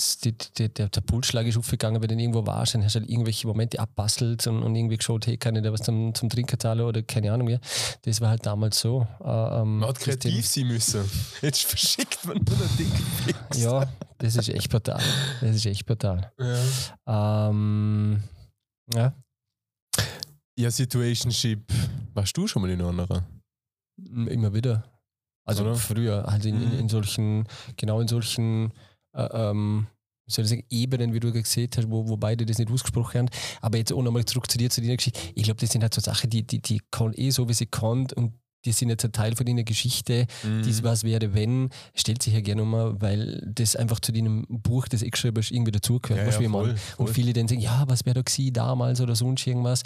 die, 0.59 0.69
der, 0.71 0.89
der 0.89 1.01
Pulsschlag 1.03 1.47
ist 1.47 1.59
aufgegangen, 1.59 2.01
wenn 2.01 2.09
du 2.09 2.15
irgendwo 2.15 2.47
warst, 2.47 2.75
dann 2.75 2.83
hast 2.83 2.95
du 2.95 3.01
halt 3.01 3.11
irgendwelche 3.11 3.47
Momente 3.47 3.79
abbastelt 3.79 4.47
und, 4.47 4.63
und 4.63 4.75
irgendwie 4.75 4.97
geschaut, 4.97 5.27
hey, 5.27 5.37
kann 5.37 5.55
ich 5.55 5.63
da 5.63 5.71
was 5.71 5.83
zum, 5.83 6.15
zum 6.15 6.31
Trinken 6.31 6.59
zahlen 6.59 6.81
oder 6.81 7.03
keine 7.03 7.31
Ahnung 7.31 7.49
mehr. 7.49 7.61
Das 8.07 8.23
war 8.23 8.31
halt 8.31 8.47
damals 8.47 8.81
so. 8.81 9.07
Äh, 9.23 9.29
ähm, 9.29 9.81
Man 9.81 9.91
hat 9.91 9.99
kreativ 10.01 10.47
sein 10.47 10.67
müssen. 10.69 11.05
Jetzt 11.43 11.65
verschickt 11.65 12.25
man 12.25 12.39
nur 12.39 12.57
noch 12.57 12.77
Dickpics. 12.79 13.59
Ja, 13.63 13.87
das 14.23 14.37
ist 14.37 14.49
echt 14.49 14.71
brutal. 14.71 15.01
Das 15.41 15.57
ist 15.57 15.67
echt 15.67 15.85
brutal. 15.87 16.33
ja. 16.39 17.49
Ähm, 17.51 18.23
ja, 18.95 19.15
Ja, 20.59 20.71
Situationship. 20.71 21.61
Warst 22.15 22.37
du 22.37 22.47
schon 22.47 22.63
mal 22.63 22.71
in 22.71 22.81
einer? 22.83 23.27
immer 24.29 24.53
wieder. 24.55 24.85
Also 25.45 25.65
Oder? 25.65 25.75
früher, 25.75 26.25
halt 26.27 26.45
in, 26.45 26.63
in, 26.63 26.73
Mhm. 26.73 26.79
in 26.81 26.89
solchen, 26.89 27.45
genau 27.77 28.01
in 28.01 28.09
solchen 28.09 28.73
äh, 29.15 29.25
ähm, 29.33 29.87
soll 30.29 30.45
ich 30.45 30.51
sagen, 30.51 30.65
Ebenen, 30.71 31.13
wie 31.13 31.21
du 31.21 31.33
gesehen 31.33 31.69
hast, 31.77 31.91
wo, 31.91 32.07
wo 32.09 32.17
beide 32.17 32.47
das 32.47 32.59
nicht 32.59 32.71
ausgesprochen 32.71 33.19
haben. 33.19 33.29
Aber 33.61 33.77
jetzt 33.79 33.93
auch 33.93 34.03
nochmal 34.03 34.25
zurück 34.25 34.51
zu 34.51 34.57
dir, 34.57 34.71
zu 34.71 34.81
deiner 34.81 34.97
Geschichte. 34.97 35.19
Ich 35.35 35.43
glaube, 35.43 35.61
das 35.61 35.71
sind 35.71 35.83
halt 35.83 35.93
so 35.95 36.01
Sachen, 36.01 36.31
die, 36.31 36.47
die, 36.47 36.61
die 36.63 36.81
kann 36.91 37.13
eh 37.15 37.31
so, 37.31 37.49
wie 37.49 37.55
sie 37.55 37.67
kann 37.67 38.07
und 38.15 38.33
die 38.65 38.73
sind 38.73 38.89
jetzt 38.91 39.05
ein 39.05 39.13
Teil 39.13 39.35
von 39.37 39.47
deiner 39.47 39.65
Geschichte. 39.65 40.27
Mhm. 40.43 40.63
Dies 40.63 40.83
was 40.83 41.05
wäre, 41.05 41.35
wenn, 41.35 41.71
stellt 41.95 42.23
sich 42.23 42.35
ja 42.35 42.41
gerne 42.41 42.65
mal, 42.65 43.01
weil 43.01 43.43
das 43.53 43.77
einfach 43.77 44.01
zu 44.01 44.13
deinem 44.13 44.47
Buch, 44.49 44.89
das 44.89 45.03
ich 45.03 45.11
geschrieben 45.11 45.37
hast, 45.39 45.51
irgendwie 45.51 45.73
dazugehört. 45.73 46.21
Ja, 46.21 46.41
ja, 46.41 46.49
man- 46.49 46.61
voll, 46.65 46.71
Und 46.99 47.07
voll. 47.07 47.15
viele 47.15 47.33
dann 47.33 47.49
sagen, 47.49 47.61
ja, 47.61 47.85
was 47.89 48.05
wäre 48.05 48.15
da 48.15 48.23
gewesen 48.23 48.53
damals 48.53 49.01
oder 49.01 49.15
sonst 49.17 49.47
irgendwas. 49.47 49.83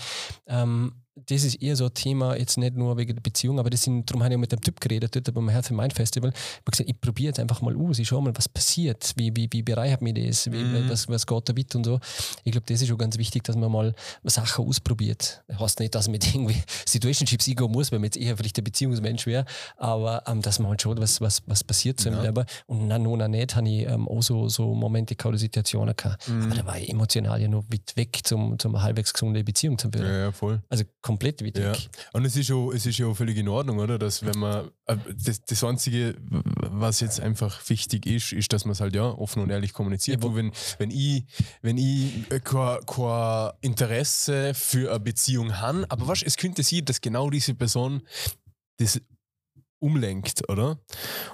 Ähm, 0.46 0.92
das 1.24 1.44
ist 1.44 1.54
eher 1.62 1.76
so 1.76 1.86
ein 1.86 1.94
Thema, 1.94 2.36
jetzt 2.36 2.58
nicht 2.58 2.76
nur 2.76 2.96
wegen 2.98 3.14
der 3.14 3.22
Beziehung, 3.22 3.58
aber 3.58 3.70
das 3.70 3.82
sind, 3.82 4.08
darum 4.10 4.22
habe 4.22 4.34
ich 4.34 4.36
auch 4.36 4.40
mit 4.40 4.52
dem 4.52 4.60
Typ 4.60 4.80
geredet, 4.80 5.16
dort 5.16 5.32
beim 5.34 5.48
Health 5.48 5.70
and 5.70 5.80
Mind 5.80 5.92
Festival. 5.94 6.30
Ich 6.30 6.36
habe 6.60 6.70
gesagt, 6.72 6.90
ich 6.90 7.00
probiere 7.00 7.28
jetzt 7.28 7.40
einfach 7.40 7.62
mal 7.62 7.74
aus, 7.76 7.98
ich 7.98 8.06
schaue 8.08 8.22
mal, 8.22 8.36
was 8.36 8.48
passiert, 8.48 9.14
wie, 9.16 9.34
wie, 9.34 9.48
wie 9.50 9.62
bereichert 9.62 10.02
mich 10.02 10.14
das, 10.14 10.50
wie, 10.52 10.56
Mhm. 10.62 10.90
was, 10.90 11.08
was 11.08 11.26
geht 11.26 11.48
da 11.48 11.52
mit 11.54 11.74
und 11.74 11.84
so. 11.84 11.98
Ich 12.44 12.52
glaube, 12.52 12.66
das 12.68 12.82
ist 12.82 12.88
schon 12.88 12.98
ganz 12.98 13.16
wichtig, 13.18 13.44
dass 13.44 13.56
man 13.56 13.72
mal 13.72 13.94
Sachen 14.24 14.66
ausprobiert. 14.66 15.42
Das 15.48 15.58
heißt 15.58 15.80
nicht, 15.80 15.94
dass 15.94 16.06
man 16.06 16.12
mit 16.12 16.26
irgendwie 16.34 16.62
Situationships 16.86 17.48
eingehen 17.48 17.70
muss, 17.72 17.90
weil 17.92 17.98
man 17.98 18.04
jetzt 18.04 18.16
eher 18.18 18.36
vielleicht 18.36 18.58
ein 18.58 18.64
Beziehungsmensch 18.64 19.26
wäre, 19.26 19.46
aber 19.78 20.22
ähm, 20.26 20.42
dass 20.42 20.58
man 20.58 20.68
halt 20.70 20.82
schaut, 20.82 21.00
was, 21.00 21.20
was, 21.20 21.42
was 21.46 21.64
passiert 21.64 21.98
so 22.00 22.08
im 22.10 22.16
Ja. 22.16 22.22
Leben. 22.24 22.44
Und 22.66 22.88
nein, 22.88 23.02
noch 23.02 23.16
nicht, 23.28 23.56
habe 23.56 23.68
ich 23.68 23.86
ähm, 23.86 24.06
auch 24.08 24.22
so, 24.22 24.48
so 24.48 24.74
Momente 24.74 25.14
gehabt 25.14 25.38
Situationen 25.38 25.96
gehabt. 25.96 26.28
Mhm. 26.28 26.42
Aber 26.44 26.54
da 26.54 26.66
war 26.66 26.78
ich 26.78 26.88
emotional 26.90 27.40
ja 27.40 27.48
noch 27.48 27.64
weit 27.70 27.96
weg, 27.96 28.20
zum, 28.24 28.58
zum 28.58 28.80
halbwegs 28.82 29.12
gesunde 29.12 29.42
Beziehung 29.44 29.78
zu 29.78 29.90
führen. 29.90 30.06
Ja, 30.06 30.18
ja, 30.18 30.32
voll. 30.32 30.62
Also 30.68 30.84
komplett 31.06 31.44
weit 31.44 31.56
Ja. 31.56 31.72
Und 32.12 32.24
es 32.24 32.34
ist, 32.34 32.48
ja, 32.48 32.56
es 32.72 32.84
ist 32.84 32.98
ja 32.98 33.06
auch 33.06 33.14
völlig 33.14 33.36
in 33.36 33.48
Ordnung, 33.48 33.78
oder? 33.78 33.96
Dass 33.96 34.26
wenn 34.26 34.38
man 34.40 34.72
äh, 34.86 34.96
das, 35.24 35.40
das 35.42 35.62
Einzige, 35.62 36.16
was 36.20 36.98
jetzt 36.98 37.20
einfach 37.20 37.62
wichtig 37.68 38.06
ist, 38.06 38.32
ist, 38.32 38.52
dass 38.52 38.64
man 38.64 38.72
es 38.72 38.80
halt 38.80 38.96
ja 38.96 39.04
offen 39.04 39.40
und 39.40 39.50
ehrlich 39.50 39.72
kommuniziert. 39.72 40.24
Ja, 40.24 40.34
wenn, 40.34 40.50
wenn 40.78 40.90
ich, 40.90 41.24
wenn 41.62 41.78
ich 41.78 42.28
äh, 42.32 42.40
kein, 42.40 42.84
kein 42.86 43.52
Interesse 43.60 44.52
für 44.54 44.90
eine 44.90 44.98
Beziehung 44.98 45.60
habe, 45.60 45.86
aber 45.88 46.08
was, 46.08 46.22
es 46.22 46.36
könnte 46.36 46.64
sein, 46.64 46.84
dass 46.84 47.00
genau 47.00 47.30
diese 47.30 47.54
Person 47.54 48.02
das 48.78 49.00
umlenkt, 49.78 50.48
oder? 50.48 50.80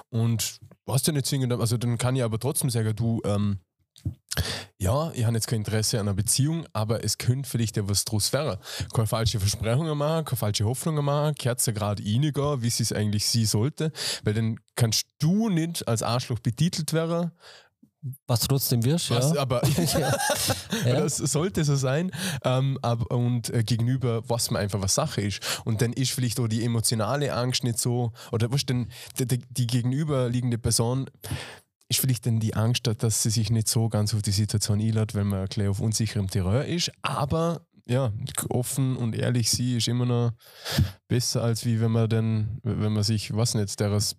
Und 0.09 0.59
was 0.85 1.01
denn 1.01 1.15
nicht 1.15 1.25
zwingend, 1.25 1.51
also 1.53 1.77
dann 1.77 1.97
kann 1.97 2.15
ich 2.15 2.21
aber 2.21 2.39
trotzdem 2.39 2.69
sagen, 2.69 2.95
du, 2.95 3.21
ähm, 3.25 3.57
ja, 4.79 5.11
ich 5.13 5.23
habe 5.23 5.35
jetzt 5.35 5.47
kein 5.47 5.59
Interesse 5.59 5.99
an 5.99 6.07
einer 6.07 6.15
Beziehung, 6.15 6.65
aber 6.73 7.03
es 7.03 7.17
könnte 7.17 7.49
vielleicht 7.49 7.77
ja 7.77 7.87
was 7.87 8.03
draus 8.03 8.33
werden. 8.33 8.57
Keine 8.93 9.07
falsche 9.07 9.39
Versprechungen 9.39 9.97
machen, 9.97 10.25
keine 10.25 10.37
falsche 10.37 10.65
Hoffnungen 10.65 11.05
machen, 11.05 11.35
Kerze 11.35 11.73
gerade 11.73 12.03
einiger, 12.03 12.61
wie 12.61 12.69
sie 12.69 12.83
es 12.83 12.91
eigentlich 12.91 13.25
sie 13.25 13.45
sollte, 13.45 13.91
weil 14.23 14.33
dann 14.33 14.59
kannst 14.75 15.05
du 15.19 15.49
nicht 15.49 15.87
als 15.87 16.01
Arschloch 16.01 16.39
betitelt 16.39 16.93
werden, 16.93 17.31
Was 18.27 18.41
trotzdem 18.41 18.83
wirst, 18.83 19.11
was, 19.11 19.33
ja. 19.33 19.41
aber 19.41 19.61
ja. 20.85 20.99
Das 20.99 21.17
sollte 21.17 21.63
so 21.63 21.75
sein 21.77 22.11
ähm, 22.43 22.77
ab, 22.81 23.05
und 23.13 23.49
äh, 23.53 23.63
gegenüber, 23.63 24.27
was 24.27 24.51
man 24.51 24.61
einfach 24.61 24.81
was 24.81 24.95
Sache 24.95 25.21
ist. 25.21 25.39
Und 25.63 25.81
dann 25.81 25.93
ist 25.93 26.11
vielleicht 26.11 26.39
auch 26.41 26.49
die 26.49 26.65
emotionale 26.65 27.33
Angst 27.33 27.63
nicht 27.63 27.79
so, 27.79 28.11
oder 28.33 28.51
was 28.51 28.65
denn, 28.65 28.89
die, 29.19 29.27
die, 29.27 29.37
die 29.49 29.67
gegenüberliegende 29.67 30.57
Person 30.57 31.09
ist 31.93 32.01
vielleicht 32.01 32.25
dann 32.25 32.39
die 32.39 32.55
Angst, 32.55 32.89
dass 32.97 33.23
sie 33.23 33.29
sich 33.29 33.49
nicht 33.49 33.67
so 33.67 33.87
ganz 33.87 34.13
auf 34.13 34.21
die 34.21 34.31
Situation 34.31 34.79
einlädt, 34.79 35.13
weil 35.15 35.25
man 35.25 35.45
gleich 35.47 35.67
auf 35.67 35.79
unsicherem 35.79 36.27
Terrain 36.29 36.67
ist. 36.67 36.91
Aber 37.01 37.67
ja, 37.85 38.11
offen 38.49 38.95
und 38.97 39.15
ehrlich 39.15 39.49
sie 39.49 39.77
ist 39.77 39.87
immer 39.87 40.05
noch 40.05 40.31
besser, 41.07 41.43
als 41.43 41.65
wie 41.65 41.79
wenn 41.81 41.91
man 41.91 42.09
dann, 42.09 42.59
wenn 42.63 42.93
man 42.93 43.03
sich, 43.03 43.35
was 43.35 43.55
nicht, 43.55 43.79
deres 43.79 44.15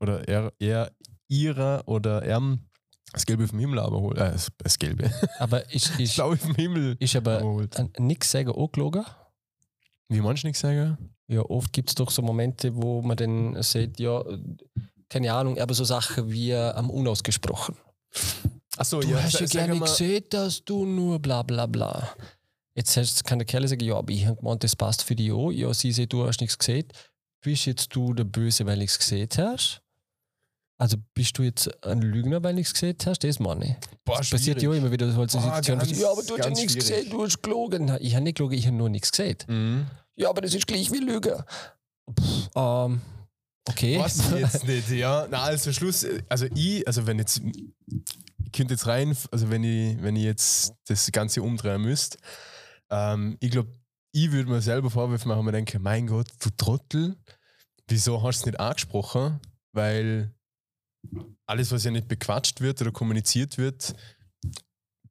oder 0.00 0.26
er, 0.28 0.52
er 0.58 0.90
ihrer 1.28 1.86
oder 1.86 2.22
er 2.22 2.58
das 3.12 3.26
Gelbe 3.26 3.46
vom 3.46 3.58
Himmel 3.58 3.78
aber 3.78 4.00
holt. 4.00 4.16
Äh, 4.16 4.32
das, 4.32 4.48
das 4.58 4.78
Gelbe. 4.78 5.10
Aber 5.38 5.70
ist, 5.72 5.90
Das 5.90 6.00
ist, 6.00 6.14
Blaue 6.14 6.36
vom 6.36 6.54
Himmel 6.54 6.96
ist 6.98 7.14
aber 7.14 7.66
nichts 7.98 8.30
sagen 8.30 8.50
auch 8.50 8.72
gelogen? 8.72 9.04
Wie 10.08 10.20
manche 10.20 10.46
nicht 10.46 10.58
sagen? 10.58 10.96
Ja, 11.28 11.42
oft 11.42 11.72
gibt 11.72 11.90
es 11.90 11.94
doch 11.94 12.10
so 12.10 12.20
Momente, 12.22 12.74
wo 12.74 13.00
man 13.02 13.16
dann 13.16 13.62
sagt, 13.62 14.00
ja, 14.00 14.22
keine 15.12 15.32
Ahnung, 15.32 15.58
aber 15.58 15.74
so 15.74 15.84
Sachen 15.84 16.30
wie 16.30 16.50
äh, 16.50 16.70
am 16.72 16.88
unausgesprochen. 16.90 17.76
Achso, 18.76 19.00
Du 19.00 19.14
hast 19.22 19.38
ja 19.38 19.46
gerne 19.46 19.78
gesehen, 19.78 20.24
dass 20.30 20.64
du 20.64 20.86
nur 20.86 21.18
bla 21.18 21.42
bla 21.42 21.66
bla. 21.66 22.08
Jetzt 22.74 23.24
kann 23.24 23.38
der 23.38 23.46
Kerl 23.46 23.68
sagen, 23.68 23.84
ja, 23.84 23.96
aber 23.96 24.10
ich 24.12 24.24
habe 24.26 24.36
gemeint, 24.36 24.64
das 24.64 24.74
passt 24.74 25.02
für 25.02 25.14
dich 25.14 25.30
auch. 25.30 25.50
Ja, 25.50 25.72
sie 25.74 25.92
sagt, 25.92 26.12
du 26.14 26.26
hast 26.26 26.40
nichts 26.40 26.56
gesehen. 26.58 26.86
Bist 27.42 27.66
jetzt 27.66 27.94
du 27.94 28.14
der 28.14 28.24
Böse, 28.24 28.64
weil 28.64 28.80
ich 28.82 28.90
es 28.90 28.98
gesehen 28.98 29.28
hast? 29.36 29.82
Also 30.78 30.96
bist 31.14 31.36
du 31.38 31.42
jetzt 31.42 31.68
ein 31.84 32.00
Lügner, 32.00 32.42
weil 32.42 32.58
ich 32.58 32.68
es 32.68 32.72
gesehen 32.72 32.96
hast? 33.04 33.22
Das 33.22 33.38
meine 33.38 33.64
ich. 33.66 33.74
Boah, 34.04 34.18
Das 34.18 34.30
passiert 34.30 34.62
ja 34.62 34.72
immer 34.72 34.90
wieder 34.90 35.06
so 35.12 35.26
Situation. 35.26 35.78
ganz- 35.78 36.00
ja, 36.00 36.10
aber 36.10 36.22
du 36.22 36.36
hast 36.38 36.44
ja 36.44 36.50
nichts 36.50 36.74
gesehen, 36.74 37.10
du 37.10 37.22
hast 37.24 37.42
gelogen. 37.42 37.84
Nein, 37.84 37.98
Ich 38.00 38.14
habe 38.14 38.24
nicht 38.24 38.36
gelogen, 38.38 38.56
ich 38.56 38.66
habe 38.66 38.76
nur 38.76 38.88
nichts 38.88 39.10
gesehen. 39.12 39.36
Mhm. 39.48 39.86
Ja, 40.16 40.30
aber 40.30 40.40
das 40.40 40.54
ist 40.54 40.66
gleich 40.66 40.90
wie 40.90 40.98
Lügen. 40.98 41.34
Pff, 42.18 42.48
ähm, 42.56 43.00
okay. 43.68 43.98
Was 43.98 44.30
jetzt 44.30 44.66
nicht, 44.66 44.90
ja. 44.90 45.26
Na, 45.30 45.42
also 45.42 45.72
Schluss, 45.72 46.06
also 46.28 46.46
ich, 46.54 46.86
also 46.86 47.06
wenn 47.06 47.18
jetzt, 47.18 47.40
ich 47.40 48.52
könnte 48.52 48.74
jetzt 48.74 48.86
rein, 48.86 49.16
also 49.30 49.50
wenn 49.50 49.64
ich, 49.64 50.02
wenn 50.02 50.16
ich 50.16 50.24
jetzt 50.24 50.74
das 50.86 51.10
Ganze 51.12 51.42
umdrehen 51.42 51.82
müsste, 51.82 52.18
ähm, 52.90 53.36
ich 53.40 53.50
glaube, 53.50 53.72
ich 54.12 54.30
würde 54.30 54.50
mir 54.50 54.60
selber 54.60 54.90
Vorwürfe 54.90 55.26
machen 55.26 55.40
und 55.40 55.46
mir 55.46 55.52
denke, 55.52 55.78
mein 55.78 56.06
Gott, 56.06 56.28
du 56.40 56.50
Trottel, 56.56 57.16
wieso 57.88 58.22
hast 58.22 58.40
du 58.40 58.42
es 58.42 58.46
nicht 58.46 58.60
angesprochen? 58.60 59.40
Weil 59.72 60.34
alles, 61.46 61.72
was 61.72 61.84
ja 61.84 61.90
nicht 61.90 62.08
bequatscht 62.08 62.60
wird 62.60 62.80
oder 62.80 62.92
kommuniziert 62.92 63.58
wird, 63.58 63.94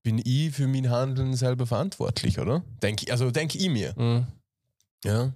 bin 0.04 0.22
ich 0.24 0.52
für 0.54 0.68
mein 0.68 0.90
Handeln 0.90 1.36
selber 1.36 1.68
verantwortlich, 1.68 2.40
oder? 2.40 2.64
Denk, 2.82 3.10
also 3.10 3.32
denke 3.32 3.58
ich 3.58 3.70
mir. 3.70 3.94
Mhm. 3.98 4.28
Ja. 5.04 5.34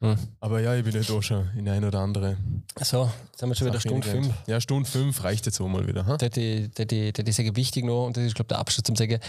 Mhm. 0.00 0.16
Aber 0.40 0.60
ja, 0.60 0.74
ich 0.74 0.82
bin 0.84 0.96
nicht 0.96 1.10
auch 1.10 1.22
schon 1.22 1.48
in 1.56 1.68
ein 1.68 1.84
oder 1.84 2.00
andere. 2.00 2.36
So, 2.80 3.10
jetzt 3.30 3.42
haben 3.42 3.50
wir 3.50 3.54
schon 3.54 3.66
wieder 3.68 3.80
Stunde 3.80 4.08
fünf. 4.08 4.32
Ja, 4.46 4.60
Stunde 4.60 4.88
fünf 4.88 5.22
reicht 5.22 5.44
jetzt 5.46 5.60
auch 5.60 5.68
mal 5.68 5.86
wieder. 5.86 6.06
Ha? 6.06 6.16
Das 6.16 6.36
ist 6.36 7.36
sagen 7.36 7.56
wichtig 7.56 7.84
noch, 7.84 8.06
und 8.06 8.16
das 8.16 8.24
ist, 8.24 8.34
glaube 8.34 8.46
ich, 8.46 8.48
der 8.48 8.58
Abschluss 8.58 8.82
zum 8.84 8.96
Sagen, 8.96 9.20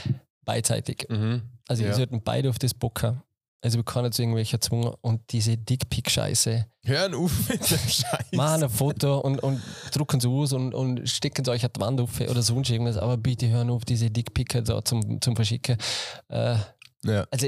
beidseitig. 0.45 1.05
Mhm. 1.09 1.41
Also, 1.67 1.83
Ja. 1.83 1.89
wir 1.89 1.95
sollten 1.95 2.21
beide 2.23 2.49
auf 2.49 2.57
das 2.57 2.73
Bock 2.73 3.03
haben. 3.03 3.21
Also, 3.63 3.77
wir 3.77 3.83
können 3.83 4.11
zu 4.11 4.21
irgendwelcher 4.23 4.59
Zwungen 4.59 4.93
und 5.01 5.21
diese 5.31 5.55
Dickpick-Scheiße. 5.57 6.65
Hören 6.83 7.13
auf 7.15 7.31
mit 7.49 7.59
dem 7.69 7.77
Scheiß. 7.89 8.31
Machen 8.31 8.63
ein 8.63 8.69
Foto 8.69 9.19
und, 9.19 9.43
und 9.43 9.61
drucken 9.93 10.17
es 10.19 10.25
aus 10.25 10.53
und, 10.53 10.73
und 10.73 11.07
stecken 11.07 11.43
es 11.43 11.47
euch 11.49 11.63
an 11.63 11.69
die 11.75 11.79
Wand 11.81 12.01
auf 12.01 12.19
oder 12.21 12.41
sonst 12.41 12.69
irgendwas. 12.71 12.97
Aber 12.97 13.17
bitte 13.17 13.49
hören 13.49 13.69
auf, 13.69 13.85
diese 13.85 14.09
Dickpicker 14.09 14.61
da 14.63 14.83
zum, 14.83 15.21
zum 15.21 15.35
Verschicken. 15.35 15.77
Äh, 16.29 16.55
Ja, 17.03 17.25
also, 17.29 17.47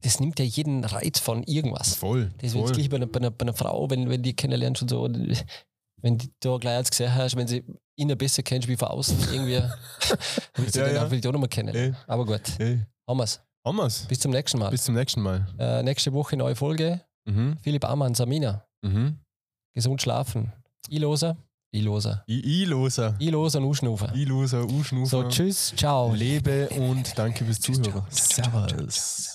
das 0.00 0.20
nimmt 0.20 0.38
ja 0.38 0.44
jeden 0.44 0.84
Reiz 0.84 1.18
von 1.18 1.42
irgendwas. 1.44 1.94
voll. 1.94 2.32
Das 2.38 2.48
ist 2.48 2.52
voll. 2.52 2.62
jetzt 2.66 2.74
gleich 2.74 2.88
bei 2.88 2.96
einer, 2.96 3.06
bei, 3.06 3.18
einer, 3.20 3.30
bei 3.30 3.42
einer 3.44 3.54
Frau, 3.54 3.88
wenn, 3.90 4.08
wenn 4.08 4.22
die 4.22 4.34
kennenlernst 4.34 4.82
und 4.82 4.88
so, 4.90 5.08
wenn 6.02 6.18
die 6.18 6.30
da 6.40 6.56
gleich 6.56 6.76
als 6.76 6.90
gesehen 6.90 7.14
hast, 7.14 7.36
wenn 7.36 7.46
sie 7.46 7.64
ihn 7.96 8.16
besser 8.18 8.42
kennst 8.42 8.66
wie 8.68 8.76
von 8.76 8.88
außen, 8.88 9.16
irgendwie, 9.32 9.62
willst 10.56 10.74
du 10.76 10.80
Ja, 10.80 10.86
den 10.86 10.94
ja. 10.96 11.06
auch 11.06 11.28
auch 11.28 11.32
nochmal 11.32 11.48
kennen. 11.48 11.74
Ey, 11.74 11.92
Aber 12.06 12.24
gut, 12.26 12.40
ey. 12.58 12.80
haben 13.08 13.18
wir's. 13.18 13.40
Haben 13.64 13.76
wir's. 13.76 14.06
Bis 14.08 14.18
zum 14.18 14.32
nächsten 14.32 14.58
Mal. 14.58 14.70
Bis 14.70 14.82
zum 14.84 14.94
nächsten 14.94 15.20
Mal. 15.20 15.46
Äh, 15.58 15.82
nächste 15.84 16.12
Woche 16.12 16.36
neue 16.36 16.56
Folge. 16.56 17.00
Mhm. 17.28 17.56
Philipp 17.62 17.84
Ammann, 17.84 18.14
Samina. 18.14 18.64
Mhm. 18.84 19.18
Gesund 19.74 20.02
schlafen. 20.02 20.52
Ich-loser. 20.88 21.36
Ich-loser. 21.74 22.24
I- 22.28 22.62
I-loser. 22.64 23.14
Ich-loser 23.20 23.60
und 23.60 23.64
Uschnufer. 23.66 24.12
I-loser, 24.14 24.64
U-Schnufer. 24.68 25.06
So, 25.06 25.28
tschüss, 25.28 25.72
ciao. 25.76 26.12
Lebe 26.12 26.68
und 26.70 27.16
danke 27.16 27.44
fürs 27.46 27.60
Zuhören. 27.60 28.02
Servus. 28.10 29.28